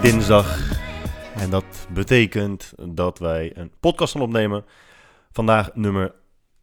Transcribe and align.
dinsdag. 0.00 0.70
En 1.34 1.50
dat 1.50 1.86
betekent 1.92 2.72
dat 2.88 3.18
wij 3.18 3.56
een 3.56 3.72
podcast 3.80 4.12
gaan 4.12 4.22
opnemen. 4.22 4.64
Vandaag 5.32 5.74
nummer 5.74 6.14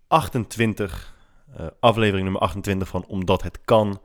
28. 0.07 1.15
eh, 1.55 1.67
aflevering 1.79 2.23
nummer 2.23 2.41
28 2.41 2.87
van 2.87 3.05
Omdat 3.05 3.43
het 3.43 3.59
kan. 3.65 4.01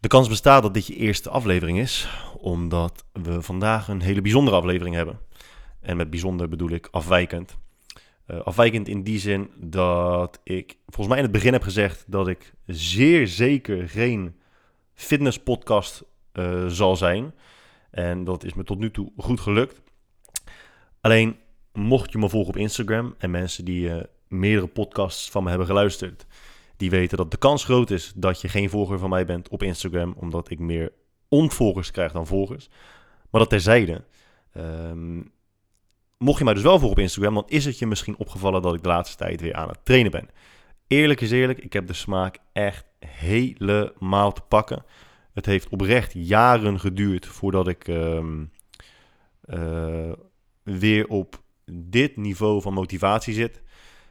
De 0.00 0.08
kans 0.08 0.28
bestaat 0.28 0.62
dat 0.62 0.74
dit 0.74 0.86
je 0.86 0.96
eerste 0.96 1.30
aflevering 1.30 1.78
is. 1.78 2.08
Omdat 2.36 3.04
we 3.12 3.42
vandaag 3.42 3.88
een 3.88 4.02
hele 4.02 4.20
bijzondere 4.20 4.56
aflevering 4.56 4.94
hebben. 4.94 5.18
En 5.80 5.96
met 5.96 6.10
bijzonder 6.10 6.48
bedoel 6.48 6.70
ik 6.70 6.88
afwijkend. 6.90 7.56
Eh, 8.26 8.40
afwijkend 8.40 8.88
in 8.88 9.02
die 9.02 9.18
zin 9.18 9.50
dat 9.56 10.40
ik 10.44 10.76
volgens 10.86 11.08
mij 11.08 11.16
in 11.16 11.22
het 11.22 11.32
begin 11.32 11.52
heb 11.52 11.62
gezegd 11.62 12.04
dat 12.06 12.28
ik 12.28 12.52
zeer 12.66 13.26
zeker 13.26 13.88
geen 13.88 14.36
fitnesspodcast 14.94 16.04
eh, 16.32 16.66
zal 16.66 16.96
zijn. 16.96 17.32
En 17.90 18.24
dat 18.24 18.44
is 18.44 18.54
me 18.54 18.64
tot 18.64 18.78
nu 18.78 18.90
toe 18.90 19.12
goed 19.16 19.40
gelukt. 19.40 19.80
Alleen 21.00 21.36
mocht 21.72 22.12
je 22.12 22.18
me 22.18 22.28
volgen 22.28 22.54
op 22.54 22.60
Instagram 22.60 23.14
en 23.18 23.30
mensen 23.30 23.64
die 23.64 23.90
eh, 23.90 24.04
meerdere 24.28 24.66
podcasts 24.66 25.30
van 25.30 25.42
me 25.42 25.48
hebben 25.48 25.66
geluisterd, 25.66 26.26
die 26.76 26.90
weten 26.90 27.16
dat 27.16 27.30
de 27.30 27.36
kans 27.36 27.64
groot 27.64 27.90
is 27.90 28.12
dat 28.16 28.40
je 28.40 28.48
geen 28.48 28.70
volger 28.70 28.98
van 28.98 29.10
mij 29.10 29.24
bent 29.24 29.48
op 29.48 29.62
Instagram, 29.62 30.14
omdat 30.16 30.50
ik 30.50 30.58
meer 30.58 30.92
onvolgers 31.28 31.90
krijg 31.90 32.12
dan 32.12 32.26
volgers. 32.26 32.68
Maar 33.30 33.40
dat 33.40 33.50
terzijde. 33.50 34.04
Ehm, 34.52 35.22
mocht 36.18 36.38
je 36.38 36.44
mij 36.44 36.54
dus 36.54 36.62
wel 36.62 36.78
volgen 36.78 36.96
op 36.96 36.98
Instagram, 36.98 37.34
dan 37.34 37.48
is 37.48 37.64
het 37.64 37.78
je 37.78 37.86
misschien 37.86 38.16
opgevallen 38.16 38.62
dat 38.62 38.74
ik 38.74 38.82
de 38.82 38.88
laatste 38.88 39.16
tijd 39.16 39.40
weer 39.40 39.54
aan 39.54 39.68
het 39.68 39.84
trainen 39.84 40.10
ben. 40.10 40.28
Eerlijk 40.86 41.20
is 41.20 41.30
eerlijk, 41.30 41.58
ik 41.58 41.72
heb 41.72 41.86
de 41.86 41.92
smaak 41.92 42.38
echt 42.52 42.86
helemaal 42.98 44.32
te 44.32 44.40
pakken. 44.40 44.84
Het 45.38 45.46
heeft 45.46 45.68
oprecht 45.68 46.12
jaren 46.12 46.80
geduurd 46.80 47.26
voordat 47.26 47.68
ik 47.68 47.88
ehm, 47.88 48.44
eh, 49.40 50.12
weer 50.62 51.08
op 51.08 51.42
dit 51.72 52.16
niveau 52.16 52.62
van 52.62 52.72
motivatie 52.72 53.34
zit. 53.34 53.62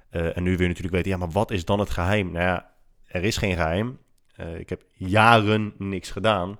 Eh, 0.09 0.37
en 0.37 0.43
nu 0.43 0.51
je 0.51 0.67
natuurlijk 0.67 0.95
weten, 0.95 1.11
ja, 1.11 1.17
maar 1.17 1.31
wat 1.31 1.51
is 1.51 1.65
dan 1.65 1.79
het 1.79 1.89
geheim? 1.89 2.31
Nou 2.31 2.45
ja, 2.45 2.73
er 3.05 3.23
is 3.23 3.37
geen 3.37 3.55
geheim. 3.55 3.97
Eh, 4.35 4.59
ik 4.59 4.69
heb 4.69 4.83
jaren 4.93 5.73
niks 5.77 6.11
gedaan. 6.11 6.59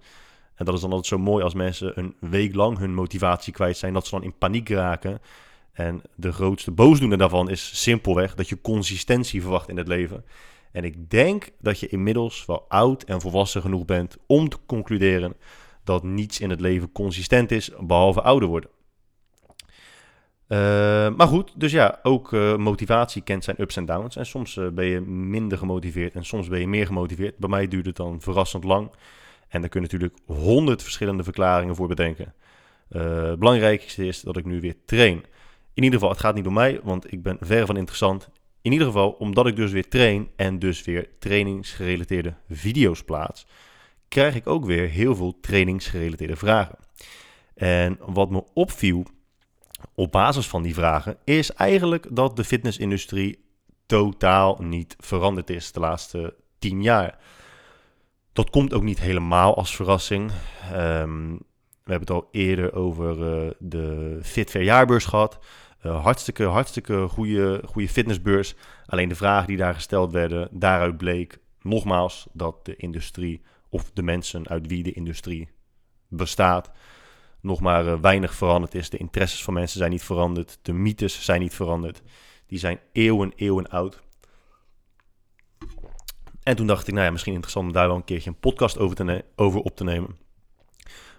En 0.56 0.66
dat 0.66 0.74
is 0.74 0.82
dan 0.82 0.90
altijd 0.90 1.08
zo 1.08 1.18
mooi 1.18 1.44
als 1.44 1.54
mensen 1.54 2.00
een 2.00 2.16
week 2.20 2.56
lang 2.56 2.78
hun 2.78 2.94
motivatie 2.94 3.54
kwijt 3.54 3.78
zijn, 3.78 3.94
dat 3.94 4.06
ze 4.06 4.16
dan 4.16 4.24
in 4.24 4.38
paniek 4.38 4.70
raken. 4.70 5.22
En 5.72 6.02
de 6.16 6.32
grootste 6.32 6.72
boosdoener 6.72 7.18
daarvan 7.18 7.50
is 7.50 7.82
simpelweg 7.82 8.36
dat 8.36 8.50
je 8.50 8.62
consistentie 8.62 9.42
verwacht 9.42 9.70
in 9.70 9.78
het 9.78 9.88
leven. 9.88 10.26
En 10.72 10.84
ik 10.84 11.10
denk 11.10 11.50
dat 11.60 11.80
je 11.80 11.88
inmiddels 11.88 12.46
wel 12.46 12.66
oud 12.68 13.04
en 13.04 13.22
volwassen 13.22 13.62
genoeg 13.62 13.86
bent 13.86 14.18
om 14.28 14.50
te 14.50 14.58
concluderen 14.66 15.34
dat 15.84 16.04
niets 16.04 16.40
in 16.40 16.50
het 16.50 16.60
leven 16.60 16.92
consistent 16.92 17.52
is, 17.52 17.72
behalve 17.80 18.22
ouder 18.22 18.50
worden. 18.50 18.70
Uh, 20.48 20.58
maar 21.16 21.28
goed, 21.28 21.52
dus 21.56 21.72
ja, 21.72 22.00
ook 22.04 22.32
uh, 22.32 22.56
motivatie 22.56 23.22
kent 23.22 23.44
zijn 23.44 23.62
ups 23.62 23.78
en 23.78 23.86
downs. 23.86 24.16
En 24.16 24.26
soms 24.26 24.56
uh, 24.56 24.68
ben 24.70 24.86
je 24.86 25.02
minder 25.02 25.58
gemotiveerd 25.58 26.14
en 26.14 26.26
soms 26.26 26.48
ben 26.48 26.60
je 26.60 26.68
meer 26.68 26.86
gemotiveerd. 26.86 27.38
Bij 27.38 27.50
mij 27.50 27.68
duurt 27.68 27.86
het 27.86 27.96
dan 27.96 28.22
verrassend 28.22 28.64
lang. 28.64 28.92
En 29.48 29.62
daar 29.62 29.70
kun 29.70 29.82
je 29.82 29.88
natuurlijk 29.88 30.20
honderd 30.26 30.84
verschillende 30.84 31.24
verklaringen 31.24 31.76
voor 31.76 31.88
bedenken. 31.88 32.34
het 32.90 33.40
belangrijkste 33.40 34.06
is 34.06 34.22
dat 34.22 34.38
ik 34.38 34.46
nu 34.46 34.60
weer 34.60 34.76
train. 34.86 35.26
In 35.74 35.84
ieder 35.84 36.00
geval, 36.00 36.10
het 36.10 36.20
gaat 36.20 36.36
niet 36.36 36.48
om 36.48 36.54
mij, 36.54 36.80
want 36.84 37.12
ik 37.12 37.24
ben 37.24 37.38
ver 37.42 37.66
van 37.66 37.78
interessant. 37.78 38.30
In 38.62 38.72
ieder 38.72 38.88
geval, 38.88 39.10
omdat 39.10 39.48
ik 39.48 39.56
dus 39.56 39.72
weer 39.72 39.88
train 39.88 40.30
en 40.36 40.60
dus 40.60 40.84
weer 40.84 41.10
trainingsgerelateerde 41.20 42.34
video's 42.50 43.04
plaats, 43.04 43.48
krijg 44.08 44.36
ik 44.36 44.48
ook 44.48 44.66
weer 44.66 44.90
heel 44.90 45.16
veel 45.16 45.40
trainingsgerelateerde 45.40 46.36
vragen. 46.36 46.78
En 47.56 47.98
wat 48.06 48.30
me 48.30 48.44
opviel 48.54 49.06
op 49.96 50.12
basis 50.12 50.48
van 50.48 50.64
die 50.64 50.74
vragen 50.74 51.18
is 51.24 51.52
eigenlijk 51.52 52.08
dat 52.10 52.36
de 52.36 52.44
fitnessindustrie 52.44 53.46
totaal 53.86 54.58
niet 54.60 54.96
veranderd 55.00 55.50
is 55.50 55.72
de 55.72 55.80
laatste 55.80 56.36
tien 56.60 56.82
jaar. 56.82 57.18
Dat 58.34 58.50
komt 58.50 58.74
ook 58.74 58.84
niet 58.84 59.00
helemaal 59.00 59.56
als 59.56 59.76
verrassing. 59.76 60.32
Um, 60.74 61.38
we 61.84 61.94
hebben 61.94 62.16
het 62.16 62.24
al 62.24 62.30
eerder 62.32 62.74
over 62.74 63.18
uh, 63.18 63.52
de 63.60 64.20
Fit 64.22 64.52
jaarbeurs 64.52 65.06
gehad. 65.06 65.40
Uh, 65.86 66.04
hartstikke, 66.04 66.44
hartstikke 66.44 67.08
goede, 67.08 67.62
goede 67.66 67.90
fitnessbeurs. 67.90 68.56
Alleen 68.86 69.10
de 69.10 69.16
vragen 69.16 69.48
die 69.48 69.58
daar 69.58 69.74
gesteld 69.74 70.12
werden, 70.12 70.50
daaruit 70.52 70.98
bleek 70.98 71.40
nogmaals 71.62 72.28
dat 72.34 72.66
de 72.66 72.76
industrie 72.76 73.42
of 73.70 73.92
de 73.94 74.02
mensen 74.02 74.48
uit 74.48 74.68
wie 74.68 74.84
de 74.84 74.92
industrie 74.92 75.50
bestaat, 76.08 76.72
nog 77.42 77.60
maar 77.60 77.86
uh, 77.86 78.00
weinig 78.00 78.34
veranderd 78.34 78.76
is. 78.76 78.90
De 78.90 78.98
interesses 78.98 79.44
van 79.44 79.54
mensen 79.54 79.78
zijn 79.78 79.92
niet 79.92 80.04
veranderd. 80.04 80.60
De 80.62 80.74
mythes 80.74 81.26
zijn 81.26 81.42
niet 81.42 81.54
veranderd. 81.54 82.02
Die 82.48 82.60
zijn 82.60 82.80
eeuwen, 82.92 83.32
eeuwen 83.36 83.70
oud. 83.70 84.04
En 86.44 86.56
toen 86.56 86.68
dacht 86.68 86.88
ik, 86.88 86.94
nou 86.94 87.06
ja, 87.06 87.12
misschien 87.12 87.34
interessant 87.34 87.68
om 87.68 87.74
daar 87.74 87.88
wel 87.88 87.96
een 87.96 88.04
keertje 88.04 88.30
een 88.30 88.40
podcast 88.40 88.78
over, 88.78 88.96
te 88.96 89.26
over 89.36 89.60
op 89.60 89.76
te 89.76 89.84
nemen. 89.84 90.18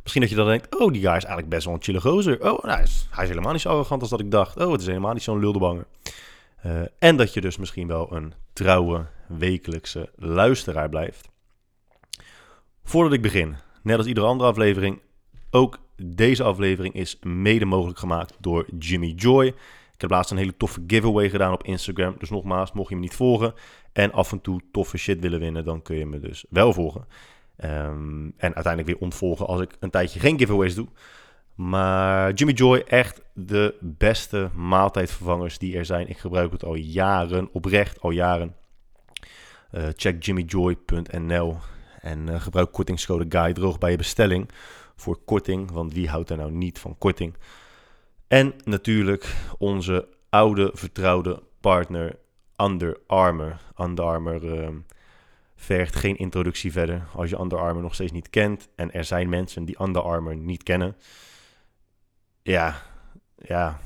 Misschien 0.09 0.29
dat 0.29 0.37
je 0.39 0.45
dan 0.45 0.59
denkt, 0.59 0.79
oh, 0.79 0.93
die 0.93 1.03
guy 1.03 1.17
is 1.17 1.25
eigenlijk 1.25 1.49
best 1.49 1.65
wel 1.65 1.75
een 1.75 1.83
chille 1.83 2.01
gozer. 2.01 2.41
Oh, 2.41 2.65
nou, 2.65 2.79
hij, 3.11 3.25
is, 3.25 3.29
helemaal 3.29 3.53
niet 3.53 3.61
zo 3.61 3.69
arrogant 3.69 4.01
als 4.01 4.11
dat 4.11 4.21
ik 4.21 4.31
dacht. 4.31 4.57
Oh, 4.57 4.73
het 4.73 4.81
is 4.81 4.87
helemaal 4.87 5.13
niet 5.13 5.23
zo'n 5.23 5.39
luldebanger. 5.39 5.87
Uh, 6.67 6.81
en 6.99 7.17
dat 7.17 7.35
je 7.35 7.41
dus 7.41 7.57
misschien 7.57 7.87
wel 7.87 8.13
een 8.13 8.33
trouwe 8.53 9.07
wekelijkse 9.27 10.11
luisteraar 10.17 10.89
blijft. 10.89 11.29
Voordat 12.85 13.13
ik 13.13 13.23
begin, 13.23 13.57
net 13.83 13.97
als 13.97 14.07
iedere 14.07 14.27
andere 14.27 14.51
aflevering, 14.51 15.01
ook 15.51 15.79
deze 15.97 16.43
aflevering 16.43 16.95
is 16.95 17.19
mede 17.23 17.65
mogelijk 17.65 17.99
gemaakt 17.99 18.37
door 18.41 18.67
Jimmy 18.79 19.13
Joy. 19.17 19.47
Ik 19.95 20.01
heb 20.01 20.11
laatst 20.11 20.31
een 20.31 20.37
hele 20.37 20.57
toffe 20.57 20.85
giveaway 20.87 21.31
gedaan 21.31 21.53
op 21.53 21.65
Instagram. 21.65 22.15
Dus 22.19 22.31
nogmaals, 22.31 22.73
mocht 22.73 22.89
je 22.89 22.95
me 22.95 23.01
niet 23.01 23.15
volgen 23.15 23.55
en 23.93 24.13
af 24.13 24.33
en 24.33 24.41
toe 24.41 24.61
toffe 24.73 24.97
shit 24.97 25.21
willen 25.21 25.41
winnen, 25.41 25.65
dan 25.65 25.83
kun 25.83 25.97
je 25.97 26.07
me 26.07 26.21
dus 26.21 26.45
wel 26.49 26.73
volgen. 26.73 27.07
Um, 27.65 28.33
en 28.37 28.55
uiteindelijk 28.55 28.87
weer 28.87 28.99
ontvolgen 29.01 29.47
als 29.47 29.61
ik 29.61 29.71
een 29.81 29.91
tijdje 29.91 30.21
geen 30.21 30.39
giveaways 30.39 30.75
doe. 30.75 30.89
Maar 31.55 32.33
Jimmy 32.33 32.53
Joy, 32.53 32.79
echt 32.79 33.23
de 33.35 33.75
beste 33.81 34.51
maaltijdvervangers 34.55 35.59
die 35.59 35.77
er 35.77 35.85
zijn. 35.85 36.09
Ik 36.09 36.19
gebruik 36.19 36.53
het 36.53 36.65
al 36.65 36.75
jaren, 36.75 37.49
oprecht 37.53 38.01
al 38.01 38.11
jaren. 38.11 38.55
Uh, 39.73 39.87
check 39.97 40.25
jimmyjoy.nl 40.25 41.57
en 42.01 42.29
uh, 42.29 42.41
gebruik 42.41 42.73
kortingscode 42.73 43.27
GUY 43.29 43.53
droog 43.53 43.79
bij 43.79 43.91
je 43.91 43.97
bestelling 43.97 44.49
voor 44.97 45.19
korting. 45.25 45.71
Want 45.71 45.93
wie 45.93 46.09
houdt 46.09 46.31
er 46.31 46.37
nou 46.37 46.51
niet 46.51 46.79
van 46.79 46.99
korting? 46.99 47.35
En 48.29 48.55
natuurlijk 48.65 49.35
onze 49.59 50.09
oude 50.29 50.71
vertrouwde 50.75 51.43
partner 51.61 52.19
Under 52.57 52.99
Armour. 53.07 53.61
Under 53.79 54.05
Armour 54.05 54.45
uh, 54.45 54.69
vergt 55.61 55.97
geen 55.97 56.17
introductie 56.17 56.73
verder. 56.73 57.07
Als 57.15 57.31
je 57.31 57.41
Under 57.41 57.59
Armour 57.59 57.83
nog 57.83 57.95
steeds 57.95 58.13
niet 58.13 58.31
kent 58.31 58.69
en 58.77 58.93
er 58.93 59.05
zijn 59.05 59.29
mensen 59.29 59.65
die 59.65 59.83
Under 59.83 60.03
Armour 60.03 60.37
niet 60.37 60.63
kennen. 60.63 60.97
Ja, 62.43 62.83
ja. 63.37 63.81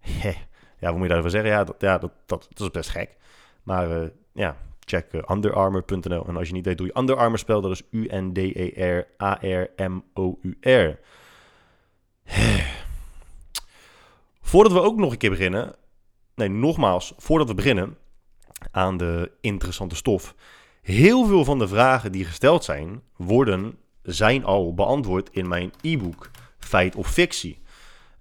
ja, 0.80 0.88
wat 0.88 0.92
moet 0.92 1.02
je 1.02 1.08
daarover 1.08 1.30
zeggen? 1.30 1.50
Ja, 1.50 1.64
dat, 1.64 1.76
ja, 1.78 1.98
dat, 1.98 2.12
dat, 2.26 2.48
is 2.56 2.70
best 2.70 2.90
gek. 2.90 3.16
Maar 3.62 4.02
uh, 4.02 4.08
ja, 4.32 4.56
check 4.80 5.12
uh. 5.12 5.20
En 5.28 6.36
als 6.36 6.46
je 6.46 6.52
niet 6.52 6.64
weet 6.64 6.78
hoe 6.78 6.86
je 6.86 6.98
Under 6.98 7.16
Armour 7.16 7.38
spelt, 7.38 7.62
dat 7.62 7.72
is 7.72 7.82
U-N-D-E-R-A-R-M-O-U-R. 7.90 8.58
Voordat 14.40 14.72
we 14.72 14.80
ook 14.80 14.96
nog 14.96 15.12
een 15.12 15.18
keer 15.18 15.30
beginnen, 15.30 15.74
nee, 16.34 16.48
nogmaals, 16.48 17.14
voordat 17.16 17.48
we 17.48 17.54
beginnen 17.54 17.96
aan 18.70 18.96
de 18.96 19.30
interessante 19.40 19.96
stof. 19.96 20.34
Heel 20.86 21.26
veel 21.26 21.44
van 21.44 21.58
de 21.58 21.68
vragen 21.68 22.12
die 22.12 22.24
gesteld 22.24 22.64
zijn, 22.64 23.02
worden, 23.16 23.78
zijn 24.02 24.44
al 24.44 24.74
beantwoord 24.74 25.28
in 25.32 25.48
mijn 25.48 25.72
e-book 25.80 26.30
Feit 26.58 26.96
of 26.96 27.12
Fictie. 27.12 27.58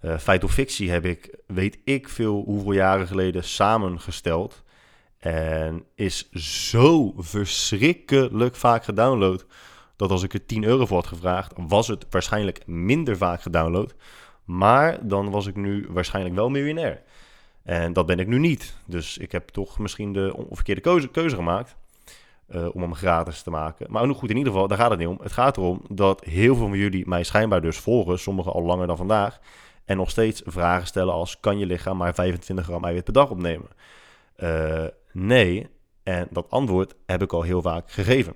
Uh, 0.01 0.17
Feit 0.17 0.43
of 0.43 0.51
Fictie 0.51 0.91
heb 0.91 1.05
ik, 1.05 1.35
weet 1.47 1.77
ik 1.83 2.09
veel 2.09 2.43
hoeveel 2.45 2.71
jaren 2.71 3.07
geleden, 3.07 3.43
samengesteld. 3.43 4.63
En 5.17 5.83
is 5.95 6.29
zo 6.31 7.13
verschrikkelijk 7.17 8.55
vaak 8.55 8.83
gedownload. 8.83 9.45
Dat 9.95 10.11
als 10.11 10.23
ik 10.23 10.33
er 10.33 10.45
10 10.45 10.63
euro 10.63 10.85
voor 10.85 10.97
had 10.97 11.07
gevraagd, 11.07 11.53
was 11.55 11.87
het 11.87 12.05
waarschijnlijk 12.09 12.67
minder 12.67 13.17
vaak 13.17 13.41
gedownload. 13.41 13.95
Maar 14.43 15.07
dan 15.07 15.29
was 15.29 15.47
ik 15.47 15.55
nu 15.55 15.87
waarschijnlijk 15.89 16.35
wel 16.35 16.49
miljonair. 16.49 17.01
En 17.63 17.93
dat 17.93 18.05
ben 18.05 18.19
ik 18.19 18.27
nu 18.27 18.39
niet. 18.39 18.75
Dus 18.85 19.17
ik 19.17 19.31
heb 19.31 19.49
toch 19.49 19.79
misschien 19.79 20.13
de 20.13 20.45
verkeerde 20.49 21.09
keuze 21.11 21.35
gemaakt. 21.35 21.75
Uh, 22.49 22.75
om 22.75 22.81
hem 22.81 22.95
gratis 22.95 23.41
te 23.41 23.49
maken. 23.49 23.91
Maar 23.91 24.07
goed, 24.07 24.29
in 24.29 24.37
ieder 24.37 24.51
geval, 24.51 24.67
daar 24.67 24.77
gaat 24.77 24.89
het 24.89 24.99
niet 24.99 25.07
om. 25.07 25.19
Het 25.21 25.31
gaat 25.31 25.57
erom 25.57 25.81
dat 25.89 26.23
heel 26.23 26.55
veel 26.55 26.67
van 26.67 26.77
jullie 26.77 27.07
mij 27.07 27.23
schijnbaar 27.23 27.61
dus 27.61 27.77
volgen. 27.77 28.19
Sommigen 28.19 28.53
al 28.53 28.63
langer 28.63 28.87
dan 28.87 28.97
vandaag. 28.97 29.39
En 29.85 29.97
nog 29.97 30.09
steeds 30.09 30.41
vragen 30.45 30.87
stellen 30.87 31.13
als: 31.13 31.39
kan 31.39 31.57
je 31.57 31.65
lichaam 31.65 31.97
maar 31.97 32.13
25 32.13 32.65
gram 32.65 32.83
eiwit 32.83 33.03
per 33.03 33.13
dag 33.13 33.29
opnemen? 33.29 33.67
Uh, 34.37 34.85
nee. 35.11 35.67
En 36.03 36.27
dat 36.31 36.49
antwoord 36.49 36.95
heb 37.05 37.21
ik 37.21 37.33
al 37.33 37.41
heel 37.41 37.61
vaak 37.61 37.91
gegeven. 37.91 38.35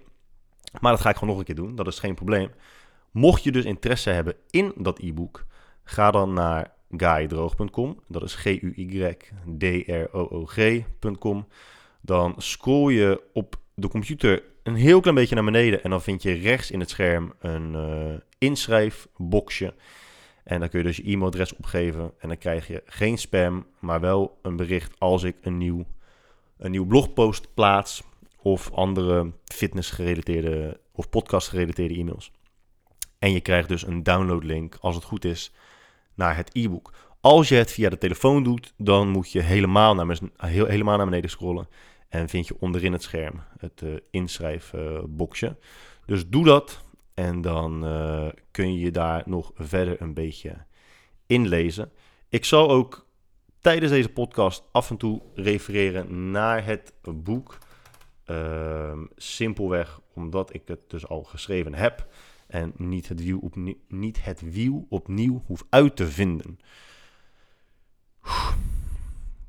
Maar 0.79 0.91
dat 0.91 1.01
ga 1.01 1.09
ik 1.09 1.15
gewoon 1.15 1.29
nog 1.29 1.39
een 1.39 1.45
keer 1.45 1.56
doen. 1.56 1.75
Dat 1.75 1.88
is 1.88 2.00
geen 2.00 2.15
probleem. 2.15 2.51
Mocht 3.11 3.44
je 3.44 3.51
dus 3.51 3.65
interesse 3.65 4.09
hebben 4.09 4.35
in 4.50 4.73
dat 4.75 5.00
e-book, 5.00 5.45
ga 5.83 6.11
dan 6.11 6.33
naar 6.33 6.73
guydroog.com. 6.89 8.00
Dat 8.07 8.23
is 8.23 8.35
G-U-Y-D-R-O-O-G.com. 8.35 9.47
Dan 12.01 12.33
scroll 12.38 12.94
je 12.94 13.21
op 13.33 13.58
de 13.80 13.88
computer 13.88 14.44
een 14.64 14.76
heel 14.76 15.00
klein 15.00 15.16
beetje 15.16 15.36
naar 15.36 15.44
beneden 15.44 15.84
en 15.84 15.90
dan 15.90 16.02
vind 16.02 16.24
je 16.24 16.34
rechts 16.34 16.72
in 16.72 16.80
het 16.80 16.90
scherm 16.90 17.34
een 17.40 17.74
uh, 17.74 18.20
inschrijfboxje. 18.38 19.74
En 20.44 20.60
dan 20.60 20.70
kun 20.70 20.80
je 20.80 20.86
dus 20.86 20.98
je 20.98 21.04
e-mailadres 21.04 21.56
opgeven 21.56 22.14
en 22.20 22.28
dan 22.28 22.38
krijg 22.38 22.68
je 22.68 22.84
geen 22.86 23.18
spam, 23.18 23.66
maar 23.80 24.00
wel 24.00 24.38
een 24.42 24.56
bericht 24.56 25.00
als 25.00 25.24
ik 25.24 25.36
een 25.42 25.58
nieuw, 25.58 25.86
een 26.58 26.72
nieuw 26.72 26.86
blogpost 26.86 27.54
plaats 27.54 28.04
of 28.42 28.72
andere 28.72 29.31
fitness-gerelateerde 29.46 30.80
of 30.92 31.10
podcast-gerelateerde 31.10 31.96
e-mails. 31.96 32.31
En 33.20 33.31
je 33.31 33.42
krijgt 33.42 33.70
dus 33.70 33.88
een 33.88 34.04
downloadlink, 34.04 34.78
als 34.80 34.96
het 34.96 35.04
goed 35.04 35.26
is, 35.26 35.52
naar 36.14 36.36
het 36.36 36.50
e-book. 36.54 36.94
Als 37.22 37.50
je 37.50 37.56
het 37.56 37.72
via 37.72 37.90
de 37.90 37.98
telefoon 37.98 38.44
doet, 38.44 38.74
dan 38.78 39.10
moet 39.10 39.31
je 39.31 39.42
helemaal 39.42 39.96
naar, 39.96 40.18
helemaal 40.38 40.98
naar 40.98 41.06
beneden 41.06 41.30
scrollen. 41.30 41.68
En 42.09 42.29
vind 42.29 42.47
je 42.47 42.59
onderin 42.59 42.91
het 42.91 43.03
scherm 43.03 43.41
het 43.57 43.81
uh, 43.81 43.97
inschrijfboxje. 44.11 45.57
dus 46.06 46.27
doe 46.27 46.45
dat 46.45 46.83
en 47.13 47.41
dan 47.41 47.85
uh, 47.85 48.27
kun 48.51 48.73
je 48.73 48.79
je 48.79 48.91
daar 48.91 49.23
nog 49.25 49.51
verder 49.56 50.01
een 50.01 50.13
beetje 50.13 50.65
inlezen. 51.25 51.91
Ik 52.29 52.45
zal 52.45 52.69
ook 52.69 53.07
tijdens 53.59 53.91
deze 53.91 54.09
podcast 54.09 54.63
af 54.71 54.89
en 54.89 54.97
toe 54.97 55.21
refereren 55.33 56.31
naar 56.31 56.65
het 56.65 56.94
boek. 57.15 57.57
Uh, 58.25 58.97
simpelweg 59.15 60.01
omdat 60.13 60.53
ik 60.53 60.61
het 60.65 60.79
dus 60.88 61.07
al 61.07 61.23
geschreven 61.23 61.73
heb 61.73 62.07
en 62.47 62.73
niet 62.77 63.07
het 63.07 63.23
wiel, 63.23 63.39
opnieuw, 63.39 63.77
niet 63.88 64.23
het 64.23 64.44
opnieuw 64.89 65.44
hoef 65.45 65.63
uit 65.69 65.95
te 65.95 66.07
vinden. 66.07 66.59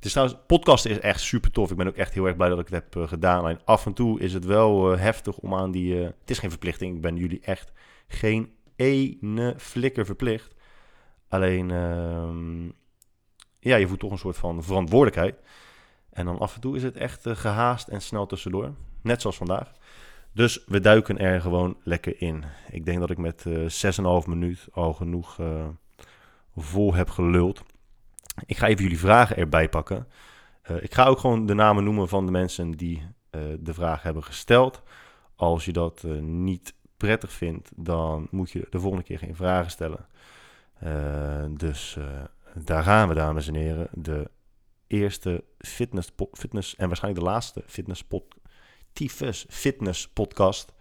Het 0.01 0.09
is 0.09 0.15
trouwens, 0.15 0.41
podcast 0.47 0.87
is 0.87 1.01
echt 1.01 1.21
super 1.21 1.51
tof. 1.51 1.71
Ik 1.71 1.77
ben 1.77 1.87
ook 1.87 1.97
echt 1.97 2.15
heel 2.15 2.27
erg 2.27 2.37
blij 2.37 2.49
dat 2.49 2.59
ik 2.59 2.69
het 2.69 2.75
heb 2.75 2.97
uh, 2.97 3.09
gedaan. 3.09 3.41
Alleen 3.41 3.61
af 3.65 3.87
en 3.87 3.93
toe 3.93 4.21
is 4.21 4.33
het 4.33 4.45
wel 4.45 4.93
uh, 4.93 5.01
heftig 5.01 5.39
om 5.39 5.55
aan 5.55 5.71
die... 5.71 5.95
Uh, 5.95 6.05
het 6.05 6.31
is 6.31 6.39
geen 6.39 6.51
verplichting. 6.51 6.95
Ik 6.95 7.01
ben 7.01 7.17
jullie 7.17 7.41
echt 7.41 7.73
geen 8.09 8.53
ene 8.77 9.55
flikker 9.59 10.07
verplicht. 10.07 10.55
Alleen, 11.29 11.71
ehm, 11.71 12.65
ja, 13.59 13.77
je 13.77 13.87
voelt 13.87 14.01
toch 14.01 14.11
een 14.11 14.19
soort 14.19 14.37
van 14.37 14.63
verantwoordelijkheid. 14.63 15.35
En 16.11 16.25
dan 16.25 16.39
af 16.39 16.55
en 16.55 16.61
toe 16.61 16.77
is 16.77 16.83
het 16.83 16.97
echt 16.97 17.27
gehaast 17.29 17.89
en 17.89 18.03
snel 18.03 18.27
tussendoor. 18.27 18.75
Net 19.03 19.21
zoals 19.21 19.37
vandaag. 19.37 19.73
Dus 20.33 20.65
we 20.67 20.81
duiken 20.81 21.19
er 21.19 21.41
gewoon 21.41 21.77
lekker 21.83 22.21
in. 22.23 22.45
Ik 22.71 22.85
denk 22.85 23.01
dat 23.01 23.11
ik 23.11 23.19
met 23.19 23.45
uh, 23.47 24.23
6,5 24.23 24.29
minuut 24.29 24.69
al 24.73 24.93
genoeg 24.93 25.39
vol 26.57 26.95
heb 26.95 27.11
geluld. 27.11 27.63
Ik 28.47 28.59
ga 28.59 28.67
even 28.67 28.83
jullie 28.83 28.99
vragen 28.99 29.37
erbij 29.37 29.69
pakken. 29.69 30.09
Uh, 30.71 30.83
ik 30.83 30.95
ga 30.95 31.05
ook 31.05 31.19
gewoon 31.19 31.47
de 31.47 31.55
namen 31.55 31.85
noemen 31.85 32.09
van 32.09 32.27
de 32.27 32.33
mensen 32.33 32.71
die 32.71 33.03
de 33.61 33.75
vraag 33.75 34.03
hebben 34.03 34.25
gesteld. 34.25 34.83
Als 35.37 35.65
je 35.65 35.73
dat 35.73 36.03
niet 36.21 36.75
prettig 36.97 37.33
vindt, 37.33 37.71
dan 37.77 38.29
moet 38.31 38.51
je 38.51 38.67
de 38.71 38.81
volgende 38.81 39.05
keer 39.05 39.19
geen 39.19 39.37
vragen 39.37 39.71
stellen. 39.71 40.07
dus 41.57 41.99
daar 42.55 42.83
gaan 42.83 43.09
we, 43.09 43.15
dames 43.15 43.49
en 43.49 43.55
heren. 43.55 43.89
De 43.93 44.31
eerste 44.87 45.45
fitness, 45.59 46.11
fitness 46.33 46.77
en 46.77 46.87
waarschijnlijk 46.87 47.25
de 47.25 47.31
laatste 47.31 47.63
fitness 47.67 48.05
Tyfus 48.93 49.47
Fitness 49.49 50.09
Podcast. 50.09 50.73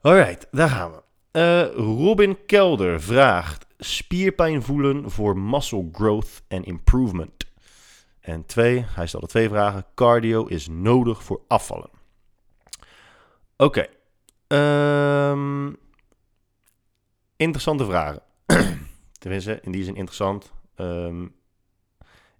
Alright, 0.00 0.46
daar 0.50 0.68
gaan 0.68 0.90
we. 0.90 1.02
Uh, 1.32 1.66
Robin 1.74 2.46
Kelder 2.46 3.00
vraagt: 3.00 3.66
spierpijn 3.78 4.62
voelen 4.62 5.10
voor 5.10 5.38
muscle 5.38 5.88
growth 5.92 6.42
en 6.48 6.64
improvement. 6.64 7.46
En 8.20 8.46
twee, 8.46 8.84
hij 8.86 9.06
stelde 9.06 9.26
twee 9.26 9.48
vragen. 9.48 9.84
Cardio 9.94 10.46
is 10.46 10.68
nodig 10.68 11.22
voor 11.22 11.40
afvallen. 11.48 11.90
Oké. 13.56 13.86
Ehm, 14.46 15.72
interessante 17.36 17.84
vragen. 17.84 18.22
Tenminste, 19.18 19.60
in 19.62 19.72
die 19.72 19.84
zin 19.84 19.96
interessant. 19.96 20.52
Um, 20.76 21.34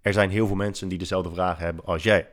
er 0.01 0.13
zijn 0.13 0.29
heel 0.29 0.47
veel 0.47 0.55
mensen 0.55 0.87
die 0.87 0.97
dezelfde 0.97 1.31
vragen 1.31 1.63
hebben 1.65 1.85
als 1.85 2.03
jij. 2.03 2.29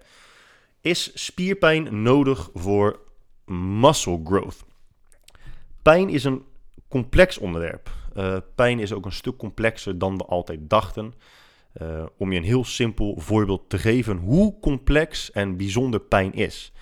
Is 0.81 1.25
spierpijn 1.25 2.03
nodig 2.03 2.51
voor 2.55 3.01
muscle 3.47 4.21
growth? 4.25 4.65
Pijn 5.83 6.09
is 6.09 6.25
een 6.25 6.45
complex 6.89 7.39
onderwerp. 7.39 7.91
Uh, 8.17 8.37
pijn 8.55 8.79
is 8.79 8.93
ook 8.93 9.05
een 9.05 9.13
stuk 9.13 9.37
complexer 9.37 9.99
dan 9.99 10.17
we 10.17 10.25
altijd 10.25 10.59
dachten. 10.63 11.15
Uh, 11.83 12.05
om 12.17 12.33
je 12.33 12.39
een 12.39 12.45
heel 12.45 12.65
simpel 12.65 13.15
voorbeeld 13.19 13.69
te 13.69 13.79
geven 13.79 14.17
hoe 14.17 14.59
complex 14.61 15.31
en 15.31 15.57
bijzonder 15.57 16.01
pijn 16.01 16.33
is. 16.33 16.73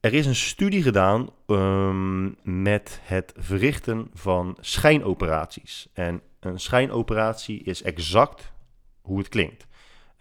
Er 0.00 0.14
is 0.14 0.26
een 0.26 0.34
studie 0.34 0.82
gedaan 0.82 1.30
um, 1.46 2.36
met 2.42 3.00
het 3.02 3.32
verrichten 3.36 4.10
van 4.14 4.56
schijnoperaties. 4.60 5.88
En 5.92 6.20
een 6.40 6.60
schijnoperatie 6.60 7.62
is 7.62 7.82
exact 7.82 8.52
hoe 9.00 9.18
het 9.18 9.28
klinkt. 9.28 9.66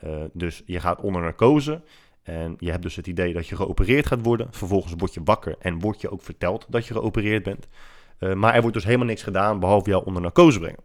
Uh, 0.03 0.23
dus 0.33 0.63
je 0.65 0.79
gaat 0.79 1.01
onder 1.01 1.21
narcose 1.21 1.81
en 2.23 2.55
je 2.59 2.71
hebt 2.71 2.83
dus 2.83 2.95
het 2.95 3.07
idee 3.07 3.33
dat 3.33 3.47
je 3.47 3.55
geopereerd 3.55 4.05
gaat 4.05 4.23
worden. 4.23 4.47
Vervolgens 4.51 4.93
word 4.97 5.13
je 5.13 5.23
wakker 5.23 5.55
en 5.59 5.79
word 5.79 6.01
je 6.01 6.11
ook 6.11 6.21
verteld 6.21 6.65
dat 6.69 6.87
je 6.87 6.93
geopereerd 6.93 7.43
bent. 7.43 7.67
Uh, 8.19 8.33
maar 8.33 8.53
er 8.53 8.61
wordt 8.61 8.75
dus 8.75 8.85
helemaal 8.85 9.07
niks 9.07 9.23
gedaan 9.23 9.59
behalve 9.59 9.89
jou 9.89 10.05
onder 10.05 10.21
narcose 10.21 10.59
brengen. 10.59 10.83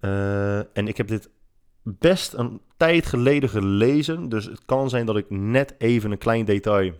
Uh, 0.00 0.76
en 0.76 0.88
ik 0.88 0.96
heb 0.96 1.08
dit 1.08 1.30
best 1.82 2.32
een 2.32 2.60
tijd 2.76 3.06
geleden 3.06 3.48
gelezen. 3.48 4.28
Dus 4.28 4.44
het 4.44 4.64
kan 4.64 4.90
zijn 4.90 5.06
dat 5.06 5.16
ik 5.16 5.30
net 5.30 5.74
even 5.78 6.10
een 6.10 6.18
klein 6.18 6.44
detail. 6.44 6.92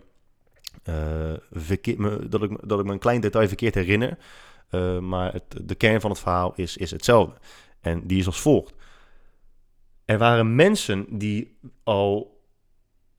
Uh, 0.89 1.33
verkeer, 1.51 2.01
me, 2.01 2.29
dat, 2.29 2.43
ik, 2.43 2.57
dat 2.67 2.79
ik 2.79 2.85
me 2.85 2.91
een 2.91 2.99
klein 2.99 3.21
detail 3.21 3.47
verkeerd 3.47 3.75
herinner. 3.75 4.17
maar 5.01 5.33
het, 5.33 5.43
de 5.61 5.75
kern 5.75 6.01
van 6.01 6.09
het 6.09 6.19
verhaal 6.19 6.53
is, 6.55 6.77
is 6.77 6.91
hetzelfde. 6.91 7.35
En 7.81 8.07
die 8.07 8.19
is 8.19 8.25
als 8.25 8.41
volgt. 8.41 8.73
Er 10.05 10.17
waren 10.17 10.55
mensen 10.55 11.05
die 11.17 11.57
al 11.83 12.41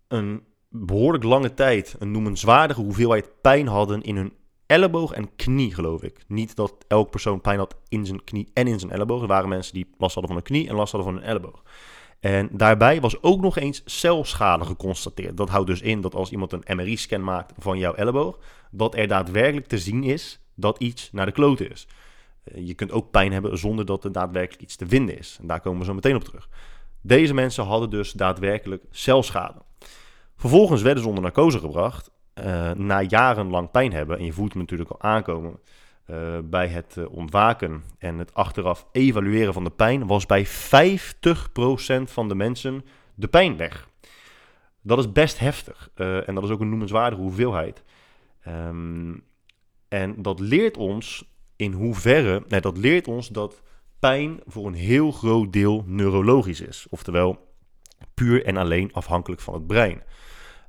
een 0.08 0.42
behoorlijk 0.68 1.24
lange 1.24 1.54
tijd 1.54 1.96
een 1.98 2.10
noemenswaardige 2.10 2.80
hoeveelheid 2.80 3.40
pijn 3.40 3.66
hadden 3.66 4.02
in 4.02 4.16
hun 4.16 4.32
elleboog 4.74 5.12
en 5.12 5.36
knie, 5.36 5.74
geloof 5.74 6.02
ik. 6.02 6.24
Niet 6.28 6.56
dat 6.56 6.74
elk 6.88 7.10
persoon 7.10 7.40
pijn 7.40 7.58
had 7.58 7.76
in 7.88 8.06
zijn 8.06 8.24
knie 8.24 8.50
en 8.52 8.66
in 8.66 8.78
zijn 8.78 8.92
elleboog. 8.92 9.22
Er 9.22 9.26
waren 9.26 9.48
mensen 9.48 9.74
die 9.74 9.86
last 9.98 10.14
hadden 10.14 10.32
van 10.32 10.40
een 10.40 10.48
knie 10.48 10.68
en 10.68 10.74
last 10.74 10.92
hadden 10.92 11.12
van 11.12 11.22
een 11.22 11.28
elleboog. 11.28 11.62
En 12.20 12.48
daarbij 12.52 13.00
was 13.00 13.22
ook 13.22 13.40
nog 13.40 13.56
eens 13.56 13.82
celschade 13.84 14.64
geconstateerd. 14.64 15.36
Dat 15.36 15.48
houdt 15.48 15.66
dus 15.66 15.80
in 15.80 16.00
dat 16.00 16.14
als 16.14 16.30
iemand 16.30 16.52
een 16.52 16.76
MRI-scan 16.76 17.24
maakt 17.24 17.52
van 17.58 17.78
jouw 17.78 17.94
elleboog, 17.94 18.38
dat 18.70 18.94
er 18.96 19.08
daadwerkelijk 19.08 19.66
te 19.66 19.78
zien 19.78 20.04
is 20.04 20.40
dat 20.54 20.78
iets 20.78 21.08
naar 21.12 21.26
de 21.26 21.32
klote 21.32 21.68
is. 21.68 21.86
Eh, 22.44 22.66
je 22.66 22.74
kunt 22.74 22.92
ook 22.92 23.10
pijn 23.10 23.32
hebben 23.32 23.58
zonder 23.58 23.86
dat 23.86 24.04
er 24.04 24.12
daadwerkelijk 24.12 24.62
iets 24.62 24.76
te 24.76 24.86
vinden 24.86 25.18
is. 25.18 25.36
En 25.40 25.46
daar 25.46 25.60
komen 25.60 25.78
we 25.78 25.84
zo 25.84 25.94
meteen 25.94 26.16
op 26.16 26.24
terug. 26.24 26.48
Deze 27.00 27.34
mensen 27.34 27.64
hadden 27.64 27.90
dus 27.90 28.12
daadwerkelijk 28.12 28.84
celschade. 28.90 29.62
Vervolgens 30.36 30.82
werden 30.82 31.02
ze 31.02 31.08
onder 31.08 31.24
narcose 31.24 31.58
gebracht. 31.58 32.10
Uh, 32.34 32.70
na 32.70 33.02
jarenlang 33.02 33.70
pijn 33.70 33.92
hebben. 33.92 34.18
En 34.18 34.24
je 34.24 34.32
voelt 34.32 34.52
hem 34.52 34.60
natuurlijk 34.60 34.90
al 34.90 35.00
aankomen. 35.00 35.58
Uh, 36.06 36.38
bij 36.44 36.68
het 36.68 36.96
uh, 36.98 37.10
ontwaken 37.10 37.82
en 37.98 38.18
het 38.18 38.34
achteraf 38.34 38.86
evalueren 38.92 39.52
van 39.52 39.64
de 39.64 39.70
pijn. 39.70 40.06
was 40.06 40.26
bij 40.26 40.46
50% 40.46 40.50
van 42.04 42.28
de 42.28 42.34
mensen 42.34 42.84
de 43.14 43.28
pijn 43.28 43.56
weg. 43.56 43.88
Dat 44.82 44.98
is 44.98 45.12
best 45.12 45.38
heftig. 45.38 45.90
en 45.94 46.34
dat 46.34 46.44
is 46.44 46.50
ook 46.50 46.60
een 46.60 46.68
noemenswaardige 46.68 47.22
hoeveelheid. 47.22 47.82
Um, 48.48 49.24
en 49.88 50.22
dat 50.22 50.40
leert 50.40 50.76
ons 50.76 51.34
in 51.56 51.72
hoeverre. 51.72 52.44
Nee, 52.48 52.60
dat 52.60 52.76
leert 52.76 53.08
ons 53.08 53.28
dat 53.28 53.62
pijn 53.98 54.40
voor 54.46 54.66
een 54.66 54.74
heel 54.74 55.10
groot 55.10 55.52
deel 55.52 55.84
neurologisch 55.86 56.60
is. 56.60 56.86
Oftewel 56.90 57.54
puur 58.14 58.44
en 58.44 58.56
alleen 58.56 58.92
afhankelijk 58.92 59.40
van 59.40 59.54
het 59.54 59.66
brein. 59.66 60.02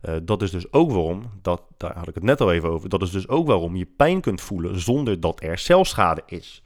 Uh, 0.05 0.15
dat 0.23 0.41
is 0.41 0.51
dus 0.51 0.73
ook 0.73 0.91
waarom, 0.91 1.23
dat, 1.41 1.61
daar 1.77 1.97
had 1.97 2.07
ik 2.07 2.15
het 2.15 2.23
net 2.23 2.41
al 2.41 2.51
even 2.51 2.69
over, 2.69 2.89
dat 2.89 3.01
is 3.01 3.11
dus 3.11 3.27
ook 3.27 3.47
waarom 3.47 3.75
je 3.75 3.85
pijn 3.85 4.21
kunt 4.21 4.41
voelen 4.41 4.79
zonder 4.79 5.19
dat 5.19 5.43
er 5.43 5.57
celschade 5.57 6.21
is. 6.25 6.63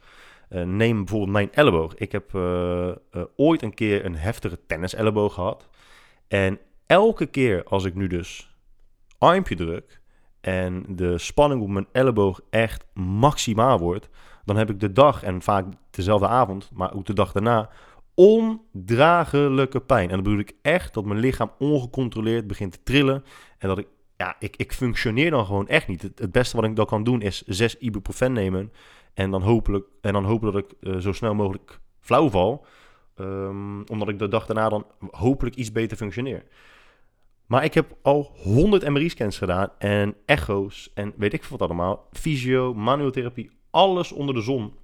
Uh, 0.50 0.62
neem 0.62 0.96
bijvoorbeeld 0.96 1.30
mijn 1.30 1.52
elleboog. 1.52 1.94
Ik 1.94 2.12
heb 2.12 2.32
uh, 2.34 2.90
ooit 3.36 3.62
een 3.62 3.74
keer 3.74 4.04
een 4.04 4.16
heftige 4.16 4.58
tenniselleboog 4.66 5.34
gehad. 5.34 5.68
En 6.28 6.58
elke 6.86 7.26
keer 7.26 7.64
als 7.64 7.84
ik 7.84 7.94
nu 7.94 8.06
dus 8.06 8.56
armpje 9.18 9.54
druk 9.54 10.00
en 10.40 10.84
de 10.88 11.18
spanning 11.18 11.62
op 11.62 11.68
mijn 11.68 11.88
elleboog 11.92 12.40
echt 12.50 12.84
maximaal 12.94 13.78
wordt, 13.78 14.08
dan 14.44 14.56
heb 14.56 14.70
ik 14.70 14.80
de 14.80 14.92
dag 14.92 15.22
en 15.22 15.42
vaak 15.42 15.66
dezelfde 15.90 16.26
avond, 16.26 16.70
maar 16.74 16.94
ook 16.94 17.06
de 17.06 17.12
dag 17.12 17.32
daarna, 17.32 17.70
ondraaglijke 18.20 19.80
pijn. 19.80 20.08
En 20.08 20.14
dan 20.14 20.22
bedoel 20.22 20.38
ik 20.38 20.52
echt 20.62 20.94
dat 20.94 21.04
mijn 21.04 21.20
lichaam 21.20 21.50
ongecontroleerd 21.58 22.46
begint 22.46 22.72
te 22.72 22.82
trillen 22.82 23.24
en 23.58 23.68
dat 23.68 23.78
ik 23.78 23.86
ja, 24.16 24.36
ik, 24.38 24.56
ik 24.56 24.72
functioneer 24.72 25.30
dan 25.30 25.46
gewoon 25.46 25.68
echt 25.68 25.88
niet. 25.88 26.02
Het, 26.02 26.18
het 26.18 26.32
beste 26.32 26.56
wat 26.56 26.64
ik 26.64 26.76
dan 26.76 26.86
kan 26.86 27.04
doen 27.04 27.22
is 27.22 27.42
zes 27.42 27.78
ibuprofen 27.78 28.32
nemen 28.32 28.72
en 29.14 29.30
dan, 29.30 29.42
hopelijk, 29.42 29.86
en 30.00 30.12
dan 30.12 30.24
hopen 30.24 30.52
dat 30.52 30.64
ik 30.64 30.72
eh, 30.80 30.96
zo 30.96 31.12
snel 31.12 31.34
mogelijk 31.34 31.80
flauw 32.00 32.30
val. 32.30 32.66
Ehm, 33.14 33.82
omdat 33.86 34.08
ik 34.08 34.18
de 34.18 34.28
dag 34.28 34.46
daarna 34.46 34.68
dan 34.68 34.86
hopelijk 35.10 35.56
iets 35.56 35.72
beter 35.72 35.96
functioneer. 35.96 36.44
Maar 37.46 37.64
ik 37.64 37.74
heb 37.74 37.96
al 38.02 38.32
100 38.36 38.88
MRI-scans 38.88 39.38
gedaan 39.38 39.68
en 39.78 40.14
echo's 40.26 40.90
en 40.94 41.12
weet 41.16 41.32
ik 41.32 41.44
veel 41.44 41.58
wat 41.58 41.68
allemaal. 41.68 42.08
Fysio, 42.12 42.74
manuotherapie, 42.74 43.50
alles 43.70 44.12
onder 44.12 44.34
de 44.34 44.40
zon. 44.40 44.74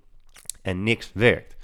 En 0.62 0.83
niks 0.83 1.11
werkt. 1.14 1.56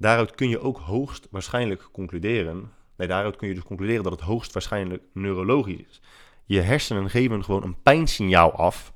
Daaruit 0.00 0.34
kun 0.34 0.48
je 0.48 0.60
ook 0.60 0.78
hoogst 0.78 1.28
waarschijnlijk 1.30 1.88
concluderen. 1.92 2.72
Nee, 2.96 3.08
daaruit 3.08 3.36
kun 3.36 3.48
je 3.48 3.54
dus 3.54 3.62
concluderen 3.62 4.02
dat 4.02 4.12
het 4.12 4.20
hoogst 4.20 4.52
waarschijnlijk 4.52 5.02
neurologisch 5.12 5.84
is. 5.88 6.00
Je 6.44 6.60
hersenen 6.60 7.10
geven 7.10 7.44
gewoon 7.44 7.62
een 7.62 7.82
pijnsignaal 7.82 8.52
af. 8.52 8.92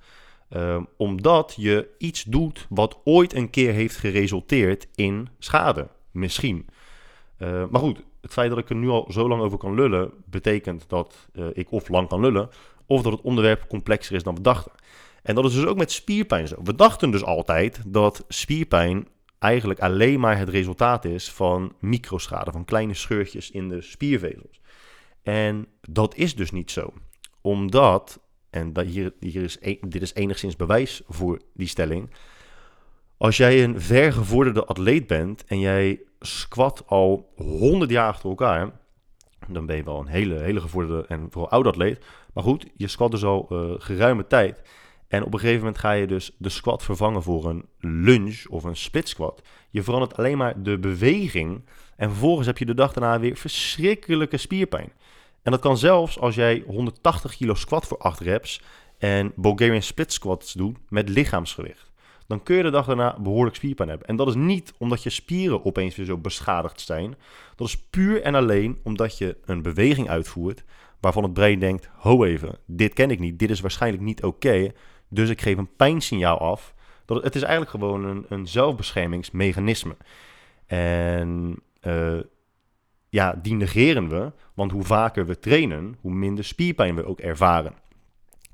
Ehm, 0.49 0.83
omdat 0.97 1.55
je 1.57 1.89
iets 1.99 2.23
doet 2.23 2.67
wat 2.69 3.01
ooit 3.05 3.35
een 3.35 3.51
keer 3.51 3.73
heeft 3.73 3.97
geresulteerd 3.97 4.87
in 4.95 5.29
schade. 5.39 5.89
Misschien. 6.11 6.67
Uh, 7.39 7.65
maar 7.71 7.81
goed, 7.81 8.03
het 8.21 8.33
feit 8.33 8.51
dat 8.51 8.59
ik 8.59 8.69
er 8.69 8.77
nu 8.77 8.89
al 8.89 9.07
zo 9.11 9.29
lang 9.29 9.43
over 9.43 9.59
kan 9.59 9.75
lullen, 9.75 10.11
betekent 10.25 10.85
dat 10.89 11.29
uh, 11.33 11.47
ik 11.53 11.73
of 11.73 11.89
lang 11.89 12.09
kan 12.09 12.21
lullen, 12.21 12.49
of 12.87 13.03
dat 13.03 13.13
het 13.13 13.21
onderwerp 13.21 13.69
complexer 13.69 14.17
is 14.17 14.23
dan 14.23 14.35
we 14.35 14.41
dachten. 14.41 14.73
En 15.23 15.35
dat 15.35 15.45
is 15.45 15.55
dus 15.55 15.65
ook 15.65 15.77
met 15.77 15.93
spierpijn 15.93 16.49
zo. 16.49 16.57
We 16.63 16.75
dachten 16.75 17.11
dus 17.11 17.25
altijd 17.25 17.83
dat 17.87 18.25
spierpijn 18.29 19.09
eigenlijk 19.45 19.81
alleen 19.81 20.21
maar 20.21 20.39
het 20.39 20.49
resultaat 20.49 21.05
is 21.05 21.33
van 21.33 21.75
microschade, 21.81 22.53
van 22.53 22.65
kleine 22.65 22.95
scheurtjes 22.95 23.51
in 23.51 23.69
de 23.69 23.81
spiervezels. 23.81 24.61
En 25.23 25.67
dat 25.81 26.15
is 26.17 26.35
dus 26.35 26.51
niet 26.51 26.71
zo. 26.71 26.93
Omdat, 27.41 28.21
en 28.51 28.73
dat 28.73 28.85
hier, 28.85 29.13
hier 29.21 29.43
is, 29.43 29.57
e-, 29.61 29.79
dit 29.81 30.03
is 30.03 30.15
enigszins 30.15 30.57
bewijs 30.57 31.03
voor 31.09 31.41
die 31.55 31.69
stelling. 31.69 32.11
Als 33.17 33.37
jij 33.37 33.65
een 33.65 33.81
vergevorderde 33.81 34.65
atleet 34.65 35.07
bent 35.07 35.45
en 35.45 35.59
jij 35.59 36.01
squat 36.21 36.83
al 36.87 37.33
100 37.37 37.91
jaar 37.91 38.09
achter 38.09 38.29
elkaar, 38.29 38.71
dan 39.49 39.67
ben 39.67 39.77
je 39.77 39.85
wel 39.85 40.01
een 40.01 40.07
hele, 40.07 40.39
hele 40.39 40.61
gevorderde 40.61 41.07
en 41.09 41.27
vooral 41.31 41.51
oude 41.51 41.69
atleet. 41.69 42.05
Maar 42.33 42.45
goed, 42.45 42.67
je 42.77 42.89
squat 42.89 43.11
dus 43.11 43.25
al 43.25 43.49
uh, 43.51 43.75
geruime 43.79 44.27
tijd. 44.27 44.63
En 45.15 45.25
op 45.25 45.33
een 45.33 45.39
gegeven 45.39 45.59
moment 45.61 45.79
ga 45.79 45.93
je 45.93 46.07
dus 46.07 46.31
de 46.39 46.49
squat 46.49 46.83
vervangen 46.83 47.23
voor 47.23 47.45
een 47.45 47.65
lunge 47.81 48.45
of 48.49 48.65
een 48.65 48.77
split 48.77 49.09
squat. 49.09 49.43
Je 49.71 49.83
verandert 49.83 50.17
alleen 50.17 50.39
maar 50.39 50.63
de 50.63 50.79
beweging. 50.79 51.65
En 51.97 52.09
vervolgens 52.09 52.47
heb 52.47 52.59
je 52.59 52.65
de 52.65 52.75
dag 52.75 52.93
daarna 52.93 53.21
weer 53.21 53.37
verschrikkelijke 53.37 54.37
spierpijn. 54.37 54.93
En 55.43 55.51
dat 55.51 55.61
kan 55.61 55.79
zelfs 55.79 56.19
als 56.19 56.35
jij 56.35 56.63
180 56.67 57.37
kilo 57.37 57.55
squat 57.55 57.87
voor 57.87 57.99
8 57.99 58.21
reps 58.21 58.63
en 58.99 59.33
Bulgarian 59.37 59.83
split 59.83 60.13
squats 60.13 60.53
doet 60.53 60.79
met 60.89 61.09
lichaamsgewicht 61.09 61.93
dan 62.27 62.43
kun 62.43 62.57
je 62.57 62.63
de 62.63 62.71
dag 62.71 62.87
daarna 62.87 63.17
behoorlijk 63.21 63.57
spierpijn 63.57 63.89
hebben. 63.89 64.09
En 64.09 64.17
dat 64.17 64.29
is 64.29 64.35
niet 64.35 64.73
omdat 64.79 65.03
je 65.03 65.11
spieren 65.11 65.65
opeens 65.65 65.97
weer 65.97 66.07
zo 66.07 66.19
beschadigd 66.19 66.81
zijn. 66.81 67.17
Dat 67.57 67.67
is 67.67 67.79
puur 67.91 68.23
en 68.23 68.35
alleen 68.35 68.79
omdat 68.83 69.19
je 69.19 69.37
een 69.45 69.63
beweging 69.63 70.09
uitvoert 70.09 70.65
waarvan 71.01 71.23
het 71.23 71.33
brein 71.33 71.59
denkt: 71.59 71.89
ho 71.97 72.25
even, 72.25 72.59
dit 72.67 72.93
ken 72.93 73.11
ik 73.11 73.19
niet, 73.19 73.39
dit 73.39 73.51
is 73.51 73.61
waarschijnlijk 73.61 74.03
niet 74.03 74.23
oké. 74.23 74.73
Dus 75.15 75.29
ik 75.29 75.41
geef 75.41 75.57
een 75.57 75.77
pijnsignaal 75.77 76.39
af. 76.39 76.75
Dat 77.05 77.23
het, 77.23 77.35
is 77.35 77.43
eigenlijk 77.43 77.71
gewoon 77.71 78.05
een, 78.05 78.27
een 78.29 78.47
zelfbeschermingsmechanisme. 78.47 79.97
En 80.67 81.57
uh, 81.83 82.21
ja, 83.09 83.39
die 83.43 83.55
negeren 83.55 84.09
we, 84.09 84.33
want 84.55 84.71
hoe 84.71 84.85
vaker 84.85 85.27
we 85.27 85.39
trainen, 85.39 85.97
hoe 86.01 86.13
minder 86.13 86.45
spierpijn 86.45 86.95
we 86.95 87.05
ook 87.05 87.21
ervaren. 87.21 87.73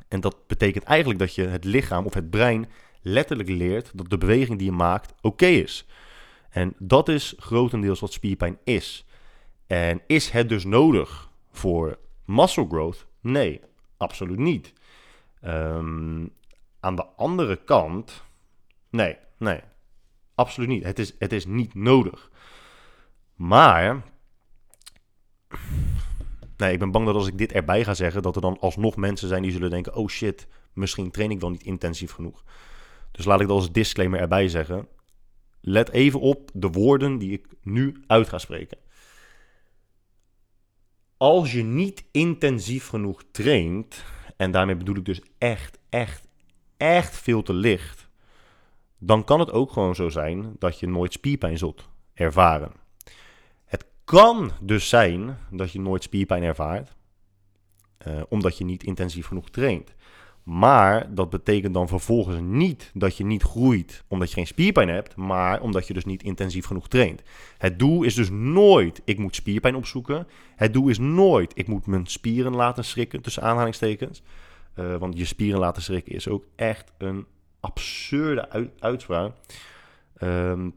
En 0.09 0.21
dat 0.21 0.47
betekent 0.47 0.85
eigenlijk 0.85 1.19
dat 1.19 1.35
je 1.35 1.47
het 1.47 1.65
lichaam 1.65 2.07
of 2.07 2.15
het 2.15 2.31
brein 2.31 2.69
letterlijk 3.03 3.49
leert 3.49 3.91
dat 3.95 4.11
de 4.11 4.19
beweging 4.19 4.59
die 4.59 4.71
je 4.71 4.77
maakt 4.77 5.15
oké 5.21 5.47
is. 5.47 5.87
En 6.51 6.75
dat 6.79 7.09
is 7.09 7.35
grotendeels 7.39 8.01
wat 8.01 8.13
spierpijn 8.13 8.59
is. 8.65 9.07
En 9.67 10.01
is 10.07 10.31
het 10.31 10.49
dus 10.49 10.65
nodig 10.65 11.31
voor 11.51 11.99
muscle 12.25 12.67
growth? 12.69 13.07
Nee, 13.21 13.61
absoluut 13.97 14.39
niet. 14.39 14.73
Um, 15.45 16.31
aan 16.81 16.97
de 16.97 17.05
andere 17.05 17.65
kant, 17.65 18.25
nee, 18.91 19.17
nee, 19.39 19.61
absoluut 20.35 20.69
niet. 20.69 20.85
Het 20.85 20.99
is, 20.99 21.15
het 21.19 21.33
is 21.33 21.47
niet 21.47 21.75
nodig. 21.75 22.31
Maar, 23.35 24.03
nee, 26.57 26.73
ik 26.73 26.79
ben 26.79 26.91
bang 26.91 27.07
dat 27.07 27.15
als 27.15 27.27
ik 27.27 27.39
dit 27.39 27.53
erbij 27.53 27.85
ga 27.85 27.95
zeggen, 27.95 28.23
dat 28.23 28.37
er 28.37 28.43
dan 28.43 28.59
alsnog 28.61 28.97
mensen 28.97 29.29
zijn 29.29 29.43
die 29.43 29.53
zullen 29.53 29.71
denken: 29.71 29.95
oh 29.95 30.09
shit, 30.09 30.47
misschien 30.73 31.11
train 31.11 31.31
ik 31.31 31.41
wel 31.41 31.51
niet 31.51 31.63
intensief 31.63 32.13
genoeg. 32.13 32.45
Dus 33.13 33.25
laat 33.25 33.41
ik 33.41 33.47
dat 33.47 33.57
als 33.57 33.73
disclaimer 33.73 34.21
erbij 34.21 34.49
zeggen. 34.49 34.89
Let 35.61 35.91
even 35.91 36.21
op 36.21 36.51
de 36.55 36.69
woorden 36.69 37.19
die 37.19 37.33
ik 37.33 37.47
nu 37.63 38.05
uit 38.07 38.29
ga 38.29 38.39
spreken. 38.39 38.79
Als 41.17 41.53
je 41.53 41.63
niet 41.63 42.05
intensief 42.11 42.89
genoeg 42.89 43.25
traint, 43.31 44.05
en 44.37 44.51
daarmee 44.51 44.77
bedoel 44.77 44.97
ik 44.97 45.05
dus 45.05 45.23
echt, 45.39 45.79
echt, 45.89 46.29
echt 46.81 47.17
veel 47.17 47.43
te 47.43 47.53
licht, 47.53 48.09
dan 48.99 49.25
kan 49.25 49.41
het 49.41 49.53
ook 49.53 49.73
gewoon 49.73 49.95
zo 49.95 50.09
zijn 50.09 50.57
dat 50.59 50.79
je 50.79 50.89
nooit 50.89 51.13
spierpijn 51.13 51.59
zult 51.59 51.89
ervaren. 52.15 52.73
Het 53.65 53.85
kan 54.05 54.53
dus 54.61 54.89
zijn 54.89 55.39
dat 55.51 55.73
je 55.73 55.81
nooit 55.81 56.03
spierpijn 56.03 56.43
ervaart, 56.43 56.95
uh, 58.07 58.23
omdat 58.29 58.59
je 58.59 58.65
niet 58.65 58.83
intensief 58.83 59.27
genoeg 59.27 59.51
traint. 59.51 59.95
Maar 60.43 61.15
dat 61.15 61.31
betekent 61.31 61.75
dan 61.75 61.89
vervolgens 61.89 62.41
niet 62.41 62.91
dat 62.95 63.17
je 63.17 63.25
niet 63.25 63.43
groeit 63.43 64.05
omdat 64.09 64.29
je 64.29 64.35
geen 64.35 64.47
spierpijn 64.47 64.89
hebt, 64.89 65.17
maar 65.17 65.61
omdat 65.61 65.87
je 65.87 65.95
dus 65.95 66.05
niet 66.05 66.23
intensief 66.23 66.67
genoeg 66.67 66.89
traint. 66.89 67.23
Het 67.59 67.79
doel 67.79 68.03
is 68.03 68.15
dus 68.15 68.31
nooit, 68.31 69.03
ik 69.05 69.19
moet 69.19 69.35
spierpijn 69.35 69.75
opzoeken. 69.75 70.27
Het 70.57 70.73
doel 70.73 70.89
is 70.89 70.99
nooit, 70.99 71.53
ik 71.55 71.67
moet 71.67 71.87
mijn 71.87 72.07
spieren 72.07 72.55
laten 72.55 72.85
schrikken, 72.85 73.21
tussen 73.21 73.43
aanhalingstekens. 73.43 74.23
Uh, 74.81 74.97
want 74.97 75.19
je 75.19 75.25
spieren 75.25 75.61
laten 75.61 75.83
schrikken 75.83 76.15
is 76.15 76.29
ook 76.29 76.45
echt 76.57 76.93
een 76.99 77.27
absurde 77.61 78.71
uitspraak. 78.79 79.33
Um, 80.23 80.75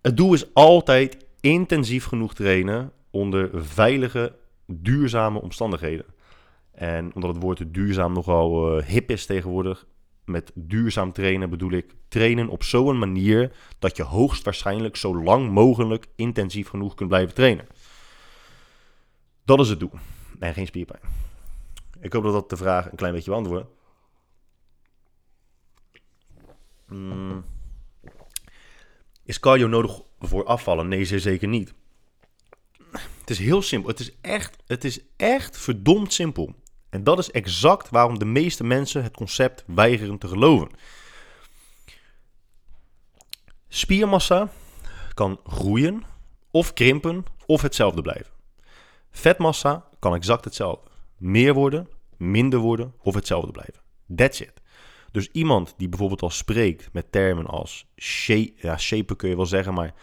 het 0.00 0.16
doel 0.16 0.34
is 0.34 0.54
altijd 0.54 1.16
intensief 1.40 2.04
genoeg 2.04 2.34
trainen 2.34 2.92
onder 3.10 3.64
veilige, 3.64 4.36
duurzame 4.66 5.40
omstandigheden. 5.40 6.06
En 6.72 7.14
omdat 7.14 7.34
het 7.34 7.42
woord 7.42 7.74
duurzaam 7.74 8.12
nogal 8.12 8.78
uh, 8.78 8.86
hip 8.86 9.10
is 9.10 9.26
tegenwoordig, 9.26 9.86
met 10.24 10.52
duurzaam 10.54 11.12
trainen 11.12 11.50
bedoel 11.50 11.72
ik 11.72 11.94
trainen 12.08 12.48
op 12.48 12.62
zo'n 12.62 12.98
manier 12.98 13.52
dat 13.78 13.96
je 13.96 14.02
hoogstwaarschijnlijk 14.02 14.96
zo 14.96 15.22
lang 15.22 15.50
mogelijk 15.50 16.06
intensief 16.16 16.68
genoeg 16.68 16.94
kunt 16.94 17.08
blijven 17.08 17.34
trainen. 17.34 17.66
Dat 19.44 19.60
is 19.60 19.68
het 19.68 19.80
doel. 19.80 19.92
En 20.38 20.54
geen 20.54 20.66
spierpijn. 20.66 21.29
Ik 22.00 22.12
hoop 22.12 22.22
dat 22.22 22.32
dat 22.32 22.50
de 22.50 22.56
vraag 22.56 22.90
een 22.90 22.96
klein 22.96 23.12
beetje 23.12 23.30
beantwoordt. 23.30 23.68
Mm. 26.86 27.44
Is 29.24 29.40
cardio 29.40 29.66
nodig 29.66 30.00
voor 30.20 30.44
afvallen? 30.44 30.88
Nee, 30.88 31.04
zeker 31.04 31.48
niet. 31.48 31.74
Het 33.20 33.30
is 33.30 33.38
heel 33.38 33.62
simpel. 33.62 33.90
Het 33.90 34.00
is 34.00 34.12
echt, 34.20 34.56
het 34.66 34.84
is 34.84 35.00
echt 35.16 35.58
verdomd 35.58 36.12
simpel. 36.12 36.54
En 36.88 37.04
dat 37.04 37.18
is 37.18 37.30
exact 37.30 37.90
waarom 37.90 38.18
de 38.18 38.24
meeste 38.24 38.64
mensen 38.64 39.02
het 39.02 39.16
concept 39.16 39.64
weigeren 39.66 40.18
te 40.18 40.28
geloven. 40.28 40.68
Spiermassa 43.68 44.48
kan 45.14 45.40
groeien 45.44 46.04
of 46.50 46.72
krimpen 46.72 47.24
of 47.46 47.62
hetzelfde 47.62 48.02
blijven. 48.02 48.32
Vetmassa 49.10 49.88
kan 49.98 50.14
exact 50.14 50.44
hetzelfde. 50.44 50.89
Meer 51.20 51.54
worden, 51.54 51.88
minder 52.16 52.58
worden 52.58 52.94
of 53.02 53.14
hetzelfde 53.14 53.52
blijven. 53.52 53.82
That's 54.14 54.40
it. 54.40 54.52
Dus 55.12 55.28
iemand 55.32 55.74
die 55.76 55.88
bijvoorbeeld 55.88 56.22
al 56.22 56.30
spreekt 56.30 56.92
met 56.92 57.12
termen 57.12 57.46
als 57.46 57.86
shape, 57.96 58.52
ja, 58.56 58.78
shapen 58.78 59.16
kun 59.16 59.28
je 59.28 59.36
wel 59.36 59.46
zeggen, 59.46 59.74
maar 59.74 59.94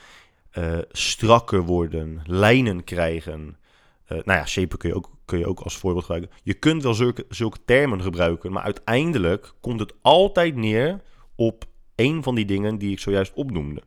uh, 0.54 0.78
strakker 0.92 1.62
worden, 1.62 2.22
lijnen 2.26 2.84
krijgen. 2.84 3.58
Uh, 4.04 4.10
nou 4.24 4.40
ja, 4.40 4.46
shapen 4.46 4.78
kun 4.78 4.90
je 4.90 4.96
ook 4.96 5.18
kun 5.28 5.40
je 5.40 5.48
ook 5.48 5.60
als 5.60 5.78
voorbeeld 5.78 6.06
gebruiken. 6.06 6.36
Je 6.44 6.54
kunt 6.54 6.84
wel 6.84 6.94
zulke, 6.94 7.26
zulke 7.30 7.58
termen 7.66 8.02
gebruiken, 8.02 8.52
maar 8.52 8.64
uiteindelijk 8.64 9.54
komt 9.62 9.80
het 9.80 9.94
altijd 10.02 10.56
neer 10.56 11.02
op 11.36 11.66
een 11.96 12.24
van 12.24 12.36
die 12.36 12.46
dingen 12.46 12.78
die 12.78 12.92
ik 12.92 13.00
zojuist 13.00 13.34
opnoemde. 13.34 13.82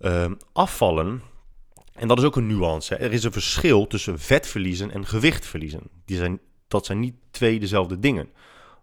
Uh, 0.00 0.30
afvallen, 0.52 1.22
en 1.98 2.08
dat 2.08 2.18
is 2.18 2.24
ook 2.24 2.36
een 2.36 2.46
nuance. 2.46 2.96
Er 2.96 3.12
is 3.12 3.24
een 3.24 3.32
verschil 3.32 3.86
tussen 3.86 4.18
vet 4.18 4.46
verliezen 4.46 4.90
en 4.90 5.06
gewicht 5.06 5.46
verliezen. 5.46 5.82
Die 6.04 6.16
zijn, 6.16 6.40
dat 6.68 6.86
zijn 6.86 6.98
niet 6.98 7.14
twee 7.30 7.60
dezelfde 7.60 7.98
dingen. 7.98 8.28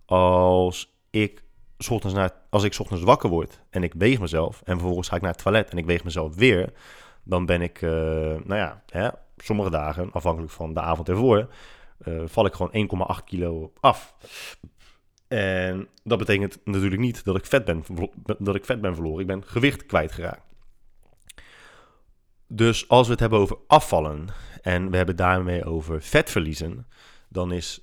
Als 0.05 0.93
ik 1.09 1.43
ochtends 1.89 2.31
als 2.49 2.63
ik 2.63 2.75
ochtends 2.79 3.03
wakker 3.03 3.29
word 3.29 3.59
en 3.69 3.83
ik 3.83 3.93
weeg 3.97 4.19
mezelf 4.19 4.61
en 4.63 4.77
vervolgens 4.77 5.07
ga 5.07 5.15
ik 5.15 5.21
naar 5.21 5.31
het 5.31 5.41
toilet 5.43 5.69
en 5.69 5.77
ik 5.77 5.85
weeg 5.85 6.03
mezelf 6.03 6.35
weer, 6.35 6.73
dan 7.23 7.45
ben 7.45 7.61
ik, 7.61 7.81
uh, 7.81 7.91
nou 8.43 8.55
ja, 8.55 8.83
hè, 8.89 9.09
sommige 9.37 9.69
dagen, 9.69 10.11
afhankelijk 10.11 10.51
van 10.51 10.73
de 10.73 10.79
avond 10.81 11.09
ervoor, 11.09 11.47
eh, 11.97 12.21
val 12.25 12.45
ik 12.45 12.53
gewoon 12.53 12.73
1,8 12.73 13.23
kilo 13.23 13.73
af. 13.79 14.15
En 15.27 15.87
dat 16.03 16.17
betekent 16.17 16.59
natuurlijk 16.63 17.01
niet 17.01 17.23
dat 17.23 17.35
ik, 17.35 17.45
vet 17.45 17.65
ben, 17.65 17.83
dat 18.37 18.55
ik 18.55 18.65
vet 18.65 18.81
ben 18.81 18.93
verloren. 18.93 19.19
Ik 19.19 19.27
ben 19.27 19.43
gewicht 19.45 19.85
kwijtgeraakt. 19.85 20.44
Dus 22.47 22.87
als 22.89 23.05
we 23.05 23.11
het 23.11 23.21
hebben 23.21 23.39
over 23.39 23.57
afvallen 23.67 24.27
en 24.61 24.91
we 24.91 24.97
hebben 24.97 25.15
daarmee 25.15 25.65
over 25.65 26.01
vet 26.01 26.29
verliezen, 26.29 26.87
dan 27.29 27.51
is 27.51 27.79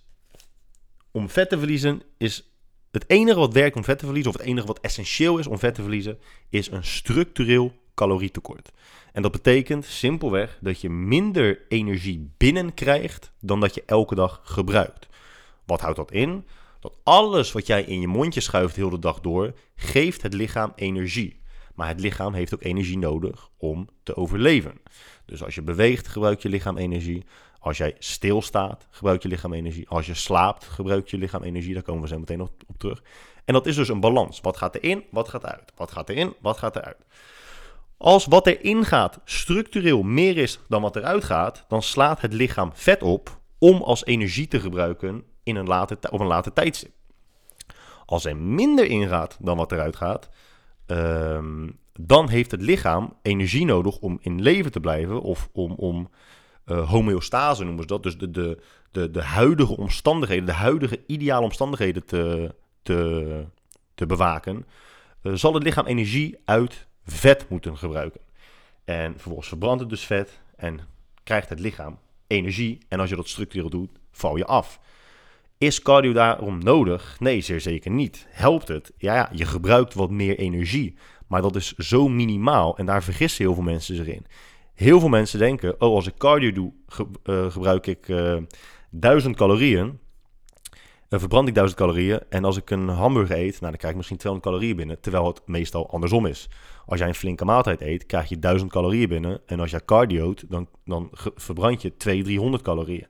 om 1.10 1.28
vet 1.28 1.48
te 1.48 1.58
verliezen 1.58 2.02
is 2.18 2.52
het 2.90 3.04
enige 3.06 3.38
wat 3.38 3.52
werkt 3.52 3.76
om 3.76 3.84
vet 3.84 3.98
te 3.98 4.04
verliezen, 4.04 4.32
of 4.32 4.38
het 4.38 4.46
enige 4.46 4.66
wat 4.66 4.80
essentieel 4.80 5.38
is 5.38 5.46
om 5.46 5.58
vet 5.58 5.74
te 5.74 5.82
verliezen, 5.82 6.18
is 6.48 6.70
een 6.70 6.84
structureel 6.84 7.72
calorietekort. 7.94 8.72
En 9.12 9.22
dat 9.22 9.32
betekent 9.32 9.84
simpelweg 9.84 10.58
dat 10.60 10.80
je 10.80 10.90
minder 10.90 11.60
energie 11.68 12.32
binnenkrijgt 12.36 13.32
dan 13.40 13.60
dat 13.60 13.74
je 13.74 13.82
elke 13.86 14.14
dag 14.14 14.40
gebruikt. 14.44 15.08
Wat 15.64 15.80
houdt 15.80 15.96
dat 15.96 16.12
in? 16.12 16.46
Dat 16.80 16.98
alles 17.02 17.52
wat 17.52 17.66
jij 17.66 17.82
in 17.82 18.00
je 18.00 18.08
mondje 18.08 18.40
schuift 18.40 18.76
heel 18.76 18.90
de 18.90 18.98
dag 18.98 19.20
door, 19.20 19.54
geeft 19.76 20.22
het 20.22 20.34
lichaam 20.34 20.72
energie. 20.76 21.41
Maar 21.74 21.88
het 21.88 22.00
lichaam 22.00 22.34
heeft 22.34 22.54
ook 22.54 22.62
energie 22.62 22.98
nodig 22.98 23.48
om 23.56 23.88
te 24.02 24.16
overleven. 24.16 24.80
Dus 25.26 25.44
als 25.44 25.54
je 25.54 25.62
beweegt, 25.62 26.08
gebruikt 26.08 26.42
je 26.42 26.48
lichaam 26.48 26.76
energie. 26.76 27.24
Als 27.58 27.76
jij 27.76 27.96
stilstaat, 27.98 28.86
gebruikt 28.90 29.22
je 29.22 29.28
lichaam 29.28 29.52
energie. 29.52 29.88
Als 29.88 30.06
je 30.06 30.14
slaapt, 30.14 30.64
gebruikt 30.64 31.10
je 31.10 31.18
lichaam 31.18 31.42
energie. 31.42 31.74
Daar 31.74 31.82
komen 31.82 32.02
we 32.02 32.08
zo 32.08 32.18
meteen 32.18 32.38
nog 32.38 32.50
op 32.66 32.78
terug. 32.78 33.02
En 33.44 33.54
dat 33.54 33.66
is 33.66 33.76
dus 33.76 33.88
een 33.88 34.00
balans. 34.00 34.40
Wat 34.40 34.56
gaat 34.56 34.74
erin, 34.74 35.04
wat 35.10 35.28
gaat 35.28 35.42
eruit? 35.42 35.72
Wat 35.76 35.92
gaat 35.92 36.08
erin, 36.08 36.34
wat 36.40 36.58
gaat 36.58 36.76
eruit? 36.76 37.06
Als 37.96 38.26
wat 38.26 38.46
erin 38.46 38.84
gaat 38.84 39.20
structureel 39.24 40.02
meer 40.02 40.36
is 40.36 40.58
dan 40.68 40.82
wat 40.82 40.96
eruit 40.96 41.24
gaat, 41.24 41.64
dan 41.68 41.82
slaat 41.82 42.20
het 42.20 42.32
lichaam 42.32 42.70
vet 42.74 43.02
op 43.02 43.40
om 43.58 43.82
als 43.82 44.04
energie 44.04 44.48
te 44.48 44.60
gebruiken 44.60 45.24
in 45.42 45.56
een 45.56 45.66
later, 45.66 45.98
op 46.10 46.20
een 46.20 46.26
later 46.26 46.52
tijdstip. 46.52 46.92
Als 48.06 48.24
er 48.24 48.36
minder 48.36 48.84
ingaat 48.84 49.36
dan 49.40 49.56
wat 49.56 49.72
eruit 49.72 49.96
gaat, 49.96 50.28
ehm, 50.96 51.70
dan 51.92 52.28
heeft 52.28 52.50
het 52.50 52.62
lichaam 52.62 53.16
energie 53.22 53.64
nodig 53.64 53.98
om 53.98 54.18
in 54.20 54.42
leven 54.42 54.72
te 54.72 54.80
blijven 54.80 55.22
of 55.22 55.48
om, 55.52 55.72
om 55.72 56.10
uh, 56.66 56.90
homeostase 56.90 57.64
noemen 57.64 57.82
ze 57.82 57.88
dat. 57.88 58.02
Dus 58.02 58.18
de, 58.18 58.30
de, 58.30 58.62
de, 58.90 59.10
de 59.10 59.22
huidige 59.22 59.76
omstandigheden, 59.76 60.46
de 60.46 60.52
huidige 60.52 61.00
ideale 61.06 61.44
omstandigheden 61.44 62.04
te, 62.04 62.54
te, 62.82 63.44
te 63.94 64.06
bewaken, 64.06 64.66
uh, 65.22 65.34
zal 65.34 65.54
het 65.54 65.62
lichaam 65.62 65.86
energie 65.86 66.38
uit 66.44 66.86
vet 67.04 67.48
moeten 67.48 67.78
gebruiken. 67.78 68.20
En 68.84 69.12
vervolgens 69.12 69.48
verbrandt 69.48 69.80
het 69.80 69.88
dus 69.88 70.04
vet 70.04 70.40
en 70.56 70.80
krijgt 71.22 71.48
het 71.48 71.60
lichaam 71.60 71.98
energie. 72.26 72.78
En 72.88 73.00
als 73.00 73.10
je 73.10 73.16
dat 73.16 73.28
structureel 73.28 73.70
doet, 73.70 73.90
val 74.10 74.36
je 74.36 74.46
af. 74.46 74.80
Is 75.62 75.82
cardio 75.82 76.12
daarom 76.12 76.58
nodig? 76.58 77.16
Nee, 77.18 77.40
zeer 77.40 77.60
zeker 77.60 77.90
niet. 77.90 78.26
Helpt 78.30 78.68
het? 78.68 78.92
Ja, 78.96 79.14
ja, 79.14 79.30
je 79.32 79.44
gebruikt 79.44 79.94
wat 79.94 80.10
meer 80.10 80.38
energie. 80.38 80.94
Maar 81.26 81.42
dat 81.42 81.56
is 81.56 81.72
zo 81.72 82.08
minimaal 82.08 82.76
en 82.76 82.86
daar 82.86 83.02
vergissen 83.02 83.44
heel 83.44 83.54
veel 83.54 83.62
mensen 83.62 83.96
zich 83.96 84.06
in. 84.06 84.26
Heel 84.74 85.00
veel 85.00 85.08
mensen 85.08 85.38
denken, 85.38 85.80
oh, 85.80 85.94
als 85.94 86.06
ik 86.06 86.14
cardio 86.16 86.52
doe, 86.52 86.72
eh, 87.22 87.50
gebruik 87.50 87.86
ik 87.86 88.08
uh, 88.08 88.32
eh, 88.32 88.42
1000 88.90 89.36
calorieën. 89.36 89.98
Uh, 91.08 91.18
verbrand 91.18 91.48
ik 91.48 91.54
1000 91.54 91.78
calorieën. 91.78 92.20
En 92.28 92.44
als 92.44 92.56
ik 92.56 92.70
een 92.70 92.88
hamburger 92.88 93.36
eet, 93.36 93.60
nou, 93.60 93.70
dan 93.70 93.76
krijg 93.76 93.92
ik 93.92 93.96
misschien 93.96 94.18
200 94.18 94.50
calorieën 94.50 94.76
binnen. 94.76 95.00
Terwijl 95.00 95.26
het 95.26 95.42
meestal 95.46 95.90
andersom 95.90 96.26
is. 96.26 96.48
Als 96.86 96.98
jij 96.98 97.08
een 97.08 97.14
flinke 97.14 97.44
maaltijd 97.44 97.80
eet, 97.80 98.06
krijg 98.06 98.28
je 98.28 98.38
1000 98.38 98.70
calorieën 98.70 99.08
binnen. 99.08 99.40
En 99.46 99.60
als 99.60 99.70
jij 99.70 99.84
cardio't, 99.84 100.44
dan, 100.48 100.68
dan 100.84 101.08
verbrand 101.34 101.82
je 101.82 101.96
200, 101.96 102.26
300 102.26 102.62
calorieën. 102.62 103.06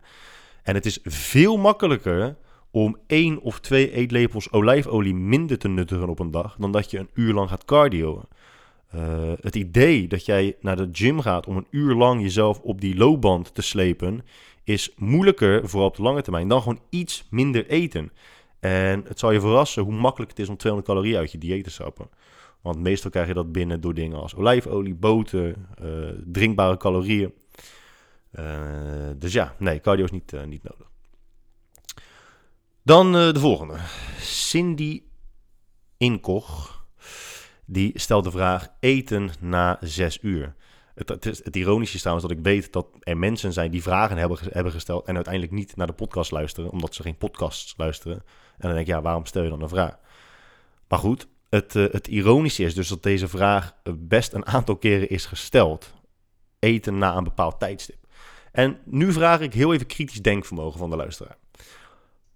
En 0.63 0.75
het 0.75 0.87
is 0.87 0.99
veel 1.03 1.57
makkelijker 1.57 2.37
om 2.73 2.97
één 3.07 3.41
of 3.41 3.61
twee 3.61 3.93
eetlepels 3.93 4.53
olijfolie 4.53 5.15
minder 5.15 5.59
te 5.59 5.69
nuttigen 5.69 6.09
op 6.09 6.19
een 6.19 6.31
dag, 6.31 6.57
dan 6.59 6.73
dat 6.73 6.91
je 6.91 6.99
een 6.99 7.11
uur 7.15 7.35
lang 7.35 7.49
gaat 7.49 7.65
cardio. 7.65 8.23
Uh, 8.95 9.33
het 9.41 9.57
idee 9.57 10.09
dat 10.09 10.25
jij 10.25 10.57
naar 10.61 10.77
de 10.77 10.89
gym 10.93 11.21
gaat 11.21 11.47
om 11.47 11.57
een 11.57 11.67
uur 11.71 11.95
lang 11.95 12.23
jezelf 12.23 12.61
op 12.61 12.81
die 12.81 12.97
loopband 12.97 13.55
te 13.55 13.63
slepen, 13.63 14.25
is 14.65 14.93
moeilijker, 14.97 15.69
vooral 15.69 15.89
op 15.89 15.97
de 15.97 16.03
lange 16.03 16.23
termijn, 16.23 16.49
dan 16.49 16.63
gewoon 16.63 16.81
iets 16.91 17.27
minder 17.31 17.67
eten. 17.67 18.13
En 18.61 19.05
het 19.09 19.19
zal 19.19 19.31
je 19.31 19.41
verrassen 19.41 19.83
hoe 19.83 19.93
makkelijk 19.93 20.31
het 20.31 20.41
is 20.41 20.49
om 20.49 20.57
200 20.57 20.93
calorieën 20.93 21.19
uit 21.19 21.33
je 21.33 21.39
dieet 21.39 21.65
te 21.65 21.71
sappen. 21.71 22.09
Want 22.61 22.79
meestal 22.79 23.11
krijg 23.11 23.27
je 23.27 23.35
dat 23.35 23.53
binnen 23.53 23.81
door 23.81 23.95
dingen 23.95 24.21
als 24.21 24.35
olijfolie, 24.35 24.95
boter, 24.95 25.55
uh, 25.83 26.09
drinkbare 26.25 26.77
calorieën. 26.77 27.33
Uh, 28.39 28.45
dus 29.17 29.33
ja, 29.33 29.55
nee, 29.59 29.81
cardio 29.81 30.05
is 30.05 30.11
niet, 30.11 30.33
niet 30.47 30.63
nodig. 30.63 30.92
Dan 32.85 33.13
de 33.13 33.41
volgende. 33.41 33.79
Cindy 34.21 35.03
Inkoch 35.97 36.83
die 37.73 37.93
stelt 37.95 38.25
de 38.25 38.31
vraag: 38.31 38.69
eten 38.81 39.31
na 39.41 39.79
zes 39.81 40.19
uur. 40.23 40.55
Het, 40.95 41.09
het, 41.09 41.25
het, 41.25 41.57
ironische 41.57 41.95
is 41.95 42.01
trouwens 42.01 42.29
dat 42.29 42.37
ik 42.39 42.45
weet 42.45 42.73
dat 42.73 42.87
er 43.01 43.19
mensen 43.19 43.53
zijn 43.53 43.71
die 43.71 43.83
vragen 43.83 44.17
hebben, 44.17 44.39
hebben 44.51 44.73
gesteld 44.73 45.07
en 45.07 45.15
uiteindelijk 45.15 45.55
niet 45.55 45.77
naar 45.77 45.87
de 45.87 45.93
podcast 45.93 46.31
luisteren, 46.31 46.71
omdat 46.71 46.95
ze 46.95 47.03
geen 47.03 47.17
podcasts 47.17 47.75
luisteren. 47.77 48.17
En 48.17 48.23
dan 48.59 48.71
denk 48.71 48.87
ik, 48.87 48.95
ja, 48.95 49.03
waarom 49.03 49.27
stel 49.27 49.43
je 49.43 49.49
dan 49.49 49.63
een 49.63 49.69
vraag? 49.69 49.99
Maar 50.89 50.99
goed, 50.99 51.29
het, 51.49 51.75
uh, 51.75 51.93
het 51.93 52.09
ironische 52.09 52.65
is 52.65 52.75
dus 52.75 52.89
dat 52.89 53.03
deze 53.03 53.29
vraag 53.29 53.75
best 53.99 54.33
een 54.33 54.47
aantal 54.47 54.77
keren 54.77 55.09
is 55.09 55.27
gesteld. 55.27 55.93
Eten 56.59 56.99
na 56.99 57.17
een 57.17 57.25
bepaald 57.25 57.61
tijdstip. 57.61 58.07
En 58.53 58.79
nu 58.85 59.13
vraag 59.13 59.41
ik 59.41 59.55
heel 59.55 59.73
even 59.73 59.87
kritisch 59.87 60.23
denkvermogen 60.23 60.79
van 60.79 60.91
de 60.91 60.97
luisteraar. 60.97 61.37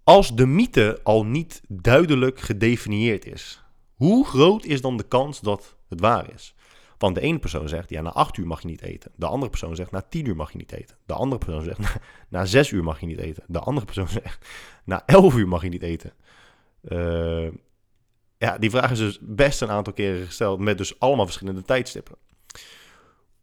Als 0.07 0.35
de 0.35 0.45
mythe 0.45 0.99
al 1.03 1.25
niet 1.25 1.61
duidelijk 1.67 2.39
gedefinieerd 2.39 3.25
is, 3.25 3.63
hoe 3.93 4.25
groot 4.25 4.65
is 4.65 4.81
dan 4.81 4.97
de 4.97 5.03
kans 5.03 5.39
dat 5.41 5.75
het 5.89 5.99
waar 5.99 6.33
is? 6.33 6.55
Want 6.97 7.15
de 7.15 7.21
ene 7.21 7.39
persoon 7.39 7.69
zegt, 7.69 7.89
ja, 7.89 8.01
na 8.01 8.11
acht 8.11 8.37
uur 8.37 8.47
mag 8.47 8.61
je 8.61 8.67
niet 8.67 8.81
eten. 8.81 9.11
De 9.15 9.25
andere 9.25 9.49
persoon 9.49 9.75
zegt, 9.75 9.91
na 9.91 10.01
tien 10.01 10.27
uur 10.27 10.35
mag 10.35 10.51
je 10.51 10.57
niet 10.57 10.71
eten. 10.71 10.97
De 11.05 11.13
andere 11.13 11.37
persoon 11.37 11.63
zegt, 11.63 11.79
na, 11.79 11.89
na 12.39 12.45
zes 12.45 12.71
uur 12.71 12.83
mag 12.83 12.99
je 12.99 13.05
niet 13.05 13.19
eten. 13.19 13.43
De 13.47 13.59
andere 13.59 13.85
persoon 13.85 14.07
zegt, 14.23 14.47
na 14.83 15.03
elf 15.05 15.35
uur 15.35 15.47
mag 15.47 15.63
je 15.63 15.69
niet 15.69 15.83
eten. 15.83 16.13
Uh, 16.81 17.49
ja, 18.37 18.57
die 18.57 18.69
vraag 18.69 18.91
is 18.91 18.99
dus 18.99 19.19
best 19.21 19.61
een 19.61 19.71
aantal 19.71 19.93
keren 19.93 20.25
gesteld 20.25 20.59
met 20.59 20.77
dus 20.77 20.99
allemaal 20.99 21.25
verschillende 21.25 21.61
tijdstippen. 21.61 22.15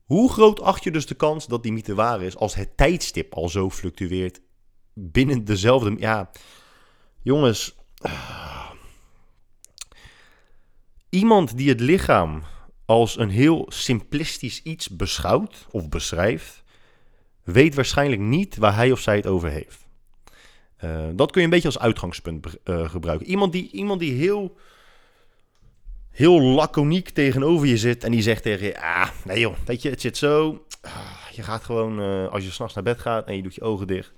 Hoe 0.04 0.32
groot 0.32 0.60
acht 0.60 0.84
je 0.84 0.90
dus 0.90 1.06
de 1.06 1.14
kans 1.14 1.46
dat 1.46 1.62
die 1.62 1.72
mythe 1.72 1.94
waar 1.94 2.22
is 2.22 2.36
als 2.36 2.54
het 2.54 2.76
tijdstip 2.76 3.34
al 3.34 3.48
zo 3.48 3.70
fluctueert 3.70 4.40
binnen 4.94 5.44
dezelfde... 5.44 5.94
Ja, 5.98 6.30
jongens... 7.22 7.74
Iemand 11.08 11.56
die 11.56 11.68
het 11.68 11.80
lichaam 11.80 12.42
als 12.84 13.18
een 13.18 13.30
heel 13.30 13.66
simplistisch 13.68 14.62
iets 14.62 14.88
beschouwt 14.88 15.66
of 15.70 15.88
beschrijft, 15.88 16.62
weet 17.42 17.74
waarschijnlijk 17.74 18.20
niet 18.20 18.56
waar 18.56 18.74
hij 18.74 18.92
of 18.92 19.00
zij 19.00 19.16
het 19.16 19.26
over 19.26 19.50
heeft. 19.50 19.86
Uh, 20.84 21.06
dat 21.12 21.30
kun 21.30 21.40
je 21.40 21.46
een 21.46 21.52
beetje 21.52 21.68
als 21.68 21.78
uitgangspunt 21.78 22.46
uh, 22.64 22.88
gebruiken. 22.88 23.26
Iemand 23.26 23.52
die, 23.52 23.70
iemand 23.70 24.00
die 24.00 24.12
heel, 24.12 24.56
heel 26.10 26.40
laconiek 26.40 27.08
tegenover 27.08 27.66
je 27.66 27.76
zit 27.78 28.04
en 28.04 28.10
die 28.10 28.22
zegt 28.22 28.42
tegen 28.42 28.66
je: 28.66 28.80
Ah, 28.80 29.08
nee 29.24 29.40
joh, 29.40 29.56
weet 29.64 29.82
je, 29.82 29.90
het 29.90 30.00
zit 30.00 30.16
zo. 30.16 30.64
Ah, 30.80 30.92
je 31.32 31.42
gaat 31.42 31.64
gewoon, 31.64 32.00
uh, 32.00 32.28
als 32.28 32.44
je 32.44 32.50
s'nachts 32.50 32.74
naar 32.74 32.84
bed 32.84 33.00
gaat 33.00 33.26
en 33.26 33.36
je 33.36 33.42
doet 33.42 33.54
je 33.54 33.62
ogen 33.62 33.86
dicht, 33.86 34.12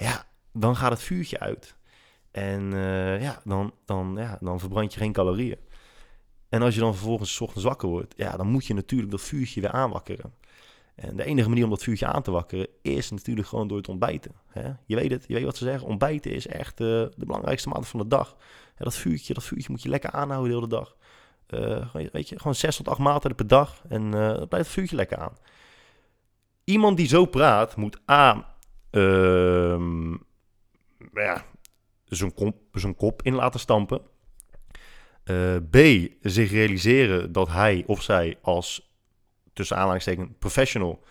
ja, 0.00 0.26
dan 0.52 0.76
gaat 0.76 0.90
het 0.90 1.02
vuurtje 1.02 1.38
uit. 1.38 1.76
En 2.30 2.72
ja, 3.20 3.40
dan, 3.44 3.74
dan, 3.84 4.14
ja, 4.16 4.38
dan 4.40 4.60
verbrand 4.60 4.94
je 4.94 5.00
geen 5.00 5.12
calorieën. 5.12 5.58
En 6.48 6.62
als 6.62 6.74
je 6.74 6.80
dan 6.80 6.94
vervolgens 6.94 7.40
ochtends 7.40 7.64
wakker 7.64 7.88
wordt, 7.88 8.14
ja, 8.16 8.36
dan 8.36 8.46
moet 8.46 8.66
je 8.66 8.74
natuurlijk 8.74 9.10
dat 9.10 9.20
vuurtje 9.20 9.60
weer 9.60 9.70
aanwakkeren. 9.70 10.34
En 10.94 11.16
de 11.16 11.24
enige 11.24 11.48
manier 11.48 11.64
om 11.64 11.70
dat 11.70 11.82
vuurtje 11.82 12.06
aan 12.06 12.22
te 12.22 12.30
wakkeren 12.30 12.68
is 12.82 13.10
natuurlijk 13.10 13.48
gewoon 13.48 13.68
door 13.68 13.76
het 13.76 13.88
ontbijten. 13.88 14.32
Hè? 14.46 14.72
Je 14.86 14.96
weet 14.96 15.10
het, 15.10 15.24
je 15.26 15.34
weet 15.34 15.44
wat 15.44 15.56
ze 15.56 15.64
zeggen. 15.64 15.88
Ontbijten 15.88 16.32
is 16.32 16.46
echt 16.46 16.80
uh, 16.80 16.86
de 16.86 17.24
belangrijkste 17.26 17.68
maand 17.68 17.88
van 17.88 18.00
de 18.00 18.06
dag. 18.06 18.36
dat, 18.76 18.94
vuurtje, 18.94 19.34
dat 19.34 19.44
vuurtje 19.44 19.70
moet 19.70 19.82
je 19.82 19.88
lekker 19.88 20.10
aanhouden 20.10 20.50
de 20.50 20.56
hele 20.56 20.68
dag. 20.68 20.96
Uh, 21.48 22.10
weet 22.12 22.28
je, 22.28 22.38
gewoon 22.38 22.54
zes 22.54 22.76
tot 22.76 22.88
acht 22.88 22.98
maaltijden 22.98 23.36
per 23.36 23.46
dag 23.46 23.82
en 23.88 24.10
dan 24.10 24.48
blijft 24.48 24.66
het 24.66 24.74
vuurtje 24.76 24.96
lekker 24.96 25.18
aan. 25.18 25.36
Iemand 26.64 26.96
die 26.96 27.08
zo 27.08 27.24
praat 27.24 27.76
moet 27.76 28.00
A, 28.10 28.49
ja, 31.14 31.44
zijn 32.04 32.34
kop, 32.34 32.56
kop 32.96 33.22
in 33.22 33.34
laten 33.34 33.60
stampen. 33.60 34.00
Uh, 35.24 35.56
B, 35.70 35.76
zich 36.22 36.50
realiseren 36.50 37.32
dat 37.32 37.48
hij 37.48 37.84
of 37.86 38.02
zij 38.02 38.38
als, 38.42 38.92
tussen 39.52 39.76
aanhalingstekens, 39.76 40.28
professional 40.38 41.02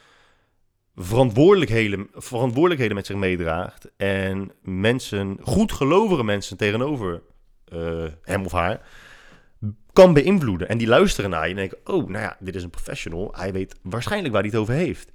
verantwoordelijkheden, 0.96 2.08
verantwoordelijkheden 2.14 2.96
met 2.96 3.06
zich 3.06 3.16
meedraagt 3.16 3.92
en 3.98 4.52
mensen, 4.62 5.38
goedgelovige 5.42 6.24
mensen 6.24 6.58
tegenover 6.58 7.22
uh, 7.74 8.06
hem 8.22 8.46
of 8.46 8.52
haar, 8.52 8.82
kan 9.94 10.14
beïnvloeden. 10.14 10.70
En 10.70 10.78
die 10.78 10.88
luisteren 10.88 11.30
naar 11.30 11.44
je 11.44 11.50
en 11.50 11.56
denken, 11.56 11.78
oh, 11.84 12.08
nou 12.08 12.24
ja, 12.24 12.38
dit 12.40 12.56
is 12.56 12.64
een 12.64 12.70
professional, 12.70 13.34
hij 13.36 13.52
weet 13.52 13.76
waarschijnlijk 13.82 14.34
waar 14.34 14.42
hij 14.42 14.52
het 14.52 14.60
over 14.60 14.74
heeft. 14.74 15.12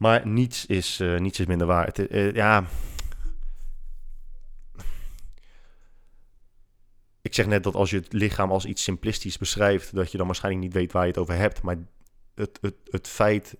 Maar 0.00 0.26
niets 0.26 0.66
is, 0.66 1.00
eh, 1.00 1.18
niets 1.18 1.40
is 1.40 1.46
minder 1.46 1.66
waar. 1.66 1.86
Het, 1.86 2.06
eh, 2.06 2.32
ja. 2.32 2.64
Ik 7.22 7.34
zeg 7.34 7.46
net 7.46 7.62
dat 7.62 7.74
als 7.74 7.90
je 7.90 7.96
het 7.96 8.12
lichaam 8.12 8.50
als 8.50 8.64
iets 8.64 8.82
simplistisch 8.82 9.38
beschrijft, 9.38 9.94
dat 9.94 10.10
je 10.10 10.16
dan 10.16 10.26
waarschijnlijk 10.26 10.64
niet 10.64 10.74
weet 10.74 10.92
waar 10.92 11.02
je 11.02 11.08
het 11.08 11.18
over 11.18 11.34
hebt. 11.34 11.62
Maar 11.62 11.76
het, 12.34 12.58
het, 12.60 12.74
het 12.84 13.08
feit. 13.08 13.56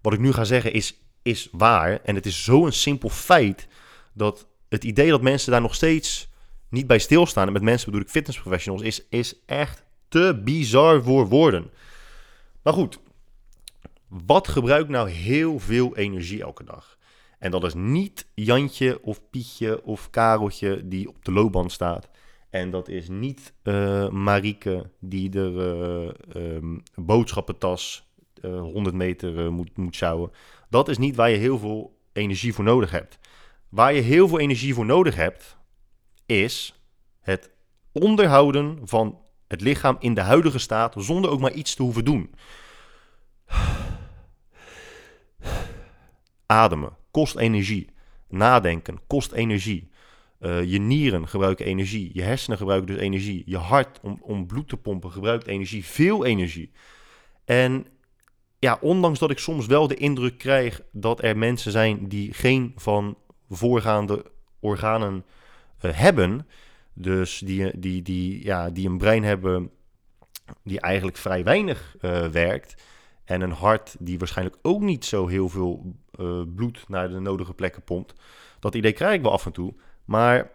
Wat 0.00 0.12
ik 0.12 0.18
nu 0.18 0.32
ga 0.32 0.44
zeggen 0.44 0.72
is, 0.72 1.00
is 1.22 1.48
waar. 1.52 2.00
En 2.02 2.14
het 2.14 2.26
is 2.26 2.44
zo'n 2.44 2.72
simpel 2.72 3.08
feit 3.08 3.68
dat 4.12 4.46
het 4.68 4.84
idee 4.84 5.10
dat 5.10 5.22
mensen 5.22 5.52
daar 5.52 5.60
nog 5.60 5.74
steeds 5.74 6.28
niet 6.68 6.86
bij 6.86 6.98
stilstaan. 6.98 7.46
En 7.46 7.52
met 7.52 7.62
mensen 7.62 7.86
bedoel 7.86 8.06
ik 8.06 8.12
fitnessprofessionals, 8.12 8.82
is, 8.82 9.06
is 9.08 9.34
echt 9.46 9.84
te 10.08 10.40
bizar 10.44 11.02
voor 11.02 11.28
woorden. 11.28 11.70
Maar 12.62 12.72
goed, 12.72 12.98
wat 14.10 14.48
gebruikt 14.48 14.88
nou 14.88 15.10
heel 15.10 15.58
veel 15.58 15.96
energie 15.96 16.42
elke 16.42 16.64
dag? 16.64 16.98
En 17.38 17.50
dat 17.50 17.64
is 17.64 17.74
niet 17.74 18.26
Jantje 18.34 19.02
of 19.02 19.20
Pietje 19.30 19.84
of 19.84 20.10
Kareltje 20.10 20.88
die 20.88 21.08
op 21.08 21.24
de 21.24 21.32
loopband 21.32 21.72
staat. 21.72 22.08
En 22.50 22.70
dat 22.70 22.88
is 22.88 23.08
niet 23.08 23.52
uh, 23.62 24.08
Marieke 24.08 24.90
die 24.98 25.28
de 25.28 26.14
uh, 26.36 26.78
boodschappentas 26.94 28.08
uh, 28.42 28.56
eh, 28.56 28.60
100 28.60 28.94
meter 28.94 29.52
moet, 29.52 29.76
moet 29.76 29.94
sjouwen. 29.94 30.30
Dat 30.68 30.88
is 30.88 30.98
niet 30.98 31.16
waar 31.16 31.30
je 31.30 31.36
heel 31.36 31.58
veel 31.58 31.98
energie 32.12 32.54
voor 32.54 32.64
nodig 32.64 32.90
hebt. 32.90 33.18
Waar 33.68 33.94
je 33.94 34.00
heel 34.00 34.28
veel 34.28 34.38
energie 34.38 34.74
voor 34.74 34.86
nodig 34.86 35.14
hebt, 35.14 35.56
is 36.26 36.80
het 37.20 37.50
onderhouden 37.92 38.78
van 38.82 39.18
het 39.48 39.60
lichaam 39.60 39.96
in 39.98 40.14
de 40.14 40.20
huidige 40.20 40.58
staat 40.58 40.94
zonder 40.98 41.30
ook 41.30 41.40
maar 41.40 41.52
iets 41.52 41.74
te 41.74 41.82
hoeven 41.82 42.04
doen. 42.04 42.34
Ademen 46.50 46.96
kost 47.10 47.36
energie. 47.36 47.88
Nadenken 48.28 49.00
kost 49.06 49.32
energie. 49.32 49.90
Uh, 50.40 50.64
je 50.64 50.78
nieren 50.78 51.28
gebruiken 51.28 51.66
energie. 51.66 52.10
Je 52.12 52.22
hersenen 52.22 52.58
gebruiken 52.58 52.94
dus 52.94 53.02
energie. 53.04 53.42
Je 53.46 53.56
hart 53.56 54.00
om, 54.02 54.18
om 54.22 54.46
bloed 54.46 54.68
te 54.68 54.76
pompen 54.76 55.10
gebruikt 55.10 55.46
energie. 55.46 55.84
Veel 55.84 56.24
energie. 56.24 56.70
En 57.44 57.86
ja, 58.58 58.78
ondanks 58.80 59.18
dat 59.18 59.30
ik 59.30 59.38
soms 59.38 59.66
wel 59.66 59.86
de 59.86 59.94
indruk 59.94 60.38
krijg 60.38 60.80
dat 60.92 61.22
er 61.22 61.36
mensen 61.36 61.72
zijn 61.72 62.08
die 62.08 62.34
geen 62.34 62.72
van 62.76 63.16
voorgaande 63.50 64.24
organen 64.60 65.24
uh, 65.82 65.90
hebben. 65.94 66.46
Dus 66.92 67.38
die, 67.38 67.78
die, 67.78 68.02
die, 68.02 68.44
ja, 68.44 68.70
die 68.70 68.88
een 68.88 68.98
brein 68.98 69.24
hebben 69.24 69.70
die 70.62 70.80
eigenlijk 70.80 71.16
vrij 71.16 71.44
weinig 71.44 71.96
uh, 72.00 72.26
werkt. 72.26 72.82
En 73.24 73.40
een 73.40 73.52
hart 73.52 73.96
die 73.98 74.18
waarschijnlijk 74.18 74.58
ook 74.62 74.80
niet 74.80 75.04
zo 75.04 75.26
heel 75.26 75.48
veel 75.48 75.94
uh, 76.20 76.42
bloed 76.54 76.84
naar 76.88 77.08
de 77.08 77.20
nodige 77.20 77.54
plekken 77.54 77.82
pompt. 77.82 78.14
Dat 78.60 78.74
idee 78.74 78.92
krijg 78.92 79.14
ik 79.14 79.22
wel 79.22 79.32
af 79.32 79.46
en 79.46 79.52
toe. 79.52 79.74
Maar 80.04 80.50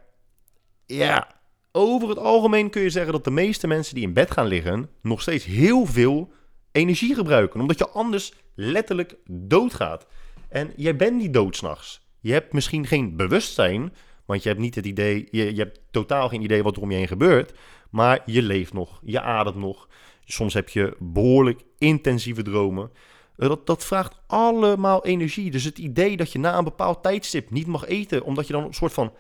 ja, 0.86 1.28
over 1.72 2.10
het 2.10 2.18
algemeen 2.18 2.70
kun 2.70 2.82
je 2.82 2.90
zeggen 2.90 3.12
dat 3.12 3.24
de 3.24 3.32
meeste 3.32 3.68
mensen 3.68 3.96
die 3.96 4.04
in 4.04 4.14
bed 4.14 4.32
gaan 4.32 4.48
liggen 4.48 4.90
nog 5.02 5.22
steeds 5.22 5.46
heel 5.46 5.86
veel 5.86 6.32
energie 6.72 7.16
gebruiken. 7.16 7.60
Omdat 7.60 7.78
je 7.78 7.90
anders 7.90 8.34
letterlijk 8.56 9.16
doodgaat. 9.30 10.08
En 10.50 10.74
jij 10.76 10.96
bent 10.96 11.18
niet 11.18 11.34
dood 11.34 11.56
s'nachts. 11.56 12.08
Je 12.20 12.32
hebt 12.32 12.54
misschien 12.54 12.88
geen 12.88 13.16
bewustzijn, 13.16 13.94
want 14.26 14.44
je 14.44 14.50
hebt 14.50 14.62
niet 14.62 14.76
het 14.76 14.86
idee, 14.86 15.28
je, 15.32 15.56
je 15.56 15.62
hebt 15.62 15.80
totaal 15.92 16.30
geen 16.30 16.42
idee 16.42 16.64
wat 16.64 16.76
er 16.76 16.82
om 16.82 16.92
je 16.92 16.98
heen 16.98 17.08
gebeurt. 17.08 17.54
Maar 17.90 18.22
je 18.26 18.42
leeft 18.42 18.74
nog, 18.74 19.00
je 19.04 19.22
ademt 19.22 19.56
nog. 19.56 19.88
Soms 20.26 20.54
heb 20.54 20.70
je 20.70 20.96
behoorlijk 21.00 21.62
intensieve 21.78 22.42
dromen. 22.42 22.92
Eh, 23.38 23.48
dat, 23.48 23.68
dat 23.68 23.86
vraagt 23.86 24.16
allemaal 24.28 25.06
energie. 25.06 25.52
Dus 25.52 25.64
het 25.64 25.78
idee 25.78 26.18
dat 26.18 26.32
je 26.32 26.40
na 26.40 26.58
een 26.58 26.64
bepaald 26.64 27.04
tijdstip 27.04 27.50
niet 27.50 27.68
mag 27.68 27.86
eten, 27.86 28.24
omdat 28.24 28.48
je 28.48 28.54
dan 28.54 28.64
een 28.64 28.74
soort 28.74 28.94
van 28.94 29.14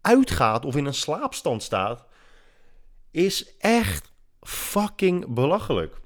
uitgaat 0.00 0.64
of 0.64 0.76
in 0.76 0.84
een 0.84 0.94
slaapstand 0.94 1.62
staat, 1.62 2.04
is 3.10 3.56
echt 3.58 4.12
fucking 4.40 5.34
belachelijk. 5.34 6.02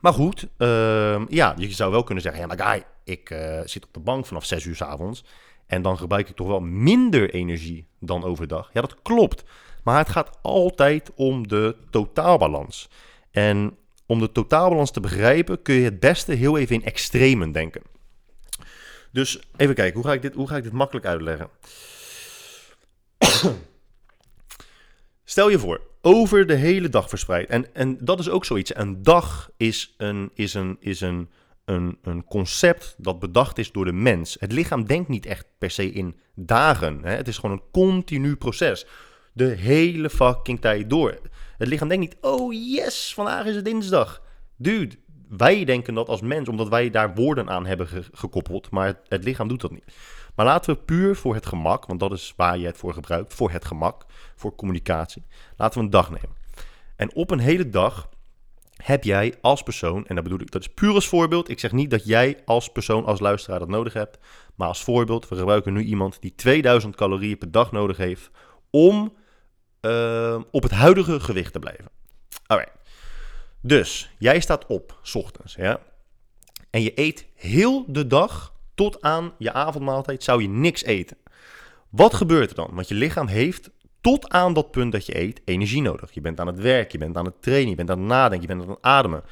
Maar 0.00 0.12
goed, 0.12 0.48
uh, 0.58 1.26
ja, 1.28 1.54
je 1.56 1.70
zou 1.70 1.90
wel 1.90 2.02
kunnen 2.02 2.22
zeggen: 2.22 2.40
ja, 2.40 2.46
maar 2.46 2.84
ik 3.04 3.30
uh, 3.30 3.60
zit 3.64 3.84
op 3.84 3.94
de 3.94 4.00
bank 4.00 4.26
vanaf 4.26 4.44
6 4.44 4.64
uur 4.64 4.76
s 4.76 4.82
avonds. 4.82 5.24
En 5.66 5.82
dan 5.82 5.98
gebruik 5.98 6.28
ik 6.28 6.36
toch 6.36 6.46
wel 6.46 6.60
minder 6.60 7.34
energie 7.34 7.86
dan 8.00 8.24
overdag. 8.24 8.70
Ja, 8.72 8.80
dat 8.80 9.02
klopt. 9.02 9.44
Maar 9.82 9.98
het 9.98 10.08
gaat 10.08 10.38
altijd 10.42 11.10
om 11.14 11.48
de 11.48 11.76
totaalbalans. 11.90 12.88
En 13.30 13.76
om 14.12 14.18
de 14.18 14.32
totaalbalans 14.32 14.90
te 14.90 15.00
begrijpen 15.00 15.62
kun 15.62 15.74
je 15.74 15.84
het 15.84 16.00
beste 16.00 16.32
heel 16.32 16.58
even 16.58 16.74
in 16.74 16.84
extremen 16.84 17.52
denken. 17.52 17.82
Dus 19.12 19.40
even 19.56 19.74
kijken, 19.74 20.00
hoe 20.00 20.08
ga 20.08 20.12
ik 20.12 20.22
dit, 20.22 20.34
hoe 20.34 20.48
ga 20.48 20.56
ik 20.56 20.62
dit 20.62 20.72
makkelijk 20.72 21.06
uitleggen? 21.06 21.48
Stel 25.24 25.50
je 25.50 25.58
voor, 25.58 25.80
over 26.00 26.46
de 26.46 26.54
hele 26.54 26.88
dag 26.88 27.08
verspreid. 27.08 27.48
En, 27.48 27.74
en 27.74 27.98
dat 28.00 28.18
is 28.18 28.28
ook 28.28 28.44
zoiets. 28.44 28.76
Een 28.76 29.02
dag 29.02 29.50
is, 29.56 29.94
een, 29.96 30.30
is, 30.34 30.54
een, 30.54 30.76
is 30.80 31.00
een, 31.00 31.30
een, 31.64 31.98
een 32.02 32.24
concept 32.24 32.94
dat 32.98 33.18
bedacht 33.18 33.58
is 33.58 33.72
door 33.72 33.84
de 33.84 33.92
mens. 33.92 34.36
Het 34.40 34.52
lichaam 34.52 34.86
denkt 34.86 35.08
niet 35.08 35.26
echt 35.26 35.46
per 35.58 35.70
se 35.70 35.92
in 35.92 36.16
dagen. 36.34 37.04
Hè? 37.04 37.14
Het 37.14 37.28
is 37.28 37.38
gewoon 37.38 37.56
een 37.56 37.70
continu 37.70 38.36
proces. 38.36 38.86
De 39.32 39.44
hele 39.44 40.10
fucking 40.10 40.60
tijd 40.60 40.90
door. 40.90 41.18
Het 41.62 41.70
lichaam 41.70 41.88
denkt 41.88 42.04
niet, 42.04 42.16
oh 42.20 42.52
yes, 42.52 43.14
vandaag 43.14 43.44
is 43.44 43.54
het 43.54 43.64
dinsdag. 43.64 44.22
Dude, 44.56 44.96
wij 45.28 45.64
denken 45.64 45.94
dat 45.94 46.08
als 46.08 46.20
mens, 46.20 46.48
omdat 46.48 46.68
wij 46.68 46.90
daar 46.90 47.14
woorden 47.14 47.50
aan 47.50 47.66
hebben 47.66 47.88
gekoppeld, 48.12 48.70
maar 48.70 48.86
het, 48.86 48.98
het, 49.08 49.24
lichaam 49.24 49.48
doet 49.48 49.60
dat 49.60 49.70
niet. 49.70 49.84
Maar 50.34 50.46
laten 50.46 50.74
we 50.74 50.80
puur 50.80 51.16
voor 51.16 51.34
het 51.34 51.46
gemak, 51.46 51.86
want 51.86 52.00
dat 52.00 52.12
is 52.12 52.32
waar 52.36 52.58
je 52.58 52.66
het 52.66 52.76
voor 52.76 52.94
gebruikt, 52.94 53.34
voor 53.34 53.50
het 53.50 53.64
gemak, 53.64 54.06
voor 54.36 54.54
communicatie, 54.54 55.24
laten 55.56 55.78
we 55.78 55.84
een 55.84 55.90
dag 55.90 56.10
nemen. 56.10 56.36
En 56.96 57.14
op 57.14 57.30
een 57.30 57.38
hele 57.38 57.68
dag 57.68 58.08
heb 58.76 59.04
jij 59.04 59.34
als 59.40 59.62
persoon, 59.62 60.06
en 60.06 60.14
dat 60.14 60.24
bedoel 60.24 60.40
ik, 60.40 60.50
dat 60.50 60.60
is 60.60 60.74
puur 60.74 60.94
als 60.94 61.08
voorbeeld. 61.08 61.48
Ik 61.48 61.60
zeg 61.60 61.72
niet 61.72 61.90
dat 61.90 62.04
jij 62.04 62.38
als 62.44 62.68
persoon, 62.68 63.04
als 63.04 63.20
luisteraar 63.20 63.58
dat 63.58 63.68
nodig 63.68 63.92
hebt, 63.92 64.18
maar 64.54 64.68
als 64.68 64.82
voorbeeld, 64.82 65.28
we 65.28 65.36
gebruiken 65.36 65.72
nu 65.72 65.82
iemand 65.82 66.20
die 66.20 66.34
2000 66.34 66.96
calorieën 66.96 67.38
per 67.38 67.50
dag 67.50 67.72
nodig 67.72 67.96
heeft 67.96 68.30
om 68.70 69.12
uh, 69.82 70.40
op 70.50 70.62
het 70.62 70.72
huidige 70.72 71.20
gewicht 71.20 71.52
te 71.52 71.58
blijven. 71.58 71.88
Alright. 72.46 72.72
Dus 73.60 74.10
jij 74.18 74.40
staat 74.40 74.66
op, 74.66 74.98
s 75.02 75.14
ochtends, 75.14 75.54
ja. 75.54 75.80
En 76.70 76.82
je 76.82 76.92
eet 76.94 77.26
heel 77.34 77.84
de 77.88 78.06
dag 78.06 78.52
tot 78.74 79.02
aan 79.02 79.32
je 79.38 79.52
avondmaaltijd 79.52 80.22
zou 80.22 80.42
je 80.42 80.48
niks 80.48 80.84
eten. 80.84 81.16
Wat 81.88 82.14
gebeurt 82.14 82.50
er 82.50 82.56
dan? 82.56 82.70
Want 82.72 82.88
je 82.88 82.94
lichaam 82.94 83.26
heeft 83.26 83.70
tot 84.00 84.28
aan 84.28 84.54
dat 84.54 84.70
punt 84.70 84.92
dat 84.92 85.06
je 85.06 85.18
eet 85.18 85.40
energie 85.44 85.82
nodig. 85.82 86.12
Je 86.12 86.20
bent 86.20 86.40
aan 86.40 86.46
het 86.46 86.58
werk, 86.58 86.92
je 86.92 86.98
bent 86.98 87.16
aan 87.16 87.24
het 87.24 87.42
trainen, 87.42 87.70
je 87.70 87.76
bent 87.76 87.90
aan 87.90 87.98
het 87.98 88.08
nadenken, 88.08 88.40
je 88.40 88.54
bent 88.54 88.62
aan 88.62 88.74
het 88.74 88.82
ademen. 88.82 89.22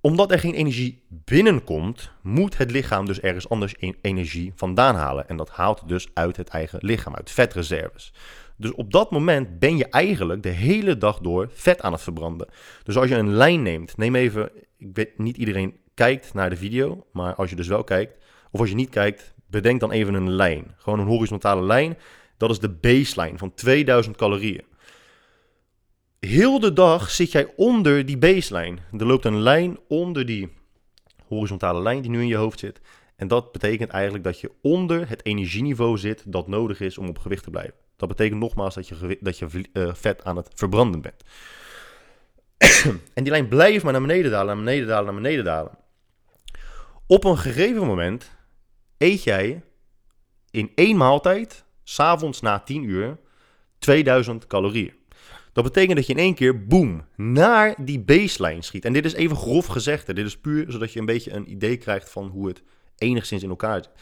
Omdat 0.00 0.30
er 0.30 0.38
geen 0.38 0.54
energie 0.54 1.04
binnenkomt, 1.08 2.10
moet 2.22 2.56
het 2.56 2.70
lichaam 2.70 3.06
dus 3.06 3.20
ergens 3.20 3.48
anders 3.48 3.74
energie 4.00 4.52
vandaan 4.56 4.94
halen. 4.94 5.28
En 5.28 5.36
dat 5.36 5.50
haalt 5.50 5.88
dus 5.88 6.08
uit 6.14 6.36
het 6.36 6.48
eigen 6.48 6.78
lichaam, 6.82 7.14
uit 7.14 7.30
vetreserves. 7.30 8.12
Dus 8.56 8.72
op 8.72 8.92
dat 8.92 9.10
moment 9.10 9.58
ben 9.58 9.76
je 9.76 9.88
eigenlijk 9.88 10.42
de 10.42 10.48
hele 10.48 10.98
dag 10.98 11.18
door 11.18 11.48
vet 11.52 11.80
aan 11.80 11.92
het 11.92 12.00
verbranden. 12.00 12.48
Dus 12.82 12.96
als 12.96 13.08
je 13.08 13.14
een 13.14 13.32
lijn 13.32 13.62
neemt, 13.62 13.96
neem 13.96 14.14
even, 14.14 14.50
ik 14.76 14.88
weet 14.92 15.18
niet 15.18 15.36
iedereen 15.36 15.76
kijkt 15.94 16.34
naar 16.34 16.50
de 16.50 16.56
video, 16.56 17.06
maar 17.12 17.34
als 17.34 17.50
je 17.50 17.56
dus 17.56 17.68
wel 17.68 17.84
kijkt, 17.84 18.24
of 18.50 18.60
als 18.60 18.68
je 18.68 18.74
niet 18.74 18.90
kijkt, 18.90 19.34
bedenk 19.46 19.80
dan 19.80 19.90
even 19.90 20.14
een 20.14 20.30
lijn. 20.30 20.74
Gewoon 20.76 20.98
een 20.98 21.06
horizontale 21.06 21.62
lijn. 21.62 21.98
Dat 22.36 22.50
is 22.50 22.58
de 22.58 22.68
baseline 22.68 23.38
van 23.38 23.54
2000 23.54 24.16
calorieën. 24.16 24.64
Heel 26.20 26.60
de 26.60 26.72
dag 26.72 27.10
zit 27.10 27.32
jij 27.32 27.52
onder 27.56 28.06
die 28.06 28.18
baseline. 28.18 28.76
Er 28.98 29.06
loopt 29.06 29.24
een 29.24 29.40
lijn 29.40 29.78
onder 29.88 30.26
die 30.26 30.52
horizontale 31.26 31.82
lijn 31.82 32.00
die 32.00 32.10
nu 32.10 32.20
in 32.20 32.26
je 32.26 32.36
hoofd 32.36 32.58
zit. 32.58 32.80
En 33.16 33.28
dat 33.28 33.52
betekent 33.52 33.90
eigenlijk 33.90 34.24
dat 34.24 34.40
je 34.40 34.50
onder 34.62 35.08
het 35.08 35.24
energieniveau 35.24 35.98
zit 35.98 36.22
dat 36.26 36.48
nodig 36.48 36.80
is 36.80 36.98
om 36.98 37.08
op 37.08 37.18
gewicht 37.18 37.42
te 37.42 37.50
blijven. 37.50 37.85
Dat 37.96 38.08
betekent 38.08 38.40
nogmaals 38.40 38.74
dat 38.74 38.88
je, 38.88 39.18
dat 39.20 39.38
je 39.38 39.46
uh, 39.72 39.94
vet 39.94 40.24
aan 40.24 40.36
het 40.36 40.48
verbranden 40.54 41.00
bent. 41.00 41.22
en 43.14 43.22
die 43.24 43.32
lijn 43.32 43.48
blijft 43.48 43.84
maar 43.84 43.92
naar 43.92 44.02
beneden 44.02 44.30
dalen, 44.30 44.46
naar 44.46 44.64
beneden 44.64 44.88
dalen, 44.88 45.04
naar 45.04 45.22
beneden 45.22 45.44
dalen. 45.44 45.78
Op 47.06 47.24
een 47.24 47.38
gegeven 47.38 47.86
moment 47.86 48.30
eet 48.98 49.22
jij 49.22 49.62
in 50.50 50.72
één 50.74 50.96
maaltijd, 50.96 51.64
s'avonds 51.82 52.40
na 52.40 52.58
10 52.58 52.82
uur, 52.82 53.18
2000 53.78 54.46
calorieën. 54.46 54.94
Dat 55.52 55.64
betekent 55.64 55.96
dat 55.96 56.06
je 56.06 56.12
in 56.12 56.18
één 56.18 56.34
keer, 56.34 56.66
boom, 56.66 57.04
naar 57.16 57.74
die 57.84 58.00
baseline 58.00 58.62
schiet. 58.62 58.84
En 58.84 58.92
dit 58.92 59.04
is 59.04 59.12
even 59.12 59.36
grof 59.36 59.66
gezegd. 59.66 60.06
Hè. 60.06 60.14
Dit 60.14 60.26
is 60.26 60.38
puur 60.38 60.70
zodat 60.72 60.92
je 60.92 60.98
een 60.98 61.06
beetje 61.06 61.32
een 61.32 61.50
idee 61.50 61.76
krijgt 61.76 62.10
van 62.10 62.26
hoe 62.26 62.48
het 62.48 62.62
enigszins 62.96 63.42
in 63.42 63.48
elkaar 63.48 63.82
zit 63.82 63.92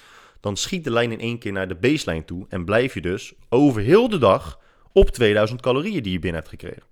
dan 0.44 0.56
schiet 0.56 0.84
de 0.84 0.90
lijn 0.90 1.12
in 1.12 1.20
één 1.20 1.38
keer 1.38 1.52
naar 1.52 1.68
de 1.68 1.74
baseline 1.74 2.24
toe 2.24 2.46
en 2.48 2.64
blijf 2.64 2.94
je 2.94 3.00
dus 3.00 3.32
over 3.48 3.82
heel 3.82 4.08
de 4.08 4.18
dag 4.18 4.60
op 4.92 5.10
2000 5.10 5.60
calorieën 5.60 6.02
die 6.02 6.12
je 6.12 6.18
binnen 6.18 6.40
hebt 6.40 6.52
gekregen. 6.52 6.82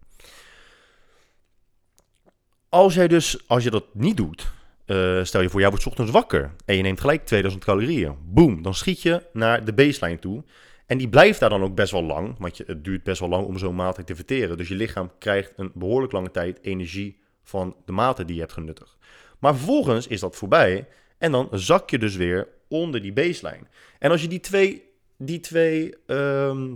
Als 2.69 2.95
jij 2.95 3.09
dus, 3.09 3.49
als 3.49 3.65
je 3.65 3.71
dat 3.71 3.85
niet 3.93 4.17
doet, 4.17 4.53
uh, 4.87 5.25
stel 5.25 5.41
je 5.41 5.49
voor, 5.49 5.61
jij 5.61 5.69
wordt 5.69 5.87
ochtends 5.87 6.11
wakker 6.11 6.55
en 6.65 6.77
je 6.77 6.83
neemt 6.83 7.01
gelijk 7.01 7.27
2000 7.27 7.65
calorieën. 7.65 8.17
Boom, 8.25 8.63
dan 8.63 8.75
schiet 8.75 9.03
je 9.03 9.23
naar 9.33 9.65
de 9.65 9.73
baseline 9.73 10.19
toe. 10.19 10.45
En 10.87 10.99
die 10.99 11.09
blijft 11.09 11.41
daar 11.41 11.51
dan 11.51 11.63
ook 11.63 11.75
best 11.75 11.93
wel 11.93 12.05
lang, 12.05 12.35
want 12.39 12.57
je, 12.57 12.65
het 12.67 12.85
duurt 12.85 13.03
best 13.03 13.21
wel 13.21 13.29
lang 13.29 13.47
om 13.47 13.59
zo'n 13.59 13.75
maaltijd 13.75 14.07
te 14.07 14.15
verteren. 14.15 14.57
Dus 14.57 14.69
je 14.69 14.75
lichaam 14.75 15.11
krijgt 15.19 15.53
een 15.57 15.71
behoorlijk 15.75 16.13
lange 16.13 16.31
tijd 16.31 16.59
energie 16.63 17.21
van 17.43 17.77
de 17.85 17.93
maaltijd 17.93 18.27
die 18.27 18.37
je 18.37 18.43
hebt 18.43 18.55
genuttigd. 18.55 18.97
Maar 19.39 19.55
vervolgens 19.55 20.07
is 20.07 20.21
dat 20.21 20.37
voorbij 20.37 20.89
en 21.19 21.33
dan 21.33 21.49
zak 21.51 21.91
je 21.91 21.99
dus 21.99 22.17
weer 22.17 22.49
onder 22.73 23.03
die 23.03 23.13
baseline. 23.13 23.67
En 23.99 24.11
als 24.11 24.23
je 24.23 24.29
die 24.29 24.41
twee, 24.41 24.83
die 25.17 25.41
twee 25.41 25.95
ehm, 26.07 26.75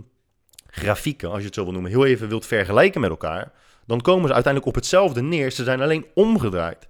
grafieken, 0.67 1.29
als 1.29 1.39
je 1.39 1.45
het 1.45 1.55
zo 1.55 1.63
wil 1.63 1.71
noemen, 1.71 1.91
heel 1.91 2.05
even 2.05 2.29
wilt 2.29 2.45
vergelijken 2.45 3.01
met 3.01 3.09
elkaar, 3.09 3.51
dan 3.85 4.01
komen 4.01 4.27
ze 4.27 4.33
uiteindelijk 4.33 4.75
op 4.75 4.81
hetzelfde 4.81 5.21
neer. 5.21 5.51
Ze 5.51 5.63
zijn 5.63 5.81
alleen 5.81 6.05
omgedraaid. 6.13 6.87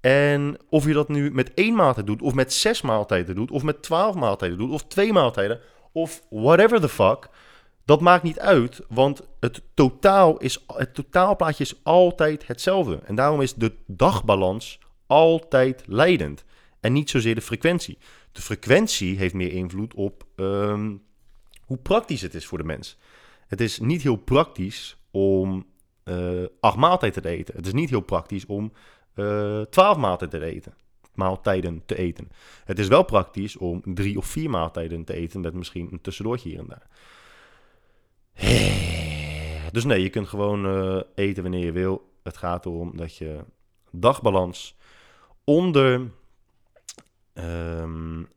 En 0.00 0.56
of 0.68 0.86
je 0.86 0.92
dat 0.92 1.08
nu 1.08 1.30
met 1.30 1.54
één 1.54 1.74
maaltijd 1.74 2.06
doet, 2.06 2.22
of 2.22 2.34
met 2.34 2.52
zes 2.52 2.82
maaltijden 2.82 3.34
doet, 3.34 3.50
of 3.50 3.62
met 3.62 3.82
twaalf 3.82 4.14
maaltijden 4.14 4.58
doet, 4.58 4.70
of 4.70 4.84
twee 4.84 5.12
maaltijden, 5.12 5.60
of 5.92 6.22
whatever 6.30 6.80
the 6.80 6.88
fuck, 6.88 7.28
dat 7.84 8.00
maakt 8.00 8.22
niet 8.22 8.38
uit, 8.38 8.80
want 8.88 9.22
het, 9.40 9.62
totaal 9.74 10.38
is, 10.38 10.64
het 10.66 10.94
totaalplaatje 10.94 11.64
is 11.64 11.74
altijd 11.82 12.46
hetzelfde. 12.46 12.98
En 13.04 13.14
daarom 13.14 13.40
is 13.40 13.54
de 13.54 13.72
dagbalans 13.86 14.78
altijd 15.06 15.82
leidend 15.86 16.44
en 16.80 16.92
niet 16.92 17.10
zozeer 17.10 17.34
de 17.34 17.40
frequentie. 17.40 17.98
De 18.36 18.42
frequentie 18.42 19.16
heeft 19.16 19.34
meer 19.34 19.52
invloed 19.52 19.94
op 19.94 20.26
ehm, 20.34 20.96
hoe 21.60 21.76
praktisch 21.76 22.22
het 22.22 22.34
is 22.34 22.46
voor 22.46 22.58
de 22.58 22.64
mens. 22.64 22.98
Het 23.46 23.60
is 23.60 23.78
niet 23.78 24.02
heel 24.02 24.16
praktisch 24.16 24.96
om 25.10 25.66
uh, 26.04 26.44
acht 26.60 26.76
maaltijden 26.76 27.22
te 27.22 27.28
eten. 27.28 27.56
Het 27.56 27.66
is 27.66 27.72
niet 27.72 27.90
heel 27.90 28.00
praktisch 28.00 28.46
om 28.46 28.72
uh, 29.14 29.60
twaalf 29.60 29.96
maaltijden 29.96 30.40
te 30.40 30.46
eten. 30.46 30.74
Maaltijden 31.14 31.82
te 31.86 31.96
eten. 31.96 32.30
Het 32.64 32.78
is 32.78 32.88
wel 32.88 33.02
praktisch 33.02 33.56
om 33.56 33.82
drie 33.84 34.18
of 34.18 34.26
vier 34.26 34.50
maaltijden 34.50 35.04
te 35.04 35.14
eten 35.14 35.40
met 35.40 35.54
misschien 35.54 35.88
een 35.92 36.00
tussendoortje 36.00 36.48
hier 36.48 36.58
en 36.58 36.66
daar. 36.66 36.86
Dus 39.72 39.84
nee, 39.84 40.02
je 40.02 40.10
kunt 40.10 40.28
gewoon 40.28 41.04
eten 41.14 41.42
wanneer 41.42 41.64
je 41.64 41.72
wil. 41.72 42.10
Het 42.22 42.36
gaat 42.36 42.66
erom 42.66 42.96
dat 42.96 43.16
je 43.16 43.44
dagbalans 43.90 44.76
onder, 45.44 46.10
um, 47.38 48.28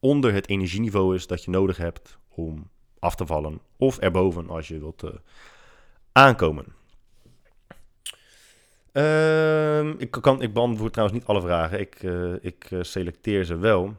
onder 0.00 0.32
het 0.32 0.48
energieniveau 0.48 1.14
is 1.14 1.26
dat 1.26 1.44
je 1.44 1.50
nodig 1.50 1.76
hebt 1.76 2.18
om 2.28 2.70
af 2.98 3.14
te 3.14 3.26
vallen. 3.26 3.60
Of 3.76 3.98
erboven 3.98 4.48
als 4.48 4.68
je 4.68 4.78
wilt 4.78 5.04
uh, 5.04 5.10
aankomen. 6.12 6.64
Uh, 8.92 10.00
ik, 10.00 10.10
kan, 10.10 10.42
ik 10.42 10.52
beantwoord 10.52 10.92
trouwens 10.92 11.18
niet 11.18 11.28
alle 11.28 11.40
vragen. 11.40 11.80
Ik, 11.80 12.02
uh, 12.02 12.34
ik 12.40 12.70
uh, 12.70 12.82
selecteer 12.82 13.44
ze 13.44 13.56
wel. 13.56 13.94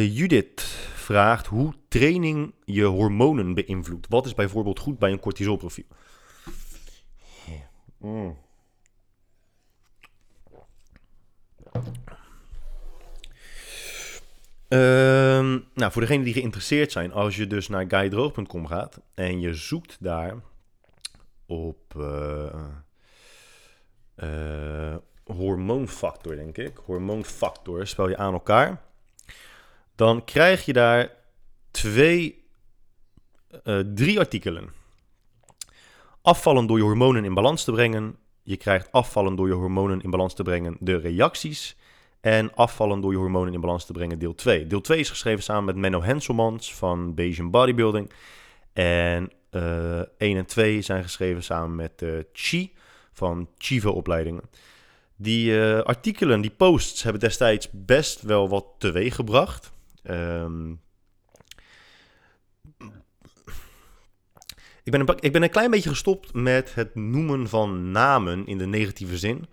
Judith 0.00 0.60
vraagt 0.94 1.46
hoe 1.46 1.74
training 1.88 2.54
je 2.64 2.84
hormonen 2.84 3.54
beïnvloedt. 3.54 4.06
Wat 4.08 4.26
is 4.26 4.34
bijvoorbeeld 4.34 4.78
goed 4.78 4.98
bij 4.98 5.12
een 5.12 5.20
cortisolprofiel? 5.20 5.84
Mm. 7.98 8.36
Ehm, 14.68 15.58
nou, 15.74 15.92
voor 15.92 16.00
degenen 16.00 16.24
die 16.24 16.34
geïnteresseerd 16.34 16.92
zijn, 16.92 17.12
als 17.12 17.36
je 17.36 17.46
dus 17.46 17.68
naar 17.68 17.84
guidedroog.com 17.88 18.66
gaat 18.66 19.00
en 19.14 19.40
je 19.40 19.54
zoekt 19.54 19.96
daar 20.00 20.34
op 21.46 21.94
uh, 21.96 22.54
uh, 24.16 24.96
hormoonfactor, 25.24 26.36
denk 26.36 26.58
ik. 26.58 26.76
Hormoonfactor 26.84 27.86
spel 27.86 28.08
je 28.08 28.16
aan 28.16 28.32
elkaar. 28.32 28.82
Dan 29.94 30.24
krijg 30.24 30.64
je 30.64 30.72
daar 30.72 31.10
twee, 31.70 32.44
uh, 33.64 33.80
drie 33.94 34.18
artikelen. 34.18 34.72
Afvallen 36.22 36.66
door 36.66 36.76
je 36.78 36.82
hormonen 36.82 37.24
in 37.24 37.34
balans 37.34 37.64
te 37.64 37.72
brengen. 37.72 38.16
Je 38.50 38.56
krijgt 38.56 38.92
afvallen 38.92 39.36
door 39.36 39.48
je 39.48 39.54
hormonen 39.54 40.00
in 40.00 40.10
balans 40.10 40.34
te 40.34 40.42
brengen 40.42 40.76
de 40.80 40.96
reacties. 40.96 41.76
En 42.20 42.54
afvallen 42.54 43.00
door 43.00 43.12
je 43.12 43.18
hormonen 43.18 43.54
in 43.54 43.60
balans 43.60 43.84
te 43.84 43.92
brengen, 43.92 44.18
deel 44.18 44.34
2. 44.34 44.66
Deel 44.66 44.80
2 44.80 44.98
is 44.98 45.10
geschreven 45.10 45.42
samen 45.42 45.64
met 45.64 45.76
Menno 45.76 46.02
Henselmans 46.02 46.74
van 46.74 47.14
Bayesian 47.14 47.50
Bodybuilding. 47.50 48.12
En 48.72 49.30
uh, 49.50 50.00
eh, 50.00 50.06
1 50.18 50.36
en 50.36 50.46
2 50.46 50.82
zijn 50.82 51.02
geschreven 51.02 51.42
samen 51.42 51.76
met 51.76 52.02
uh, 52.02 52.18
Chi 52.32 52.72
van 53.12 53.48
Chivo 53.58 53.90
opleidingen. 53.90 54.42
Die 55.16 55.50
uh, 55.50 55.80
artikelen, 55.80 56.40
die 56.40 56.54
posts, 56.56 57.02
hebben 57.02 57.20
destijds 57.20 57.68
best 57.72 58.22
wel 58.22 58.48
wat 58.48 58.66
teweeg 58.78 59.14
gebracht. 59.14 59.72
Um, 60.02 60.80
ik, 64.90 64.98
ben 64.98 65.08
een, 65.08 65.16
ik 65.20 65.32
ben 65.32 65.42
een 65.42 65.50
klein 65.50 65.70
beetje 65.70 65.88
gestopt 65.88 66.34
met 66.34 66.74
het 66.74 66.94
noemen 66.94 67.48
van 67.48 67.90
namen 67.90 68.46
in 68.46 68.58
de 68.58 68.66
negatieve 68.66 69.18
zin 69.18 69.46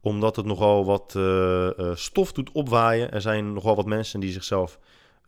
omdat 0.00 0.36
het 0.36 0.46
nogal 0.46 0.84
wat 0.84 1.14
uh, 1.16 1.70
stof 1.94 2.32
doet 2.32 2.52
opwaaien. 2.52 3.12
Er 3.12 3.20
zijn 3.20 3.52
nogal 3.52 3.76
wat 3.76 3.86
mensen 3.86 4.20
die 4.20 4.32
zichzelf 4.32 4.78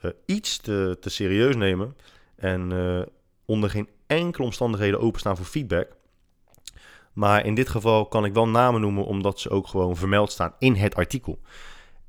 uh, 0.02 0.10
iets 0.26 0.56
te, 0.56 0.96
te, 1.00 1.10
serieus 1.10 1.56
nemen. 1.56 1.96
En 2.36 2.72
onder 3.44 3.70
geen 3.70 3.88
enkele 4.06 4.44
omstandigheden 4.44 5.00
openstaan 5.00 5.36
voor 5.36 5.46
feedback. 5.46 5.96
Maar 7.12 7.46
in 7.46 7.54
dit 7.54 7.68
geval 7.68 8.06
kan 8.06 8.24
ik 8.24 8.34
wel 8.34 8.48
namen 8.48 8.80
noemen, 8.80 9.04
omdat 9.04 9.40
ze 9.40 9.50
ook 9.50 9.66
gewoon 9.66 9.96
vermeld 9.96 10.32
staan 10.32 10.54
in 10.58 10.74
het 10.74 10.94
artikel. 10.94 11.38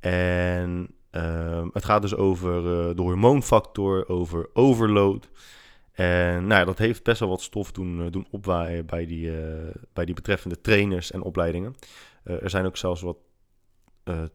En 0.00 0.88
uh, 1.12 1.64
het 1.72 1.84
gaat 1.84 2.02
dus 2.02 2.16
over 2.16 2.62
de 2.96 3.02
hormoonfactor, 3.02 4.08
over 4.08 4.48
overload. 4.52 5.28
En 5.96 6.46
nou 6.46 6.60
ja, 6.60 6.64
dat 6.64 6.78
heeft 6.78 7.02
best 7.02 7.20
wel 7.20 7.28
wat 7.28 7.42
stof 7.42 7.72
doen, 7.72 8.00
uh, 8.00 8.06
doen 8.10 8.26
opwaaien 8.30 8.86
bij 8.86 9.06
die, 9.06 9.30
bij 9.92 10.04
die 10.04 10.14
betreffende 10.14 10.60
trainers 10.60 11.10
en 11.10 11.22
opleidingen. 11.22 11.74
er 12.24 12.50
zijn 12.50 12.66
ook 12.66 12.76
zelfs 12.76 13.00
wat 13.00 13.16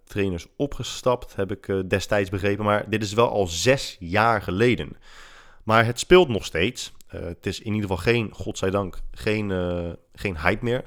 trainers 0.04 0.48
opgestapt, 0.56 1.36
heb 1.36 1.52
ik 1.52 1.90
destijds 1.90 2.30
begrepen. 2.30 2.66
Maar 2.66 2.90
dit 2.90 3.04
is 3.04 3.14
wel 3.14 3.30
al 3.30 3.48
zes 3.48 3.98
jaar 4.00 4.42
geleden. 4.42 4.98
Maar 5.64 5.86
het 5.86 6.00
speelt 6.00 6.28
nog 6.28 6.46
steeds. 6.46 6.94
Het 7.08 7.46
is 7.46 7.60
in 7.60 7.74
ieder 7.74 7.90
geval 7.90 8.04
geen, 8.04 8.32
godzijdank, 8.34 9.00
geen, 9.12 9.50
geen 10.14 10.40
hype 10.40 10.64
meer. 10.64 10.84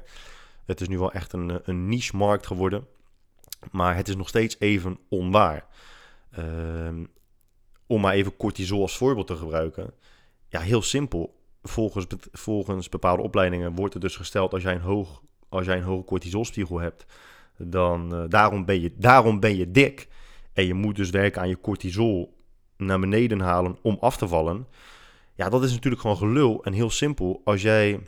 Het 0.65 0.81
is 0.81 0.87
nu 0.87 0.97
wel 0.97 1.11
echt 1.11 1.33
een, 1.33 1.59
een 1.63 1.87
niche-markt 1.87 2.47
geworden. 2.47 2.87
Maar 3.71 3.95
het 3.95 4.07
is 4.07 4.15
nog 4.15 4.27
steeds 4.27 4.55
even 4.59 4.97
onwaar. 5.09 5.65
Uh, 6.39 6.89
om 7.87 8.01
maar 8.01 8.13
even 8.13 8.37
cortisol 8.37 8.81
als 8.81 8.97
voorbeeld 8.97 9.27
te 9.27 9.35
gebruiken. 9.35 9.93
Ja, 10.55 10.61
heel 10.61 10.81
simpel. 10.81 11.35
Volgens, 11.63 12.05
volgens 12.31 12.89
bepaalde 12.89 13.23
opleidingen 13.23 13.75
wordt 13.75 13.93
er 13.93 13.99
dus 13.99 14.15
gesteld 14.15 14.53
als 14.53 14.63
jij 14.63 14.73
een, 14.73 14.81
hoog, 14.81 15.21
als 15.49 15.65
jij 15.65 15.77
een 15.77 15.83
hoge 15.83 16.03
cortisolspiegel 16.03 16.79
hebt, 16.79 17.05
dan 17.57 18.13
uh, 18.13 18.23
daarom, 18.29 18.65
ben 18.65 18.81
je, 18.81 18.93
daarom 18.97 19.39
ben 19.39 19.55
je 19.55 19.71
dik. 19.71 20.07
En 20.53 20.65
je 20.65 20.73
moet 20.73 20.95
dus 20.95 21.09
werken 21.09 21.41
aan 21.41 21.47
je 21.47 21.61
cortisol 21.61 22.37
naar 22.77 22.99
beneden 22.99 23.39
halen 23.39 23.77
om 23.81 23.97
af 23.99 24.17
te 24.17 24.27
vallen. 24.27 24.67
Ja, 25.33 25.49
dat 25.49 25.63
is 25.63 25.71
natuurlijk 25.71 26.01
gewoon 26.01 26.17
gelul 26.17 26.63
en 26.63 26.73
heel 26.73 26.89
simpel. 26.89 27.41
Als 27.43 27.61
jij, 27.61 27.99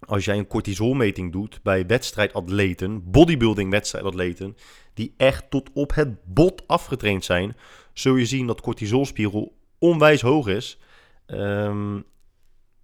als 0.00 0.24
jij 0.24 0.38
een 0.38 0.46
cortisolmeting 0.46 1.32
doet 1.32 1.60
bij 1.62 1.86
wedstrijdatleten, 1.86 3.10
bodybuilding 3.10 3.70
wedstrijdatleten, 3.70 4.56
die 4.94 5.14
echt 5.16 5.50
tot 5.50 5.70
op 5.72 5.94
het 5.94 6.24
bot 6.24 6.66
afgetraind 6.66 7.24
zijn, 7.24 7.56
zul 7.92 8.14
je 8.14 8.26
zien 8.26 8.46
dat 8.46 8.60
cortisolspiegel 8.60 9.56
onwijs 9.78 10.20
hoog 10.20 10.46
is. 10.46 10.78
Um, 11.26 12.04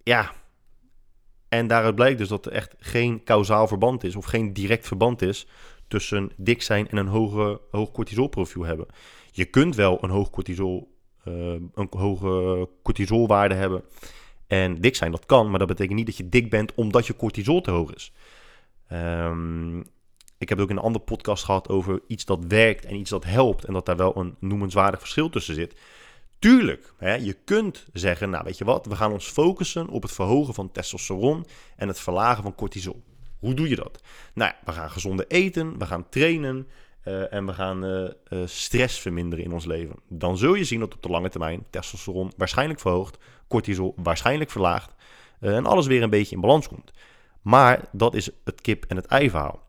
ja, 0.03 0.31
en 1.49 1.67
daaruit 1.67 1.95
blijkt 1.95 2.17
dus 2.17 2.27
dat 2.27 2.45
er 2.45 2.51
echt 2.51 2.75
geen 2.79 3.23
kausaal 3.23 3.67
verband 3.67 4.03
is 4.03 4.15
of 4.15 4.25
geen 4.25 4.53
direct 4.53 4.87
verband 4.87 5.21
is 5.21 5.47
tussen 5.87 6.31
dik 6.37 6.61
zijn 6.61 6.89
en 6.89 6.97
een 6.97 7.07
hoge, 7.07 7.61
hoog 7.71 7.91
cortisolprofiel 7.91 8.63
hebben. 8.63 8.85
Je 9.31 9.45
kunt 9.45 9.75
wel 9.75 10.03
een 10.03 10.09
hoog 10.09 10.29
cortisol 10.29 10.91
eh, 11.23 11.53
een 11.73 11.87
hoge 11.89 12.69
cortisolwaarde 12.83 13.55
hebben 13.55 13.83
en 14.47 14.81
dik 14.81 14.95
zijn. 14.95 15.11
Dat 15.11 15.25
kan, 15.25 15.49
maar 15.49 15.59
dat 15.59 15.67
betekent 15.67 15.95
niet 15.95 16.05
dat 16.05 16.17
je 16.17 16.29
dik 16.29 16.49
bent 16.49 16.73
omdat 16.75 17.07
je 17.07 17.15
cortisol 17.15 17.61
te 17.61 17.71
hoog 17.71 17.93
is. 17.93 18.13
Um, 18.91 19.83
ik 20.37 20.49
heb 20.49 20.59
ook 20.59 20.69
in 20.69 20.77
een 20.77 20.83
andere 20.83 21.05
podcast 21.05 21.43
gehad 21.43 21.69
over 21.69 22.01
iets 22.07 22.25
dat 22.25 22.45
werkt 22.47 22.85
en 22.85 22.95
iets 22.95 23.09
dat 23.09 23.23
helpt. 23.23 23.63
En 23.65 23.73
dat 23.73 23.85
daar 23.85 23.97
wel 23.97 24.17
een 24.17 24.35
noemenswaardig 24.39 24.99
verschil 24.99 25.29
tussen 25.29 25.55
zit. 25.55 25.79
Tuurlijk, 26.41 26.93
hè, 26.97 27.13
je 27.13 27.33
kunt 27.33 27.87
zeggen, 27.93 28.29
nou 28.29 28.43
weet 28.43 28.57
je 28.57 28.65
wat, 28.65 28.85
we 28.85 28.95
gaan 28.95 29.11
ons 29.11 29.27
focussen 29.27 29.87
op 29.87 30.01
het 30.01 30.11
verhogen 30.11 30.53
van 30.53 30.71
testosteron 30.71 31.45
en 31.75 31.87
het 31.87 31.99
verlagen 31.99 32.43
van 32.43 32.55
cortisol. 32.55 33.03
Hoe 33.39 33.53
doe 33.53 33.69
je 33.69 33.75
dat? 33.75 34.01
Nou 34.33 34.51
ja, 34.51 34.57
we 34.65 34.71
gaan 34.71 34.91
gezonde 34.91 35.25
eten, 35.27 35.77
we 35.77 35.85
gaan 35.85 36.09
trainen, 36.09 36.67
uh, 37.05 37.33
en 37.33 37.45
we 37.45 37.53
gaan 37.53 37.85
uh, 37.85 38.09
uh, 38.29 38.41
stress 38.45 38.99
verminderen 38.99 39.45
in 39.45 39.51
ons 39.51 39.65
leven. 39.65 39.95
Dan 40.07 40.37
zul 40.37 40.53
je 40.53 40.63
zien 40.63 40.79
dat 40.79 40.93
op 40.93 41.01
de 41.01 41.09
lange 41.09 41.29
termijn 41.29 41.65
testosteron 41.69 42.31
waarschijnlijk 42.37 42.79
verhoogt, 42.79 43.17
cortisol 43.47 43.93
waarschijnlijk 43.97 44.51
verlaagt 44.51 44.95
en 45.39 45.65
alles 45.65 45.87
weer 45.87 46.03
een 46.03 46.09
beetje 46.09 46.35
in 46.35 46.41
balans 46.41 46.67
komt. 46.67 46.91
Maar 47.41 47.85
dat 47.91 48.15
is 48.15 48.29
het 48.43 48.61
kip- 48.61 48.85
en 48.87 48.95
het 48.95 49.05
ei-verhaal. 49.05 49.67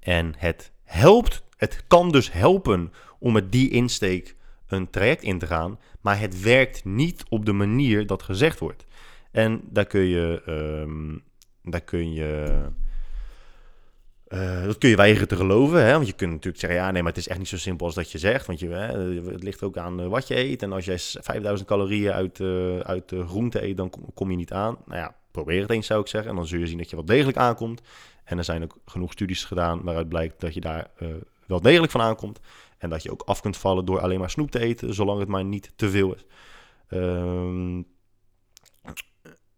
En 0.00 0.34
het 0.36 0.72
helpt, 0.84 1.42
het 1.56 1.84
kan 1.88 2.10
dus 2.10 2.32
helpen 2.32 2.92
om 3.18 3.32
met 3.32 3.52
die 3.52 3.70
insteek 3.70 4.38
een 4.72 4.90
traject 4.90 5.22
in 5.22 5.38
te 5.38 5.46
gaan, 5.46 5.78
maar 6.00 6.20
het 6.20 6.42
werkt 6.42 6.84
niet 6.84 7.24
op 7.28 7.46
de 7.46 7.52
manier 7.52 8.06
dat 8.06 8.22
gezegd 8.22 8.58
wordt. 8.58 8.84
En 9.30 9.60
daar 9.64 9.86
kun 9.86 10.00
je, 10.00 10.42
ehm, 10.46 11.18
daar 11.70 11.80
kun 11.80 12.12
je, 12.12 12.62
uh, 14.28 14.64
dat 14.64 14.78
kun 14.78 14.88
je 14.88 14.96
weigeren 14.96 15.28
te 15.28 15.36
geloven. 15.36 15.84
Hè? 15.84 15.92
Want 15.92 16.06
je 16.06 16.12
kunt 16.12 16.30
natuurlijk 16.30 16.60
zeggen, 16.60 16.80
ja, 16.80 16.90
nee, 16.90 17.02
maar 17.02 17.12
het 17.12 17.20
is 17.20 17.28
echt 17.28 17.38
niet 17.38 17.48
zo 17.48 17.56
simpel 17.56 17.86
als 17.86 17.94
dat 17.94 18.12
je 18.12 18.18
zegt. 18.18 18.46
Want 18.46 18.60
je, 18.60 18.68
hè, 18.68 18.98
het 19.32 19.42
ligt 19.42 19.62
ook 19.62 19.76
aan 19.76 20.08
wat 20.08 20.28
je 20.28 20.36
eet. 20.36 20.62
En 20.62 20.72
als 20.72 20.84
jij 20.84 20.98
5000 20.98 21.68
calorieën 21.68 22.12
uit, 22.12 22.38
uh, 22.38 22.78
uit 22.78 23.12
groente 23.26 23.62
eet, 23.62 23.76
dan 23.76 23.92
kom 24.14 24.30
je 24.30 24.36
niet 24.36 24.52
aan. 24.52 24.76
Nou 24.86 25.00
ja, 25.00 25.14
probeer 25.30 25.60
het 25.60 25.70
eens, 25.70 25.86
zou 25.86 26.00
ik 26.00 26.06
zeggen. 26.06 26.30
En 26.30 26.36
dan 26.36 26.46
zul 26.46 26.58
je 26.58 26.66
zien 26.66 26.78
dat 26.78 26.90
je 26.90 26.96
wel 26.96 27.04
degelijk 27.04 27.38
aankomt. 27.38 27.82
En 28.24 28.38
er 28.38 28.44
zijn 28.44 28.62
ook 28.62 28.76
genoeg 28.86 29.12
studies 29.12 29.44
gedaan 29.44 29.82
waaruit 29.82 30.08
blijkt 30.08 30.40
dat 30.40 30.54
je 30.54 30.60
daar 30.60 30.90
wel 31.46 31.60
degelijk 31.60 31.92
van 31.92 32.00
aankomt. 32.00 32.40
En 32.80 32.90
dat 32.90 33.02
je 33.02 33.10
ook 33.10 33.22
af 33.22 33.40
kunt 33.40 33.56
vallen 33.56 33.84
door 33.84 34.00
alleen 34.00 34.18
maar 34.18 34.30
snoep 34.30 34.50
te 34.50 34.58
eten, 34.58 34.94
zolang 34.94 35.18
het 35.18 35.28
maar 35.28 35.44
niet 35.44 35.72
te 35.76 35.90
veel 35.90 36.14
is. 36.14 36.24
Um, 36.88 37.86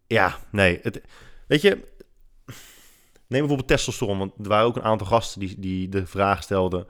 ja, 0.07 0.39
nee. 0.51 0.79
Het, 0.83 1.03
weet 1.47 1.61
je, 1.61 1.71
neem 3.27 3.41
bijvoorbeeld 3.41 3.69
testosteron. 3.69 4.19
Want 4.19 4.33
er 4.39 4.49
waren 4.49 4.67
ook 4.67 4.77
een 4.77 4.83
aantal 4.83 5.07
gasten 5.07 5.41
die, 5.41 5.61
die 5.61 5.89
de 5.89 6.07
vraag 6.07 6.43
stelden. 6.43 6.87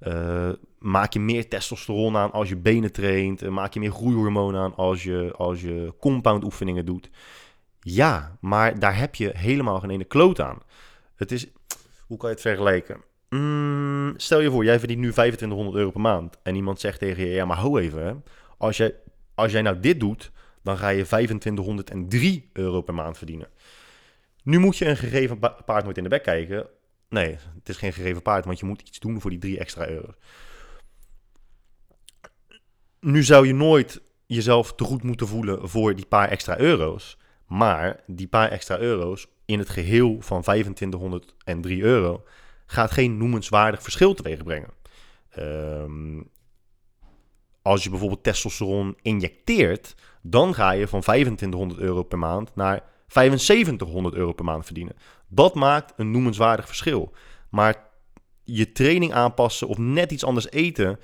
Uh, 0.00 0.52
maak 0.78 1.12
je 1.12 1.20
meer 1.20 1.48
testosteron 1.48 2.16
aan 2.16 2.32
als 2.32 2.48
je 2.48 2.56
benen 2.56 2.92
traint? 2.92 3.42
Uh, 3.42 3.50
maak 3.50 3.74
je 3.74 3.80
meer 3.80 3.92
groeihormoon 3.92 4.56
aan 4.56 4.74
als 4.74 5.02
je, 5.02 5.32
als 5.36 5.60
je 5.60 5.94
compound 6.00 6.44
oefeningen 6.44 6.86
doet? 6.86 7.10
Ja, 7.80 8.36
maar 8.40 8.78
daar 8.78 8.96
heb 8.98 9.14
je 9.14 9.30
helemaal 9.34 9.80
geen 9.80 9.90
ene 9.90 10.04
kloot 10.04 10.40
aan. 10.40 10.58
Het 11.14 11.32
is, 11.32 11.46
hoe 12.06 12.16
kan 12.16 12.28
je 12.28 12.34
het 12.34 12.44
vergelijken? 12.44 13.04
Mm, 13.28 14.14
stel 14.16 14.40
je 14.40 14.50
voor, 14.50 14.64
jij 14.64 14.78
verdient 14.78 15.00
nu 15.00 15.10
2500 15.10 15.76
euro 15.76 15.90
per 15.90 16.00
maand. 16.00 16.38
En 16.42 16.54
iemand 16.54 16.80
zegt 16.80 16.98
tegen 16.98 17.26
je, 17.26 17.34
ja 17.34 17.44
maar 17.44 17.58
ho 17.58 17.78
even. 17.78 18.24
Als, 18.58 18.76
jij, 18.76 18.94
als 19.34 19.52
jij 19.52 19.62
nou 19.62 19.80
dit 19.80 20.00
doet, 20.00 20.32
dan 20.62 20.78
ga 20.78 20.88
je 20.88 21.04
2503 21.04 22.50
euro 22.52 22.80
per 22.82 22.94
maand 22.94 23.18
verdienen. 23.18 23.48
Nu 24.42 24.58
moet 24.58 24.76
je 24.76 24.86
een 24.86 24.96
gegeven 24.96 25.38
paard 25.38 25.84
nooit 25.84 25.96
in 25.96 26.02
de 26.02 26.08
bek 26.08 26.22
kijken. 26.22 26.66
Nee, 27.08 27.36
het 27.54 27.68
is 27.68 27.76
geen 27.76 27.92
gegeven 27.92 28.22
paard, 28.22 28.44
want 28.44 28.58
je 28.58 28.66
moet 28.66 28.82
iets 28.82 28.98
doen 28.98 29.20
voor 29.20 29.30
die 29.30 29.38
3 29.38 29.58
extra 29.58 29.88
euro. 29.88 30.14
Nu 33.00 33.22
zou 33.22 33.46
je 33.46 33.54
nooit 33.54 34.00
jezelf 34.26 34.74
te 34.74 34.84
goed 34.84 35.02
moeten 35.02 35.28
voelen 35.28 35.68
voor 35.68 35.94
die 35.94 36.06
paar 36.06 36.28
extra 36.28 36.58
euro's. 36.58 37.18
Maar 37.46 38.00
die 38.06 38.28
paar 38.28 38.50
extra 38.50 38.78
euro's 38.78 39.26
in 39.44 39.58
het 39.58 39.68
geheel 39.68 40.16
van 40.20 40.42
2503 40.42 41.82
euro 41.82 42.24
gaat 42.66 42.90
geen 42.90 43.16
noemenswaardig 43.16 43.82
verschil 43.82 44.14
teweeg 44.14 44.44
brengen. 44.44 44.70
Um, 45.38 46.30
als 47.62 47.84
je 47.84 47.90
bijvoorbeeld 47.90 48.22
testosteron 48.22 48.96
injecteert, 49.02 49.94
dan 50.22 50.54
ga 50.54 50.70
je 50.70 50.88
van 50.88 51.00
2500 51.00 51.80
euro 51.80 52.02
per 52.02 52.18
maand 52.18 52.50
naar 52.54 52.82
7500 53.06 54.14
euro 54.14 54.32
per 54.32 54.44
maand 54.44 54.64
verdienen. 54.64 54.96
Dat 55.28 55.54
maakt 55.54 55.92
een 55.96 56.10
noemenswaardig 56.10 56.66
verschil. 56.66 57.12
Maar 57.50 57.84
je 58.44 58.72
training 58.72 59.12
aanpassen 59.12 59.68
of 59.68 59.78
net 59.78 60.12
iets 60.12 60.24
anders 60.24 60.50
eten, 60.50 60.98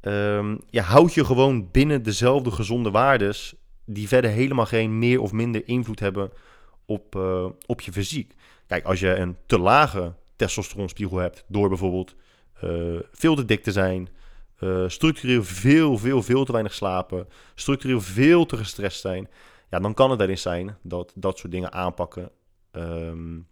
um, 0.00 0.60
ja, 0.70 1.02
je 1.10 1.24
gewoon 1.24 1.70
binnen 1.70 2.02
dezelfde 2.02 2.50
gezonde 2.50 2.90
waardes, 2.90 3.54
die 3.84 4.08
verder 4.08 4.30
helemaal 4.30 4.66
geen 4.66 4.98
meer 4.98 5.20
of 5.20 5.32
minder 5.32 5.68
invloed 5.68 6.00
hebben 6.00 6.30
op, 6.86 7.14
uh, 7.16 7.46
op 7.66 7.80
je 7.80 7.92
fysiek. 7.92 8.34
Kijk, 8.66 8.84
als 8.84 9.00
je 9.00 9.14
een 9.14 9.36
te 9.46 9.58
lage 9.58 10.14
testosteronspiegel 10.38 11.18
hebt 11.18 11.44
door 11.48 11.68
bijvoorbeeld 11.68 12.14
uh, 12.64 12.98
veel 13.12 13.34
te 13.34 13.44
dik 13.44 13.62
te 13.62 13.72
zijn, 13.72 14.08
uh, 14.60 14.88
structureel 14.88 15.44
veel, 15.44 15.98
veel, 15.98 16.22
veel 16.22 16.44
te 16.44 16.52
weinig 16.52 16.74
slapen, 16.74 17.28
structureel 17.54 18.00
veel 18.00 18.46
te 18.46 18.56
gestrest 18.56 19.00
zijn, 19.00 19.28
ja, 19.70 19.78
dan 19.78 19.94
kan 19.94 20.10
het 20.10 20.20
eens 20.20 20.42
zijn 20.42 20.76
dat 20.82 21.12
dat 21.14 21.38
soort 21.38 21.52
dingen 21.52 21.72
aanpakken 21.72 22.30
um, 22.72 23.46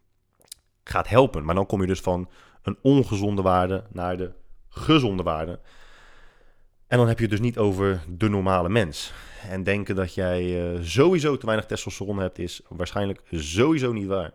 gaat 0.85 1.09
helpen. 1.09 1.45
Maar 1.45 1.55
dan 1.55 1.67
kom 1.67 1.81
je 1.81 1.87
dus 1.87 2.01
van 2.01 2.31
een 2.63 2.79
ongezonde 2.83 3.43
waarde 3.43 3.85
naar 3.93 4.17
de 4.17 4.33
gezonde 4.69 5.23
waarde. 5.23 5.61
En 6.87 6.99
dan 6.99 7.09
heb 7.09 7.17
je 7.17 7.23
het 7.23 7.33
dus 7.33 7.41
niet 7.41 7.59
over 7.59 8.03
de 8.09 8.29
normale 8.29 8.69
mens. 8.69 9.13
En 9.49 9.63
denken 9.63 9.95
dat 9.95 10.15
jij 10.15 10.73
uh, 10.75 10.83
sowieso 10.83 11.37
te 11.37 11.47
weinig 11.47 11.67
testosteron 11.67 12.19
hebt, 12.19 12.39
is 12.39 12.61
waarschijnlijk 12.69 13.23
sowieso 13.31 13.93
niet 13.93 14.07
waar. 14.07 14.33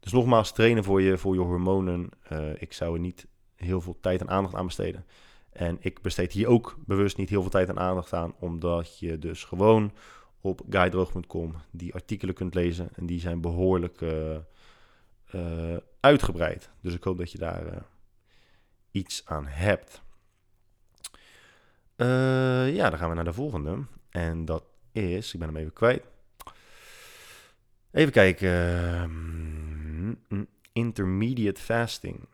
Dus 0.00 0.12
nogmaals, 0.12 0.52
trainen 0.52 0.84
voor 0.84 1.02
je, 1.02 1.18
voor 1.18 1.34
je 1.34 1.40
hormonen. 1.40 2.08
Uh, 2.32 2.62
ik 2.62 2.72
zou 2.72 2.94
er 2.94 3.00
niet 3.00 3.26
heel 3.54 3.80
veel 3.80 3.98
tijd 4.00 4.20
en 4.20 4.28
aandacht 4.28 4.54
aan 4.54 4.66
besteden. 4.66 5.06
En 5.52 5.76
ik 5.80 6.02
besteed 6.02 6.32
hier 6.32 6.48
ook 6.48 6.76
bewust 6.86 7.16
niet 7.16 7.28
heel 7.28 7.40
veel 7.40 7.50
tijd 7.50 7.68
en 7.68 7.78
aandacht 7.78 8.12
aan, 8.12 8.34
omdat 8.38 8.98
je 8.98 9.18
dus 9.18 9.44
gewoon 9.44 9.92
op 10.40 10.60
guidedroog.com 10.70 11.54
die 11.70 11.94
artikelen 11.94 12.34
kunt 12.34 12.54
lezen. 12.54 12.88
En 12.94 13.06
die 13.06 13.20
zijn 13.20 13.40
behoorlijk 13.40 14.00
uh, 14.00 14.36
uh, 15.34 15.76
uitgebreid. 16.00 16.70
Dus 16.80 16.94
ik 16.94 17.04
hoop 17.04 17.18
dat 17.18 17.32
je 17.32 17.38
daar 17.38 17.86
iets 18.90 19.22
aan 19.24 19.46
hebt. 19.46 20.02
ja, 22.74 22.90
dan 22.90 22.98
gaan 22.98 23.08
we 23.08 23.14
naar 23.14 23.24
de 23.24 23.32
volgende. 23.32 23.84
En 24.10 24.44
dat 24.44 24.64
is, 24.92 25.32
ik 25.32 25.38
ben 25.38 25.48
hem 25.48 25.56
even 25.56 25.72
kwijt. 25.72 26.04
Even 27.92 28.12
kijken. 28.12 28.48
Ehm, 28.48 30.14
intermediate 30.72 31.60
fasting. 31.60 32.28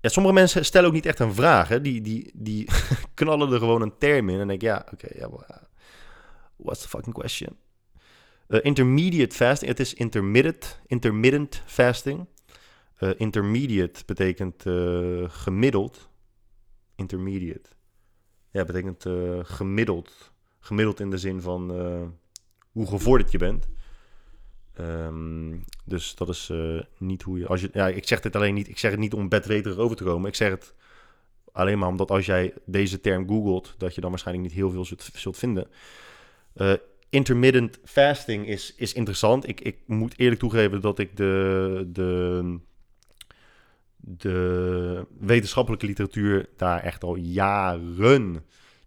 Ja, 0.00 0.08
sommige 0.08 0.34
mensen 0.34 0.64
stellen 0.64 0.88
ook 0.88 0.94
niet 0.94 1.06
echt 1.06 1.18
een 1.18 1.34
vraag. 1.34 1.68
Hè? 1.68 1.80
Die, 1.80 2.00
die, 2.00 2.30
die 2.34 2.68
knallen 3.14 3.52
er 3.52 3.58
gewoon 3.58 3.82
een 3.82 3.98
term 3.98 4.28
in. 4.28 4.40
En 4.40 4.48
denk 4.48 4.62
ja, 4.62 4.86
oké, 4.92 5.08
ja, 5.14 5.28
what's 6.56 6.82
the 6.82 6.88
fucking 6.88 7.14
question? 7.14 7.56
Uh, 8.48 8.60
intermediate 8.62 9.36
fasting, 9.36 9.70
het 9.70 9.80
is 9.80 9.94
intermittent, 9.94 10.80
intermittent 10.86 11.62
fasting. 11.66 12.26
Uh, 12.98 13.10
intermediate 13.16 14.02
betekent 14.06 14.64
uh, 14.66 15.28
gemiddeld. 15.28 16.08
Intermediate. 16.96 17.68
Ja, 18.50 18.64
betekent 18.64 19.04
gemiddeld. 19.48 20.32
Gemiddeld 20.60 21.00
in 21.00 21.10
de 21.10 21.18
zin 21.18 21.40
van 21.40 21.70
hoe 22.78 22.86
gevorderd 22.86 23.30
je 23.30 23.38
bent. 23.38 23.68
Um, 24.80 25.64
dus 25.84 26.14
dat 26.14 26.28
is 26.28 26.48
uh, 26.52 26.80
niet 26.98 27.22
hoe 27.22 27.38
je. 27.38 27.46
Als 27.46 27.60
je 27.60 27.70
ja, 27.72 27.88
ik 27.88 28.08
zeg 28.08 28.20
dit 28.20 28.36
alleen 28.36 28.54
niet. 28.54 28.68
Ik 28.68 28.78
zeg 28.78 28.90
het 28.90 29.00
niet 29.00 29.14
om 29.14 29.28
bedweterig 29.28 29.78
over 29.78 29.96
te 29.96 30.04
komen. 30.04 30.28
Ik 30.28 30.34
zeg 30.34 30.50
het 30.50 30.74
alleen 31.52 31.78
maar 31.78 31.88
omdat 31.88 32.10
als 32.10 32.26
jij 32.26 32.54
deze 32.64 33.00
term 33.00 33.28
googelt, 33.28 33.74
dat 33.78 33.94
je 33.94 34.00
dan 34.00 34.10
waarschijnlijk 34.10 34.48
niet 34.48 34.56
heel 34.56 34.70
veel 34.70 34.84
zult, 34.84 35.10
zult 35.14 35.38
vinden. 35.38 35.66
Uh, 36.56 36.72
intermittent 37.08 37.78
fasting 37.84 38.46
is, 38.46 38.74
is 38.76 38.92
interessant. 38.92 39.48
Ik, 39.48 39.60
ik 39.60 39.76
moet 39.86 40.18
eerlijk 40.18 40.40
toegeven 40.40 40.80
dat 40.80 40.98
ik 40.98 41.16
de, 41.16 41.88
de, 41.92 42.58
de 43.96 45.06
wetenschappelijke 45.18 45.86
literatuur 45.86 46.48
daar 46.56 46.82
echt 46.82 47.04
al 47.04 47.16
jaren 47.16 48.44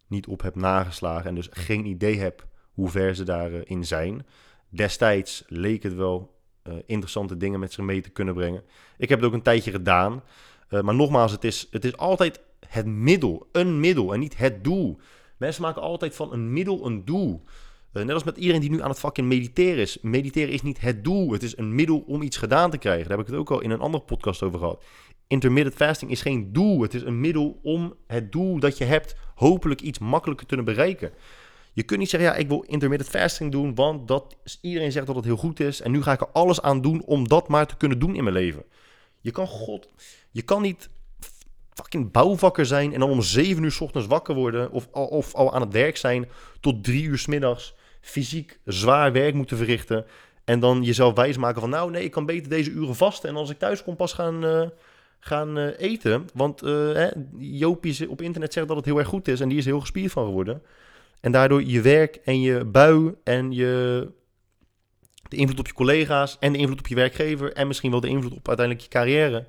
niet 0.08 0.28
op 0.28 0.42
heb 0.42 0.56
nageslagen. 0.56 1.26
En 1.26 1.36
dus 1.36 1.50
geen 1.52 1.86
idee 1.86 2.20
heb 2.20 2.50
hoe 2.74 2.90
ver 2.90 3.16
ze 3.16 3.24
daarin 3.24 3.86
zijn. 3.86 4.26
Destijds 4.70 5.44
leek 5.48 5.84
het 5.84 5.94
wel 5.96 6.40
uh, 6.68 6.74
interessante 6.86 7.38
dingen 7.38 7.60
met 7.60 7.74
zich 7.74 7.84
mee 7.84 8.02
te 8.02 8.10
kunnen 8.10 8.34
brengen. 8.34 8.64
Ik 8.98 9.10
heb 9.10 9.20
het 9.20 9.28
ook 9.28 9.34
een 9.34 9.42
tijdje 9.42 9.72
gedaan. 9.72 10.24
Uh, 10.70 10.82
maar 10.82 10.96
nogmaals, 10.96 11.32
het 11.32 11.44
is, 11.44 11.68
het 11.72 11.86
is 11.86 11.98
altijd 11.98 12.42
het 12.68 12.86
middel. 12.86 13.48
Een 13.52 13.80
middel 13.80 14.14
en 14.14 14.20
niet 14.20 14.38
het 14.38 14.64
doel. 14.64 15.00
Mensen 15.38 15.62
maken 15.62 15.82
altijd 15.82 16.16
van 16.16 16.34
een 16.34 16.54
middel 16.54 16.86
een 16.86 17.06
doel. 17.06 17.44
Uh, 17.94 18.04
net 18.04 18.14
als 18.14 18.24
met 18.24 18.38
iedereen 18.38 18.62
die 18.62 18.70
nu 18.70 18.82
aan 18.82 18.90
het 18.90 19.00
fucking 19.00 19.28
mediteren 19.28 19.78
is. 19.78 19.98
Mediteren 20.02 20.54
is 20.54 20.62
niet 20.62 20.82
het 20.82 21.04
doel. 21.04 21.32
Het 21.32 21.44
is 21.44 21.58
een 21.58 21.76
middel 21.76 22.04
om 22.08 22.22
iets 22.22 22.38
gedaan 22.38 22.72
te 22.72 22.78
krijgen. 22.78 23.08
Daar 23.08 23.18
heb 23.18 23.28
ik 23.28 23.32
het 23.32 23.42
ook 23.42 23.52
al 23.52 23.62
in 23.62 23.72
een 23.72 23.80
andere 23.80 24.04
podcast 24.04 24.44
over 24.44 24.60
gehad. 24.60 24.84
Intermittent 25.28 25.76
fasting 25.76 26.12
is 26.12 26.22
geen 26.22 26.54
doel. 26.54 26.82
Het 26.82 26.94
is 26.94 27.04
een 27.04 27.20
middel 27.20 27.60
om 27.64 27.96
het 28.08 28.32
doel 28.32 28.60
dat 28.60 28.78
je 28.78 28.84
hebt 28.84 29.16
hopelijk 29.36 29.82
iets 29.82 30.00
makkelijker 30.00 30.48
te 30.48 30.56
kunnen 30.56 30.76
bereiken. 30.76 31.12
Je 31.74 31.84
kunt 31.84 32.00
niet 32.00 32.10
zeggen, 32.10 32.30
ja, 32.30 32.36
ik 32.36 32.48
wil 32.48 32.62
intermittent 32.68 33.10
fasting 33.10 33.52
doen, 33.52 33.76
want 33.76 34.08
dat 34.08 34.38
iedereen 34.62 34.92
zegt 34.92 35.08
dat 35.08 35.16
het 35.16 35.26
heel 35.26 35.38
goed 35.38 35.60
is. 35.60 35.82
En 35.82 35.92
nu 35.92 36.02
ga 36.02 36.12
ik 36.12 36.22
er 36.22 36.30
alles 36.32 36.62
aan 36.62 36.82
doen 36.82 37.04
om 37.06 37.28
dat 37.28 37.48
maar 37.48 37.68
te 37.68 37.78
kunnen 37.78 38.00
doen 38.00 38.16
in 38.16 38.24
mijn 38.24 38.36
leven. 38.36 38.64
Je 39.22 39.32
kan, 39.32 39.48
god, 39.48 39.90
je 40.32 40.42
kan 40.42 40.62
niet 40.62 40.90
fucking 41.74 42.12
bouwvakker 42.12 42.66
zijn 42.66 42.94
en 42.94 43.00
dan 43.00 43.10
om 43.10 43.22
zeven 43.22 43.64
uur 43.64 43.72
s 43.72 43.82
ochtends 43.82 44.08
wakker 44.08 44.36
worden. 44.36 44.72
Of, 44.72 44.88
of 44.92 45.34
al 45.34 45.54
aan 45.54 45.62
het 45.62 45.74
werk 45.74 45.98
zijn 45.98 46.30
tot 46.60 46.84
drie 46.84 47.04
uur 47.04 47.18
s 47.18 47.26
middags. 47.26 47.76
Fysiek 48.02 48.60
zwaar 48.66 49.12
werk 49.12 49.34
moeten 49.34 49.58
verrichten. 49.58 50.06
En 50.46 50.60
dan 50.60 50.84
jezelf 50.84 51.16
wijsmaken 51.16 51.62
van, 51.62 51.70
nou 51.70 51.92
nee, 51.92 52.04
ik 52.04 52.12
kan 52.12 52.26
beter 52.26 52.50
deze 52.50 52.70
uren 52.70 52.96
vasten. 52.96 53.30
En 53.30 53.36
als 53.36 53.50
ik 53.50 53.60
thuis 53.60 53.84
kom 53.84 53.96
pas 53.96 54.14
gaan, 54.14 54.46
uh, 54.46 54.68
gaan 55.20 55.58
uh, 55.58 55.80
eten. 55.80 56.28
Want 56.34 56.64
uh, 56.64 58.10
op 58.10 58.22
internet 58.22 58.54
zegt 58.54 58.68
dat 58.68 58.78
het 58.78 58.86
heel 58.86 58.98
erg 58.98 59.08
goed 59.08 59.28
is. 59.28 59.40
En 59.40 59.50
die 59.50 59.58
is 59.58 59.66
heel 59.66 59.80
gespierd 59.80 60.12
van 60.12 60.26
geworden. 60.26 60.62
En 61.22 61.32
daardoor 61.32 61.64
je 61.64 61.82
werk 61.82 62.16
en 62.16 62.42
je 62.42 62.66
bui 62.66 63.14
en 63.24 63.52
je, 63.52 64.08
de 65.28 65.36
invloed 65.36 65.60
op 65.60 65.68
je 65.68 65.74
collega's 65.74 66.38
en 66.40 66.54
de 66.54 66.58
invloed 66.58 66.80
op 66.80 66.88
je 66.88 66.96
werkgever 66.96 67.54
en 67.54 67.68
misschien 67.68 67.92
wel 67.92 68.00
de 68.00 68.08
invloed 68.08 68.34
op 68.34 68.48
uiteindelijk 68.48 68.86
je 68.86 68.92
carrière, 68.98 69.48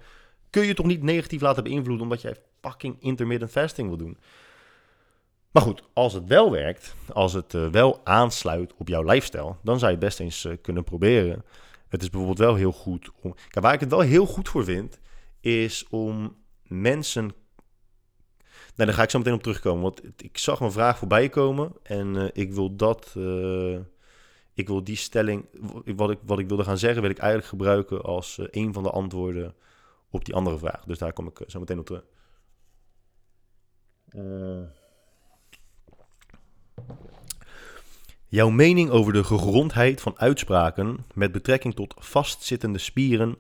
kun 0.51 0.67
je 0.67 0.75
toch 0.75 0.87
niet 0.87 1.03
negatief 1.03 1.41
laten 1.41 1.65
beïnvloeden 1.65 2.03
omdat 2.03 2.21
jij 2.21 2.37
fucking 2.61 2.97
intermittent 3.01 3.51
fasting 3.51 3.89
wil 3.89 3.97
doen. 3.97 4.17
Maar 5.51 5.63
goed, 5.63 5.83
als 5.93 6.13
het 6.13 6.27
wel 6.27 6.51
werkt, 6.51 6.95
als 7.13 7.33
het 7.33 7.55
eh, 7.55 7.69
wel 7.69 8.01
aansluit 8.05 8.75
op 8.77 8.89
jouw 8.89 9.03
lifestyle, 9.03 9.57
dan 9.63 9.79
zou 9.79 9.91
je 9.91 9.97
het 9.97 10.07
best 10.07 10.21
eens 10.21 10.45
eh, 10.45 10.53
kunnen 10.63 10.85
proberen. 10.85 11.45
Het 11.89 12.03
is 12.03 12.11
bijvoorbeeld 12.11 12.39
wel 12.39 12.55
heel 12.55 12.73
goed 12.73 13.11
om. 13.21 13.35
Kijk, 13.35 13.65
waar 13.65 13.75
ik 13.75 13.81
het 13.81 13.91
wel 13.91 14.01
heel 14.01 14.27
goed 14.27 14.49
voor 14.49 14.65
vind, 14.65 14.99
is 15.41 15.87
om 15.91 16.37
mensen. 16.63 17.33
Nou, 18.75 18.89
daar 18.89 18.95
ga 18.95 19.03
ik 19.03 19.11
zo 19.11 19.19
meteen 19.19 19.35
op 19.35 19.43
terugkomen. 19.43 19.83
Want 19.83 20.03
ik 20.17 20.39
zag 20.39 20.61
een 20.61 20.73
vraag 20.73 20.99
voorbij 20.99 21.29
komen. 21.29 21.73
En 21.83 22.15
uh, 22.15 22.29
ik 22.33 22.53
wil 22.53 22.77
dat. 22.77 23.15
Uh, 23.17 23.79
ik 24.55 24.67
wil 24.69 24.85
die 24.85 24.97
stelling. 24.97 25.47
Wat 25.85 26.11
ik, 26.11 26.19
wat 26.23 26.39
ik 26.39 26.49
wilde 26.49 26.65
gaan 26.65 26.79
zeggen, 26.79 27.03
wil 27.03 27.11
ik 27.11 27.19
eigenlijk 27.19 27.49
gebruiken 27.49 28.03
als 28.03 28.39
uh, 28.39 28.47
een 28.51 28.73
van 28.73 28.83
de 28.83 28.91
antwoorden 28.91 29.55
op 30.11 30.25
die 30.25 30.35
andere 30.35 30.59
vraag. 30.59 30.85
Dus 30.85 30.99
daar 30.99 31.13
kom 31.13 31.27
ik 31.27 31.41
zo 31.47 31.59
meteen 31.59 31.79
op 31.79 31.87
terug. 31.87 32.05
Jouw 38.27 38.51
mening 38.51 38.91
over 38.91 39.13
de 39.13 39.25
gegrondheid 39.25 40.01
van 40.01 40.19
uitspraken 40.19 41.07
met 41.15 41.33
betrekking 41.33 41.75
tot 41.75 41.95
vastzittende 41.99 42.79
spieren, 42.79 43.37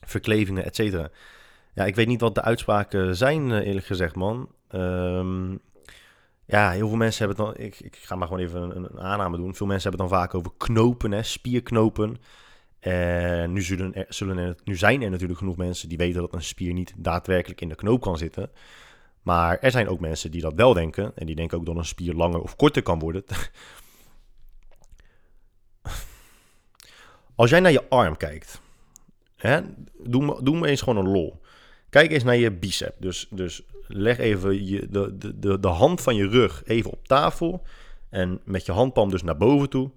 verklevingen, 0.00 0.64
etc. 0.64 1.08
Ja, 1.74 1.84
ik 1.84 1.94
weet 1.94 2.06
niet 2.06 2.20
wat 2.20 2.34
de 2.34 2.42
uitspraken 2.42 3.16
zijn, 3.16 3.52
eh, 3.52 3.66
eerlijk 3.66 3.86
gezegd, 3.86 4.14
man. 4.14 4.48
Um, 4.70 5.60
ja, 6.46 6.70
heel 6.70 6.88
veel 6.88 6.96
mensen 6.96 7.26
hebben 7.26 7.44
het 7.44 7.56
dan. 7.56 7.64
Ik, 7.66 7.80
ik 7.80 7.96
ga 7.96 8.16
maar 8.16 8.28
gewoon 8.28 8.42
even 8.42 8.76
een, 8.76 9.00
aanname 9.00 9.36
doen. 9.36 9.54
Veel 9.54 9.66
mensen 9.66 9.90
hebben 9.90 10.06
het 10.06 10.10
dan 10.10 10.20
vaak 10.20 10.34
over 10.34 10.52
knopen, 10.56 11.12
hè, 11.12 11.22
spierknopen. 11.22 12.16
En 12.80 13.52
nu, 13.52 13.62
zullen 13.62 14.06
zullen 14.08 14.38
er, 14.38 14.56
nu 14.64 14.76
zijn 14.76 15.02
er 15.02 15.10
natuurlijk 15.10 15.38
genoeg 15.38 15.56
mensen 15.56 15.88
die 15.88 15.98
weten 15.98 16.20
dat 16.20 16.34
een 16.34 16.42
spier 16.42 16.72
niet 16.72 16.94
daadwerkelijk 16.96 17.60
in 17.60 17.68
de 17.68 17.74
knoop 17.74 18.00
kan 18.00 18.18
zitten. 18.18 18.50
Maar 19.22 19.58
er 19.58 19.70
zijn 19.70 19.88
ook 19.88 20.00
mensen 20.00 20.30
die 20.30 20.40
dat 20.40 20.54
wel 20.54 20.72
denken. 20.72 21.12
En 21.14 21.26
die 21.26 21.34
denken 21.36 21.58
ook 21.58 21.66
dat 21.66 21.76
een 21.76 21.84
spier 21.84 22.14
langer 22.14 22.40
of 22.40 22.56
korter 22.56 22.82
kan 22.82 22.98
worden. 22.98 23.24
Als 27.34 27.50
jij 27.50 27.60
naar 27.60 27.72
je 27.72 27.88
arm 27.88 28.16
kijkt, 28.16 28.60
hè, 29.36 29.60
doe, 29.98 30.42
doe 30.42 30.58
me 30.58 30.66
eens 30.66 30.82
gewoon 30.82 31.06
een 31.06 31.12
lol. 31.12 31.42
Kijk 31.94 32.10
eens 32.10 32.24
naar 32.24 32.36
je 32.36 32.50
bicep. 32.50 32.94
Dus, 32.98 33.26
dus 33.30 33.62
leg 33.86 34.18
even 34.18 34.66
je, 34.66 34.86
de, 34.90 35.18
de, 35.38 35.60
de, 35.60 35.68
hand 35.68 36.00
van 36.00 36.14
je 36.14 36.28
rug 36.28 36.62
even 36.64 36.90
op 36.90 37.06
tafel. 37.06 37.62
En 38.08 38.40
met 38.44 38.66
je 38.66 38.72
handpalm 38.72 39.10
dus 39.10 39.22
naar 39.22 39.36
boven 39.36 39.68
toe. 39.68 39.90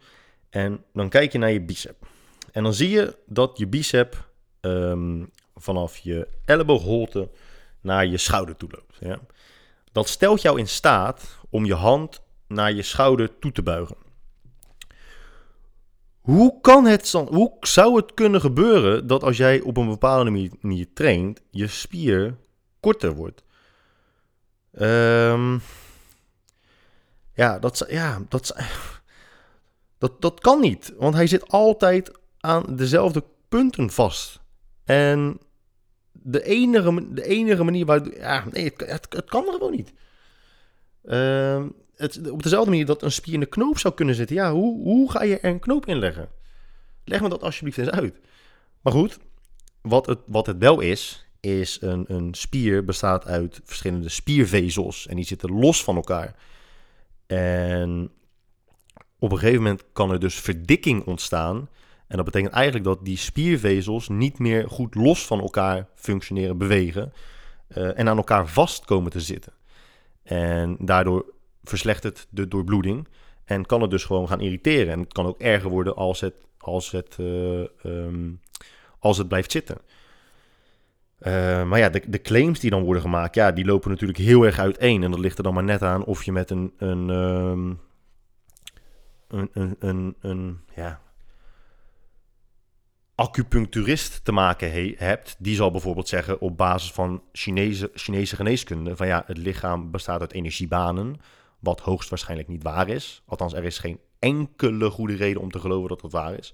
En 0.50 0.84
dan 0.94 1.10
kijk 1.10 1.32
je 1.32 1.38
naar 1.38 1.52
je 1.52 1.62
bicep. 1.62 2.08
En 2.52 2.64
dan 2.64 2.74
zie 2.74 2.90
je 2.90 3.16
dat 3.26 3.58
je 3.58 3.68
bicep 3.68 4.30
um, 4.62 5.30
vanaf 5.56 5.98
je 5.98 6.28
elleboogholte 6.46 7.30
naar 7.82 8.06
je 8.06 8.18
schouder 8.18 8.56
toe 8.56 8.70
loopt. 8.72 8.98
Ja? 9.00 9.20
Dat 9.92 10.08
stelt 10.08 10.42
jou 10.42 10.60
in 10.60 10.68
staat 10.68 11.38
om 11.50 11.66
je 11.66 11.76
hand 11.76 12.22
naar 12.48 12.74
je 12.74 12.84
schouder 12.84 13.40
toe 13.40 13.52
te 13.52 13.64
buigen. 13.64 13.96
Hoe 16.28 16.62
kan 16.62 16.86
het 16.86 17.12
hoe 17.12 17.58
zou 17.60 17.96
het 17.96 18.14
kunnen 18.14 18.42
gebeuren 18.42 19.08
dat 19.08 19.24
als 19.24 19.38
jij 19.38 19.62
op 19.62 19.78
een 19.78 19.88
bepaalde 19.88 20.50
manier, 20.62 20.94
traint, 20.94 21.42
je 21.52 21.68
spier 21.68 22.38
korter 22.80 23.16
wordt? 23.16 23.44
Um, 24.72 25.62
ja, 27.34 27.60
dat, 27.60 27.86
ja 27.90 28.22
dat, 28.30 28.56
dat, 29.98 30.22
dat 30.22 30.40
kan 30.40 30.60
niet, 30.60 30.94
want 30.98 31.16
hij 31.16 31.28
zit 31.28 31.48
altijd 31.48 32.12
aan 32.40 32.76
dezelfde 32.76 33.24
punten 33.50 33.90
vast. 33.90 34.40
En 34.84 35.40
de 36.12 36.44
enige, 36.44 37.14
de 37.14 37.24
enige 37.24 37.64
manier 37.64 37.86
waar. 37.86 38.18
Ja, 38.18 38.44
nee, 38.52 38.74
het, 38.78 39.06
het, 39.10 39.26
kan 39.26 39.44
gewoon 39.44 39.72
niet. 39.72 39.94
Uh, 41.04 41.66
het, 41.98 42.32
op 42.32 42.44
dezelfde 42.44 42.70
manier 42.70 42.86
dat 42.86 43.02
een 43.02 43.12
spier 43.12 43.34
in 43.34 43.40
de 43.40 43.46
knoop 43.46 43.78
zou 43.78 43.94
kunnen 43.94 44.16
zitten. 44.16 44.36
Ja, 44.36 44.52
hoe, 44.52 44.84
hoe 44.84 45.12
ga 45.12 45.24
je 45.24 45.40
er 45.40 45.50
een 45.50 45.60
knoop 45.60 45.86
in 45.86 46.00
leggen? 46.00 46.30
Leg 47.04 47.22
me 47.22 47.30
dat 47.30 47.44
alsjeblieft 47.44 47.78
eens 47.78 47.90
uit. 47.90 48.20
Maar 48.82 48.94
goed, 48.94 49.20
wat 49.82 50.06
het, 50.06 50.20
wat 50.26 50.46
het 50.46 50.58
wel 50.58 50.80
is, 50.80 51.28
is 51.40 51.78
een, 51.82 52.06
een 52.08 52.34
spier 52.34 52.86
bestaat 52.86 53.26
uit 53.26 53.62
verschillende 53.64 54.10
spiervezels. 54.10 55.08
En 55.08 55.16
die 55.16 55.26
zitten 55.26 55.52
los 55.52 55.84
van 55.84 55.96
elkaar. 55.96 56.36
En 57.28 58.12
op 59.20 59.32
een 59.32 59.38
gegeven 59.38 59.62
moment 59.62 59.84
kan 59.94 60.12
er 60.12 60.20
dus 60.20 60.36
verdikking 60.36 61.06
ontstaan. 61.06 61.70
En 62.08 62.16
dat 62.16 62.26
betekent 62.26 62.54
eigenlijk 62.54 62.86
dat 62.86 63.06
die 63.06 63.18
spiervezels 63.18 64.08
niet 64.10 64.40
meer 64.40 64.70
goed 64.70 64.96
los 64.96 65.26
van 65.26 65.40
elkaar 65.40 65.88
functioneren, 65.96 66.58
bewegen. 66.58 67.14
Uh, 67.78 68.00
en 68.00 68.10
aan 68.10 68.18
elkaar 68.18 68.48
vast 68.48 68.86
komen 68.86 69.12
te 69.12 69.22
zitten. 69.22 69.54
En 70.24 70.78
daardoor 70.80 71.26
verslechtert 71.68 72.28
de 72.30 72.48
doorbloeding. 72.48 73.08
En 73.46 73.66
kan 73.66 73.82
het 73.82 73.92
dus 73.92 74.04
gewoon 74.04 74.28
gaan 74.28 74.42
irriteren. 74.42 74.94
En 74.94 75.00
het 75.00 75.14
kan 75.14 75.26
ook 75.26 75.40
erger 75.40 75.70
worden 75.70 75.96
als 75.96 76.20
het, 76.20 76.34
als 76.58 76.92
het, 76.92 77.18
uh, 77.20 77.64
um, 77.84 78.42
als 79.00 79.18
het 79.18 79.28
blijft 79.28 79.52
zitten. 79.52 79.78
Uh, 81.20 81.64
maar 81.64 81.80
ja, 81.80 81.90
de, 81.90 82.02
de, 82.08 82.22
claims 82.22 82.60
die 82.60 82.70
dan 82.70 82.84
worden 82.84 83.02
gemaakt, 83.02 83.36
ja, 83.36 83.52
die 83.52 83.66
lopen 83.66 83.90
natuurlijk 83.90 84.20
heel 84.20 84.44
erg 84.44 84.60
uiteen. 84.60 85.04
En 85.04 85.12
dat 85.12 85.20
ligt 85.20 85.38
er 85.38 85.44
dan 85.44 85.54
maar 85.54 85.64
net 85.64 85.82
aan 85.82 86.06
of 86.06 86.24
je 86.24 86.32
met 86.32 86.50
een, 86.50 86.74
een, 86.78 87.10
um, 87.10 87.80
een, 89.28 89.50
een, 89.54 89.76
een, 89.80 90.16
een, 90.20 90.60
ja, 90.76 91.02
acupuncturist 93.16 94.26
te 94.26 94.32
maken 94.32 94.72
he, 94.72 94.94
hebt, 94.98 95.36
die 95.40 95.56
zal 95.56 95.72
bijvoorbeeld 95.72 96.08
zeggen 96.08 96.42
op 96.42 96.58
basis 96.58 96.92
van 96.92 97.24
Chinese, 97.32 97.92
Chinese 97.94 98.36
geneeskunde 98.36 98.96
van 98.96 99.08
ja, 99.08 99.24
het 99.26 99.38
lichaam 99.38 99.92
bestaat 99.92 100.22
uit 100.22 100.34
energiebanen, 100.34 101.16
wat 101.60 101.80
hoogstwaarschijnlijk 101.80 102.50
niet 102.50 102.64
waar 102.64 102.90
is. 102.90 103.22
Althans, 103.26 103.54
er 103.54 103.64
is 103.64 103.80
geen 103.80 104.00
enkele 104.20 104.90
goede 104.90 105.16
reden 105.16 105.42
om 105.42 105.52
te 105.52 105.60
geloven 105.60 105.90
dat 105.90 106.02
dat 106.02 106.12
waar 106.12 106.38
is. 106.38 106.54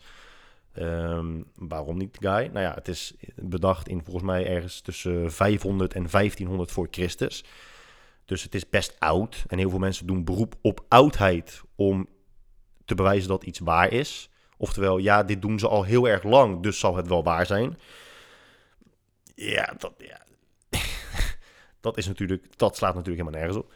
Um, 0.78 1.46
waarom 1.56 1.98
niet, 1.98 2.18
Guy? 2.20 2.46
Nou 2.46 2.60
ja, 2.60 2.74
het 2.74 2.88
is 2.88 3.14
bedacht 3.36 3.88
in 3.88 4.04
volgens 4.04 4.26
mij 4.26 4.48
ergens 4.48 4.82
tussen 4.82 5.32
500 5.32 5.94
en 5.94 6.08
1500 6.12 6.72
voor 6.72 6.88
Christus. 6.92 7.44
Dus 8.26 8.44
het 8.44 8.56
is 8.56 8.70
best 8.70 8.96
oud. 9.00 9.44
En 9.48 9.58
heel 9.58 9.70
veel 9.70 9.80
mensen 9.80 10.08
doen 10.08 10.24
beroep 10.24 10.56
op 10.62 10.86
oudheid 10.88 11.62
om 11.76 12.08
te 12.86 12.96
bewijzen 12.96 13.30
dat 13.30 13.44
iets 13.44 13.60
waar 13.60 13.92
is. 13.92 14.30
Oftewel, 14.58 14.98
ja, 14.98 15.24
dit 15.24 15.42
doen 15.42 15.60
ze 15.60 15.68
al 15.68 15.84
heel 15.84 16.08
erg 16.08 16.24
lang, 16.24 16.64
dus 16.64 16.80
zal 16.80 16.96
het 16.96 17.08
wel 17.08 17.24
waar 17.24 17.46
zijn. 17.46 17.80
Ja, 19.36 19.74
dat, 19.78 19.94
ja. 19.98 20.22
dat 21.82 21.98
is 21.98 22.08
natuurlijk, 22.08 22.58
dat 22.58 22.76
slaat 22.76 22.96
natuurlijk 22.96 23.22
helemaal 23.22 23.42
nergens 23.42 23.66
op. 23.66 23.74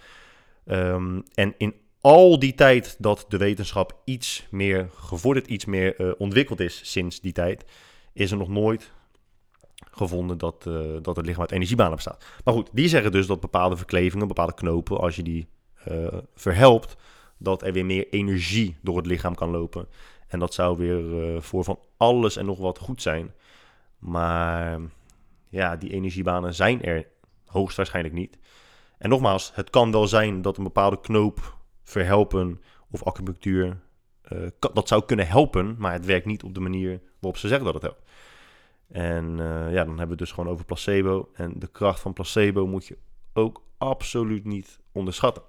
Um, 0.72 1.24
en 1.34 1.54
in 1.58 1.76
al 2.02 2.40
die 2.40 2.56
tijd 2.56 2.96
dat 3.00 3.26
de 3.28 3.38
wetenschap 3.38 4.02
iets 4.04 4.48
meer 4.52 4.90
gevorderd, 4.96 5.48
iets 5.48 5.66
meer 5.66 6.02
uh, 6.02 6.12
ontwikkeld 6.18 6.60
is 6.60 6.92
sinds 6.92 7.22
die 7.22 7.32
tijd, 7.32 7.66
is 8.14 8.32
er 8.32 8.38
nog 8.38 8.48
nooit 8.48 8.92
gevonden 9.92 10.38
dat, 10.38 10.66
uh, 10.68 10.98
dat 11.02 11.16
het 11.16 11.26
lichaam 11.26 11.42
uit 11.42 11.52
energiebanen 11.52 11.96
bestaat. 11.96 12.26
Maar 12.44 12.54
goed, 12.54 12.70
die 12.74 12.88
zeggen 12.88 13.12
dus 13.12 13.28
dat 13.28 13.40
bepaalde 13.40 13.78
verklevingen, 13.78 14.28
bepaalde 14.28 14.54
knopen, 14.54 14.98
als 14.98 15.16
je 15.16 15.24
die 15.24 15.48
uh, 15.92 16.08
verhelpt, 16.36 16.96
dat 17.38 17.62
er 17.62 17.74
weer 17.74 17.86
meer 17.86 18.10
energie 18.10 18.78
door 18.82 18.98
het 18.98 19.06
lichaam 19.06 19.36
kan 19.36 19.50
lopen. 19.50 19.88
En 20.28 20.40
dat 20.40 20.54
zou 20.54 20.78
weer 20.78 21.42
voor 21.44 21.64
van 21.64 21.80
alles 21.98 22.36
en 22.36 22.46
nog 22.46 22.58
wat 22.58 22.80
goed 22.80 23.02
zijn. 23.02 23.34
Maar 24.00 24.80
ja, 25.50 25.76
die 25.76 25.92
energiebanen 25.92 26.54
zijn 26.54 26.82
er 26.82 27.08
hoogstwaarschijnlijk 27.46 28.16
niet. 28.16 28.38
En 28.98 29.10
nogmaals, 29.10 29.52
het 29.56 29.70
kan 29.70 29.92
wel 29.92 30.08
zijn 30.08 30.42
dat 30.42 30.58
een 30.58 30.64
bepaalde 30.64 31.00
knoop 31.00 31.58
verhelpen 31.84 32.62
of 32.92 33.04
acupunctuur, 33.04 33.80
uh, 34.32 34.48
dat 34.60 34.88
zou 34.88 35.06
kunnen 35.06 35.28
helpen, 35.28 35.76
maar 35.78 35.94
het 35.94 36.06
werkt 36.06 36.26
niet 36.26 36.44
op 36.44 36.54
de 36.54 36.60
manier 36.60 37.02
waarop 37.20 37.40
ze 37.40 37.48
zeggen 37.48 37.66
dat 37.66 37.74
het 37.74 37.84
helpt. 37.84 38.02
En 38.88 39.26
uh, 39.38 39.74
ja, 39.74 39.84
dan 39.84 39.88
hebben 39.88 39.98
we 39.98 40.10
het 40.10 40.18
dus 40.18 40.32
gewoon 40.32 40.50
over 40.50 40.66
placebo. 40.66 41.30
En 41.34 41.54
de 41.56 41.68
kracht 41.68 42.00
van 42.00 42.14
placebo 42.14 42.68
moet 42.68 42.86
je 42.86 42.98
ook 43.34 43.64
absoluut 43.78 44.46
niet 44.46 44.80
onderschatten. 44.92 45.44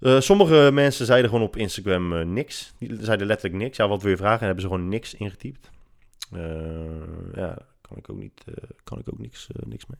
Uh, 0.00 0.20
sommige 0.20 0.70
mensen 0.72 1.06
zeiden 1.06 1.30
gewoon 1.30 1.46
op 1.46 1.56
Instagram 1.56 2.32
niks. 2.32 2.74
Die 2.78 3.04
zeiden 3.04 3.26
letterlijk 3.26 3.62
niks. 3.62 3.76
Ja, 3.76 3.88
wat 3.88 4.02
wil 4.02 4.10
je 4.10 4.16
vragen? 4.16 4.40
En 4.40 4.46
hebben 4.46 4.62
ze 4.62 4.68
gewoon 4.68 4.88
niks 4.88 5.14
ingetypt. 5.14 5.70
Ja, 7.34 7.58
kan 7.80 7.96
ik 7.96 8.10
ook 8.10 8.18
niet, 8.18 8.44
kan 8.84 8.98
ik 8.98 9.12
ook 9.12 9.18
niks, 9.18 9.48
niks 9.66 9.86
mee. 9.86 9.98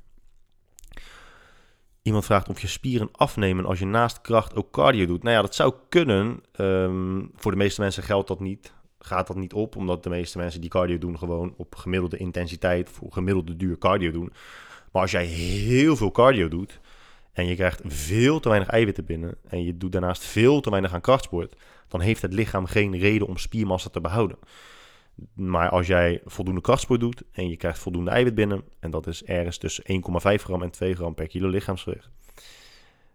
Iemand 2.04 2.24
vraagt 2.24 2.48
of 2.48 2.60
je 2.60 2.66
spieren 2.66 3.08
afnemen 3.12 3.64
als 3.64 3.78
je 3.78 3.86
naast 3.86 4.20
kracht 4.20 4.56
ook 4.56 4.70
cardio 4.70 5.06
doet. 5.06 5.22
Nou 5.22 5.34
ja, 5.34 5.42
dat 5.42 5.54
zou 5.54 5.74
kunnen. 5.88 6.42
Um, 6.56 7.30
voor 7.36 7.50
de 7.50 7.56
meeste 7.56 7.80
mensen 7.80 8.02
geldt 8.02 8.28
dat 8.28 8.40
niet. 8.40 8.72
Gaat 8.98 9.26
dat 9.26 9.36
niet 9.36 9.52
op, 9.52 9.76
omdat 9.76 10.02
de 10.02 10.08
meeste 10.08 10.38
mensen 10.38 10.60
die 10.60 10.70
cardio 10.70 10.98
doen 10.98 11.18
gewoon 11.18 11.54
op 11.56 11.74
gemiddelde 11.74 12.16
intensiteit, 12.16 12.90
voor 12.90 13.12
gemiddelde 13.12 13.56
duur 13.56 13.78
cardio 13.78 14.10
doen. 14.10 14.32
Maar 14.92 15.02
als 15.02 15.10
jij 15.10 15.24
heel 15.24 15.96
veel 15.96 16.10
cardio 16.10 16.48
doet, 16.48 16.80
en 17.32 17.46
je 17.46 17.54
krijgt 17.54 17.80
veel 17.84 18.40
te 18.40 18.48
weinig 18.48 18.68
eiwitten 18.68 19.04
binnen 19.04 19.36
en 19.48 19.64
je 19.64 19.76
doet 19.76 19.92
daarnaast 19.92 20.24
veel 20.24 20.60
te 20.60 20.70
weinig 20.70 20.92
aan 20.92 21.00
krachtsport, 21.00 21.56
dan 21.88 22.00
heeft 22.00 22.22
het 22.22 22.32
lichaam 22.32 22.66
geen 22.66 22.98
reden 22.98 23.26
om 23.26 23.36
spiermassa 23.36 23.90
te 23.90 24.00
behouden. 24.00 24.38
Maar 25.34 25.68
als 25.68 25.86
jij 25.86 26.20
voldoende 26.24 26.60
krachtsport 26.60 27.00
doet 27.00 27.22
en 27.32 27.48
je 27.48 27.56
krijgt 27.56 27.78
voldoende 27.78 28.10
eiwit 28.10 28.34
binnen, 28.34 28.64
en 28.80 28.90
dat 28.90 29.06
is 29.06 29.24
ergens 29.24 29.58
tussen 29.58 29.84
1,5 29.84 30.42
gram 30.42 30.62
en 30.62 30.70
2 30.70 30.94
gram 30.94 31.14
per 31.14 31.26
kilo 31.26 31.48
lichaamsgewicht, 31.48 32.10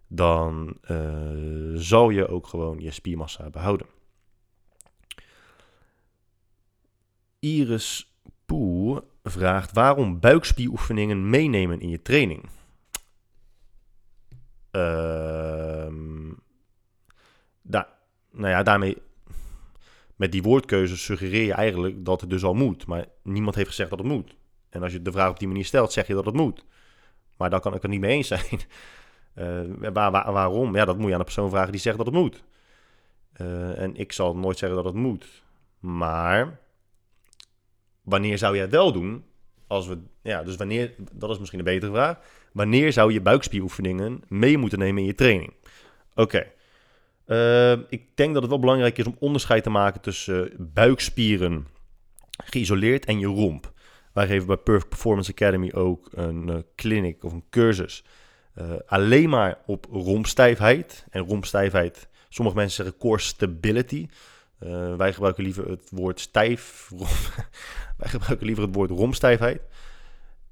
dan 0.08 0.78
uh, 0.91 1.76
zal 1.76 2.10
je 2.10 2.28
ook 2.28 2.47
gewoon 2.47 2.80
je 2.80 2.91
spiermassa 2.91 3.50
behouden. 3.50 3.88
Iris 7.39 8.14
Poe 8.45 9.04
vraagt 9.24 9.72
waarom 9.72 10.20
buikspieroefeningen 10.20 11.30
meenemen 11.30 11.82
in 11.82 11.89
je 11.89 12.02
training. 12.02 12.50
Uh, 14.72 15.70
nou 18.32 18.52
ja, 18.54 18.64
daarmee, 18.64 18.97
met 20.20 20.32
die 20.32 20.42
woordkeuze 20.42 20.98
suggereer 20.98 21.46
je 21.46 21.54
eigenlijk 21.54 22.06
dat 22.06 22.22
het 22.22 22.30
dus 22.30 22.44
al 22.44 22.54
moet. 22.54 22.86
Maar 22.86 23.06
niemand 23.24 23.56
heeft 23.56 23.68
gezegd 23.68 23.90
dat 23.90 24.00
het 24.00 24.08
moet. 24.08 24.36
En 24.70 24.84
als 24.84 24.92
je 24.92 25.02
de 25.02 25.12
vraag 25.12 25.30
op 25.30 25.40
die 25.40 25.48
manier 25.48 25.66
stelt, 25.66 25.92
zeg 25.92 26.08
je 26.08 26.14
dat 26.14 26.26
het 26.26 26.36
moet. 26.36 26.66
Maar 27.38 27.50
dan 27.50 27.60
kan 27.60 27.74
ik 27.74 27.82
het 27.82 27.92
niet 27.92 28.00
mee 28.00 28.16
eens 28.16 28.28
zijn. 28.28 28.60
Uh, 29.36 29.90
waar, 29.94 30.12
waar, 30.12 30.32
waarom? 30.32 30.76
Ja, 30.76 30.86
dat 30.86 30.98
moet 30.98 31.06
je 31.08 31.12
aan 31.12 31.20
de 31.20 31.26
persoon 31.26 31.50
vragen 31.50 31.72
die 31.72 31.82
zegt 31.82 31.98
dat 31.98 32.06
het 32.06 32.16
moet. 32.16 32.44
Uh, 33.42 33.80
en 33.80 33.96
ik 33.96 34.12
zal 34.12 34.36
nooit 34.36 34.58
zeggen 34.58 34.78
dat 34.84 34.94
het 34.94 35.02
moet. 35.02 35.44
Maar 35.80 36.60
wanneer 38.02 38.38
zou 38.38 38.54
jij 38.54 38.64
het 38.64 38.72
wel 38.72 38.92
doen? 38.92 39.26
Als 39.68 39.88
we, 39.88 39.98
ja, 40.22 40.44
dus 40.44 40.56
wanneer, 40.56 40.96
dat 41.12 41.30
is 41.30 41.40
misschien 41.40 41.60
een 41.60 41.66
betere 41.66 41.92
vraag. 41.92 42.20
Wanneer 42.54 42.94
zou 42.94 43.14
je 43.14 43.22
buikspieroefeningen 43.22 44.22
mee 44.28 44.58
moeten 44.58 44.80
nemen 44.80 45.02
in 45.02 45.08
je 45.08 45.16
training? 45.16 45.54
Oké. 46.16 46.52
Uh, 47.30 47.72
ik 47.72 48.16
denk 48.16 48.34
dat 48.34 48.42
het 48.42 48.52
wel 48.52 48.60
belangrijk 48.60 48.98
is 48.98 49.06
om 49.06 49.16
onderscheid 49.20 49.64
te 49.64 49.70
maken 49.70 50.02
tussen 50.02 50.52
buikspieren 50.58 51.68
geïsoleerd 52.46 53.06
en 53.06 53.20
je 53.20 53.28
romp. 53.28 53.72
Wij 54.14 54.28
geven 54.28 54.48
bij 54.48 54.58
Perfect 54.58 54.90
Performance 54.90 55.32
Academy 55.32 55.72
ook 55.74 56.10
een 56.12 56.48
uh, 56.50 56.56
clinic 56.76 57.24
of 57.24 57.32
een 57.32 57.44
cursus 57.50 58.04
uh, 58.56 58.72
alleen 58.86 59.30
maar 59.30 59.58
op 59.66 59.88
rompstijfheid. 59.92 61.06
En 61.10 61.22
rompstijfheid, 61.22 62.08
sommige 62.30 62.58
mensen 62.58 62.84
zeggen 62.84 63.02
core 63.02 63.20
stability. 63.20 64.08
Wij 64.98 65.14
gebruiken 65.14 65.44
liever 65.44 65.70
het 65.70 65.90
woord 65.92 66.20
stijf. 66.20 66.90
wij 67.98 68.10
gebruiken 68.10 68.46
liever 68.46 68.64
het 68.64 68.76
woord 68.76 68.90
romstijfheid. 68.90 69.62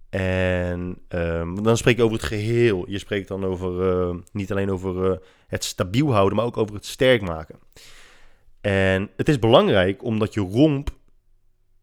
En 0.09 0.97
um, 1.09 1.63
dan 1.63 1.77
spreek 1.77 1.97
je 1.97 2.03
over 2.03 2.17
het 2.17 2.25
geheel. 2.25 2.89
Je 2.89 2.99
spreekt 2.99 3.27
dan 3.27 3.45
over 3.45 3.97
uh, 4.09 4.15
niet 4.31 4.51
alleen 4.51 4.71
over 4.71 5.11
uh, 5.11 5.17
het 5.47 5.63
stabiel 5.63 6.13
houden, 6.13 6.37
maar 6.37 6.45
ook 6.45 6.57
over 6.57 6.75
het 6.75 6.85
sterk 6.85 7.21
maken. 7.21 7.59
En 8.61 9.09
het 9.15 9.29
is 9.29 9.39
belangrijk 9.39 10.03
omdat 10.03 10.33
je 10.33 10.41
romp 10.41 10.89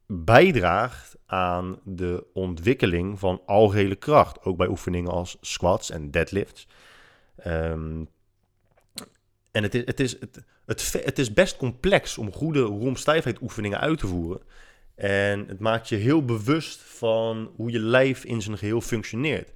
bijdraagt 0.06 1.16
aan 1.26 1.80
de 1.84 2.24
ontwikkeling 2.32 3.18
van 3.18 3.40
algehele 3.46 3.96
kracht. 3.96 4.44
Ook 4.44 4.56
bij 4.56 4.68
oefeningen 4.68 5.10
als 5.10 5.36
squats 5.40 5.90
en 5.90 6.10
deadlifts. 6.10 6.66
Um, 7.46 8.08
en 9.50 9.62
het 9.62 9.74
is, 9.74 9.82
het, 9.84 10.00
is, 10.00 10.16
het, 10.66 10.92
het 11.04 11.18
is 11.18 11.32
best 11.32 11.56
complex 11.56 12.18
om 12.18 12.32
goede 12.32 12.60
rompstijfheid 12.60 13.40
oefeningen 13.42 13.80
uit 13.80 13.98
te 13.98 14.06
voeren. 14.06 14.40
En 14.94 15.44
het 15.48 15.60
maakt 15.60 15.88
je 15.88 15.96
heel 15.96 16.24
bewust 16.24 16.80
van 16.80 17.50
hoe 17.56 17.70
je 17.70 17.78
lijf 17.78 18.24
in 18.24 18.42
zijn 18.42 18.58
geheel 18.58 18.80
functioneert. 18.80 19.52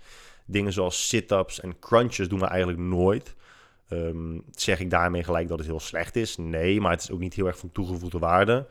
Dingen 0.47 0.73
zoals 0.73 1.09
sit-ups 1.09 1.61
en 1.61 1.79
crunches 1.79 2.29
doen 2.29 2.39
we 2.39 2.47
eigenlijk 2.47 2.81
nooit. 2.81 3.35
Um, 3.91 4.43
zeg 4.51 4.81
ik 4.81 4.91
daarmee 4.91 5.25
gelijk 5.25 5.49
dat 5.49 5.59
het 5.59 5.67
heel 5.67 5.81
slecht 5.81 6.17
is? 6.17 6.37
Nee, 6.37 6.81
maar 6.81 6.91
het 6.91 7.03
is 7.03 7.11
ook 7.11 7.19
niet 7.19 7.35
heel 7.35 7.47
erg 7.47 7.59
van 7.59 7.73
toegevoegde 7.73 8.19
waarde. 8.19 8.67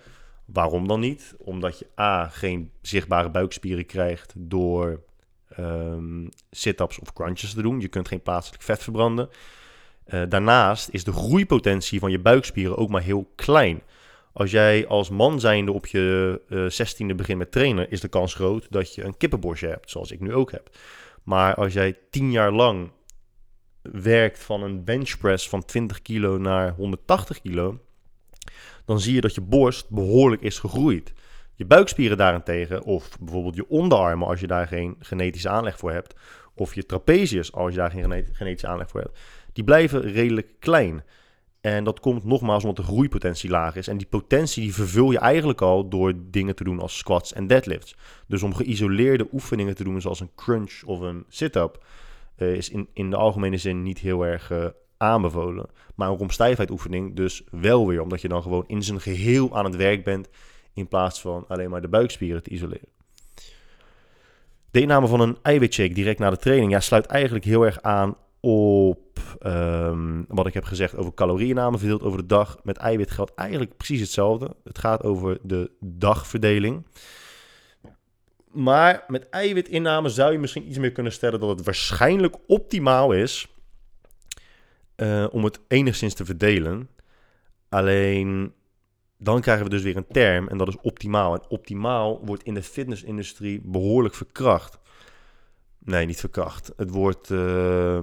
Waarom 0.45 0.87
dan 0.87 0.99
niet? 0.99 1.35
Omdat 1.37 1.79
je 1.79 1.87
A, 1.99 2.27
geen 2.27 2.71
zichtbare 2.81 3.29
buikspieren 3.29 3.85
krijgt 3.85 4.33
door 4.37 5.01
um, 5.59 6.29
sit-ups 6.51 6.99
of 6.99 7.13
crunches 7.13 7.53
te 7.53 7.61
doen. 7.61 7.79
Je 7.79 7.87
kunt 7.87 8.07
geen 8.07 8.21
plaatselijk 8.21 8.63
vet 8.63 8.83
verbranden. 8.83 9.29
Uh, 10.07 10.23
daarnaast 10.29 10.89
is 10.91 11.03
de 11.03 11.11
groeipotentie 11.11 11.99
van 11.99 12.11
je 12.11 12.19
buikspieren 12.19 12.77
ook 12.77 12.89
maar 12.89 13.01
heel 13.01 13.31
klein. 13.35 13.81
Als 14.37 14.51
jij 14.51 14.87
als 14.87 15.09
man 15.09 15.39
zijnde 15.39 15.71
op 15.71 15.85
je 15.85 16.41
zestiende 16.69 17.13
uh, 17.13 17.19
begint 17.19 17.37
met 17.37 17.51
trainen, 17.51 17.89
is 17.89 18.01
de 18.01 18.07
kans 18.07 18.33
groot 18.33 18.67
dat 18.69 18.95
je 18.95 19.03
een 19.03 19.17
kippenborstje 19.17 19.67
hebt, 19.67 19.89
zoals 19.89 20.11
ik 20.11 20.19
nu 20.19 20.33
ook 20.33 20.51
heb. 20.51 20.69
Maar 21.23 21.55
als 21.55 21.73
jij 21.73 21.97
tien 22.09 22.31
jaar 22.31 22.51
lang 22.51 22.91
werkt 23.81 24.43
van 24.43 24.63
een 24.63 24.83
benchpress 24.83 25.49
van 25.49 25.65
20 25.65 26.01
kilo 26.01 26.37
naar 26.37 26.73
180 26.73 27.41
kilo, 27.41 27.79
dan 28.85 28.99
zie 28.99 29.13
je 29.13 29.21
dat 29.21 29.35
je 29.35 29.41
borst 29.41 29.89
behoorlijk 29.89 30.41
is 30.41 30.59
gegroeid. 30.59 31.13
Je 31.55 31.65
buikspieren 31.65 32.17
daarentegen, 32.17 32.83
of 32.83 33.19
bijvoorbeeld 33.19 33.55
je 33.55 33.69
onderarmen 33.69 34.27
als 34.27 34.39
je 34.39 34.47
daar 34.47 34.67
geen 34.67 34.95
genetische 34.99 35.49
aanleg 35.49 35.77
voor 35.77 35.91
hebt, 35.91 36.15
of 36.55 36.75
je 36.75 36.85
trapezius 36.85 37.51
als 37.51 37.71
je 37.71 37.77
daar 37.77 37.91
geen 37.91 38.25
genetische 38.31 38.67
aanleg 38.67 38.89
voor 38.89 39.01
hebt, 39.01 39.19
die 39.53 39.63
blijven 39.63 40.01
redelijk 40.01 40.53
klein. 40.59 41.03
En 41.61 41.83
dat 41.83 41.99
komt 41.99 42.23
nogmaals 42.23 42.63
omdat 42.63 42.85
de 42.85 42.91
groeipotentie 42.91 43.49
laag 43.49 43.75
is. 43.75 43.87
En 43.87 43.97
die 43.97 44.07
potentie 44.07 44.63
die 44.63 44.73
vervul 44.73 45.11
je 45.11 45.19
eigenlijk 45.19 45.61
al 45.61 45.89
door 45.89 46.13
dingen 46.17 46.55
te 46.55 46.63
doen 46.63 46.79
als 46.79 46.97
squats 46.97 47.33
en 47.33 47.47
deadlifts. 47.47 47.95
Dus 48.27 48.43
om 48.43 48.53
geïsoleerde 48.53 49.27
oefeningen 49.31 49.75
te 49.75 49.83
doen, 49.83 50.01
zoals 50.01 50.19
een 50.19 50.31
crunch 50.35 50.83
of 50.85 50.99
een 50.99 51.25
sit-up, 51.27 51.85
uh, 52.37 52.53
is 52.53 52.69
in, 52.69 52.87
in 52.93 53.09
de 53.09 53.15
algemene 53.15 53.57
zin 53.57 53.83
niet 53.83 53.99
heel 53.99 54.25
erg 54.25 54.51
uh, 54.51 54.65
aanbevolen. 54.97 55.69
Maar 55.95 56.09
een 56.09 56.17
romstijfheid 56.17 56.69
oefening 56.69 57.15
dus 57.15 57.43
wel 57.51 57.87
weer, 57.87 58.01
omdat 58.01 58.21
je 58.21 58.27
dan 58.27 58.41
gewoon 58.41 58.63
in 58.67 58.83
zijn 58.83 59.01
geheel 59.01 59.57
aan 59.57 59.65
het 59.65 59.75
werk 59.75 60.03
bent, 60.03 60.29
in 60.73 60.87
plaats 60.87 61.21
van 61.21 61.45
alleen 61.47 61.69
maar 61.69 61.81
de 61.81 61.87
buikspieren 61.87 62.43
te 62.43 62.49
isoleren. 62.49 62.89
De 64.71 64.81
inname 64.81 65.07
van 65.07 65.19
een 65.19 65.37
eiwitshake 65.41 65.93
direct 65.93 66.19
na 66.19 66.29
de 66.29 66.37
training 66.37 66.71
ja, 66.71 66.79
sluit 66.79 67.05
eigenlijk 67.05 67.45
heel 67.45 67.65
erg 67.65 67.81
aan 67.81 68.15
op 68.39 68.99
um, 69.45 70.25
wat 70.27 70.47
ik 70.47 70.53
heb 70.53 70.63
gezegd 70.63 70.95
over 70.95 71.13
calorieinname 71.13 71.77
verdeeld 71.77 72.03
over 72.03 72.19
de 72.19 72.25
dag. 72.25 72.57
Met 72.63 72.77
eiwit 72.77 73.11
geldt 73.11 73.35
eigenlijk 73.35 73.77
precies 73.77 73.99
hetzelfde. 73.99 74.55
Het 74.63 74.77
gaat 74.77 75.03
over 75.03 75.37
de 75.41 75.71
dagverdeling. 75.79 76.85
Maar 78.51 79.03
met 79.07 79.29
eiwitinname 79.29 80.09
zou 80.09 80.31
je 80.31 80.39
misschien 80.39 80.67
iets 80.67 80.77
meer 80.77 80.91
kunnen 80.91 81.11
stellen 81.11 81.39
dat 81.39 81.49
het 81.49 81.65
waarschijnlijk 81.65 82.35
optimaal 82.47 83.11
is 83.11 83.47
uh, 84.95 85.27
om 85.31 85.43
het 85.43 85.59
enigszins 85.67 86.13
te 86.13 86.25
verdelen. 86.25 86.89
Alleen 87.69 88.53
dan 89.17 89.41
krijgen 89.41 89.63
we 89.63 89.69
dus 89.69 89.81
weer 89.81 89.97
een 89.97 90.07
term 90.07 90.47
en 90.47 90.57
dat 90.57 90.67
is 90.67 90.77
optimaal. 90.81 91.33
En 91.33 91.49
optimaal 91.49 92.25
wordt 92.25 92.43
in 92.43 92.53
de 92.53 92.63
fitnessindustrie 92.63 93.61
behoorlijk 93.63 94.15
verkracht. 94.15 94.77
Nee, 95.87 96.05
niet 96.05 96.19
verkracht. 96.19 96.71
Het 96.75 96.89
wordt, 96.89 97.29
uh, 97.29 97.95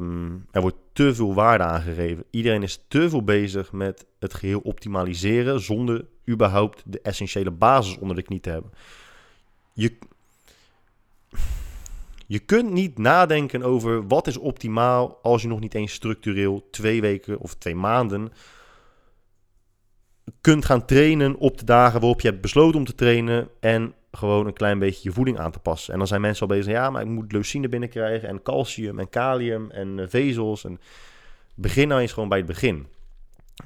er 0.50 0.60
wordt 0.60 0.76
te 0.92 1.14
veel 1.14 1.34
waarde 1.34 1.64
aangegeven. 1.64 2.24
Iedereen 2.30 2.62
is 2.62 2.84
te 2.88 3.08
veel 3.08 3.24
bezig 3.24 3.72
met 3.72 4.06
het 4.18 4.34
geheel 4.34 4.60
optimaliseren 4.60 5.60
zonder 5.60 6.04
überhaupt 6.28 6.82
de 6.86 7.00
essentiële 7.00 7.50
basis 7.50 7.98
onder 7.98 8.16
de 8.16 8.22
knie 8.22 8.40
te 8.40 8.50
hebben. 8.50 8.70
Je, 9.72 9.98
je 12.26 12.38
kunt 12.38 12.70
niet 12.70 12.98
nadenken 12.98 13.62
over 13.62 14.06
wat 14.06 14.26
is 14.26 14.36
optimaal 14.36 15.18
als 15.22 15.42
je 15.42 15.48
nog 15.48 15.60
niet 15.60 15.74
eens 15.74 15.92
structureel 15.92 16.68
twee 16.70 17.00
weken 17.00 17.38
of 17.38 17.54
twee 17.54 17.74
maanden 17.74 18.32
kunt 20.40 20.64
gaan 20.64 20.84
trainen 20.84 21.36
op 21.36 21.58
de 21.58 21.64
dagen 21.64 22.00
waarop 22.00 22.20
je 22.20 22.28
hebt 22.28 22.40
besloten 22.40 22.78
om 22.78 22.84
te 22.84 22.94
trainen 22.94 23.48
en 23.60 23.94
gewoon 24.16 24.46
een 24.46 24.52
klein 24.52 24.78
beetje 24.78 25.08
je 25.08 25.14
voeding 25.14 25.38
aan 25.38 25.50
te 25.50 25.58
passen. 25.58 25.92
En 25.92 25.98
dan 25.98 26.08
zijn 26.08 26.20
mensen 26.20 26.48
al 26.48 26.56
bezig, 26.56 26.72
ja, 26.72 26.90
maar 26.90 27.02
ik 27.02 27.08
moet 27.08 27.32
leucine 27.32 27.68
binnenkrijgen 27.68 28.28
en 28.28 28.42
calcium 28.42 28.98
en 28.98 29.08
kalium 29.08 29.70
en 29.70 29.98
eh, 29.98 30.06
vezels. 30.08 30.64
En 30.64 30.80
begin 31.54 31.88
nou 31.88 32.00
eens 32.00 32.12
gewoon 32.12 32.28
bij 32.28 32.38
het 32.38 32.46
begin. 32.46 32.86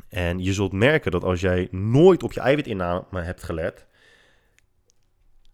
En 0.09 0.43
je 0.43 0.53
zult 0.53 0.73
merken 0.73 1.11
dat 1.11 1.25
als 1.25 1.41
jij 1.41 1.69
nooit 1.71 2.23
op 2.23 2.33
je 2.33 2.41
eiwitinname 2.41 3.21
hebt 3.21 3.43
gelet, 3.43 3.87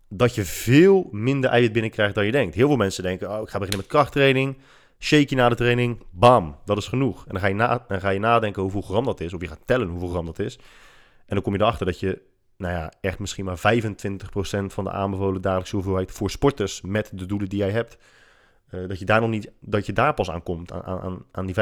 dat 0.09 0.35
je 0.35 0.45
veel 0.45 1.09
minder 1.11 1.51
eiwit 1.51 1.73
binnenkrijgt 1.73 2.15
dan 2.15 2.27
je 2.27 2.33
denkt. 2.33 2.55
Heel 2.55 2.67
veel 2.67 2.77
mensen 2.77 3.03
denken, 3.03 3.31
oh, 3.31 3.43
ik 3.43 3.49
ga 3.49 3.59
beginnen 3.59 3.77
met 3.77 3.87
krachttraining, 3.87 4.57
shake 4.99 5.35
na 5.35 5.49
de 5.49 5.55
training, 5.55 6.03
bam, 6.11 6.57
dat 6.65 6.77
is 6.77 6.89
genoeg. 6.89 7.27
En 7.27 7.33
dan 7.33 7.41
ga 7.41 7.47
je, 7.47 7.81
dan 7.89 8.01
ga 8.01 8.11
je 8.11 8.19
nadenken 8.19 8.63
hoeveel 8.63 8.83
gram 8.83 9.05
dat 9.05 9.21
is, 9.21 9.33
of 9.33 9.41
je 9.41 9.49
gaat 9.49 9.67
tellen 9.67 9.89
hoeveel 9.89 10.09
gram 10.09 10.27
dat 10.27 10.39
is. 10.39 10.59
En 11.27 11.35
dan 11.35 11.43
kom 11.43 11.53
je 11.53 11.61
erachter 11.61 11.87
dat 11.87 12.01
je 12.01 12.21
nou 12.57 12.75
ja, 12.75 12.93
echt 13.01 13.19
misschien 13.19 13.45
maar 13.45 13.59
25% 13.59 13.61
van 14.67 14.85
de 14.85 14.91
aanbevolen 14.91 15.43
dagelijkse 15.43 15.75
hoeveelheid 15.75 16.13
voor 16.13 16.31
sporters 16.31 16.81
met 16.81 17.11
de 17.15 17.27
doelen 17.27 17.49
die 17.49 17.59
jij 17.59 17.71
hebt, 17.71 17.97
uh, 18.71 18.89
dat 18.89 18.99
je 18.99 19.05
daar 19.05 19.21
nog 19.21 19.31
niet, 19.31 19.53
dat 19.61 19.87
je 19.87 19.93
daar 19.93 20.15
pas 20.15 20.31
aan 20.31 20.43
komt, 20.43 20.73
aan, 20.73 21.01
aan, 21.01 21.25
aan 21.31 21.47
die 21.47 21.55
25%. 21.55 21.59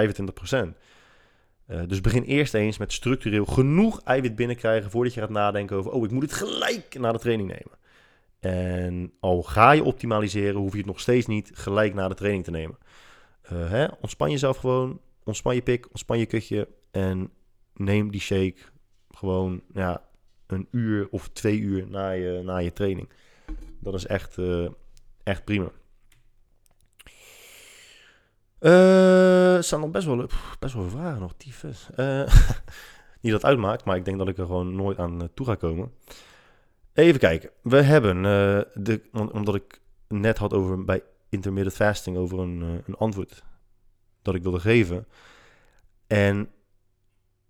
Uh, 0.52 1.80
eh, 1.80 1.88
dus 1.88 2.00
begin 2.00 2.22
eerst 2.22 2.54
eens 2.54 2.78
met 2.78 2.92
structureel 2.92 3.44
genoeg 3.44 4.02
eiwit 4.02 4.36
binnenkrijgen 4.36 4.90
voordat 4.90 5.14
je 5.14 5.20
gaat 5.20 5.30
nadenken 5.30 5.76
over, 5.76 5.92
oh, 5.92 6.04
ik 6.04 6.10
moet 6.10 6.22
het 6.22 6.32
gelijk 6.32 6.98
na 6.98 7.12
de 7.12 7.18
training 7.18 7.48
nemen. 7.48 7.78
En 8.40 9.12
al 9.20 9.42
ga 9.42 9.70
je 9.72 9.84
optimaliseren, 9.84 10.60
hoef 10.60 10.72
je 10.72 10.78
het 10.78 10.86
nog 10.86 11.00
steeds 11.00 11.26
niet 11.26 11.50
gelijk 11.54 11.94
na 11.94 12.08
de 12.08 12.14
training 12.14 12.44
te 12.44 12.50
nemen. 12.50 12.78
Uh, 13.52 13.70
hè? 13.70 13.86
Ontspan 14.00 14.30
jezelf 14.30 14.56
gewoon, 14.56 15.00
ontspan 15.24 15.54
je 15.54 15.62
pik, 15.62 15.86
ontspan 15.86 16.18
je 16.18 16.26
kutje 16.26 16.68
en 16.90 17.30
neem 17.74 18.10
die 18.10 18.20
shake 18.20 18.56
gewoon 19.10 19.60
ja, 19.74 20.02
een 20.52 20.68
uur 20.70 21.08
of 21.10 21.28
twee 21.28 21.58
uur 21.58 21.86
na 21.88 22.10
je, 22.10 22.40
na 22.44 22.56
je 22.56 22.72
training. 22.72 23.08
Dat 23.78 23.94
is 23.94 24.06
echt, 24.06 24.36
uh, 24.36 24.68
echt 25.22 25.44
prima. 25.44 25.70
Uh, 28.60 29.56
er 29.56 29.64
staan 29.64 29.80
nog 29.80 29.90
best 29.90 30.06
wel, 30.06 30.28
best 30.58 30.74
wel 30.74 30.88
vragen 30.88 31.20
nog, 31.20 31.34
tyfus. 31.36 31.88
Uh, 31.96 32.34
niet 33.20 33.32
dat 33.32 33.44
uitmaakt, 33.44 33.84
maar 33.84 33.96
ik 33.96 34.04
denk 34.04 34.18
dat 34.18 34.28
ik 34.28 34.38
er 34.38 34.46
gewoon 34.46 34.74
nooit 34.74 34.98
aan 34.98 35.28
toe 35.34 35.46
ga 35.46 35.54
komen. 35.54 35.92
Even 36.92 37.20
kijken. 37.20 37.50
We 37.62 37.82
hebben, 37.82 38.22
de, 38.74 39.00
omdat 39.12 39.54
ik 39.54 39.80
net 40.08 40.38
had 40.38 40.52
over 40.52 40.84
bij 40.84 41.02
intermittent 41.28 41.76
fasting, 41.76 42.16
over 42.16 42.38
een, 42.38 42.82
een 42.86 42.96
antwoord 42.96 43.42
dat 44.22 44.34
ik 44.34 44.42
wilde 44.42 44.60
geven. 44.60 45.06
En 46.06 46.48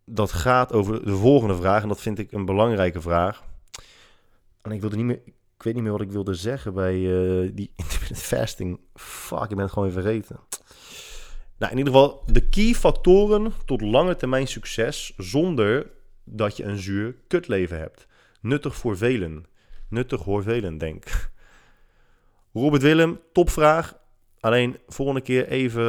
dat 0.05 0.32
gaat 0.32 0.72
over 0.72 1.05
de 1.05 1.16
volgende 1.16 1.57
vraag. 1.57 1.82
En 1.82 1.88
dat 1.88 2.00
vind 2.00 2.18
ik 2.18 2.32
een 2.32 2.44
belangrijke 2.44 3.00
vraag. 3.00 3.42
En 4.62 4.70
ik 4.70 4.80
wilde 4.80 4.96
niet 4.96 5.05
meer. 5.05 5.20
Ik 5.57 5.68
weet 5.68 5.74
niet 5.74 5.82
meer 5.82 5.98
wat 5.98 6.09
ik 6.09 6.12
wilde 6.12 6.34
zeggen 6.34 6.74
bij 6.74 6.96
uh, 6.96 7.50
die 7.55 7.72
intermittent 7.76 8.18
fasting. 8.18 8.80
Fuck, 8.94 9.42
ik 9.42 9.48
ben 9.48 9.59
het 9.59 9.72
gewoon 9.72 9.88
even 9.88 10.03
vergeten. 10.03 10.40
Nou, 11.59 11.72
in 11.72 11.78
ieder 11.78 11.92
geval 11.92 12.22
de 12.26 12.48
key 12.48 12.74
factoren 12.74 13.53
tot 13.64 13.80
lange 13.80 14.16
termijn 14.16 14.46
succes 14.46 15.12
zonder 15.16 15.90
dat 16.24 16.57
je 16.57 16.64
een 16.64 16.78
zuur 16.78 17.16
kutleven 17.26 17.78
hebt. 17.78 18.07
Nuttig 18.40 18.76
voor 18.76 18.96
velen. 18.96 19.46
Nuttig 19.88 20.22
voor 20.22 20.42
velen, 20.42 20.78
denk. 20.78 21.30
Robert 22.53 22.82
Willem, 22.82 23.20
topvraag. 23.32 23.98
Alleen 24.40 24.78
volgende 24.86 25.20
keer 25.20 25.48
even 25.48 25.82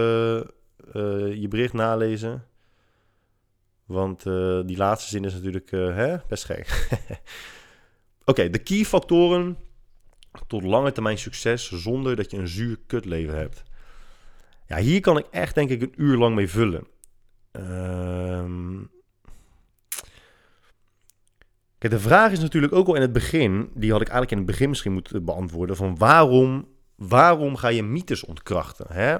uh, 0.93 1.33
je 1.35 1.47
bericht 1.49 1.73
nalezen. 1.73 2.47
Want 3.85 4.25
uh, 4.25 4.61
die 4.65 4.77
laatste 4.77 5.09
zin 5.09 5.25
is 5.25 5.33
natuurlijk 5.33 5.71
uh, 5.71 5.95
hè? 5.95 6.17
best 6.27 6.43
gek. 6.43 6.89
Oké, 8.25 8.49
de 8.49 8.59
key 8.59 8.83
factoren 8.85 9.57
tot 10.47 10.63
lange 10.63 10.91
termijn 10.91 11.17
succes 11.17 11.71
zonder 11.71 12.15
dat 12.15 12.31
je 12.31 12.37
een 12.37 12.47
zuur 12.47 12.79
kutleven 12.87 13.37
hebt. 13.37 13.63
Ja, 14.67 14.77
hier 14.77 15.01
kan 15.01 15.17
ik 15.17 15.25
echt 15.31 15.55
denk 15.55 15.69
ik 15.69 15.81
een 15.81 15.93
uur 15.95 16.17
lang 16.17 16.35
mee 16.35 16.49
vullen. 16.49 16.87
Um... 17.51 18.91
Kijk, 21.77 21.95
de 21.95 22.01
vraag 22.01 22.31
is 22.31 22.39
natuurlijk 22.39 22.73
ook 22.73 22.87
al 22.87 22.95
in 22.95 23.01
het 23.01 23.13
begin, 23.13 23.71
die 23.73 23.91
had 23.91 24.01
ik 24.01 24.07
eigenlijk 24.07 24.31
in 24.31 24.37
het 24.37 24.45
begin 24.45 24.69
misschien 24.69 24.93
moeten 24.93 25.25
beantwoorden, 25.25 25.75
van 25.75 25.97
waarom, 25.97 26.67
waarom 26.95 27.55
ga 27.55 27.67
je 27.67 27.83
mythes 27.83 28.25
ontkrachten? 28.25 28.85
Hè? 28.89 29.17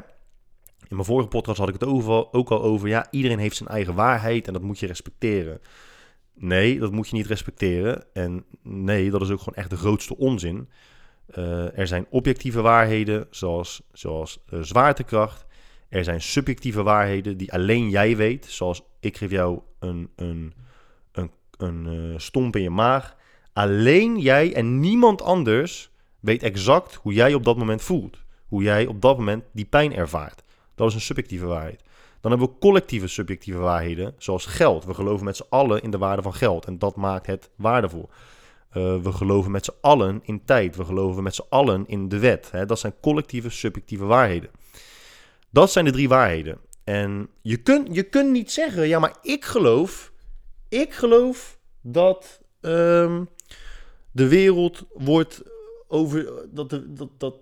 In 0.87 0.95
mijn 0.95 1.05
vorige 1.05 1.27
podcast 1.27 1.57
had 1.57 1.67
ik 1.67 1.73
het 1.73 1.85
over, 1.85 2.33
ook 2.33 2.51
al 2.51 2.61
over, 2.61 2.87
ja, 2.87 3.07
iedereen 3.11 3.39
heeft 3.39 3.55
zijn 3.55 3.69
eigen 3.69 3.95
waarheid 3.95 4.47
en 4.47 4.53
dat 4.53 4.61
moet 4.61 4.79
je 4.79 4.87
respecteren. 4.87 5.61
Nee, 6.35 6.79
dat 6.79 6.91
moet 6.91 7.07
je 7.09 7.15
niet 7.15 7.27
respecteren. 7.27 8.05
En 8.13 8.45
nee, 8.61 9.09
dat 9.09 9.21
is 9.21 9.29
ook 9.29 9.39
gewoon 9.39 9.55
echt 9.55 9.69
de 9.69 9.77
grootste 9.77 10.17
onzin. 10.17 10.69
Uh, 11.37 11.77
er 11.77 11.87
zijn 11.87 12.05
objectieve 12.09 12.61
waarheden, 12.61 13.27
zoals, 13.29 13.81
zoals 13.91 14.43
uh, 14.53 14.61
zwaartekracht. 14.61 15.45
Er 15.89 16.03
zijn 16.03 16.21
subjectieve 16.21 16.83
waarheden 16.83 17.37
die 17.37 17.53
alleen 17.53 17.89
jij 17.89 18.17
weet. 18.17 18.45
Zoals 18.45 18.81
ik 18.99 19.17
geef 19.17 19.31
jou 19.31 19.59
een, 19.79 20.09
een, 20.15 20.53
een, 21.11 21.31
een 21.57 21.85
uh, 21.85 22.17
stomp 22.17 22.55
in 22.55 22.61
je 22.61 22.69
maag. 22.69 23.15
Alleen 23.53 24.19
jij 24.19 24.53
en 24.53 24.79
niemand 24.79 25.21
anders 25.21 25.91
weet 26.19 26.43
exact 26.43 26.93
hoe 26.93 27.13
jij 27.13 27.33
op 27.33 27.43
dat 27.43 27.57
moment 27.57 27.81
voelt. 27.81 28.17
Hoe 28.47 28.63
jij 28.63 28.85
op 28.85 29.01
dat 29.01 29.17
moment 29.17 29.43
die 29.51 29.65
pijn 29.65 29.95
ervaart. 29.95 30.42
Dat 30.75 30.87
is 30.87 30.93
een 30.93 31.01
subjectieve 31.01 31.45
waarheid. 31.45 31.83
Dan 32.21 32.31
hebben 32.31 32.49
we 32.49 32.59
collectieve 32.59 33.07
subjectieve 33.07 33.59
waarheden, 33.59 34.13
zoals 34.17 34.45
geld. 34.45 34.85
We 34.85 34.93
geloven 34.93 35.25
met 35.25 35.35
z'n 35.35 35.45
allen 35.49 35.81
in 35.81 35.91
de 35.91 35.97
waarde 35.97 36.21
van 36.21 36.33
geld 36.33 36.65
en 36.65 36.79
dat 36.79 36.95
maakt 36.95 37.25
het 37.25 37.49
waardevol. 37.55 38.09
Uh, 38.73 39.01
we 39.01 39.11
geloven 39.11 39.51
met 39.51 39.65
z'n 39.65 39.73
allen 39.81 40.21
in 40.23 40.45
tijd. 40.45 40.75
We 40.75 40.85
geloven 40.85 41.23
met 41.23 41.35
z'n 41.35 41.45
allen 41.49 41.83
in 41.87 42.09
de 42.09 42.19
wet. 42.19 42.51
Hè? 42.51 42.65
Dat 42.65 42.79
zijn 42.79 42.93
collectieve 43.01 43.49
subjectieve 43.49 44.05
waarheden. 44.05 44.49
Dat 45.49 45.71
zijn 45.71 45.85
de 45.85 45.91
drie 45.91 46.09
waarheden. 46.09 46.57
En 46.83 47.29
je 47.41 47.57
kunt, 47.57 47.95
je 47.95 48.03
kunt 48.03 48.31
niet 48.31 48.51
zeggen, 48.51 48.87
ja, 48.87 48.99
maar 48.99 49.15
ik 49.21 49.45
geloof, 49.45 50.11
ik 50.69 50.93
geloof 50.93 51.59
dat 51.81 52.41
um, 52.61 53.29
de 54.11 54.27
wereld 54.27 54.85
wordt 54.93 55.41
over, 55.87 56.33
dat, 56.51 56.69
de, 56.69 56.93
dat, 56.93 57.09
dat 57.17 57.35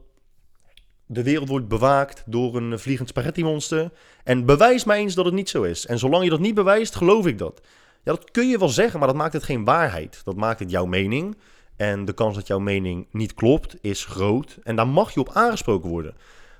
de 1.11 1.23
wereld 1.23 1.47
wordt 1.47 1.67
bewaakt 1.67 2.23
door 2.25 2.55
een 2.55 2.79
vliegend 2.79 3.09
spaghetti 3.09 3.43
monster. 3.43 3.91
En 4.23 4.45
bewijs 4.45 4.83
mij 4.83 4.99
eens 4.99 5.15
dat 5.15 5.25
het 5.25 5.33
niet 5.33 5.49
zo 5.49 5.63
is. 5.63 5.85
En 5.85 5.99
zolang 5.99 6.23
je 6.23 6.29
dat 6.29 6.39
niet 6.39 6.53
bewijst, 6.53 6.95
geloof 6.95 7.25
ik 7.25 7.37
dat. 7.37 7.61
Ja, 8.03 8.11
dat 8.11 8.31
kun 8.31 8.47
je 8.47 8.57
wel 8.57 8.69
zeggen, 8.69 8.99
maar 8.99 9.07
dat 9.07 9.17
maakt 9.17 9.33
het 9.33 9.43
geen 9.43 9.63
waarheid. 9.63 10.21
Dat 10.23 10.35
maakt 10.35 10.59
het 10.59 10.71
jouw 10.71 10.85
mening. 10.85 11.37
En 11.75 12.05
de 12.05 12.13
kans 12.13 12.35
dat 12.35 12.47
jouw 12.47 12.59
mening 12.59 13.07
niet 13.11 13.33
klopt, 13.33 13.77
is 13.81 14.05
groot. 14.05 14.57
En 14.63 14.75
daar 14.75 14.87
mag 14.87 15.13
je 15.13 15.19
op 15.19 15.29
aangesproken 15.33 15.89
worden. 15.89 16.15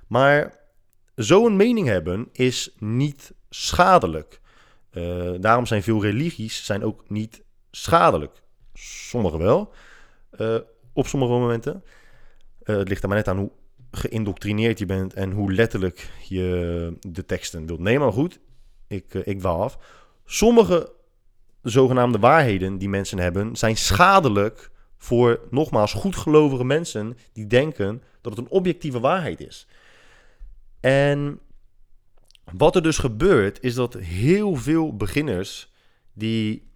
Maar 0.07 0.55
zo'n 1.15 1.55
mening 1.55 1.87
hebben 1.87 2.29
is 2.31 2.75
niet 2.79 3.33
schadelijk. 3.49 4.39
Uh, 4.91 5.31
daarom 5.39 5.65
zijn 5.65 5.83
veel 5.83 6.01
religies 6.01 6.65
zijn 6.65 6.83
ook 6.83 7.09
niet 7.09 7.43
schadelijk. 7.71 8.41
Sommige 8.73 9.37
wel, 9.37 9.73
uh, 10.39 10.55
op 10.93 11.07
sommige 11.07 11.31
momenten. 11.31 11.83
Uh, 12.63 12.77
het 12.77 12.87
ligt 12.87 13.01
er 13.01 13.07
maar 13.07 13.17
net 13.17 13.27
aan 13.27 13.37
hoe 13.37 13.51
geïndoctrineerd 13.91 14.79
je 14.79 14.85
bent 14.85 15.13
en 15.13 15.31
hoe 15.31 15.53
letterlijk 15.53 16.09
je 16.27 16.97
de 17.07 17.25
teksten 17.25 17.65
wilt 17.65 17.79
nemen. 17.79 18.01
Maar 18.01 18.13
goed, 18.13 18.39
ik, 18.87 19.13
eh, 19.13 19.21
ik 19.25 19.43
af. 19.43 19.77
Sommige 20.25 20.91
zogenaamde 21.61 22.19
waarheden 22.19 22.77
die 22.77 22.89
mensen 22.89 23.17
hebben, 23.17 23.55
zijn 23.55 23.77
schadelijk 23.77 24.71
voor 24.97 25.39
nogmaals 25.49 25.93
goedgelovige 25.93 26.63
mensen 26.63 27.17
die 27.33 27.47
denken 27.47 28.03
dat 28.21 28.37
het 28.37 28.45
een 28.45 28.51
objectieve 28.51 28.99
waarheid 28.99 29.39
is. 29.39 29.67
En 30.79 31.39
wat 32.53 32.75
er 32.75 32.83
dus 32.83 32.97
gebeurt, 32.97 33.63
is 33.63 33.73
dat 33.73 33.93
heel 33.93 34.55
veel 34.55 34.95
beginners 34.95 35.71
die. 36.13 36.69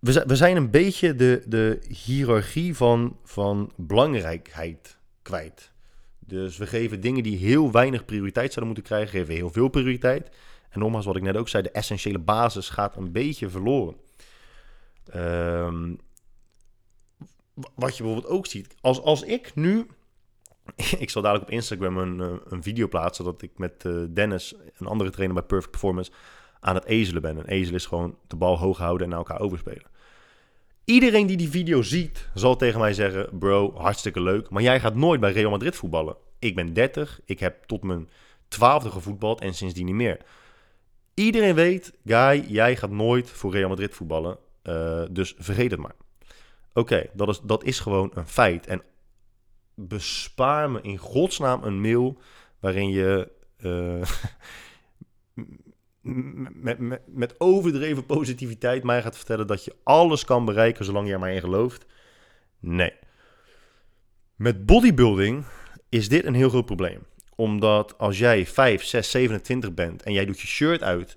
We 0.00 0.36
zijn 0.36 0.56
een 0.56 0.70
beetje 0.70 1.14
de, 1.14 1.42
de 1.46 1.80
hiërarchie 2.04 2.76
van, 2.76 3.16
van 3.24 3.72
belangrijkheid 3.76 4.98
kwijt. 5.26 5.72
Dus 6.18 6.56
we 6.56 6.66
geven 6.66 7.00
dingen 7.00 7.22
die 7.22 7.36
heel 7.36 7.70
weinig 7.70 8.04
prioriteit 8.04 8.52
zouden 8.52 8.74
moeten 8.74 8.84
krijgen, 8.84 9.18
geven 9.18 9.34
heel 9.34 9.50
veel 9.50 9.68
prioriteit. 9.68 10.30
En 10.70 10.80
nogmaals, 10.80 11.04
wat 11.04 11.16
ik 11.16 11.22
net 11.22 11.36
ook 11.36 11.48
zei, 11.48 11.62
de 11.62 11.70
essentiële 11.70 12.18
basis 12.18 12.68
gaat 12.68 12.96
een 12.96 13.12
beetje 13.12 13.48
verloren. 13.48 13.96
Um, 15.14 15.98
wat 17.74 17.96
je 17.96 18.02
bijvoorbeeld 18.02 18.32
ook 18.32 18.46
ziet, 18.46 18.74
als, 18.80 19.00
als 19.00 19.22
ik 19.22 19.54
nu. 19.54 19.86
ik 21.04 21.10
zal 21.10 21.22
dadelijk 21.22 21.48
op 21.48 21.54
Instagram 21.54 21.98
een, 21.98 22.20
eh, 22.20 22.52
een 22.52 22.62
video 22.62 22.88
plaatsen 22.88 23.24
dat 23.24 23.42
ik 23.42 23.58
met 23.58 23.84
uh, 23.84 24.04
Dennis, 24.10 24.54
een 24.76 24.86
andere 24.86 25.10
trainer 25.10 25.36
bij 25.36 25.46
Perfect 25.46 25.70
Performance, 25.70 26.10
aan 26.60 26.74
het 26.74 26.84
ezelen 26.84 27.22
ben. 27.22 27.36
Een 27.36 27.46
ezel 27.46 27.74
is 27.74 27.86
gewoon 27.86 28.18
de 28.26 28.36
bal 28.36 28.58
hoog 28.58 28.78
houden 28.78 29.02
en 29.02 29.08
naar 29.08 29.18
elkaar 29.18 29.40
overspelen. 29.40 29.86
Iedereen 30.86 31.26
die 31.26 31.36
die 31.36 31.50
video 31.50 31.82
ziet, 31.82 32.28
zal 32.34 32.56
tegen 32.56 32.80
mij 32.80 32.94
zeggen: 32.94 33.38
Bro, 33.38 33.74
hartstikke 33.74 34.20
leuk, 34.20 34.50
maar 34.50 34.62
jij 34.62 34.80
gaat 34.80 34.94
nooit 34.94 35.20
bij 35.20 35.32
Real 35.32 35.50
Madrid 35.50 35.76
voetballen. 35.76 36.16
Ik 36.38 36.54
ben 36.54 36.72
30, 36.72 37.20
ik 37.24 37.40
heb 37.40 37.64
tot 37.64 37.82
mijn 37.82 38.08
twaalfde 38.48 38.90
gevoetbald 38.90 39.40
en 39.40 39.54
sindsdien 39.54 39.84
niet 39.84 39.94
meer. 39.94 40.18
Iedereen 41.14 41.54
weet, 41.54 41.92
Guy, 42.04 42.44
jij 42.48 42.76
gaat 42.76 42.90
nooit 42.90 43.30
voor 43.30 43.52
Real 43.52 43.68
Madrid 43.68 43.94
voetballen. 43.94 44.38
Uh, 44.62 45.02
dus 45.10 45.34
vergeet 45.38 45.70
het 45.70 45.80
maar. 45.80 45.94
Oké, 46.72 47.06
dat, 47.12 47.28
is, 47.28 47.40
dat 47.42 47.64
is 47.64 47.80
gewoon 47.80 48.10
een 48.14 48.28
feit. 48.28 48.66
En 48.66 48.82
bespaar 49.74 50.70
me 50.70 50.80
in 50.82 50.96
godsnaam 50.96 51.62
een 51.62 51.80
mail 51.80 52.18
waarin 52.60 52.90
je 52.90 53.28
uh, 53.58 54.02
met, 56.52 56.78
met, 57.06 57.34
overdreven 57.38 58.06
positiviteit 58.06 58.82
mij 58.82 59.02
gaat 59.02 59.16
vertellen 59.16 59.46
dat 59.46 59.64
je 59.64 59.74
alles 59.82 60.24
kan 60.24 60.44
bereiken 60.44 60.84
zolang 60.84 61.06
je 61.06 61.12
er 61.12 61.18
maar 61.18 61.32
in 61.32 61.40
gelooft. 61.40 61.86
Nee. 62.60 62.92
Met 64.36 64.66
bodybuilding 64.66 65.44
is 65.88 66.08
dit 66.08 66.24
een 66.24 66.34
heel 66.34 66.48
groot 66.48 66.66
probleem. 66.66 67.06
Omdat 67.34 67.98
als 67.98 68.18
jij 68.18 68.46
5, 68.46 68.84
6, 68.84 69.10
27 69.10 69.74
bent 69.74 70.02
en 70.02 70.12
jij 70.12 70.24
doet 70.24 70.40
je 70.40 70.46
shirt 70.46 70.82
uit. 70.82 71.16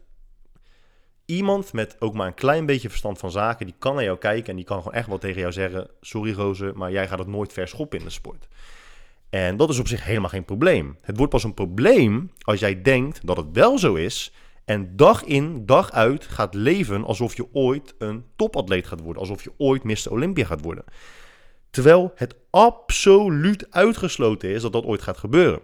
Iemand 1.26 1.74
met 1.74 1.96
ook 2.00 2.14
maar 2.14 2.28
een 2.28 2.34
klein 2.34 2.66
beetje 2.66 2.90
verstand 2.90 3.18
van 3.18 3.32
zaken, 3.32 3.66
die 3.66 3.76
kan 3.80 3.96
naar 3.96 4.04
jou 4.04 4.18
kijken 4.18 4.50
en 4.50 4.56
die 4.56 4.66
kan 4.66 4.78
gewoon 4.78 4.94
echt 4.94 5.08
wel 5.08 5.18
tegen 5.18 5.40
jou 5.40 5.52
zeggen: 5.52 5.90
Sorry 6.02 6.34
Roze, 6.34 6.72
maar 6.76 6.92
jij 6.92 7.08
gaat 7.08 7.20
het 7.20 7.28
nooit 7.28 7.54
verschoppen 7.54 8.00
in 8.00 8.06
de 8.06 8.12
sport. 8.12 8.48
En 9.30 9.58
dat 9.58 9.70
is 9.70 9.80
op 9.80 9.88
zich 9.88 10.04
helemaal 10.04 10.30
geen 10.30 10.46
probleem. 10.46 10.98
Het 11.02 11.18
wordt 11.18 11.32
pas 11.32 11.44
een 11.44 11.54
probleem 11.54 12.32
als 12.40 12.60
jij 12.60 12.82
denkt 12.82 13.28
dat 13.28 13.38
het 13.38 13.48
wel 13.52 13.78
zo 13.78 13.96
is 13.96 14.34
en 14.70 14.96
dag 14.96 15.24
in, 15.24 15.66
dag 15.66 15.92
uit 15.92 16.26
gaat 16.26 16.54
leven 16.54 17.04
alsof 17.04 17.36
je 17.36 17.48
ooit 17.54 17.96
een 17.98 18.24
topatleet 18.36 18.88
gaat 18.88 19.00
worden. 19.00 19.22
Alsof 19.22 19.44
je 19.44 19.52
ooit 19.58 19.84
Mr. 19.84 20.12
Olympia 20.12 20.46
gaat 20.46 20.62
worden. 20.62 20.84
Terwijl 21.70 22.12
het 22.16 22.36
absoluut 22.50 23.72
uitgesloten 23.72 24.50
is 24.50 24.62
dat 24.62 24.74
dat 24.74 24.86
ooit 24.86 25.02
gaat 25.02 25.18
gebeuren. 25.18 25.60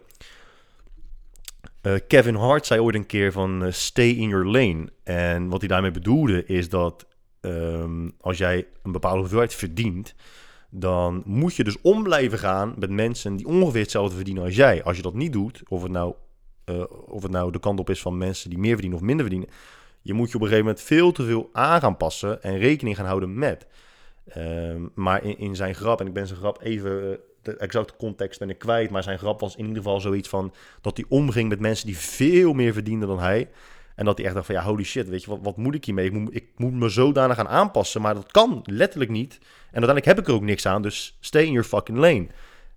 Uh, 1.82 1.94
Kevin 2.08 2.36
Hart 2.36 2.66
zei 2.66 2.80
ooit 2.80 2.96
een 2.96 3.06
keer 3.06 3.32
van 3.32 3.64
uh, 3.64 3.72
stay 3.72 4.10
in 4.10 4.30
your 4.30 4.46
lane. 4.46 4.90
En 5.04 5.50
wat 5.50 5.60
hij 5.60 5.70
daarmee 5.70 5.92
bedoelde 5.92 6.46
is 6.46 6.70
dat 6.70 7.06
ehm, 7.42 8.10
als 8.20 8.38
jij 8.38 8.68
een 8.84 8.92
bepaalde 8.92 9.20
hoeveelheid 9.20 9.54
verdient, 9.54 10.16
dan 10.70 11.22
moet 11.26 11.56
je 11.56 11.64
dus 11.64 11.82
om 11.82 12.04
blijven 12.04 12.40
gaan 12.40 12.74
met 12.78 12.90
mensen 12.90 13.36
die 13.36 13.48
ongeveer 13.48 13.82
hetzelfde 13.82 14.16
verdienen 14.16 14.44
als 14.44 14.56
jij. 14.56 14.84
Als 14.84 14.96
je 14.96 15.04
dat 15.04 15.14
niet 15.14 15.34
doet, 15.34 15.62
of 15.68 15.82
het 15.82 15.92
nou, 15.92 16.16
uh, 16.66 16.84
of 17.06 17.22
het 17.22 17.32
nou 17.32 17.52
de 17.52 17.60
kant 17.60 17.80
op 17.80 17.90
is 17.90 18.02
van 18.02 18.18
mensen 18.18 18.50
die 18.50 18.60
meer 18.60 18.72
verdienen 18.72 18.98
of 18.98 19.06
minder 19.06 19.26
verdienen, 19.26 19.56
je 20.02 20.14
moet 20.14 20.30
je 20.30 20.36
op 20.36 20.42
een 20.42 20.48
gegeven 20.48 20.68
moment 20.68 20.86
veel 20.86 21.12
te 21.12 21.24
veel 21.24 21.50
aan 21.54 21.80
gaan 21.80 21.98
passen 21.98 22.44
en 22.44 22.58
rekening 22.58 22.96
gaan 22.96 23.06
houden 23.06 23.38
met. 23.38 23.68
Ehm, 24.28 24.82
maar 24.94 25.24
in, 25.24 25.38
in, 25.38 25.56
zijn 25.56 25.76
grap, 25.76 26.00
en 26.00 26.08
ik 26.08 26.14
ben 26.14 26.28
zijn 26.28 26.40
grap 26.40 26.62
even, 26.62 27.12
eh, 27.12 27.18
de 27.42 27.58
exacte 27.58 27.94
context 27.98 28.40
ben 28.40 28.50
ik 28.50 28.58
kwijt, 28.58 28.90
maar 28.90 29.04
zijn 29.04 29.18
grap 29.18 29.40
was 29.40 29.56
in 29.56 29.68
ieder 29.68 29.84
geval 29.84 30.02
zoiets 30.02 30.30
van 30.30 30.54
dat 30.82 30.98
hij 30.98 31.06
omging 31.10 31.50
met 31.50 31.60
mensen 31.60 31.86
die 31.86 31.98
veel 31.98 32.54
meer 32.54 32.74
verdienden 32.74 33.08
dan 33.08 33.20
hij. 33.20 33.50
En 33.96 34.06
dat 34.06 34.18
hij 34.18 34.26
echt 34.26 34.36
dacht 34.36 34.46
van 34.46 34.56
ja, 34.56 34.64
holy 34.64 34.84
shit, 34.84 35.10
weet 35.10 35.24
je, 35.24 35.30
wat, 35.30 35.40
wat 35.42 35.58
moet 35.58 35.76
ik 35.76 35.86
hiermee? 35.86 36.06
Ik 36.06 36.12
moet, 36.12 36.36
ik 36.36 36.48
moet 36.56 36.74
me 36.74 36.90
zodanig 36.90 37.36
gaan 37.36 37.48
aanpassen, 37.48 38.02
maar 38.02 38.14
dat 38.14 38.32
kan 38.32 38.62
letterlijk 38.64 39.12
niet. 39.12 39.38
En 39.42 39.82
uiteindelijk 39.82 40.06
heb 40.06 40.20
ik 40.20 40.28
er 40.28 40.34
ook 40.34 40.42
niks 40.42 40.66
aan, 40.66 40.82
dus 40.82 41.18
stay 41.20 41.44
in 41.44 41.52
your 41.52 41.68
fucking 41.68 41.98
lane. 41.98 42.28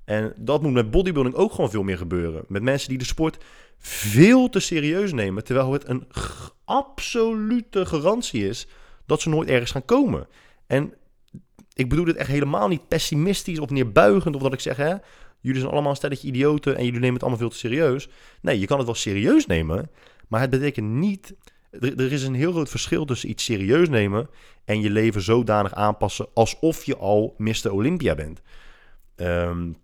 En 0.08 0.32
dat 0.36 0.62
moet 0.62 0.72
met 0.72 0.90
bodybuilding 0.90 1.34
ook 1.34 1.52
gewoon 1.52 1.70
veel 1.70 1.82
meer 1.82 1.96
gebeuren. 1.96 2.44
Met 2.46 2.62
mensen 2.62 2.88
die 2.88 2.98
de 2.98 3.04
sport 3.04 3.44
veel 3.78 4.48
te 4.48 4.60
serieus 4.60 5.12
nemen, 5.12 5.44
terwijl 5.44 5.72
het 5.72 5.88
een 5.88 6.06
absolute 6.64 7.86
garantie 7.86 8.48
is 8.48 8.66
dat 9.06 9.20
ze 9.20 9.28
nooit 9.28 9.48
ergens 9.48 9.70
gaan 9.70 9.84
komen. 9.84 10.26
En 10.66 10.94
ik 11.72 11.88
bedoel 11.88 12.04
dit 12.04 12.16
echt 12.16 12.28
helemaal 12.28 12.68
niet 12.68 12.88
pessimistisch 12.88 13.58
of 13.58 13.70
neerbuigend, 13.70 14.34
of 14.34 14.42
dat 14.42 14.52
ik 14.52 14.60
zeg, 14.60 14.76
hè, 14.76 14.94
jullie 15.40 15.60
zijn 15.60 15.72
allemaal 15.72 15.90
een 15.90 15.96
stelletje 15.96 16.28
idioten 16.28 16.76
en 16.76 16.84
jullie 16.84 17.00
nemen 17.00 17.14
het 17.14 17.22
allemaal 17.22 17.40
veel 17.40 17.50
te 17.50 17.56
serieus. 17.56 18.08
Nee, 18.40 18.58
je 18.58 18.66
kan 18.66 18.76
het 18.76 18.86
wel 18.86 18.94
serieus 18.94 19.46
nemen, 19.46 19.90
maar 20.28 20.40
het 20.40 20.50
betekent 20.50 20.88
niet. 20.88 21.34
Er, 21.70 22.12
is 22.12 22.22
een 22.22 22.34
heel 22.34 22.52
groot 22.52 22.70
verschil 22.70 23.04
tussen 23.04 23.30
iets 23.30 23.44
serieus 23.44 23.88
nemen 23.88 24.28
en 24.64 24.80
je 24.80 24.90
leven 24.90 25.22
zodanig 25.22 25.74
aanpassen 25.74 26.26
alsof 26.34 26.84
je 26.84 26.96
al 26.96 27.34
Mr. 27.38 27.72
Olympia 27.72 28.14
bent. 28.14 28.42
Um, 29.16 29.76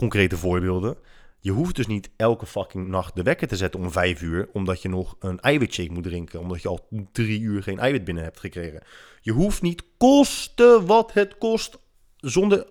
concrete 0.00 0.36
voorbeelden. 0.36 0.96
Je 1.40 1.50
hoeft 1.50 1.76
dus 1.76 1.86
niet 1.86 2.10
elke 2.16 2.46
fucking 2.46 2.88
nacht 2.88 3.16
de 3.16 3.22
wekker 3.22 3.48
te 3.48 3.56
zetten 3.56 3.80
om 3.80 3.90
vijf 3.90 4.22
uur, 4.22 4.48
omdat 4.52 4.82
je 4.82 4.88
nog 4.88 5.16
een 5.18 5.40
eiwitshake 5.40 5.92
moet 5.92 6.02
drinken, 6.02 6.40
omdat 6.40 6.62
je 6.62 6.68
al 6.68 6.88
drie 7.12 7.40
uur 7.40 7.62
geen 7.62 7.78
eiwit 7.78 8.04
binnen 8.04 8.24
hebt 8.24 8.40
gekregen. 8.40 8.82
Je 9.20 9.32
hoeft 9.32 9.62
niet 9.62 9.84
kosten 9.96 10.86
wat 10.86 11.12
het 11.12 11.38
kost, 11.38 11.78
zonder 12.16 12.66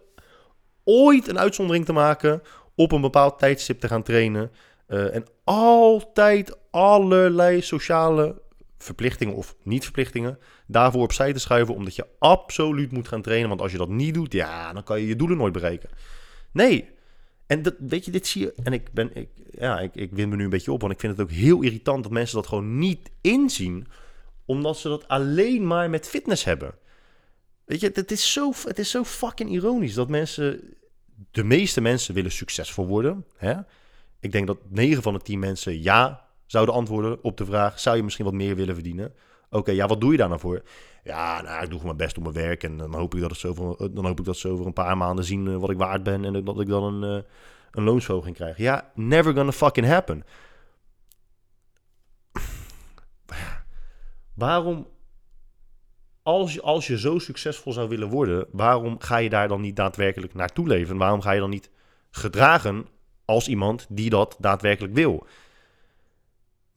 ooit 0.83 1.27
een 1.27 1.39
uitzondering 1.39 1.85
te 1.85 1.93
maken, 1.93 2.41
op 2.75 2.91
een 2.91 3.01
bepaald 3.01 3.39
tijdstip 3.39 3.79
te 3.79 3.87
gaan 3.87 4.03
trainen. 4.03 4.51
Uh, 4.87 5.15
en 5.15 5.25
altijd 5.43 6.57
allerlei 6.71 7.61
sociale 7.61 8.41
verplichtingen 8.77 9.35
of 9.35 9.55
niet-verplichtingen 9.63 10.39
daarvoor 10.67 11.03
opzij 11.03 11.33
te 11.33 11.39
schuiven, 11.39 11.75
omdat 11.75 11.95
je 11.95 12.07
absoluut 12.19 12.91
moet 12.91 13.07
gaan 13.07 13.21
trainen. 13.21 13.49
Want 13.49 13.61
als 13.61 13.71
je 13.71 13.77
dat 13.77 13.89
niet 13.89 14.13
doet, 14.13 14.33
ja, 14.33 14.73
dan 14.73 14.83
kan 14.83 14.99
je 14.99 15.07
je 15.07 15.15
doelen 15.15 15.37
nooit 15.37 15.53
bereiken. 15.53 15.89
Nee, 16.51 16.97
en 17.49 17.61
dat, 17.61 17.75
weet 17.79 18.05
je, 18.05 18.11
dit 18.11 18.27
zie 18.27 18.41
je. 18.41 18.53
En 18.63 18.73
ik 18.73 18.91
ben, 18.93 19.15
ik, 19.15 19.29
ja, 19.51 19.79
ik, 19.79 19.95
ik 19.95 20.11
win 20.11 20.29
me 20.29 20.35
nu 20.35 20.43
een 20.43 20.49
beetje 20.49 20.71
op, 20.71 20.81
want 20.81 20.93
ik 20.93 20.99
vind 20.99 21.17
het 21.17 21.21
ook 21.21 21.31
heel 21.31 21.61
irritant 21.61 22.03
dat 22.03 22.11
mensen 22.11 22.35
dat 22.35 22.47
gewoon 22.47 22.77
niet 22.77 23.09
inzien, 23.21 23.87
omdat 24.45 24.77
ze 24.77 24.87
dat 24.87 25.07
alleen 25.07 25.67
maar 25.67 25.89
met 25.89 26.07
fitness 26.07 26.43
hebben. 26.43 26.73
Weet 27.65 27.79
je, 27.79 27.91
het 27.93 28.11
is 28.11 28.33
zo, 28.33 28.51
het 28.63 28.79
is 28.79 28.89
zo 28.89 29.03
fucking 29.03 29.49
ironisch 29.49 29.93
dat 29.93 30.09
mensen, 30.09 30.77
de 31.31 31.43
meeste 31.43 31.81
mensen 31.81 32.13
willen 32.13 32.31
succesvol 32.31 32.87
worden. 32.87 33.25
Hè? 33.37 33.55
Ik 34.19 34.31
denk 34.31 34.47
dat 34.47 34.57
9 34.69 35.01
van 35.01 35.13
de 35.13 35.19
10 35.19 35.39
mensen 35.39 35.81
ja 35.81 36.25
zouden 36.45 36.75
antwoorden 36.75 37.23
op 37.23 37.37
de 37.37 37.45
vraag: 37.45 37.79
zou 37.79 37.95
je 37.95 38.03
misschien 38.03 38.25
wat 38.25 38.33
meer 38.33 38.55
willen 38.55 38.73
verdienen? 38.73 39.13
Oké, 39.49 39.71
ja, 39.71 39.87
wat 39.87 40.01
doe 40.01 40.11
je 40.11 40.17
daar 40.17 40.27
nou 40.27 40.39
voor? 40.39 40.63
Ja, 41.03 41.41
nou, 41.41 41.63
ik 41.63 41.69
doe 41.69 41.79
mijn 41.83 41.97
best 41.97 42.17
op 42.17 42.23
mijn 42.23 42.35
werk. 42.35 42.63
En 42.63 42.77
dan 42.77 42.93
hoop 42.93 43.15
ik 43.15 43.21
dat, 43.21 43.29
het 43.29 43.39
zo 43.39 43.53
voor, 43.53 43.93
dan 43.93 44.05
hoop 44.05 44.19
ik 44.19 44.25
dat 44.25 44.37
ze 44.37 44.47
over 44.47 44.65
een 44.65 44.73
paar 44.73 44.97
maanden 44.97 45.25
zien 45.25 45.47
eh, 45.47 45.55
wat 45.55 45.69
ik 45.69 45.77
waard 45.77 46.03
ben. 46.03 46.25
En 46.25 46.43
dat 46.43 46.59
ik 46.59 46.67
dan 46.67 46.83
een, 46.83 47.23
een 47.71 47.83
loonsverhoging 47.83 48.35
krijg. 48.35 48.57
Ja, 48.57 48.91
never 48.93 49.33
gonna 49.33 49.51
fucking 49.51 49.87
happen. 49.87 50.23
Waarom, 54.33 54.87
als 56.23 56.53
je, 56.53 56.61
als 56.61 56.87
je 56.87 56.99
zo 56.99 57.19
succesvol 57.19 57.73
zou 57.73 57.89
willen 57.89 58.09
worden, 58.09 58.47
waarom 58.51 58.99
ga 58.99 59.17
je 59.17 59.29
daar 59.29 59.47
dan 59.47 59.61
niet 59.61 59.75
daadwerkelijk 59.75 60.33
naartoe 60.33 60.67
leven? 60.67 60.97
Waarom 60.97 61.21
ga 61.21 61.31
je 61.31 61.39
dan 61.39 61.49
niet 61.49 61.69
gedragen 62.11 62.87
als 63.25 63.47
iemand 63.47 63.85
die 63.89 64.09
dat 64.09 64.35
daadwerkelijk 64.39 64.93
wil? 64.93 65.27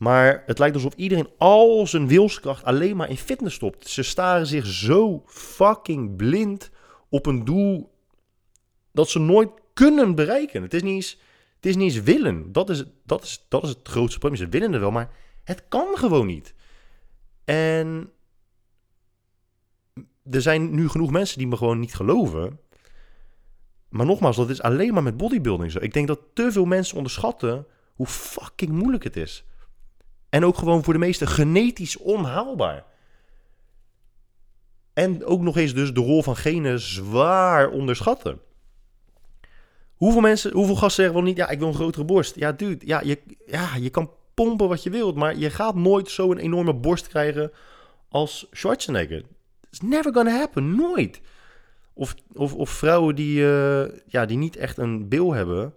Maar 0.02 0.42
het 0.46 0.58
lijkt 0.58 0.74
alsof 0.74 0.94
iedereen 0.94 1.28
al 1.38 1.86
zijn 1.86 2.08
wilskracht 2.08 2.64
alleen 2.64 2.96
maar 2.96 3.10
in 3.10 3.16
fitness 3.16 3.54
stopt. 3.54 3.88
Ze 3.88 4.02
staren 4.02 4.46
zich 4.46 4.66
zo 4.66 5.22
fucking 5.26 6.16
blind 6.16 6.70
op 7.08 7.26
een 7.26 7.44
doel 7.44 7.94
dat 8.92 9.08
ze 9.08 9.18
nooit 9.18 9.50
kunnen 9.72 10.14
bereiken. 10.14 10.62
Het 10.62 10.74
is 10.74 10.82
niet 10.82 10.94
eens, 10.94 11.20
het 11.56 11.66
is 11.66 11.76
niet 11.76 11.94
eens 11.94 12.02
willen. 12.04 12.52
Dat 12.52 12.70
is, 12.70 12.84
dat, 13.04 13.22
is, 13.22 13.46
dat 13.48 13.62
is 13.62 13.68
het 13.68 13.88
grootste 13.88 14.18
probleem. 14.18 14.40
Ze 14.40 14.48
willen 14.48 14.72
er 14.72 14.80
wel, 14.80 14.90
maar 14.90 15.10
het 15.44 15.68
kan 15.68 15.96
gewoon 15.96 16.26
niet. 16.26 16.54
En 17.44 18.10
er 20.30 20.42
zijn 20.42 20.74
nu 20.74 20.88
genoeg 20.88 21.10
mensen 21.10 21.38
die 21.38 21.46
me 21.46 21.56
gewoon 21.56 21.78
niet 21.78 21.94
geloven. 21.94 22.60
Maar 23.88 24.06
nogmaals, 24.06 24.36
dat 24.36 24.50
is 24.50 24.62
alleen 24.62 24.94
maar 24.94 25.02
met 25.02 25.16
bodybuilding 25.16 25.70
zo. 25.70 25.78
Ik 25.78 25.92
denk 25.92 26.06
dat 26.06 26.20
te 26.32 26.52
veel 26.52 26.64
mensen 26.64 26.96
onderschatten 26.96 27.66
hoe 27.94 28.06
fucking 28.06 28.70
moeilijk 28.70 29.04
het 29.04 29.16
is. 29.16 29.44
En 30.32 30.44
ook 30.44 30.56
gewoon 30.56 30.84
voor 30.84 30.92
de 30.92 30.98
meesten 30.98 31.28
genetisch 31.28 31.96
onhaalbaar. 31.96 32.84
En 34.92 35.24
ook 35.24 35.40
nog 35.40 35.56
eens 35.56 35.74
dus 35.74 35.92
de 35.92 36.00
rol 36.00 36.22
van 36.22 36.36
genen 36.36 36.80
zwaar 36.80 37.70
onderschatten. 37.70 38.40
Hoeveel 39.94 40.20
mensen, 40.20 40.52
hoeveel 40.52 40.74
gasten 40.74 41.04
zeggen 41.04 41.14
wel 41.14 41.24
niet, 41.24 41.36
ja, 41.36 41.48
ik 41.48 41.58
wil 41.58 41.68
een 41.68 41.74
grotere 41.74 42.04
borst. 42.04 42.34
Ja, 42.36 42.52
dude, 42.52 42.86
ja, 42.86 43.00
je, 43.00 43.20
ja, 43.46 43.74
je 43.76 43.90
kan 43.90 44.10
pompen 44.34 44.68
wat 44.68 44.82
je 44.82 44.90
wilt, 44.90 45.14
maar 45.14 45.36
je 45.36 45.50
gaat 45.50 45.74
nooit 45.74 46.10
zo 46.10 46.30
een 46.30 46.38
enorme 46.38 46.74
borst 46.74 47.08
krijgen 47.08 47.52
als 48.08 48.46
Schwarzenegger. 48.50 49.22
It's 49.70 49.80
never 49.80 50.14
gonna 50.14 50.38
happen, 50.38 50.74
nooit. 50.74 51.20
Of, 51.92 52.14
of, 52.32 52.54
of 52.54 52.70
vrouwen 52.70 53.14
die, 53.14 53.40
uh, 53.40 53.84
ja, 54.06 54.26
die 54.26 54.36
niet 54.36 54.56
echt 54.56 54.78
een 54.78 55.08
bil 55.08 55.32
hebben, 55.32 55.74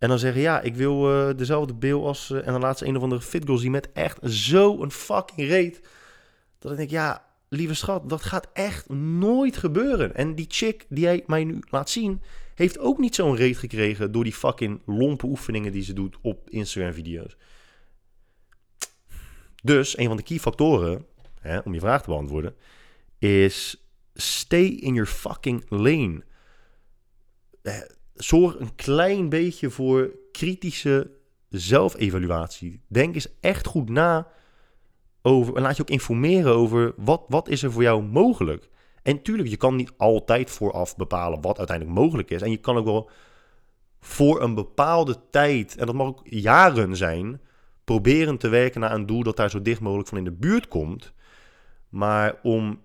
en 0.00 0.08
dan 0.08 0.18
zeggen, 0.18 0.40
ja, 0.40 0.60
ik 0.60 0.74
wil 0.74 1.28
uh, 1.28 1.36
dezelfde 1.36 1.74
beeld 1.74 2.04
als... 2.04 2.30
Uh, 2.30 2.46
en 2.46 2.52
dan 2.52 2.60
laat 2.60 2.78
ze 2.78 2.86
een 2.86 2.96
of 2.96 3.02
andere 3.02 3.20
fit 3.20 3.44
zien 3.54 3.70
met 3.70 3.92
echt 3.92 4.18
zo'n 4.22 4.90
fucking 4.90 5.48
reet. 5.48 5.80
Dat 6.58 6.70
ik 6.72 6.78
denk, 6.78 6.90
ja, 6.90 7.24
lieve 7.48 7.74
schat, 7.74 8.08
dat 8.08 8.22
gaat 8.22 8.48
echt 8.52 8.88
nooit 8.88 9.56
gebeuren. 9.56 10.14
En 10.14 10.34
die 10.34 10.46
chick 10.48 10.86
die 10.88 11.06
hij 11.06 11.22
mij 11.26 11.44
nu 11.44 11.62
laat 11.70 11.90
zien... 11.90 12.22
heeft 12.54 12.78
ook 12.78 12.98
niet 12.98 13.14
zo'n 13.14 13.36
reet 13.36 13.56
gekregen... 13.56 14.12
door 14.12 14.24
die 14.24 14.32
fucking 14.32 14.82
lompe 14.86 15.26
oefeningen 15.26 15.72
die 15.72 15.82
ze 15.82 15.92
doet 15.92 16.16
op 16.22 16.50
Instagram-video's. 16.50 17.36
Dus, 19.62 19.98
een 19.98 20.06
van 20.06 20.16
de 20.16 20.22
key 20.22 20.38
factoren... 20.38 21.06
Hè, 21.40 21.58
om 21.58 21.74
je 21.74 21.80
vraag 21.80 22.02
te 22.02 22.08
beantwoorden... 22.08 22.54
is 23.18 23.86
stay 24.14 24.66
in 24.66 24.94
your 24.94 25.10
fucking 25.10 25.64
lane... 25.68 26.22
Eh, 27.62 27.80
zorg 28.22 28.58
een 28.58 28.74
klein 28.74 29.28
beetje 29.28 29.70
voor 29.70 30.10
kritische 30.32 31.10
zelfevaluatie. 31.48 32.80
Denk 32.88 33.14
eens 33.14 33.28
echt 33.40 33.66
goed 33.66 33.88
na 33.88 34.28
over, 35.22 35.56
en 35.56 35.62
laat 35.62 35.76
je 35.76 35.82
ook 35.82 35.90
informeren 35.90 36.54
over 36.54 36.92
wat, 36.96 37.24
wat 37.28 37.48
is 37.48 37.62
er 37.62 37.72
voor 37.72 37.82
jou 37.82 38.02
mogelijk. 38.02 38.68
En 39.02 39.22
tuurlijk, 39.22 39.48
je 39.48 39.56
kan 39.56 39.76
niet 39.76 39.92
altijd 39.96 40.50
vooraf 40.50 40.96
bepalen 40.96 41.40
wat 41.40 41.58
uiteindelijk 41.58 41.98
mogelijk 41.98 42.30
is. 42.30 42.42
En 42.42 42.50
je 42.50 42.56
kan 42.56 42.76
ook 42.76 42.84
wel 42.84 43.10
voor 44.00 44.42
een 44.42 44.54
bepaalde 44.54 45.16
tijd, 45.30 45.76
en 45.76 45.86
dat 45.86 45.94
mag 45.94 46.06
ook 46.06 46.20
jaren 46.24 46.96
zijn, 46.96 47.40
proberen 47.84 48.38
te 48.38 48.48
werken 48.48 48.80
naar 48.80 48.92
een 48.92 49.06
doel 49.06 49.22
dat 49.22 49.36
daar 49.36 49.50
zo 49.50 49.62
dicht 49.62 49.80
mogelijk 49.80 50.08
van 50.08 50.18
in 50.18 50.24
de 50.24 50.32
buurt 50.32 50.68
komt. 50.68 51.12
Maar 51.88 52.38
om 52.42 52.80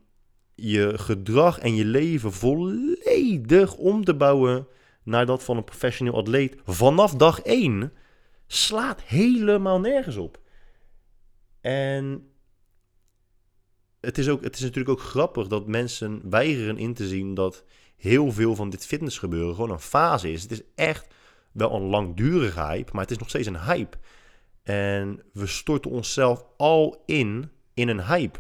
je 0.55 0.93
gedrag 0.95 1.59
en 1.59 1.75
je 1.75 1.85
leven 1.85 2.31
volledig 2.31 3.75
om 3.75 4.03
te 4.03 4.15
bouwen 4.15 4.67
naar 5.05 5.25
dat 5.25 5.43
van 5.43 5.57
een 5.57 5.63
professioneel 5.63 6.15
atleet 6.15 6.55
vanaf 6.65 7.13
dag 7.15 7.41
1 7.41 7.93
slaat 8.47 9.01
helemaal 9.01 9.79
nergens 9.79 10.15
op. 10.15 10.39
En 11.61 12.29
het 14.01 14.17
is, 14.17 14.29
ook, 14.29 14.43
het 14.43 14.55
is 14.55 14.61
natuurlijk 14.61 14.99
ook 14.99 15.05
grappig 15.05 15.47
dat 15.47 15.67
mensen 15.67 16.29
weigeren 16.29 16.77
in 16.77 16.93
te 16.93 17.07
zien 17.07 17.33
dat 17.33 17.63
heel 17.95 18.31
veel 18.31 18.55
van 18.55 18.69
dit 18.69 18.85
fitnessgebeuren 18.85 19.55
gewoon 19.55 19.71
een 19.71 19.79
fase 19.79 20.31
is. 20.31 20.41
Het 20.41 20.51
is 20.51 20.61
echt 20.75 21.07
wel 21.51 21.75
een 21.75 21.81
langdurige 21.81 22.61
hype, 22.61 22.91
maar 22.93 23.01
het 23.01 23.11
is 23.11 23.17
nog 23.17 23.29
steeds 23.29 23.47
een 23.47 23.61
hype. 23.61 23.97
En 24.63 25.23
we 25.33 25.47
storten 25.47 25.91
onszelf 25.91 26.45
al 26.57 27.03
in 27.05 27.51
in 27.73 27.87
een 27.87 28.05
hype. 28.05 28.39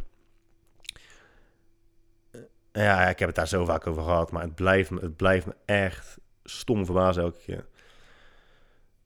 Ja, 2.71 3.09
ik 3.09 3.19
heb 3.19 3.27
het 3.27 3.37
daar 3.37 3.47
zo 3.47 3.65
vaak 3.65 3.87
over 3.87 4.03
gehad, 4.03 4.31
maar 4.31 4.41
het 4.41 4.55
blijft 4.55 4.89
het 4.89 5.15
blijft 5.15 5.45
me 5.45 5.55
echt 5.65 6.19
stom 6.45 6.85
verbazen 6.85 7.23
elke 7.23 7.39
keer. 7.45 7.65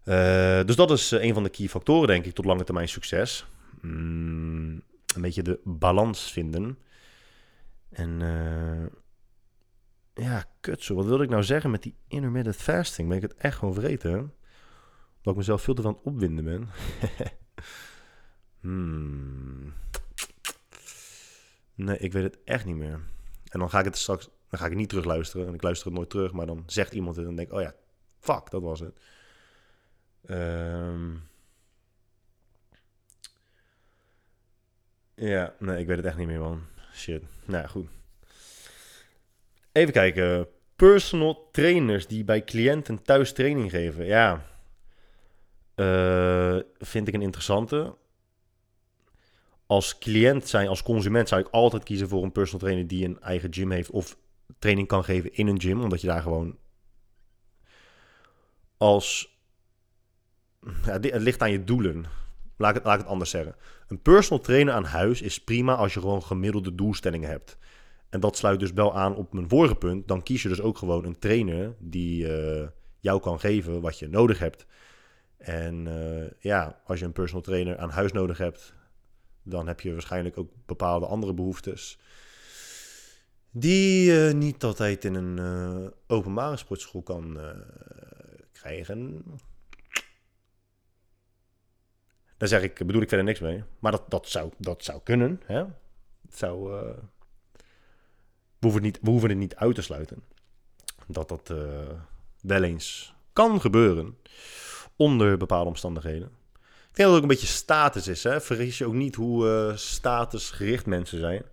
Uh, 0.05 0.65
dus 0.65 0.75
dat 0.75 0.91
is 0.91 1.11
eh, 1.11 1.23
een 1.23 1.33
van 1.33 1.43
de 1.43 1.49
key 1.49 1.67
factoren, 1.67 2.07
denk 2.07 2.25
ik, 2.25 2.33
tot 2.33 2.45
lange 2.45 2.63
termijn 2.63 2.89
succes. 2.89 3.45
Mm, 3.81 4.81
een 5.15 5.21
beetje 5.21 5.41
de 5.41 5.59
balans 5.63 6.31
vinden. 6.31 6.77
En 7.89 8.21
ja, 10.13 10.45
kut 10.59 10.83
zo. 10.83 10.95
Wat 10.95 11.05
wilde 11.05 11.23
ik 11.23 11.29
nou 11.29 11.43
zeggen 11.43 11.71
met 11.71 11.83
die 11.83 11.95
intermittent 12.07 12.55
fasting? 12.55 13.07
Ben 13.07 13.17
ik 13.17 13.23
het 13.23 13.35
echt 13.35 13.57
gewoon 13.57 13.73
vergeten? 13.73 14.33
Dat 15.21 15.33
ik 15.33 15.39
mezelf 15.39 15.61
veel 15.61 15.73
te 15.73 15.81
van 15.81 15.99
opwinden 16.03 16.45
ben. 16.45 16.69
hmm. 18.61 19.73
Nee, 21.75 21.97
ik 21.97 22.13
weet 22.13 22.23
het 22.23 22.37
echt 22.43 22.65
niet 22.65 22.75
meer. 22.75 22.99
En 23.49 23.59
dan 23.59 23.69
ga 23.69 23.79
ik 23.79 23.85
het 23.85 23.97
straks, 23.97 24.29
dan 24.49 24.59
ga 24.59 24.65
ik 24.65 24.75
niet 24.75 24.89
terugluisteren. 24.89 25.47
En 25.47 25.53
ik 25.53 25.63
luister 25.63 25.87
het 25.87 25.95
nooit 25.95 26.09
terug, 26.09 26.31
maar 26.31 26.45
dan 26.45 26.63
zegt 26.65 26.93
iemand 26.93 27.15
het 27.15 27.27
en 27.27 27.35
denk 27.35 27.47
ik, 27.47 27.53
oh 27.53 27.61
ja, 27.61 27.73
fuck, 28.19 28.49
dat 28.49 28.61
was 28.61 28.79
het. 28.79 28.99
Um, 30.29 31.29
ja, 35.15 35.53
nee, 35.59 35.79
ik 35.79 35.87
weet 35.87 35.97
het 35.97 36.05
echt 36.05 36.17
niet 36.17 36.27
meer, 36.27 36.39
man. 36.39 36.61
Shit. 36.93 37.23
Nou 37.45 37.61
ja, 37.61 37.67
goed. 37.67 37.87
Even 39.71 39.93
kijken. 39.93 40.47
Personal 40.75 41.49
trainers 41.51 42.07
die 42.07 42.23
bij 42.23 42.43
cliënten 42.43 43.03
thuis 43.03 43.33
training 43.33 43.69
geven. 43.69 44.05
Ja, 44.05 44.45
uh, 45.75 46.59
vind 46.77 47.07
ik 47.07 47.13
een 47.13 47.21
interessante. 47.21 47.95
Als 49.65 49.97
cliënt 49.97 50.47
zijn, 50.47 50.67
als 50.67 50.83
consument 50.83 51.27
zou 51.27 51.41
ik 51.41 51.47
altijd 51.47 51.83
kiezen 51.83 52.07
voor 52.07 52.23
een 52.23 52.31
personal 52.31 52.59
trainer 52.59 52.87
die 52.87 53.05
een 53.05 53.21
eigen 53.21 53.53
gym 53.53 53.71
heeft 53.71 53.89
of 53.89 54.17
training 54.59 54.87
kan 54.87 55.03
geven 55.03 55.33
in 55.33 55.47
een 55.47 55.61
gym, 55.61 55.81
omdat 55.81 56.01
je 56.01 56.07
daar 56.07 56.21
gewoon 56.21 56.57
als 58.77 59.37
ja, 60.85 60.99
het 60.99 61.21
ligt 61.21 61.41
aan 61.41 61.51
je 61.51 61.63
doelen. 61.63 62.05
Laat 62.57 62.69
ik, 62.69 62.75
het, 62.75 62.85
laat 62.85 62.97
het 62.97 63.07
anders 63.07 63.29
zeggen. 63.29 63.55
Een 63.87 64.01
personal 64.01 64.43
trainer 64.43 64.73
aan 64.73 64.83
huis 64.83 65.21
is 65.21 65.43
prima 65.43 65.75
als 65.75 65.93
je 65.93 65.99
gewoon 65.99 66.23
gemiddelde 66.23 66.75
doelstellingen 66.75 67.29
hebt. 67.29 67.57
En 68.09 68.19
dat 68.19 68.37
sluit 68.37 68.59
dus 68.59 68.71
wel 68.71 68.95
aan 68.95 69.15
op 69.15 69.33
mijn 69.33 69.49
vorige 69.49 69.75
punt. 69.75 70.07
Dan 70.07 70.23
kies 70.23 70.41
je 70.41 70.49
dus 70.49 70.61
ook 70.61 70.77
gewoon 70.77 71.05
een 71.05 71.19
trainer 71.19 71.75
die 71.79 72.25
uh, 72.25 72.67
jou 72.99 73.21
kan 73.21 73.39
geven 73.39 73.81
wat 73.81 73.99
je 73.99 74.07
nodig 74.07 74.39
hebt. 74.39 74.65
En 75.37 75.85
uh, 75.85 76.29
ja, 76.39 76.81
als 76.85 76.99
je 76.99 77.05
een 77.05 77.11
personal 77.11 77.41
trainer 77.41 77.77
aan 77.77 77.89
huis 77.89 78.11
nodig 78.11 78.37
hebt, 78.37 78.73
dan 79.43 79.67
heb 79.67 79.79
je 79.79 79.91
waarschijnlijk 79.91 80.37
ook 80.37 80.51
bepaalde 80.65 81.05
andere 81.05 81.33
behoeftes. 81.33 81.99
Die 83.51 84.11
je 84.11 84.33
niet 84.33 84.63
altijd 84.63 85.05
in 85.05 85.15
een 85.15 85.37
uh, 85.37 85.87
openbare 86.07 86.57
sportschool 86.57 87.01
kan 87.01 87.39
krijgen. 88.51 89.23
Daar 92.39 92.47
zeg 92.47 92.61
ik, 92.61 92.85
bedoel 92.85 93.01
ik 93.01 93.07
verder 93.07 93.25
niks 93.25 93.39
mee. 93.39 93.63
Maar 93.79 93.91
dat, 93.91 94.03
dat, 94.07 94.27
zou, 94.27 94.51
dat 94.57 94.83
zou 94.83 94.99
kunnen. 95.03 95.41
Hè? 95.45 95.63
Zou, 96.29 96.73
uh, 96.73 96.97
we, 98.59 98.59
hoeven 98.59 98.81
niet, 98.81 98.99
we 99.01 99.09
hoeven 99.09 99.29
het 99.29 99.37
niet 99.37 99.55
uit 99.55 99.75
te 99.75 99.81
sluiten. 99.81 100.23
Dat 101.07 101.29
dat 101.29 101.49
uh, 101.49 101.57
wel 102.41 102.63
eens 102.63 103.13
kan 103.33 103.61
gebeuren. 103.61 104.17
Onder 104.95 105.37
bepaalde 105.37 105.69
omstandigheden. 105.69 106.27
Ik 106.27 106.95
denk 106.95 106.95
dat 106.95 107.07
het 107.07 107.15
ook 107.15 107.21
een 107.21 107.27
beetje 107.27 107.47
status 107.47 108.07
is. 108.07 108.23
Hè? 108.23 108.41
Vergis 108.41 108.77
je 108.77 108.85
ook 108.85 108.93
niet 108.93 109.15
hoe 109.15 109.45
uh, 109.45 109.75
statusgericht 109.75 110.85
mensen 110.85 111.19
zijn. 111.19 111.43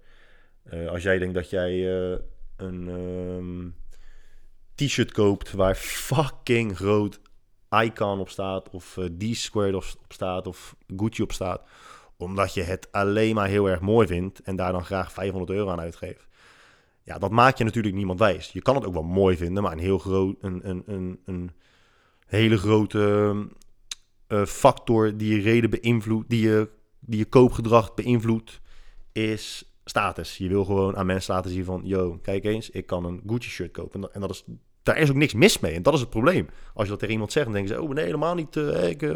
Als 0.88 1.02
jij 1.02 1.18
denkt 1.18 1.34
dat 1.34 1.50
jij 1.50 1.88
een 2.56 2.88
um, 2.88 3.74
t-shirt 4.74 5.12
koopt 5.12 5.52
waar 5.52 5.74
fucking 5.74 6.76
groot 6.76 7.20
Icon 7.70 8.20
op 8.20 8.28
staat, 8.28 8.70
of 8.70 8.96
uh, 8.96 9.04
D-Squared 9.04 9.74
op, 9.74 9.84
staat, 10.08 10.46
of 10.46 10.76
Gucci 10.96 11.22
op 11.22 11.32
staat. 11.32 11.62
Omdat 12.16 12.54
je 12.54 12.62
het 12.62 12.92
alleen 12.92 13.34
maar 13.34 13.48
heel 13.48 13.68
erg 13.68 13.80
mooi 13.80 14.06
vindt 14.06 14.40
en 14.40 14.56
daar 14.56 14.72
dan 14.72 14.84
graag 14.84 15.12
500 15.12 15.50
euro 15.50 15.70
aan 15.70 15.80
uitgeeft. 15.80 16.26
Ja, 17.02 17.18
dat 17.18 17.30
maakt 17.30 17.58
je 17.58 17.64
natuurlijk 17.64 17.94
niemand 17.94 18.18
wijs. 18.18 18.52
Je 18.52 18.62
kan 18.62 18.74
het 18.74 18.84
ook 18.84 18.92
wel 18.92 19.02
mooi 19.02 19.36
vinden, 19.36 19.62
maar 19.62 19.72
een 19.72 19.78
heel 19.78 19.98
groot, 19.98 20.36
een, 20.40 20.68
een, 20.68 20.82
een, 20.86 21.20
een 21.24 21.50
hele 22.26 22.58
grote 22.58 23.34
factor 24.46 25.16
die 25.16 25.34
je 25.34 25.42
reden 25.42 25.70
beïnvloedt, 25.70 26.30
die 26.30 26.48
je, 26.48 26.68
die 27.00 27.18
je 27.18 27.24
koopgedrag 27.24 27.94
beïnvloedt, 27.94 28.60
is 29.12 29.65
status. 29.90 30.36
Je 30.36 30.48
wil 30.48 30.64
gewoon 30.64 30.96
aan 30.96 31.06
mensen 31.06 31.34
laten 31.34 31.50
zien 31.50 31.64
van, 31.64 31.80
yo, 31.84 32.18
kijk 32.22 32.44
eens, 32.44 32.70
ik 32.70 32.86
kan 32.86 33.04
een 33.04 33.22
Gucci 33.26 33.50
shirt 33.50 33.70
kopen. 33.70 34.14
En 34.14 34.20
dat 34.20 34.30
is 34.30 34.44
daar 34.86 34.98
is 34.98 35.10
ook 35.10 35.16
niks 35.16 35.34
mis 35.34 35.58
mee. 35.58 35.72
En 35.74 35.82
dat 35.82 35.94
is 35.94 36.00
het 36.00 36.10
probleem. 36.10 36.48
Als 36.74 36.84
je 36.84 36.90
dat 36.90 36.98
tegen 36.98 37.14
iemand 37.14 37.32
zegt, 37.32 37.44
dan 37.44 37.54
denken 37.54 37.74
ze: 37.74 37.82
Oh, 37.82 37.90
nee, 37.90 38.04
helemaal 38.04 38.34
niet. 38.34 38.56
Uh, 38.56 38.88
ik, 38.88 39.02
uh, 39.02 39.14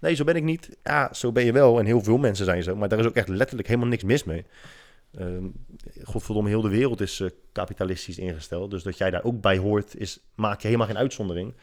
nee, 0.00 0.14
zo 0.14 0.24
ben 0.24 0.36
ik 0.36 0.42
niet. 0.42 0.76
Ja, 0.82 1.12
zo 1.12 1.32
ben 1.32 1.44
je 1.44 1.52
wel. 1.52 1.78
En 1.78 1.86
heel 1.86 2.02
veel 2.02 2.18
mensen 2.18 2.44
zijn 2.44 2.62
zo. 2.62 2.76
Maar 2.76 2.88
daar 2.88 2.98
is 2.98 3.06
ook 3.06 3.14
echt 3.14 3.28
letterlijk 3.28 3.68
helemaal 3.68 3.88
niks 3.88 4.02
mis 4.02 4.24
mee. 4.24 4.44
Uh, 5.18 5.26
godverdomme, 6.02 6.48
heel 6.48 6.60
de 6.60 6.68
wereld 6.68 7.00
is 7.00 7.20
uh, 7.20 7.30
kapitalistisch 7.52 8.18
ingesteld. 8.18 8.70
Dus 8.70 8.82
dat 8.82 8.98
jij 8.98 9.10
daar 9.10 9.24
ook 9.24 9.40
bij 9.40 9.58
hoort, 9.58 9.96
is, 9.96 10.20
maak 10.34 10.60
je 10.60 10.66
helemaal 10.66 10.86
geen 10.86 10.98
uitzondering. 10.98 11.54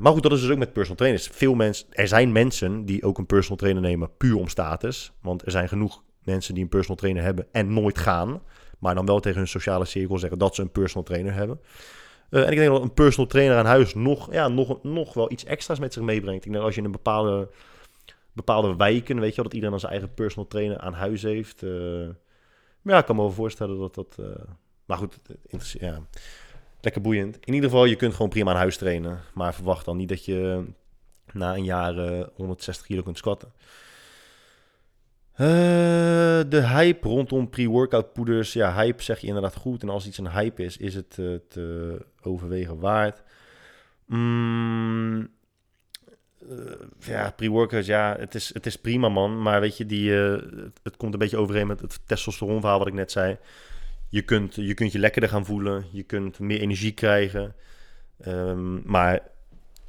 maar 0.00 0.12
goed, 0.12 0.22
dat 0.22 0.32
is 0.32 0.40
dus 0.40 0.50
ook 0.50 0.58
met 0.58 0.72
personal 0.72 0.96
trainers. 0.96 1.26
Veel 1.26 1.54
mensen, 1.54 1.86
er 1.90 2.08
zijn 2.08 2.32
mensen 2.32 2.84
die 2.84 3.02
ook 3.02 3.18
een 3.18 3.26
personal 3.26 3.56
trainer 3.56 3.82
nemen 3.82 4.16
puur 4.16 4.36
om 4.36 4.48
status. 4.48 5.12
Want 5.20 5.44
er 5.44 5.50
zijn 5.50 5.68
genoeg 5.68 6.02
mensen 6.26 6.54
die 6.54 6.62
een 6.62 6.68
personal 6.68 6.96
trainer 6.96 7.22
hebben 7.22 7.46
en 7.52 7.72
nooit 7.72 7.98
gaan. 7.98 8.42
Maar 8.78 8.94
dan 8.94 9.06
wel 9.06 9.20
tegen 9.20 9.38
hun 9.38 9.48
sociale 9.48 9.84
cirkel 9.84 10.18
zeggen 10.18 10.38
dat 10.38 10.54
ze 10.54 10.62
een 10.62 10.70
personal 10.70 11.02
trainer 11.02 11.32
hebben. 11.34 11.60
Uh, 12.30 12.42
en 12.42 12.50
ik 12.50 12.58
denk 12.58 12.70
dat 12.70 12.82
een 12.82 12.94
personal 12.94 13.26
trainer 13.26 13.56
aan 13.56 13.66
huis 13.66 13.94
nog, 13.94 14.32
ja, 14.32 14.48
nog, 14.48 14.82
nog 14.82 15.14
wel 15.14 15.32
iets 15.32 15.44
extra's 15.44 15.78
met 15.78 15.92
zich 15.92 16.02
meebrengt. 16.02 16.44
Ik 16.44 16.52
denk 16.52 16.64
als 16.64 16.74
je 16.74 16.80
in 16.80 16.86
een 16.86 16.92
bepaalde, 16.92 17.48
bepaalde 18.32 18.76
wijken, 18.76 19.20
weet 19.20 19.30
je 19.30 19.36
wel, 19.36 19.44
dat 19.44 19.54
iedereen 19.54 19.70
dan 19.70 19.80
zijn 19.80 19.92
eigen 19.92 20.14
personal 20.14 20.48
trainer 20.48 20.78
aan 20.78 20.92
huis 20.92 21.22
heeft. 21.22 21.62
Uh, 21.62 22.08
maar 22.82 22.94
ja, 22.94 23.00
ik 23.00 23.06
kan 23.06 23.16
me 23.16 23.22
wel 23.22 23.30
voorstellen 23.30 23.78
dat 23.78 23.94
dat... 23.94 24.16
Uh, 24.20 24.26
maar 24.84 24.98
goed, 24.98 25.20
ja, 25.80 26.00
lekker 26.80 27.00
boeiend. 27.00 27.38
In 27.44 27.54
ieder 27.54 27.70
geval, 27.70 27.84
je 27.84 27.96
kunt 27.96 28.14
gewoon 28.14 28.28
prima 28.28 28.50
aan 28.50 28.56
huis 28.56 28.76
trainen. 28.76 29.20
Maar 29.34 29.54
verwacht 29.54 29.84
dan 29.84 29.96
niet 29.96 30.08
dat 30.08 30.24
je 30.24 30.64
na 31.32 31.54
een 31.54 31.64
jaar 31.64 31.94
160 32.34 32.86
kilo 32.86 33.02
kunt 33.02 33.18
squatten. 33.18 33.52
Uh, 35.40 35.46
de 36.48 36.66
hype 36.66 37.08
rondom 37.08 37.48
pre-workout 37.48 38.12
poeders. 38.12 38.52
Ja, 38.52 38.74
hype 38.74 39.02
zeg 39.02 39.18
je 39.20 39.26
inderdaad 39.26 39.56
goed. 39.56 39.82
En 39.82 39.88
als 39.88 40.06
iets 40.06 40.18
een 40.18 40.30
hype 40.30 40.64
is, 40.64 40.76
is 40.76 40.94
het 40.94 41.16
uh, 41.20 41.38
te 41.48 41.98
overwegen 42.22 42.78
waard. 42.78 43.22
Mm, 44.06 45.28
ja, 46.98 47.30
pre-workouts, 47.30 47.86
ja, 47.86 48.16
het 48.18 48.34
is, 48.34 48.54
het 48.54 48.66
is 48.66 48.76
prima 48.76 49.08
man. 49.08 49.42
Maar 49.42 49.60
weet 49.60 49.76
je, 49.76 49.86
die, 49.86 50.12
het, 50.12 50.80
het, 50.82 50.96
komt 50.96 51.12
een 51.12 51.18
beetje 51.18 51.36
overeen 51.36 51.66
met 51.66 51.80
het 51.80 52.00
testosteronverhaal 52.06 52.78
wat 52.78 52.88
ik 52.88 52.94
net 52.94 53.12
zei. 53.12 53.36
Je 54.08 54.22
kunt, 54.22 54.54
je 54.54 54.74
kunt 54.74 54.92
je 54.92 54.98
lekkerder 54.98 55.30
gaan 55.30 55.44
voelen. 55.44 55.84
Je 55.92 56.02
kunt 56.02 56.38
meer 56.38 56.60
energie 56.60 56.92
krijgen. 56.92 57.54
Um, 58.26 58.82
maar 58.84 59.20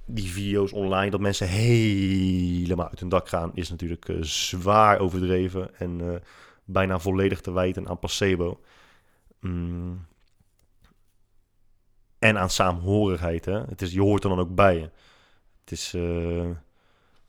die 0.08 0.32
video's 0.32 0.74
online, 0.74 1.12
dat 1.12 1.20
mensen 1.20 1.48
helemaal 1.48 2.90
uit 2.90 3.00
hun 3.00 3.10
dak 3.10 3.30
gaan, 3.30 3.52
is 3.54 3.70
natuurlijk 3.70 4.08
uh, 4.08 4.22
zwaar 4.22 5.00
overdreven 5.00 5.80
en 5.80 6.00
uh, 6.00 6.16
bijna 6.66 7.00
volledig 7.00 7.42
te 7.42 7.52
wijten 7.52 7.88
aan 7.88 8.00
placebo. 8.00 8.60
Mm. 9.40 10.06
En 12.20 12.38
aan 12.38 12.50
saamhorigheid. 12.50 13.46
Hè? 13.46 13.60
Het 13.60 13.82
is, 13.82 13.92
je 13.92 14.02
hoort 14.02 14.24
er 14.24 14.30
dan 14.30 14.40
ook 14.40 14.56
bij. 14.56 14.92
Het 15.60 15.72
is. 15.72 15.94
Uh, 15.94 16.02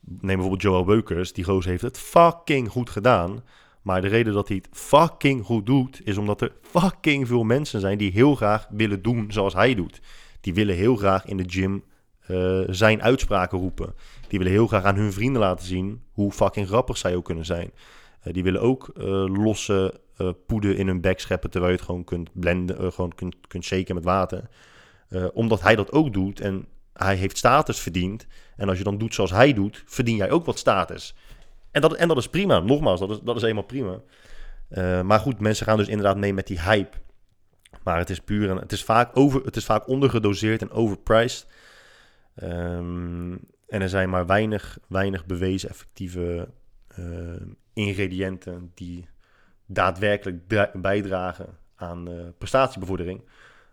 neem 0.01 0.21
bijvoorbeeld 0.21 0.63
Joel 0.63 0.85
Beukers. 0.85 1.33
Die 1.33 1.45
gozer 1.45 1.71
heeft 1.71 1.83
het 1.83 1.99
fucking 1.99 2.69
goed 2.69 2.91
gedaan. 2.91 3.43
Maar 3.83 4.01
de 4.01 4.09
reden 4.09 4.33
dat 4.33 4.49
hij 4.49 4.57
het 4.57 4.69
fucking 4.79 5.45
goed 5.45 5.67
doet, 5.67 6.01
is 6.05 6.17
omdat 6.17 6.41
er 6.41 6.53
fucking 6.63 7.27
veel 7.27 7.45
mensen 7.45 7.81
zijn 7.81 7.99
die 7.99 8.13
heel 8.13 8.35
graag 8.35 8.67
willen 8.71 9.03
doen 9.03 9.33
zoals 9.33 9.55
hij 9.55 9.75
doet. 9.75 10.01
Die 10.41 10.55
willen 10.55 10.77
heel 10.77 10.97
graag 10.97 11.25
in 11.25 11.37
de 11.37 11.45
gym 11.47 11.85
uh, 12.29 12.61
zijn 12.69 13.03
uitspraken 13.03 13.59
roepen. 13.59 13.95
Die 14.29 14.39
willen 14.39 14.55
heel 14.55 14.67
graag 14.67 14.85
aan 14.85 14.97
hun 14.97 15.13
vrienden 15.13 15.43
laten 15.43 15.67
zien 15.67 16.03
hoe 16.13 16.33
fucking 16.33 16.67
grappig 16.67 16.97
zij 16.97 17.17
ook 17.17 17.25
kunnen 17.25 17.45
zijn. 17.45 17.71
Uh, 18.25 18.33
die 18.33 18.43
willen 18.43 18.61
ook 18.61 18.91
uh, 18.97 19.05
losse 19.27 20.01
poeder 20.47 20.79
in 20.79 20.87
hun 20.87 21.01
bek 21.01 21.21
scheppen 21.21 21.51
terwijl 21.51 21.73
je 21.73 21.79
het 21.79 21.87
gewoon 21.87 22.05
kunt 22.05 22.31
blenden, 22.33 22.93
gewoon 22.93 23.15
kunt, 23.15 23.37
kunt 23.47 23.65
shaken 23.65 23.95
met 23.95 24.05
water. 24.05 24.49
omdat 25.33 25.61
hij 25.61 25.77
dat 25.77 25.93
ook 25.93 26.13
doet 26.13 26.41
en 26.41 26.67
hij 26.93 27.17
heeft 27.17 27.37
status 27.37 27.81
verdiend. 27.81 28.27
En 28.57 28.69
als 28.69 28.79
je 28.79 28.85
dan 28.85 28.99
doet 28.99 29.15
zoals 29.15 29.31
hij 29.31 29.53
doet, 29.53 29.83
verdien 29.87 30.17
jij 30.17 30.31
ook 30.31 30.45
wat 30.45 30.59
status. 30.59 31.15
En 31.71 31.81
dat, 31.81 31.95
en 31.95 32.09
dat 32.09 32.17
is 32.17 32.29
prima. 32.29 32.59
Nogmaals, 32.59 33.01
dat 33.01 33.11
is, 33.11 33.19
dat 33.25 33.37
is 33.37 33.43
eenmaal 33.43 33.65
prima. 33.65 34.01
maar 35.03 35.21
goed, 35.21 35.41
mensen 35.41 35.67
gaan 35.67 35.77
dus 35.77 35.89
inderdaad 35.89 36.17
mee 36.17 36.35
met 36.35 36.47
die 36.47 36.61
hype. 36.61 36.97
Maar 37.83 37.99
het 37.99 38.11
is 38.11 38.21
puur 38.21 38.51
en 38.51 38.57
het 38.57 38.73
is 38.73 38.85
vaak, 38.85 39.17
over, 39.17 39.45
het 39.45 39.57
is 39.57 39.65
vaak 39.65 39.89
ondergedoseerd 39.89 40.63
en 40.63 40.71
overpriced. 40.71 41.47
Um, 42.43 43.41
en 43.67 43.83
er 43.83 43.89
zijn 43.89 44.11
maar 44.11 44.27
weinig, 44.27 44.79
weinig 44.89 45.27
bewezen 45.27 45.69
effectieve 45.69 46.49
uh, 46.99 47.43
ingrediënten 47.73 48.71
die 48.75 49.09
daadwerkelijk 49.67 50.47
bijdragen 50.73 51.59
aan 51.75 52.11
uh, 52.11 52.25
prestatiebevordering. 52.39 53.23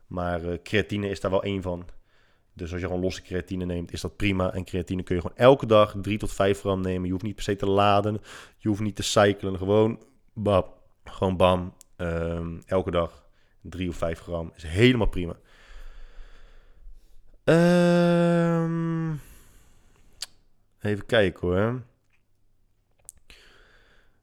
Maar 0.08 0.44
uh, 0.44 0.54
creatine 0.64 1.10
is 1.10 1.20
daar 1.20 1.32
wel 1.32 1.44
één 1.44 1.62
van. 1.62 1.86
Dus 2.54 2.72
als 2.72 2.82
je 2.82 2.88
gewoon 2.88 3.02
losse 3.02 3.22
creatine 3.22 3.66
neemt, 3.66 3.94
is 3.94 4.02
dat 4.02 4.16
prima. 4.16 4.54
En 4.54 4.64
creatine 4.64 5.04
kun 5.04 5.16
je 5.16 5.22
gewoon 5.22 5.38
elke 5.38 5.66
dag 5.66 5.96
3 6.02 6.18
tot 6.18 6.34
5 6.34 6.60
gram 6.60 6.82
nemen. 6.82 7.06
Je 7.06 7.12
hoeft 7.12 7.24
niet 7.24 7.36
per 7.36 7.44
se 7.44 7.56
te 7.56 7.66
laden. 7.66 8.22
Je 8.58 8.68
hoeft 8.68 8.82
niet 8.82 8.96
te 8.96 9.04
cyclen. 9.04 9.58
Gewoon, 9.58 10.04
bam, 10.34 10.66
gewoon 11.04 11.38
bam. 11.38 11.74
Ehm, 11.96 12.60
elke 12.66 12.92
dag 12.92 13.28
3 13.62 13.90
of 13.90 13.96
5 13.96 14.20
gram 14.20 14.52
is 14.56 14.64
helemaal 14.64 15.08
prima. 15.08 15.36
Ehm, 17.46 19.12
even 20.82 21.06
kijken 21.06 21.48
hoor. 21.48 21.82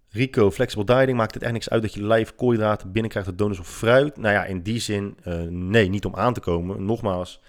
Rico, 0.08 0.50
flexible 0.50 0.84
dieting, 0.84 1.16
maakt 1.16 1.34
het 1.34 1.42
echt 1.42 1.52
niks 1.52 1.70
uit 1.70 1.82
dat 1.82 1.94
je 1.94 2.02
lijf 2.02 2.34
koolhydraten 2.34 2.92
binnenkrijgt 2.92 3.28
uit 3.28 3.38
donuts 3.38 3.58
of 3.58 3.68
fruit? 3.68 4.16
Nou 4.16 4.34
ja, 4.34 4.44
in 4.44 4.62
die 4.62 4.78
zin, 4.78 5.16
uh, 5.26 5.42
nee, 5.42 5.88
niet 5.88 6.04
om 6.04 6.14
aan 6.14 6.34
te 6.34 6.40
komen. 6.40 6.84
Nogmaals, 6.84 7.40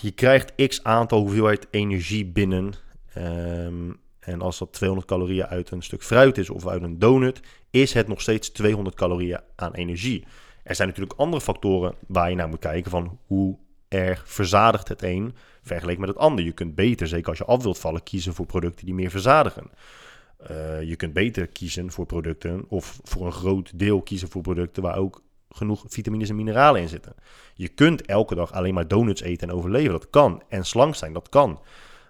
je 0.00 0.10
krijgt 0.10 0.66
x 0.66 0.82
aantal 0.82 1.20
hoeveelheid 1.20 1.66
energie 1.70 2.26
binnen. 2.26 2.72
Um, 3.16 4.00
en 4.20 4.40
als 4.40 4.58
dat 4.58 4.72
200 4.72 5.08
calorieën 5.08 5.46
uit 5.46 5.70
een 5.70 5.82
stuk 5.82 6.02
fruit 6.02 6.38
is 6.38 6.50
of 6.50 6.66
uit 6.66 6.82
een 6.82 6.98
donut, 6.98 7.40
is 7.70 7.92
het 7.92 8.08
nog 8.08 8.20
steeds 8.20 8.50
200 8.50 8.96
calorieën 8.96 9.40
aan 9.56 9.74
energie. 9.74 10.24
Er 10.66 10.74
zijn 10.74 10.88
natuurlijk 10.88 11.18
andere 11.18 11.42
factoren 11.42 11.94
waar 12.06 12.30
je 12.30 12.36
naar 12.36 12.48
moet 12.48 12.58
kijken 12.58 12.90
van 12.90 13.18
hoe 13.26 13.58
erg 13.88 14.28
verzadigt 14.28 14.88
het 14.88 15.02
een 15.02 15.34
vergeleken 15.62 16.00
met 16.00 16.08
het 16.08 16.18
ander. 16.18 16.44
Je 16.44 16.52
kunt 16.52 16.74
beter, 16.74 17.08
zeker 17.08 17.28
als 17.28 17.38
je 17.38 17.44
af 17.44 17.62
wilt 17.62 17.78
vallen, 17.78 18.02
kiezen 18.02 18.34
voor 18.34 18.46
producten 18.46 18.86
die 18.86 18.94
meer 18.94 19.10
verzadigen. 19.10 19.70
Uh, 20.50 20.82
je 20.82 20.96
kunt 20.96 21.12
beter 21.12 21.46
kiezen 21.46 21.90
voor 21.92 22.06
producten 22.06 22.64
of 22.68 23.00
voor 23.02 23.26
een 23.26 23.32
groot 23.32 23.78
deel 23.78 24.02
kiezen 24.02 24.28
voor 24.28 24.42
producten 24.42 24.82
waar 24.82 24.96
ook 24.96 25.22
genoeg 25.50 25.84
vitamines 25.88 26.28
en 26.28 26.36
mineralen 26.36 26.80
in 26.80 26.88
zitten. 26.88 27.14
Je 27.54 27.68
kunt 27.68 28.06
elke 28.06 28.34
dag 28.34 28.52
alleen 28.52 28.74
maar 28.74 28.88
donuts 28.88 29.22
eten 29.22 29.48
en 29.48 29.54
overleven. 29.54 29.92
Dat 29.92 30.10
kan. 30.10 30.42
En 30.48 30.64
slank 30.64 30.94
zijn, 30.94 31.12
dat 31.12 31.28
kan. 31.28 31.60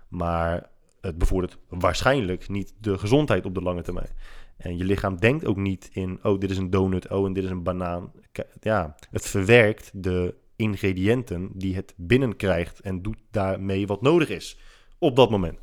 Maar 0.08 0.68
het 1.00 1.18
bevordert 1.18 1.58
waarschijnlijk 1.68 2.48
niet 2.48 2.74
de 2.80 2.98
gezondheid 2.98 3.44
op 3.44 3.54
de 3.54 3.62
lange 3.62 3.82
termijn. 3.82 4.10
En 4.56 4.76
je 4.76 4.84
lichaam 4.84 5.20
denkt 5.20 5.44
ook 5.44 5.56
niet 5.56 5.88
in, 5.92 6.18
oh, 6.22 6.40
dit 6.40 6.50
is 6.50 6.58
een 6.58 6.70
donut, 6.70 7.08
oh, 7.08 7.26
en 7.26 7.32
dit 7.32 7.44
is 7.44 7.50
een 7.50 7.62
banaan. 7.62 8.12
Ja, 8.60 8.94
het 9.10 9.26
verwerkt 9.26 9.90
de 9.94 10.34
ingrediënten 10.56 11.50
die 11.54 11.74
het 11.74 11.94
binnenkrijgt 11.96 12.80
en 12.80 13.02
doet 13.02 13.18
daarmee 13.30 13.86
wat 13.86 14.02
nodig 14.02 14.28
is 14.28 14.58
op 14.98 15.16
dat 15.16 15.30
moment. 15.30 15.58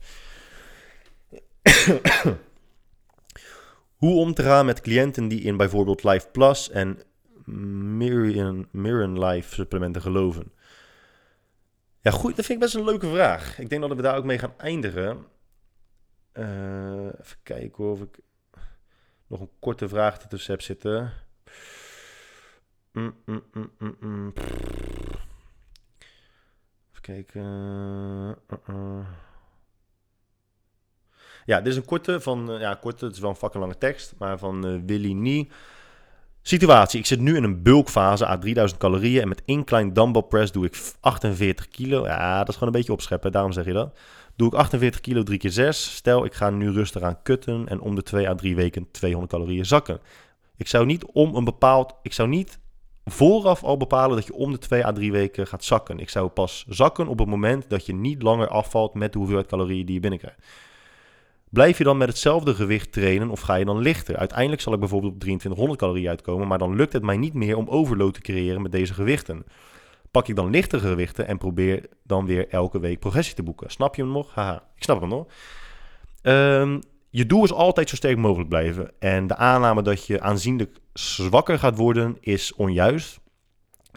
Hoe 3.96 4.16
om 4.16 4.34
te 4.34 4.44
gaan 4.44 4.66
met 4.66 4.82
cliënten 4.82 5.28
die 5.28 5.42
in 5.42 5.58
bijvoorbeeld 5.58 6.04
Life 6.04 6.28
Plus 6.32 6.70
en 6.70 7.00
Miriam, 7.98 8.68
Miriam 8.72 9.24
Life 9.24 9.54
supplementen 9.54 10.02
geloven? 10.02 10.52
Ja, 12.02 12.12
goed, 12.12 12.36
dat 12.36 12.46
vind 12.46 12.58
ik 12.58 12.64
best 12.64 12.76
een 12.76 12.84
leuke 12.84 13.10
vraag. 13.10 13.60
Ik 13.60 13.70
denk 13.70 13.82
dat 13.82 13.96
we 13.96 14.02
daar 14.02 14.18
ook 14.18 14.24
mee 14.24 14.40
gaan 14.40 14.54
eindigen. 14.58 15.26
Uh, 16.34 17.06
even 17.06 17.38
kijken 17.44 17.92
of 17.92 18.02
ik 18.02 18.20
nog 19.28 19.40
een 19.40 19.50
korte 19.60 19.88
vraag 19.88 20.18
ertussen 20.22 20.52
heb 20.52 20.62
zitten. 20.62 21.12
Mm, 22.92 23.16
mm, 23.26 23.44
mm, 24.00 24.34
even 26.90 27.02
kijken. 27.02 27.42
Uh, 27.42 28.76
uh. 28.76 29.08
Ja, 31.46 31.58
dit 31.58 31.68
is 31.68 31.76
een 31.76 31.86
korte 31.86 32.22
van, 32.22 32.56
ja, 32.60 32.74
korte, 32.74 33.06
het 33.06 33.14
is 33.14 33.20
wel 33.20 33.30
een 33.30 33.36
fucking 33.36 33.64
lange 33.64 33.78
tekst, 33.78 34.14
maar 34.18 34.38
van 34.38 34.86
Willy 34.86 35.12
Nie. 35.12 35.52
Situatie, 36.42 37.00
ik 37.00 37.06
zit 37.06 37.20
nu 37.20 37.36
in 37.36 37.44
een 37.44 37.62
bulkfase 37.62 38.26
aan 38.26 38.40
3000 38.40 38.80
calorieën 38.80 39.22
en 39.22 39.28
met 39.28 39.42
één 39.46 39.64
klein 39.64 39.94
dumbbell 39.94 40.22
press 40.22 40.52
doe 40.52 40.66
ik 40.66 40.94
48 41.00 41.68
kilo. 41.68 42.06
Ja, 42.06 42.38
dat 42.38 42.48
is 42.48 42.54
gewoon 42.54 42.70
een 42.70 42.80
beetje 42.80 42.94
opscheppen, 42.94 43.32
daarom 43.32 43.52
zeg 43.52 43.66
je 43.66 43.74
dat. 43.74 43.98
Doe 44.36 44.48
ik 44.48 44.54
48 44.54 45.02
kilo 45.02 45.24
3 45.24 45.38
keer 45.38 45.52
6. 45.52 45.96
Stel, 45.96 46.26
ik 46.26 46.34
ga 46.34 46.50
nu 46.50 46.72
rustig 46.72 47.02
aan 47.02 47.22
kutten 47.22 47.68
en 47.68 47.80
om 47.80 47.96
de 47.96 48.04
2 48.04 48.30
à 48.30 48.36
3 48.36 48.56
weken 48.56 48.92
200 48.92 49.32
calorieën 49.32 49.66
zakken. 49.66 50.00
Ik 50.58 50.68
zou 50.68 50.86
niet 50.86 51.06
om 51.06 51.36
een 51.36 51.44
bepaald. 51.44 51.96
Ik 52.02 52.14
zou 52.14 52.30
niet 52.30 52.60
vooraf 53.06 53.64
al 53.64 53.78
bepalen 53.78 54.16
dat 54.16 54.26
je 54.26 54.34
om 54.34 54.52
de 54.52 54.58
2 54.58 54.86
à 54.86 54.92
3 54.92 55.12
weken 55.12 55.48
gaat 55.48 55.64
zakken. 55.64 56.00
Ik 56.00 56.10
zou 56.10 56.30
pas 56.30 56.66
zakken 56.68 57.08
op 57.08 57.20
het 57.20 57.28
moment 57.28 57.70
dat 57.70 57.86
je 57.86 57.94
niet 57.94 58.22
langer 58.22 58.48
afvalt 58.48 58.94
met 58.94 59.12
de 59.12 59.18
hoeveelheid 59.18 59.48
calorieën 59.48 59.86
die 59.86 59.96
je 59.96 60.02
binnenkrijgt. 60.02 60.40
Blijf 61.50 61.78
je 61.78 61.84
dan 61.84 61.98
met 61.98 62.08
hetzelfde 62.08 62.56
gewicht 62.56 62.92
trainen 62.92 63.30
of 63.30 63.40
ga 63.42 63.56
je 63.56 63.66
dan 63.66 63.80
lichter? 63.80 64.18
Uiteindelijk 64.18 64.62
zal 64.62 64.74
ik 64.74 64.80
bijvoorbeeld 64.80 65.14
op 65.14 65.20
2300 65.20 65.80
calorieën 65.80 66.10
uitkomen, 66.10 66.48
maar 66.48 66.58
dan 66.58 66.76
lukt 66.76 66.94
het 66.94 67.04
mij 67.04 67.18
niet 67.18 67.34
meer 67.34 67.58
om 67.58 67.68
overload 67.68 68.14
te 68.14 68.22
creëren 68.22 68.62
met 68.62 68.72
deze 68.72 68.94
gewichten 68.94 69.46
pak 70.14 70.28
ik 70.28 70.36
dan 70.36 70.50
lichtere 70.50 70.88
gewichten 70.88 71.28
en 71.28 71.38
probeer 71.38 71.86
dan 72.04 72.26
weer 72.26 72.48
elke 72.50 72.80
week 72.80 73.00
progressie 73.00 73.36
te 73.36 73.44
boeken. 73.44 73.72
Snap 73.72 73.96
je 73.96 74.02
hem 74.02 74.12
nog? 74.12 74.34
Haha, 74.34 74.64
ik 74.76 74.84
snap 74.84 75.00
hem 75.00 75.10
nog. 75.10 75.28
Um, 76.22 76.80
je 77.10 77.26
doel 77.26 77.44
is 77.44 77.54
altijd 77.54 77.90
zo 77.90 77.96
sterk 77.96 78.18
mogelijk 78.18 78.50
blijven. 78.50 78.92
En 79.00 79.28
de 79.28 79.36
aanname 79.36 79.82
dat 79.82 80.06
je 80.06 80.22
aanzienlijk 80.22 80.78
zwakker 80.94 81.60
gaat 81.60 81.78
worden 81.78 82.18
is 82.20 82.54
onjuist. 82.54 83.20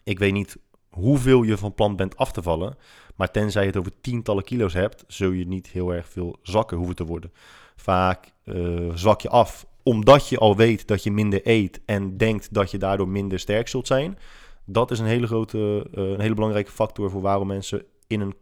Ik 0.05 0.19
weet 0.19 0.33
niet 0.33 0.57
hoeveel 0.89 1.43
je 1.43 1.57
van 1.57 1.75
plan 1.75 1.97
bent 1.97 2.17
af 2.17 2.33
te 2.33 2.43
vallen. 2.43 2.77
Maar 3.17 3.31
tenzij 3.31 3.63
je 3.63 3.69
het 3.69 3.79
over 3.79 4.01
tientallen 4.01 4.45
kilo's 4.45 4.73
hebt, 4.73 5.05
zul 5.07 5.31
je 5.31 5.47
niet 5.47 5.67
heel 5.67 5.95
erg 5.95 6.09
veel 6.09 6.39
zwakker 6.43 6.77
hoeven 6.77 6.97
te 6.97 7.05
worden. 7.05 7.33
Vaak 7.77 8.33
uh, 8.45 8.91
zwak 8.95 9.21
je 9.21 9.29
af 9.29 9.67
omdat 9.83 10.29
je 10.29 10.39
al 10.39 10.57
weet 10.57 10.87
dat 10.87 11.03
je 11.03 11.11
minder 11.11 11.41
eet 11.43 11.81
en 11.85 12.17
denkt 12.17 12.55
dat 12.55 12.71
je 12.71 12.79
daardoor 12.79 13.09
minder 13.09 13.39
sterk 13.39 13.69
zult 13.69 13.87
zijn 13.87 14.19
dat 14.67 14.91
is 14.91 14.99
een 14.99 15.07
hele 15.07 15.27
grote, 15.27 15.59
uh, 15.95 16.11
een 16.11 16.21
hele 16.21 16.35
belangrijke 16.35 16.71
factor 16.71 17.11
voor 17.11 17.21
waarom 17.21 17.47
mensen 17.47 17.85
in 18.07 18.21
een 18.21 18.35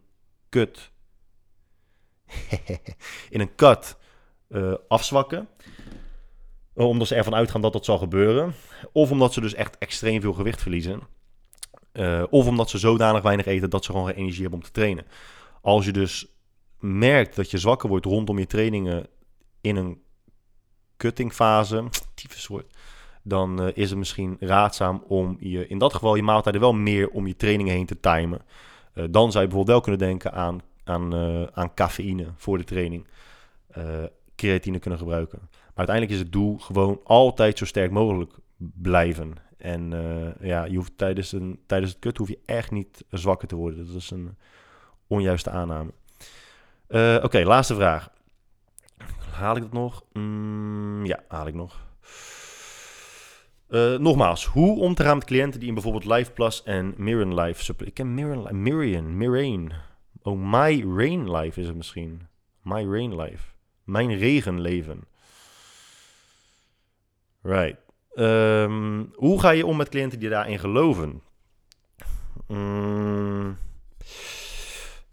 kut, 0.49 0.91
in 3.29 3.39
een 3.39 3.55
cut 3.55 3.97
uh, 4.49 4.73
afzwakken. 4.87 5.47
Omdat 6.73 7.07
ze 7.07 7.15
ervan 7.15 7.35
uitgaan 7.35 7.61
dat 7.61 7.73
dat 7.73 7.85
zal 7.85 7.97
gebeuren. 7.97 8.53
Of 8.91 9.11
omdat 9.11 9.33
ze 9.33 9.41
dus 9.41 9.53
echt 9.53 9.77
extreem 9.77 10.21
veel 10.21 10.33
gewicht 10.33 10.61
verliezen. 10.61 11.01
Of 12.29 12.47
omdat 12.47 12.69
ze 12.69 12.77
zodanig 12.77 13.21
weinig 13.21 13.45
eten 13.45 13.69
dat 13.69 13.85
ze 13.85 13.91
gewoon 13.91 14.07
geen 14.07 14.15
energie 14.15 14.41
hebben 14.41 14.59
om 14.59 14.65
te 14.65 14.71
trainen. 14.71 15.05
Als 15.61 15.85
je 15.85 15.91
dus 15.91 16.27
merkt 16.79 17.35
dat 17.35 17.51
je 17.51 17.57
zwakker 17.57 17.89
wordt 17.89 18.05
rondom 18.05 18.39
je 18.39 18.47
trainingen 18.47 19.07
in 19.61 19.75
een 19.75 20.01
cuttingfase, 20.97 21.83
tyfus 22.15 22.47
woord, 22.47 22.74
dan 23.27 23.61
uh, 23.61 23.67
is 23.73 23.89
het 23.89 23.99
misschien 23.99 24.37
raadzaam 24.39 25.03
om 25.07 25.37
je 25.39 25.67
in 25.67 25.77
dat 25.77 25.93
geval 25.93 26.15
je 26.15 26.23
maaltijden 26.23 26.61
wel 26.61 26.73
meer 26.73 27.09
om 27.09 27.27
je 27.27 27.35
trainingen 27.35 27.73
heen 27.73 27.85
te 27.85 27.99
timen. 27.99 28.41
Uh, 28.93 29.05
dan 29.09 29.31
zou 29.31 29.43
je 29.43 29.49
bijvoorbeeld 29.49 29.67
wel 29.67 29.81
kunnen 29.81 29.99
denken 29.99 30.33
aan, 30.33 30.61
aan, 30.83 31.15
uh, 31.15 31.47
aan 31.53 31.73
cafeïne 31.73 32.25
voor 32.35 32.57
de 32.57 32.63
training. 32.63 33.07
creatine 34.35 34.79
kunnen 34.79 34.99
gebruiken. 34.99 35.39
Maar 35.51 35.87
uiteindelijk 35.87 36.15
is 36.15 36.23
het 36.23 36.31
doel 36.31 36.57
gewoon 36.57 36.99
altijd 37.03 37.57
zo 37.57 37.65
sterk 37.65 37.91
mogelijk 37.91 38.33
blijven. 38.57 39.33
En 39.57 39.93
ja, 40.39 40.63
je 40.63 40.75
hoeft 40.75 40.97
tijdens, 40.97 41.31
een, 41.31 41.59
tijdens 41.65 41.91
het 41.91 42.01
kut 42.01 42.17
hoef 42.17 42.27
je 42.27 42.39
echt 42.45 42.71
niet 42.71 43.03
zwakker 43.09 43.47
te 43.47 43.55
worden. 43.55 43.87
Dat 43.87 43.95
is 43.95 44.11
een 44.11 44.37
onjuiste 45.07 45.49
aanname. 45.49 45.91
Oké, 47.23 47.43
laatste 47.43 47.75
vraag. 47.75 48.09
Haal 49.31 49.55
ik 49.55 49.61
dat 49.61 49.73
nog? 49.73 50.03
Mm, 50.13 51.05
ja, 51.05 51.19
haal 51.27 51.47
ik 51.47 51.53
nog. 51.53 51.84
Uh, 53.69 53.97
nogmaals, 53.97 54.45
hoe 54.45 54.79
om 54.79 54.95
te 54.95 55.03
gaan 55.03 55.17
met 55.17 55.27
cliënten 55.27 55.59
die 55.59 55.67
in 55.67 55.73
bijvoorbeeld 55.73 56.05
Life 56.05 56.31
Plus 56.31 56.63
en 56.63 56.93
Mirren 56.97 57.33
Life. 57.33 57.73
Ik 57.85 57.93
ken 57.93 58.13
Mirren, 58.13 58.61
Mirian, 58.61 59.17
Mirain. 59.17 59.73
Oh, 60.21 60.39
My 60.39 60.83
Rain 60.95 61.31
Life 61.31 61.59
is 61.59 61.67
het 61.67 61.75
misschien. 61.75 62.27
My 62.61 62.85
Rain 62.85 63.15
Life. 63.21 63.47
Mijn 63.83 64.17
regenleven. 64.17 65.03
Right. 67.41 67.77
Um, 68.15 69.11
hoe 69.13 69.39
ga 69.39 69.49
je 69.49 69.65
om 69.65 69.77
met 69.77 69.89
cliënten 69.89 70.19
die 70.19 70.29
daarin 70.29 70.59
geloven? 70.59 71.21
Um, 72.47 73.57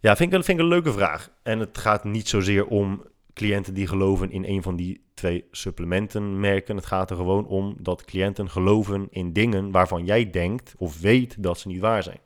ja, 0.00 0.16
vind 0.16 0.30
vind 0.30 0.48
ik 0.48 0.58
een 0.58 0.66
leuke 0.66 0.92
vraag. 0.92 1.30
En 1.42 1.58
het 1.58 1.78
gaat 1.78 2.04
niet 2.04 2.28
zozeer 2.28 2.66
om 2.66 3.04
cliënten 3.34 3.74
die 3.74 3.86
geloven 3.86 4.30
in 4.30 4.44
een 4.44 4.62
van 4.62 4.76
die 4.76 5.04
twee 5.14 5.44
supplementenmerken. 5.50 6.76
Het 6.76 6.86
gaat 6.86 7.10
er 7.10 7.16
gewoon 7.16 7.46
om 7.46 7.76
dat 7.78 8.04
cliënten 8.04 8.50
geloven 8.50 9.06
in 9.10 9.32
dingen 9.32 9.70
waarvan 9.70 10.04
jij 10.04 10.30
denkt 10.30 10.74
of 10.78 11.00
weet 11.00 11.42
dat 11.42 11.58
ze 11.58 11.68
niet 11.68 11.80
waar 11.80 12.02
zijn. 12.02 12.20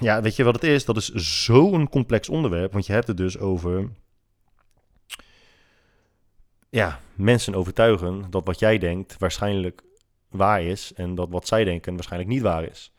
Ja, 0.00 0.22
weet 0.22 0.36
je 0.36 0.44
wat 0.44 0.54
het 0.54 0.64
is? 0.64 0.84
Dat 0.84 0.96
is 0.96 1.12
zo'n 1.44 1.88
complex 1.88 2.28
onderwerp, 2.28 2.72
want 2.72 2.86
je 2.86 2.92
hebt 2.92 3.06
het 3.06 3.16
dus 3.16 3.38
over 3.38 3.88
ja, 6.70 7.00
mensen 7.14 7.54
overtuigen 7.54 8.30
dat 8.30 8.46
wat 8.46 8.58
jij 8.58 8.78
denkt 8.78 9.18
waarschijnlijk 9.18 9.82
waar 10.28 10.62
is 10.62 10.92
en 10.94 11.14
dat 11.14 11.28
wat 11.30 11.46
zij 11.46 11.64
denken 11.64 11.94
waarschijnlijk 11.94 12.30
niet 12.30 12.42
waar 12.42 12.64
is. 12.64 12.92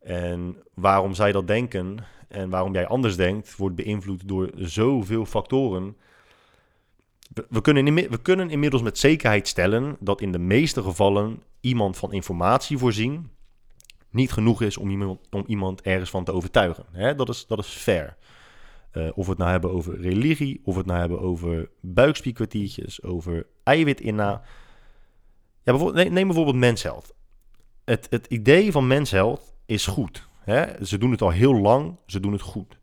En 0.00 0.56
waarom 0.74 1.14
zij 1.14 1.32
dat 1.32 1.46
denken 1.46 2.04
en 2.32 2.50
waarom 2.50 2.72
jij 2.72 2.86
anders 2.86 3.16
denkt, 3.16 3.56
wordt 3.56 3.76
beïnvloed 3.76 4.28
door 4.28 4.50
zoveel 4.54 5.26
factoren. 5.26 5.96
We, 7.48 7.60
kunnen, 7.60 7.94
we 7.94 8.22
kunnen 8.22 8.50
inmiddels 8.50 8.82
met 8.82 8.98
zekerheid 8.98 9.48
stellen 9.48 9.96
dat 10.00 10.20
in 10.20 10.32
de 10.32 10.38
meeste 10.38 10.82
gevallen 10.82 11.42
iemand 11.60 11.96
van 11.96 12.12
informatie 12.12 12.78
voorzien 12.78 13.30
niet 14.10 14.32
genoeg 14.32 14.62
is 14.62 14.76
om 14.76 15.16
iemand, 15.46 15.80
ergens 15.82 16.10
van 16.10 16.24
te 16.24 16.32
overtuigen. 16.32 17.16
Dat, 17.16 17.28
is, 17.28 17.46
dat 17.46 17.58
is 17.58 17.66
fair. 17.66 18.16
Uh, 18.92 19.10
of 19.14 19.24
we 19.24 19.30
het 19.30 19.38
nou 19.38 19.50
hebben 19.50 19.70
over 19.70 20.00
religie, 20.00 20.60
of 20.64 20.72
we 20.72 20.78
het 20.78 20.88
nou 20.88 21.00
hebben 21.00 21.20
over 21.20 21.70
buikspierkwartiertjes, 21.80 23.02
over 23.02 23.46
eiwitinna. 23.62 24.42
Ja, 25.62 25.72
bijvoorbeeld, 25.72 26.10
neem 26.10 26.26
bijvoorbeeld 26.26 26.56
mensheld. 26.56 27.14
Het, 27.84 28.06
het 28.10 28.26
idee 28.26 28.72
van 28.72 28.86
mensheld 28.86 29.54
is 29.66 29.86
goed. 29.86 30.28
Hè? 30.44 30.84
Ze 30.84 30.98
doen 30.98 31.10
het 31.10 31.22
al 31.22 31.30
heel 31.30 31.54
lang, 31.54 31.96
ze 32.06 32.20
doen 32.20 32.32
het 32.32 32.40
goed. 32.40 32.78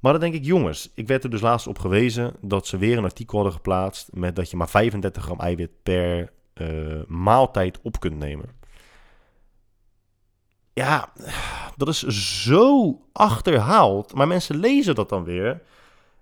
Maar 0.00 0.12
dan 0.12 0.20
denk 0.20 0.34
ik, 0.34 0.44
jongens, 0.44 0.90
ik 0.94 1.06
werd 1.06 1.24
er 1.24 1.30
dus 1.30 1.40
laatst 1.40 1.66
op 1.66 1.78
gewezen 1.78 2.34
dat 2.40 2.66
ze 2.66 2.78
weer 2.78 2.98
een 2.98 3.04
artikel 3.04 3.34
hadden 3.34 3.54
geplaatst 3.54 4.08
met 4.12 4.36
dat 4.36 4.50
je 4.50 4.56
maar 4.56 4.68
35 4.68 5.22
gram 5.22 5.40
eiwit 5.40 5.70
per 5.82 6.32
uh, 6.54 7.02
maaltijd 7.06 7.80
op 7.82 8.00
kunt 8.00 8.18
nemen. 8.18 8.48
Ja, 10.72 11.12
dat 11.76 11.88
is 11.88 12.02
zo 12.42 12.98
achterhaald. 13.12 14.14
Maar 14.14 14.26
mensen 14.26 14.56
lezen 14.56 14.94
dat 14.94 15.08
dan 15.08 15.24
weer. 15.24 15.62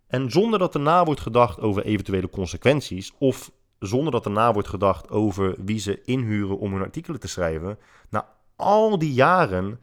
En 0.07 0.31
zonder 0.31 0.59
dat 0.59 0.75
er 0.75 0.81
na 0.81 1.05
wordt 1.05 1.21
gedacht 1.21 1.61
over 1.61 1.85
eventuele 1.85 2.31
consequenties. 2.31 3.13
Of 3.19 3.51
zonder 3.79 4.13
dat 4.13 4.25
er 4.25 4.31
na 4.31 4.53
wordt 4.53 4.69
gedacht 4.69 5.11
over 5.11 5.55
wie 5.65 5.79
ze 5.79 6.03
inhuren 6.05 6.59
om 6.59 6.73
hun 6.73 6.83
artikelen 6.83 7.21
te 7.21 7.29
schrijven. 7.29 7.79
Na 8.11 8.29
al 8.57 8.99
die 8.99 9.13
jaren 9.13 9.81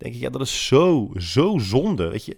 denk 0.00 0.14
ik, 0.14 0.20
ja, 0.20 0.30
dat 0.30 0.40
is 0.40 0.66
zo, 0.66 1.10
zo 1.16 1.58
zonde. 1.58 2.08
Weet 2.08 2.24
je, 2.24 2.36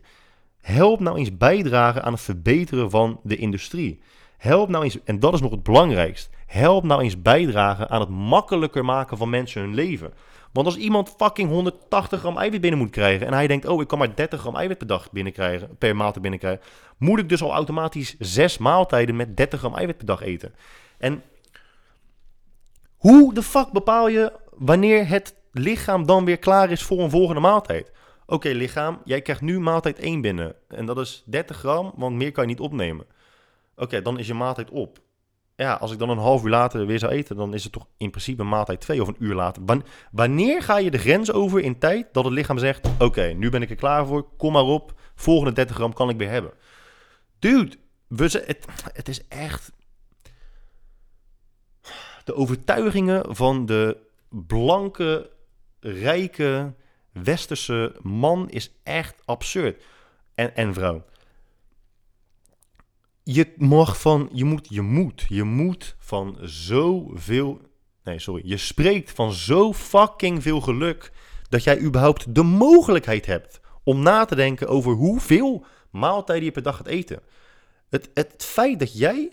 help 0.60 1.00
nou 1.00 1.18
eens 1.18 1.36
bijdragen 1.36 2.02
aan 2.02 2.12
het 2.12 2.22
verbeteren 2.22 2.90
van 2.90 3.20
de 3.22 3.36
industrie. 3.36 4.00
Help 4.36 4.68
nou 4.68 4.84
eens, 4.84 4.98
en 5.04 5.20
dat 5.20 5.34
is 5.34 5.40
nog 5.40 5.50
het 5.50 5.62
belangrijkst, 5.62 6.30
help 6.46 6.84
nou 6.84 7.02
eens 7.02 7.22
bijdragen 7.22 7.90
aan 7.90 8.00
het 8.00 8.08
makkelijker 8.08 8.84
maken 8.84 9.16
van 9.16 9.30
mensen 9.30 9.60
hun 9.60 9.74
leven. 9.74 10.12
Want 10.52 10.66
als 10.66 10.76
iemand 10.76 11.14
fucking 11.16 11.48
180 11.48 12.20
gram 12.20 12.38
eiwit 12.38 12.60
binnen 12.60 12.80
moet 12.80 12.90
krijgen 12.90 13.26
en 13.26 13.32
hij 13.32 13.46
denkt, 13.46 13.66
oh, 13.66 13.80
ik 13.80 13.88
kan 13.88 13.98
maar 13.98 14.14
30 14.14 14.40
gram 14.40 14.56
eiwit 14.56 14.78
per 14.78 14.86
dag 14.86 15.10
binnenkrijgen, 15.10 15.76
per 15.78 15.96
maaltijd 15.96 16.22
binnenkrijgen, 16.22 16.64
moet 16.98 17.18
ik 17.18 17.28
dus 17.28 17.42
al 17.42 17.52
automatisch 17.52 18.16
zes 18.18 18.58
maaltijden 18.58 19.16
met 19.16 19.36
30 19.36 19.58
gram 19.58 19.74
eiwit 19.74 19.96
per 19.96 20.06
dag 20.06 20.22
eten. 20.22 20.54
En 20.98 21.22
hoe 22.96 23.34
de 23.34 23.42
fuck 23.42 23.70
bepaal 23.72 24.08
je 24.08 24.32
wanneer 24.50 25.08
het 25.08 25.34
lichaam 25.52 26.06
dan 26.06 26.24
weer 26.24 26.38
klaar 26.38 26.70
is 26.70 26.82
voor 26.82 26.98
een 26.98 27.10
volgende 27.10 27.40
maaltijd? 27.40 27.92
Oké, 28.26 28.48
lichaam, 28.48 29.00
jij 29.04 29.22
krijgt 29.22 29.42
nu 29.42 29.60
maaltijd 29.60 29.98
1 29.98 30.20
binnen. 30.20 30.54
En 30.68 30.86
dat 30.86 30.98
is 30.98 31.22
30 31.26 31.56
gram, 31.56 31.92
want 31.96 32.16
meer 32.16 32.32
kan 32.32 32.44
je 32.44 32.50
niet 32.50 32.60
opnemen. 32.60 33.06
Oké, 33.76 34.02
dan 34.02 34.18
is 34.18 34.26
je 34.26 34.34
maaltijd 34.34 34.70
op. 34.70 34.98
Ja, 35.56 35.74
als 35.74 35.92
ik 35.92 35.98
dan 35.98 36.10
een 36.10 36.18
half 36.18 36.44
uur 36.44 36.50
later 36.50 36.86
weer 36.86 36.98
zou 36.98 37.12
eten, 37.12 37.36
dan 37.36 37.54
is 37.54 37.64
het 37.64 37.72
toch 37.72 37.86
in 37.96 38.10
principe 38.10 38.42
maaltijd 38.42 38.80
2 38.80 39.02
of 39.02 39.08
een 39.08 39.16
uur 39.18 39.34
later. 39.34 39.62
Wanneer 40.10 40.62
ga 40.62 40.78
je 40.78 40.90
de 40.90 40.98
grens 40.98 41.32
over 41.32 41.60
in 41.60 41.78
tijd 41.78 42.08
dat 42.12 42.24
het 42.24 42.32
lichaam 42.32 42.58
zegt: 42.58 42.88
Oké, 42.98 43.22
nu 43.22 43.50
ben 43.50 43.62
ik 43.62 43.70
er 43.70 43.76
klaar 43.76 44.06
voor, 44.06 44.28
kom 44.36 44.52
maar 44.52 44.62
op, 44.62 44.92
volgende 45.14 45.52
30 45.52 45.76
gram 45.76 45.92
kan 45.92 46.08
ik 46.08 46.18
weer 46.18 46.30
hebben. 46.30 46.52
Dude, 47.38 47.76
we, 48.06 48.24
het, 48.24 48.66
het 48.92 49.08
is 49.08 49.28
echt. 49.28 49.72
De 52.24 52.34
overtuigingen 52.34 53.36
van 53.36 53.66
de 53.66 53.96
blanke, 54.28 55.30
rijke, 55.82 56.74
westerse 57.12 57.96
man 58.02 58.50
is 58.50 58.72
echt 58.82 59.22
absurd. 59.24 59.82
En, 60.34 60.56
en 60.56 60.74
vrouw. 60.74 61.04
Je 63.22 63.52
mag 63.56 64.00
van, 64.00 64.28
je 64.32 64.44
moet, 64.44 64.66
je 64.70 64.80
moet, 64.80 65.24
je 65.28 65.42
moet 65.42 65.96
van 65.98 66.38
zoveel, 66.40 67.60
nee 68.04 68.18
sorry, 68.18 68.42
je 68.44 68.56
spreekt 68.56 69.10
van 69.10 69.32
zo 69.32 69.72
fucking 69.72 70.42
veel 70.42 70.60
geluk 70.60 71.12
dat 71.48 71.64
jij 71.64 71.80
überhaupt 71.80 72.34
de 72.34 72.42
mogelijkheid 72.42 73.26
hebt 73.26 73.60
om 73.84 74.02
na 74.02 74.24
te 74.24 74.34
denken 74.34 74.68
over 74.68 74.92
hoeveel 74.92 75.64
maaltijden 75.90 76.44
je 76.44 76.50
per 76.50 76.62
dag 76.62 76.76
gaat 76.76 76.86
eten. 76.86 77.20
Het, 77.88 78.10
het 78.14 78.34
feit 78.44 78.78
dat 78.78 78.98
jij 78.98 79.32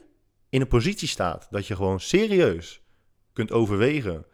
in 0.49 0.61
een 0.61 0.67
positie 0.67 1.07
staat 1.07 1.47
dat 1.49 1.67
je 1.67 1.75
gewoon 1.75 1.99
serieus 1.99 2.81
kunt 3.33 3.51
overwegen 3.51 4.25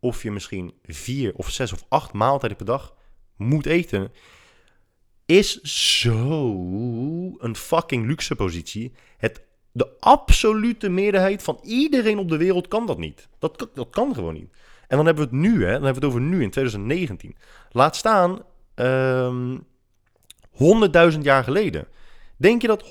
of 0.00 0.22
je 0.22 0.30
misschien 0.30 0.74
vier 0.82 1.34
of 1.34 1.50
zes 1.50 1.72
of 1.72 1.84
acht 1.88 2.12
maaltijden 2.12 2.56
per 2.56 2.66
dag 2.66 2.94
moet 3.36 3.66
eten, 3.66 4.12
is 5.26 5.60
zo 6.00 6.42
een 7.38 7.56
fucking 7.56 8.06
luxe 8.06 8.36
positie. 8.36 8.92
Het, 9.18 9.42
de 9.72 9.88
absolute 10.00 10.88
meerderheid 10.88 11.42
van 11.42 11.58
iedereen 11.62 12.18
op 12.18 12.28
de 12.28 12.36
wereld 12.36 12.68
kan 12.68 12.86
dat 12.86 12.98
niet. 12.98 13.28
Dat, 13.38 13.68
dat 13.74 13.90
kan 13.90 14.14
gewoon 14.14 14.34
niet. 14.34 14.50
En 14.88 14.96
dan 14.96 15.06
hebben 15.06 15.28
we 15.28 15.36
het 15.36 15.40
nu, 15.40 15.64
hè? 15.64 15.72
Dan 15.72 15.84
hebben 15.84 16.02
we 16.02 16.06
het 16.06 16.16
over 16.16 16.20
nu 16.20 16.42
in 16.42 16.50
2019. 16.50 17.36
Laat 17.70 17.96
staan 17.96 18.30
um, 18.74 19.66
ehm, 20.54 21.12
100.000 21.12 21.18
jaar 21.20 21.44
geleden. 21.44 21.88
Denk 22.36 22.62
je 22.62 22.68
dat 22.68 22.84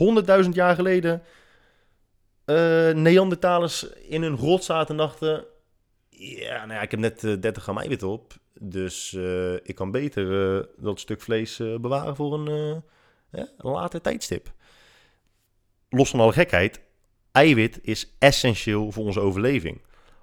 100.000 0.43 0.49
jaar 0.49 0.75
geleden 0.75 1.23
uh, 2.45 2.55
Neandertalers 2.89 3.89
in 3.89 4.21
hun 4.21 4.37
grot 4.37 4.63
zaten 4.63 4.89
en 4.89 4.97
dachten... 4.97 5.45
Ja, 6.17 6.65
nou 6.65 6.81
ik 6.81 6.91
heb 6.91 6.99
net 6.99 7.23
uh, 7.23 7.35
30 7.39 7.63
gram 7.63 7.77
eiwit 7.77 8.03
op. 8.03 8.33
Dus 8.59 9.11
uh, 9.11 9.53
ik 9.53 9.75
kan 9.75 9.91
beter 9.91 10.55
uh, 10.57 10.63
dat 10.77 10.99
stuk 10.99 11.21
vlees 11.21 11.59
uh, 11.59 11.77
bewaren 11.77 12.15
voor 12.15 12.33
een, 12.33 12.47
een 13.31 13.51
later 13.57 14.01
tijdstip. 14.01 14.51
Los 15.89 16.09
van 16.09 16.19
alle 16.19 16.33
gekheid, 16.33 16.81
eiwit 17.31 17.79
is 17.81 18.15
essentieel 18.19 18.91
voor 18.91 19.05
onze 19.05 19.19
overleving. 19.19 19.81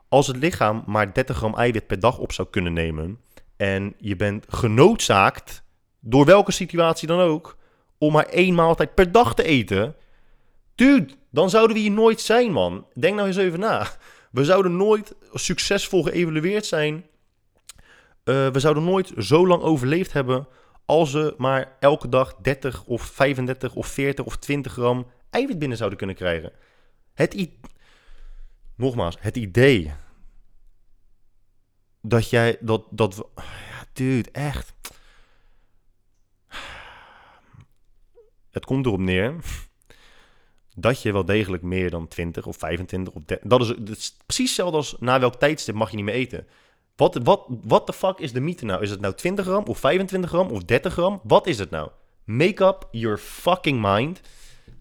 Als 0.08 0.26
het 0.26 0.36
lichaam 0.36 0.82
maar 0.86 1.14
30 1.14 1.36
gram 1.36 1.54
eiwit 1.54 1.86
per 1.86 2.00
dag 2.00 2.18
op 2.18 2.32
zou 2.32 2.48
kunnen 2.50 2.72
nemen 2.72 3.20
en 3.56 3.94
je 3.98 4.16
bent 4.16 4.44
genoodzaakt, 4.48 5.62
door 6.00 6.24
welke 6.24 6.52
situatie 6.52 7.08
dan 7.08 7.20
ook, 7.20 7.56
om 7.98 8.12
maar 8.12 8.26
één 8.26 8.54
maaltijd 8.54 8.94
per 8.94 9.12
dag 9.12 9.34
te 9.34 9.42
eten, 9.42 9.96
dude, 10.74 11.12
dan 11.30 11.50
zouden 11.50 11.76
we 11.76 11.82
hier 11.82 11.90
nooit 11.90 12.20
zijn, 12.20 12.52
man. 12.52 12.86
Denk 12.94 13.14
nou 13.14 13.26
eens 13.26 13.36
even 13.36 13.60
na. 13.60 13.86
We 14.32 14.44
zouden 14.44 14.76
nooit 14.76 15.14
succesvol 15.32 16.02
geëvalueerd 16.02 16.66
zijn 16.66 17.04
uh, 18.24 18.48
we 18.48 18.60
zouden 18.60 18.84
nooit 18.84 19.12
zo 19.18 19.46
lang 19.46 19.62
overleefd 19.62 20.12
hebben 20.12 20.48
als 20.84 21.12
we 21.12 21.34
maar 21.38 21.76
elke 21.80 22.08
dag 22.08 22.36
30 22.36 22.84
of 22.84 23.02
35 23.02 23.74
of 23.74 23.86
40 23.86 24.24
of 24.24 24.36
20 24.36 24.72
gram 24.72 25.06
eiwit 25.30 25.58
binnen 25.58 25.76
zouden 25.76 25.98
kunnen 25.98 26.16
krijgen. 26.16 26.52
Het 27.14 27.48
Nogmaals, 28.76 29.16
het 29.20 29.36
idee 29.36 29.92
dat 32.00 32.30
jij 32.30 32.56
dat 32.60 32.84
dat 32.90 33.28
ja, 33.36 33.84
dude, 33.92 34.30
echt. 34.30 34.74
Het 38.50 38.64
komt 38.64 38.86
erop 38.86 38.98
neer 38.98 39.34
dat 40.74 41.02
je 41.02 41.12
wel 41.12 41.24
degelijk 41.24 41.62
meer 41.62 41.90
dan 41.90 42.08
20 42.08 42.46
of 42.46 42.56
25 42.56 43.12
of 43.12 43.22
30, 43.26 43.48
dat 43.48 43.60
is, 43.60 43.66
dat 43.66 43.96
is 43.96 44.16
precies 44.26 44.46
hetzelfde 44.46 44.76
als 44.76 44.96
na 45.00 45.20
welk 45.20 45.34
tijdstip 45.34 45.74
mag 45.74 45.90
je 45.90 45.96
niet 45.96 46.04
meer 46.04 46.14
eten. 46.14 46.46
Wat, 46.96 47.20
wat, 47.22 47.46
wat 47.62 47.86
de 47.86 47.92
fuck 47.92 48.18
is 48.18 48.32
de 48.32 48.40
mythe 48.40 48.64
nou? 48.64 48.82
Is 48.82 48.90
het 48.90 49.00
nou 49.00 49.14
20 49.14 49.44
gram 49.44 49.64
of 49.64 49.78
25 49.78 50.30
gram 50.30 50.50
of 50.50 50.64
30 50.64 50.92
gram? 50.92 51.20
Wat 51.22 51.46
is 51.46 51.58
het 51.58 51.70
nou? 51.70 51.90
Make 52.24 52.64
up 52.64 52.88
your 52.90 53.18
fucking 53.18 53.82
mind. 53.82 54.20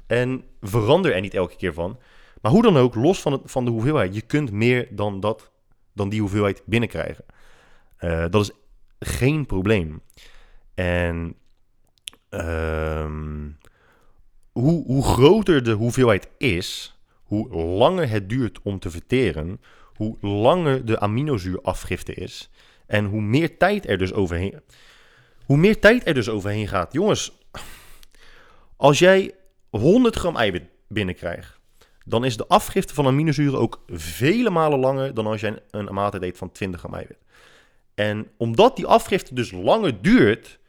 En 0.08 0.44
verander 0.62 1.14
er 1.14 1.22
niet 1.22 1.34
elke 1.34 1.56
keer 1.56 1.74
van. 1.74 2.00
Maar 2.42 2.52
hoe 2.52 2.62
dan 2.62 2.78
ook, 2.78 2.96
los 2.96 3.22
van, 3.22 3.32
het, 3.32 3.42
van 3.46 3.66
de 3.66 3.72
hoeveelheid, 3.72 4.16
je 4.16 4.22
kunt 4.22 4.52
meer 4.52 4.88
dan, 4.92 5.20
dat, 5.20 5.52
dan 5.94 6.10
die 6.10 6.20
hoeveelheid 6.20 6.64
binnenkrijgen. 6.66 7.26
Uh, 8.00 8.26
dat 8.30 8.42
is 8.42 8.52
geen 9.00 9.46
probleem. 9.46 10.02
En 10.74 11.36
um, 12.30 13.58
hoe, 14.52 14.86
hoe 14.86 15.04
groter 15.04 15.64
de 15.64 15.72
hoeveelheid 15.72 16.30
is, 16.38 16.98
hoe 17.24 17.50
langer 17.56 18.10
het 18.10 18.30
duurt 18.30 18.60
om 18.64 18.80
te 18.80 18.90
verteren, 18.90 19.62
hoe 19.96 20.18
langer 20.22 20.86
de 20.86 21.00
aminozuurafgifte 21.00 22.14
is 22.14 22.50
en 22.88 23.06
hoe 23.06 23.22
meer 23.22 23.58
tijd 23.58 23.88
er 23.88 23.98
dus 23.98 24.14
overheen, 24.14 24.60
hoe 25.46 25.58
meer 25.58 25.80
tijd 25.80 26.08
er 26.08 26.14
dus 26.14 26.30
overheen 26.30 26.68
gaat. 26.68 26.94
Jongens, 26.94 27.32
als 28.78 29.00
jij 29.00 29.32
100 29.70 30.16
gram 30.16 30.36
eiwit 30.36 30.64
binnenkrijgt, 30.88 31.60
dan 32.06 32.26
is 32.26 32.38
de 32.38 32.48
afgifte 32.48 32.94
van 32.94 33.06
aminozuren 33.06 33.60
ook 33.60 33.84
vele 33.88 34.50
malen 34.50 34.80
langer 34.80 35.14
dan 35.14 35.28
als 35.28 35.42
jij 35.42 35.60
een, 35.72 35.94
maaltijd 35.94 36.24
eet 36.24 36.38
van 36.38 36.52
20 36.52 36.80
gram 36.80 36.94
eiwit. 36.94 37.18
En 37.96 38.28
omdat 38.38 38.76
die 38.76 38.86
afgifte 38.86 39.34
dus 39.34 39.52
langer 39.52 40.02
duurt 40.02 40.60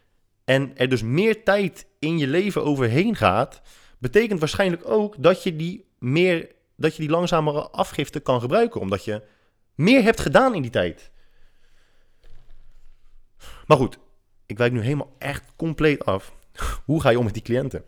en 0.52 0.76
er 0.76 0.88
dus 0.88 1.02
meer 1.02 1.44
tijd 1.44 1.86
in 1.98 2.18
je 2.18 2.26
leven 2.26 2.64
overheen 2.64 3.16
gaat, 3.16 3.62
betekent 3.98 4.40
waarschijnlijk 4.40 4.88
ook 4.88 5.22
dat 5.22 5.42
je 5.42 5.56
die 5.56 5.84
meer 5.98 6.50
dat 6.76 6.96
je 6.96 7.02
die 7.02 7.10
langzamere 7.10 7.70
afgifte 7.70 8.20
kan 8.20 8.40
gebruiken, 8.40 8.80
omdat 8.80 9.04
je 9.04 9.22
meer 9.74 10.02
hebt 10.02 10.20
gedaan 10.20 10.54
in 10.54 10.62
die 10.62 10.70
tijd. 10.70 11.10
Maar 13.66 13.76
goed, 13.76 13.98
ik 14.46 14.58
wijk 14.58 14.72
nu 14.72 14.80
helemaal 14.80 15.14
echt 15.18 15.52
compleet 15.56 16.04
af. 16.04 16.32
Hoe 16.86 17.00
ga 17.00 17.10
je 17.10 17.18
om 17.18 17.24
met 17.24 17.34
die 17.34 17.42
cliënten? 17.42 17.84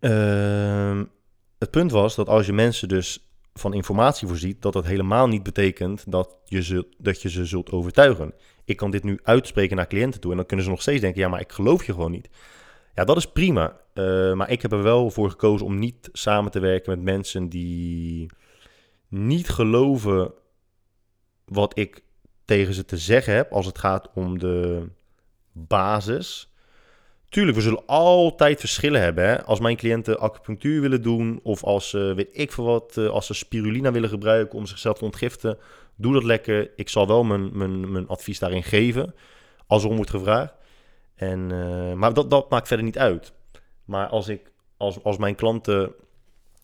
Uh, 0.00 1.00
het 1.58 1.70
punt 1.70 1.90
was 1.90 2.14
dat 2.14 2.28
als 2.28 2.46
je 2.46 2.52
mensen 2.52 2.88
dus 2.88 3.28
van 3.54 3.74
informatie 3.74 4.28
voorziet, 4.28 4.62
dat 4.62 4.72
dat 4.72 4.84
helemaal 4.84 5.28
niet 5.28 5.42
betekent 5.42 6.10
dat 6.10 6.36
je, 6.44 6.62
zult, 6.62 6.86
dat 6.98 7.22
je 7.22 7.30
ze 7.30 7.44
zult 7.44 7.70
overtuigen. 7.70 8.34
Ik 8.64 8.76
kan 8.76 8.90
dit 8.90 9.04
nu 9.04 9.18
uitspreken 9.22 9.76
naar 9.76 9.86
cliënten 9.86 10.20
toe 10.20 10.30
en 10.30 10.36
dan 10.36 10.46
kunnen 10.46 10.64
ze 10.64 10.70
nog 10.70 10.82
steeds 10.82 11.00
denken, 11.00 11.20
ja, 11.20 11.28
maar 11.28 11.40
ik 11.40 11.52
geloof 11.52 11.84
je 11.84 11.92
gewoon 11.92 12.10
niet. 12.10 12.28
Ja, 12.94 13.04
dat 13.04 13.16
is 13.16 13.26
prima. 13.26 13.80
Eh, 13.94 14.32
maar 14.32 14.50
ik 14.50 14.62
heb 14.62 14.72
er 14.72 14.82
wel 14.82 15.10
voor 15.10 15.30
gekozen 15.30 15.66
om 15.66 15.78
niet 15.78 16.08
samen 16.12 16.50
te 16.50 16.60
werken 16.60 16.90
met 16.90 17.02
mensen 17.02 17.48
die 17.48 18.30
niet 19.08 19.48
geloven 19.48 20.32
wat 21.44 21.78
ik 21.78 22.02
tegen 22.44 22.74
ze 22.74 22.84
te 22.84 22.96
zeggen 22.96 23.34
heb 23.34 23.52
als 23.52 23.66
het 23.66 23.78
gaat 23.78 24.10
om 24.14 24.38
de 24.38 24.88
basis. 25.52 26.48
Tuurlijk, 27.28 27.56
we 27.56 27.62
zullen 27.62 27.86
altijd 27.86 28.60
verschillen 28.60 29.00
hebben. 29.00 29.24
Hè? 29.24 29.44
Als 29.44 29.60
mijn 29.60 29.76
cliënten 29.76 30.18
acupunctuur 30.18 30.80
willen 30.80 31.02
doen, 31.02 31.40
of 31.42 31.64
als 31.64 31.90
ze, 31.90 32.12
weet 32.16 32.28
ik 32.32 32.52
veel 32.52 32.64
wat, 32.64 32.96
eh, 32.96 33.08
als 33.08 33.26
ze 33.26 33.34
spirulina 33.34 33.92
willen 33.92 34.08
gebruiken 34.08 34.58
om 34.58 34.66
zichzelf 34.66 34.98
te 34.98 35.04
ontgiften, 35.04 35.58
doe 35.96 36.12
dat 36.12 36.24
lekker. 36.24 36.70
Ik 36.76 36.88
zal 36.88 37.06
wel 37.06 37.24
mijn, 37.24 37.58
mijn, 37.58 37.92
mijn 37.92 38.08
advies 38.08 38.38
daarin 38.38 38.62
geven, 38.62 39.14
als 39.66 39.82
er 39.82 39.88
om 39.88 39.96
wordt 39.96 40.10
gevraagd. 40.10 40.54
En, 41.14 41.50
uh, 41.50 41.92
maar 41.92 42.14
dat, 42.14 42.30
dat 42.30 42.50
maakt 42.50 42.68
verder 42.68 42.84
niet 42.84 42.98
uit. 42.98 43.32
Maar 43.84 44.06
als, 44.06 44.28
ik, 44.28 44.50
als, 44.76 45.02
als 45.02 45.16
mijn 45.16 45.34
klanten, 45.34 45.92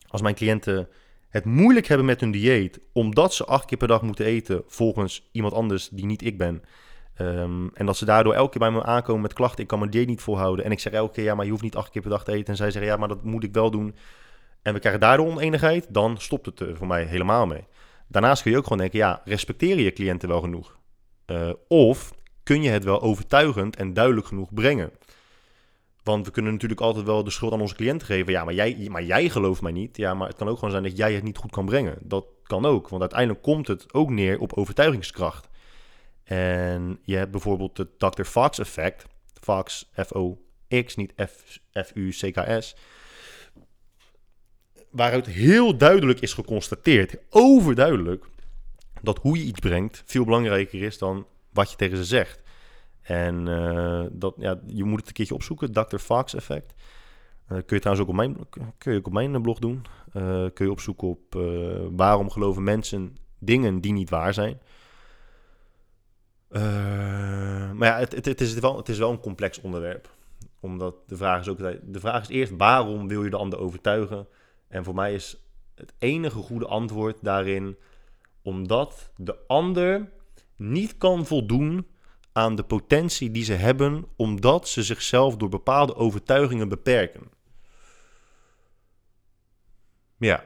als 0.09 0.23
mijn 0.23 0.35
cliënten 0.35 0.89
het 1.29 1.45
moeilijk 1.45 1.87
hebben 1.87 2.07
met 2.07 2.21
hun 2.21 2.31
dieet, 2.31 2.81
omdat 2.93 3.35
ze 3.35 3.45
acht 3.45 3.65
keer 3.65 3.79
per 3.79 3.89
dag 3.89 4.03
moeten 4.03 4.25
eten 4.25 4.63
volgens 4.67 5.29
iemand 5.33 5.55
anders 5.55 5.89
die 5.89 6.07
niet 6.07 6.25
ik 6.25 6.39
ben. 6.39 6.63
Ehm, 7.15 7.69
en 7.75 7.87
dat 7.87 7.97
ze 7.97 8.05
daardoor 8.05 8.35
elke 8.35 8.51
keer 8.51 8.61
bij 8.61 8.71
me 8.71 8.85
aankomen 8.85 9.23
met 9.23 9.33
klachten. 9.33 9.63
Ik 9.63 9.67
kan 9.67 9.79
mijn 9.79 9.91
dieet 9.91 10.07
niet 10.07 10.21
volhouden. 10.21 10.65
En 10.65 10.71
ik 10.71 10.81
zeg 10.81 10.93
elke 10.93 11.13
keer, 11.13 11.25
ja, 11.25 11.35
maar 11.35 11.45
je 11.45 11.51
hoeft 11.51 11.63
niet 11.63 11.77
acht 11.77 11.91
keer 11.91 12.03
per 12.03 12.11
dag 12.11 12.25
te 12.25 12.33
eten. 12.33 12.47
En 12.47 12.57
zij 12.57 12.71
zeggen, 12.71 12.91
ja, 12.91 12.97
maar 12.97 13.09
dat 13.09 13.25
moet 13.25 13.45
ik 13.45 13.53
wel 13.53 13.71
doen. 13.71 13.95
En 14.63 14.75
we 14.75 14.81
krijgen 14.81 15.01
daardoor 15.01 15.27
oneenigheid. 15.27 15.87
Dan 15.89 16.19
stopt 16.19 16.47
het 16.47 16.61
er 16.61 16.77
voor 16.77 16.87
mij 16.87 17.05
helemaal 17.05 17.47
mee. 17.47 17.67
Daarnaast 18.11 18.43
kun 18.43 18.51
je 18.51 18.57
ook 18.57 18.63
gewoon 18.63 18.79
denken, 18.79 18.99
ja, 18.99 19.23
respecteren 19.25 19.83
je 19.83 19.93
cliënten 19.93 20.29
wel 20.29 20.41
genoeg? 20.41 20.79
Uh, 21.27 21.53
of 21.69 22.13
kun 22.43 22.63
je 22.63 22.71
het 22.71 22.85
wel 22.85 23.01
overtuigend 23.03 23.77
en 23.77 23.93
duidelijk 23.95 24.27
genoeg 24.27 24.55
brengen? 24.55 24.91
Want 26.03 26.27
we 26.27 26.33
kunnen 26.33 26.53
natuurlijk 26.53 26.81
altijd 26.81 27.07
wel 27.07 27.25
de 27.25 27.31
schuld 27.31 27.53
aan 27.53 27.61
onze 27.61 27.75
cliënten 27.75 28.07
geven. 28.07 28.33
Ja, 28.33 28.45
maar 28.45 28.55
jij, 28.55 28.87
maar 28.91 29.03
jij 29.03 29.29
gelooft 29.29 29.63
mij 29.63 29.73
niet. 29.73 29.97
Ja, 29.97 30.15
maar 30.15 30.29
het 30.29 30.37
kan 30.37 30.49
ook 30.49 30.55
gewoon 30.55 30.71
zijn 30.71 30.83
dat 30.83 30.97
jij 30.97 31.15
het 31.15 31.23
niet 31.23 31.37
goed 31.37 31.51
kan 31.51 31.65
brengen. 31.65 31.99
Dat 32.03 32.27
kan 32.43 32.67
ook. 32.67 32.89
Want 32.89 33.01
uiteindelijk 33.01 33.43
komt 33.43 33.69
het 33.69 33.93
ook 33.95 34.11
neer 34.11 34.39
op 34.39 34.53
overtuigingskracht. 34.53 35.49
En 36.25 36.99
je 37.03 37.17
hebt 37.17 37.31
bijvoorbeeld 37.31 37.79
het 37.79 37.99
Dr. 37.99 38.23
Fox 38.23 38.59
effect. 38.59 39.07
Fox, 39.41 39.91
F-O-X, 40.07 40.97
niet 40.97 41.13
F-U-C-K-S. 41.73 42.77
Waaruit 44.91 45.27
heel 45.27 45.77
duidelijk 45.77 46.21
is 46.21 46.33
geconstateerd, 46.33 47.17
overduidelijk, 47.29 48.25
dat 49.03 49.19
hoe 49.19 49.39
je 49.39 49.45
iets 49.45 49.61
brengt 49.61 50.03
veel 50.07 50.25
belangrijker 50.25 50.83
is 50.83 50.99
dan 50.99 51.27
wat 51.53 51.71
je 51.71 51.77
tegen 51.77 51.97
ze 51.97 52.05
zegt. 52.05 52.43
En 53.03 53.47
uh, 53.47 54.05
dat, 54.13 54.35
ja, 54.39 54.61
je 54.67 54.85
moet 54.85 54.99
het 54.99 55.09
een 55.09 55.15
keertje 55.15 55.35
opzoeken, 55.35 55.73
Dr. 55.73 55.97
Fox 55.97 56.35
effect. 56.35 56.75
Uh, 57.49 57.49
kun 57.49 57.77
je 57.77 57.81
trouwens 57.81 58.07
ook 58.07 58.09
op 58.09 58.15
mijn, 58.15 58.37
kun 58.79 58.93
je 58.93 58.99
ook 58.99 59.07
op 59.07 59.13
mijn 59.13 59.43
blog 59.43 59.59
doen. 59.59 59.85
Uh, 60.15 60.47
kun 60.55 60.65
je 60.65 60.71
opzoeken 60.71 61.09
op 61.09 61.35
waarom 61.91 62.31
geloven 62.31 62.63
mensen 62.63 63.17
dingen 63.39 63.81
die 63.81 63.93
niet 63.93 64.11
waar 64.11 64.35
zijn. 64.35 64.61
maar 67.77 67.89
ja, 67.89 67.99
het, 67.99 68.15
het, 68.15 68.25
het, 68.25 68.41
is 68.41 68.55
wel, 68.55 68.77
het 68.77 68.89
is 68.89 68.99
wel 68.99 69.11
een 69.11 69.21
complex 69.21 69.61
onderwerp. 69.61 70.11
Omdat 70.61 70.95
de 71.07 71.17
vraag 71.17 71.41
is 71.41 71.49
ook... 71.49 71.59
De 71.83 72.01
vraag 72.01 72.23
is 72.23 72.29
eerst, 72.29 72.53
waarom 72.57 73.09
wil 73.09 73.25
je 73.25 73.31
de 73.31 73.37
ander 73.37 73.59
overtuigen? 73.59 74.27
En 74.71 74.85
voor 74.85 74.95
mij 74.95 75.15
is 75.15 75.37
het 75.75 75.93
enige 75.99 76.39
goede 76.39 76.67
antwoord 76.67 77.17
daarin... 77.23 77.77
omdat 78.43 79.13
de 79.17 79.37
ander 79.47 80.13
niet 80.57 80.99
kan 80.99 81.27
voldoen 81.27 81.87
aan 82.33 82.55
de 82.55 82.65
potentie 82.65 83.31
die 83.31 83.45
ze 83.45 83.53
hebben, 83.53 84.05
omdat 84.17 84.69
ze 84.69 84.83
zichzelf 84.83 85.37
door 85.37 85.49
bepaalde 85.49 85.95
overtuigingen 85.95 86.69
beperken. 86.69 87.31
Ja, 90.17 90.45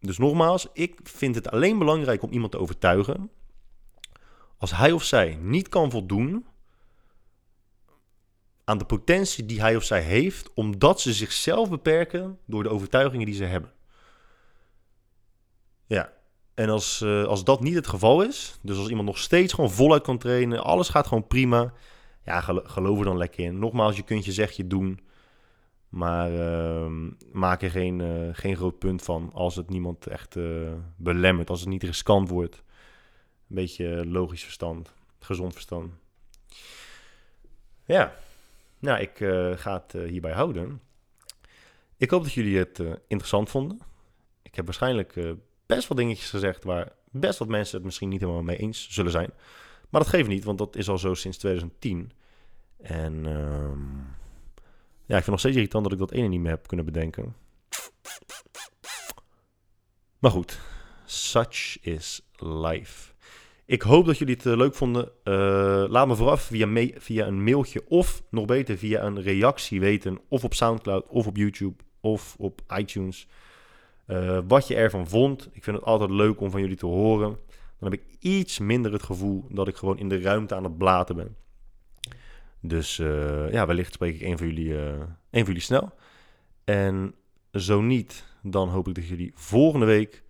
dus 0.00 0.18
nogmaals, 0.18 0.68
ik 0.72 1.00
vind 1.02 1.34
het 1.34 1.50
alleen 1.50 1.78
belangrijk 1.78 2.22
om 2.22 2.30
iemand 2.30 2.52
te 2.52 2.58
overtuigen 2.58 3.30
als 4.58 4.76
hij 4.76 4.92
of 4.92 5.02
zij 5.02 5.38
niet 5.40 5.68
kan 5.68 5.90
voldoen 5.90 6.46
aan 8.66 8.78
de 8.78 8.84
potentie 8.84 9.46
die 9.46 9.60
hij 9.60 9.76
of 9.76 9.82
zij 9.82 10.00
heeft, 10.00 10.52
omdat 10.54 11.00
ze 11.00 11.12
zichzelf 11.12 11.70
beperken 11.70 12.38
door 12.46 12.62
de 12.62 12.68
overtuigingen 12.68 13.26
die 13.26 13.34
ze 13.34 13.44
hebben. 13.44 13.72
Ja, 15.86 16.12
en 16.54 16.68
als, 16.68 17.00
uh, 17.00 17.24
als 17.24 17.44
dat 17.44 17.60
niet 17.60 17.74
het 17.74 17.86
geval 17.86 18.22
is, 18.22 18.58
dus 18.62 18.78
als 18.78 18.88
iemand 18.88 19.06
nog 19.06 19.18
steeds 19.18 19.52
gewoon 19.52 19.70
voluit 19.70 20.02
kan 20.02 20.18
trainen, 20.18 20.64
alles 20.64 20.88
gaat 20.88 21.06
gewoon 21.06 21.26
prima, 21.26 21.72
ja, 22.24 22.40
geloof 22.40 22.98
er 22.98 23.04
dan 23.04 23.16
lekker 23.16 23.44
in. 23.44 23.58
Nogmaals, 23.58 23.96
je 23.96 24.02
kunt 24.02 24.24
je 24.24 24.32
zegje 24.32 24.66
doen, 24.66 25.00
maar 25.88 26.32
uh, 26.32 26.92
maak 27.32 27.62
er 27.62 27.70
geen, 27.70 27.98
uh, 28.00 28.28
geen 28.32 28.56
groot 28.56 28.78
punt 28.78 29.02
van 29.02 29.30
als 29.32 29.56
het 29.56 29.70
niemand 29.70 30.06
echt 30.06 30.36
uh, 30.36 30.72
belemmert, 30.96 31.50
als 31.50 31.60
het 31.60 31.68
niet 31.68 31.82
riskant 31.82 32.28
wordt. 32.28 32.62
Een 33.48 33.56
beetje 33.56 34.06
logisch 34.06 34.42
verstand, 34.42 34.94
gezond 35.18 35.52
verstand. 35.52 35.92
Ja, 37.84 38.14
nou, 38.78 39.00
ik 39.00 39.16
ga 39.58 39.84
het 39.86 40.08
hierbij 40.08 40.32
houden. 40.32 40.80
Ik 41.96 42.10
hoop 42.10 42.22
dat 42.22 42.32
jullie 42.32 42.58
het 42.58 42.78
interessant 43.08 43.50
vonden. 43.50 43.78
Ik 44.42 44.54
heb 44.54 44.64
waarschijnlijk 44.64 45.14
best 45.66 45.88
wel 45.88 45.98
dingetjes 45.98 46.30
gezegd 46.30 46.64
waar 46.64 46.92
best 47.10 47.38
wat 47.38 47.48
mensen 47.48 47.76
het 47.76 47.84
misschien 47.84 48.08
niet 48.08 48.20
helemaal 48.20 48.42
mee 48.42 48.56
eens 48.56 48.88
zullen 48.90 49.10
zijn. 49.10 49.30
Maar 49.88 50.00
dat 50.00 50.10
geeft 50.10 50.28
niet, 50.28 50.44
want 50.44 50.58
dat 50.58 50.76
is 50.76 50.88
al 50.88 50.98
zo 50.98 51.14
sinds 51.14 51.38
2010. 51.38 52.12
En 52.76 53.26
um, 53.26 54.16
ja, 55.06 55.16
ik 55.16 55.22
vind 55.22 55.26
nog 55.26 55.38
steeds 55.38 55.56
irritant 55.56 55.84
dat 55.84 55.92
ik 55.92 55.98
dat 55.98 56.12
ene 56.12 56.28
niet 56.28 56.40
meer 56.40 56.50
heb 56.50 56.66
kunnen 56.66 56.86
bedenken. 56.86 57.36
Maar 60.18 60.30
goed, 60.30 60.60
such 61.04 61.80
is 61.80 62.20
life. 62.36 63.12
Ik 63.66 63.82
hoop 63.82 64.06
dat 64.06 64.18
jullie 64.18 64.34
het 64.34 64.44
uh, 64.44 64.56
leuk 64.56 64.74
vonden. 64.74 65.10
Uh, 65.24 65.84
laat 65.88 66.06
me 66.06 66.16
vooraf 66.16 66.42
via, 66.42 66.90
via 66.96 67.26
een 67.26 67.44
mailtje 67.44 67.88
of 67.88 68.22
nog 68.30 68.44
beter 68.44 68.78
via 68.78 69.02
een 69.02 69.22
reactie 69.22 69.80
weten. 69.80 70.18
Of 70.28 70.44
op 70.44 70.54
Soundcloud, 70.54 71.06
of 71.06 71.26
op 71.26 71.36
YouTube, 71.36 71.82
of 72.00 72.36
op 72.38 72.60
iTunes. 72.76 73.28
Uh, 74.06 74.38
wat 74.48 74.68
je 74.68 74.74
ervan 74.74 75.08
vond. 75.08 75.48
Ik 75.52 75.64
vind 75.64 75.76
het 75.76 75.84
altijd 75.84 76.10
leuk 76.10 76.40
om 76.40 76.50
van 76.50 76.60
jullie 76.60 76.76
te 76.76 76.86
horen. 76.86 77.38
Dan 77.78 77.90
heb 77.90 77.92
ik 77.92 78.04
iets 78.18 78.58
minder 78.58 78.92
het 78.92 79.02
gevoel 79.02 79.44
dat 79.48 79.68
ik 79.68 79.76
gewoon 79.76 79.98
in 79.98 80.08
de 80.08 80.20
ruimte 80.20 80.54
aan 80.54 80.64
het 80.64 80.78
blaten 80.78 81.16
ben. 81.16 81.36
Dus 82.60 82.96
ja, 83.50 83.66
wellicht 83.66 83.92
spreek 83.92 84.14
ik 84.14 84.20
een 84.20 84.38
van, 84.38 84.46
jullie, 84.46 84.74
een 84.74 85.16
van 85.30 85.44
jullie 85.44 85.60
snel. 85.60 85.92
En 86.64 87.14
zo 87.52 87.80
niet, 87.80 88.24
dan 88.42 88.68
hoop 88.68 88.88
ik 88.88 88.94
dat 88.94 89.06
jullie 89.06 89.32
volgende 89.34 89.86
week 89.86 90.22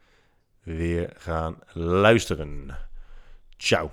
weer 0.62 1.12
gaan 1.16 1.58
luisteren. 1.72 2.85
Ciao. 3.58 3.90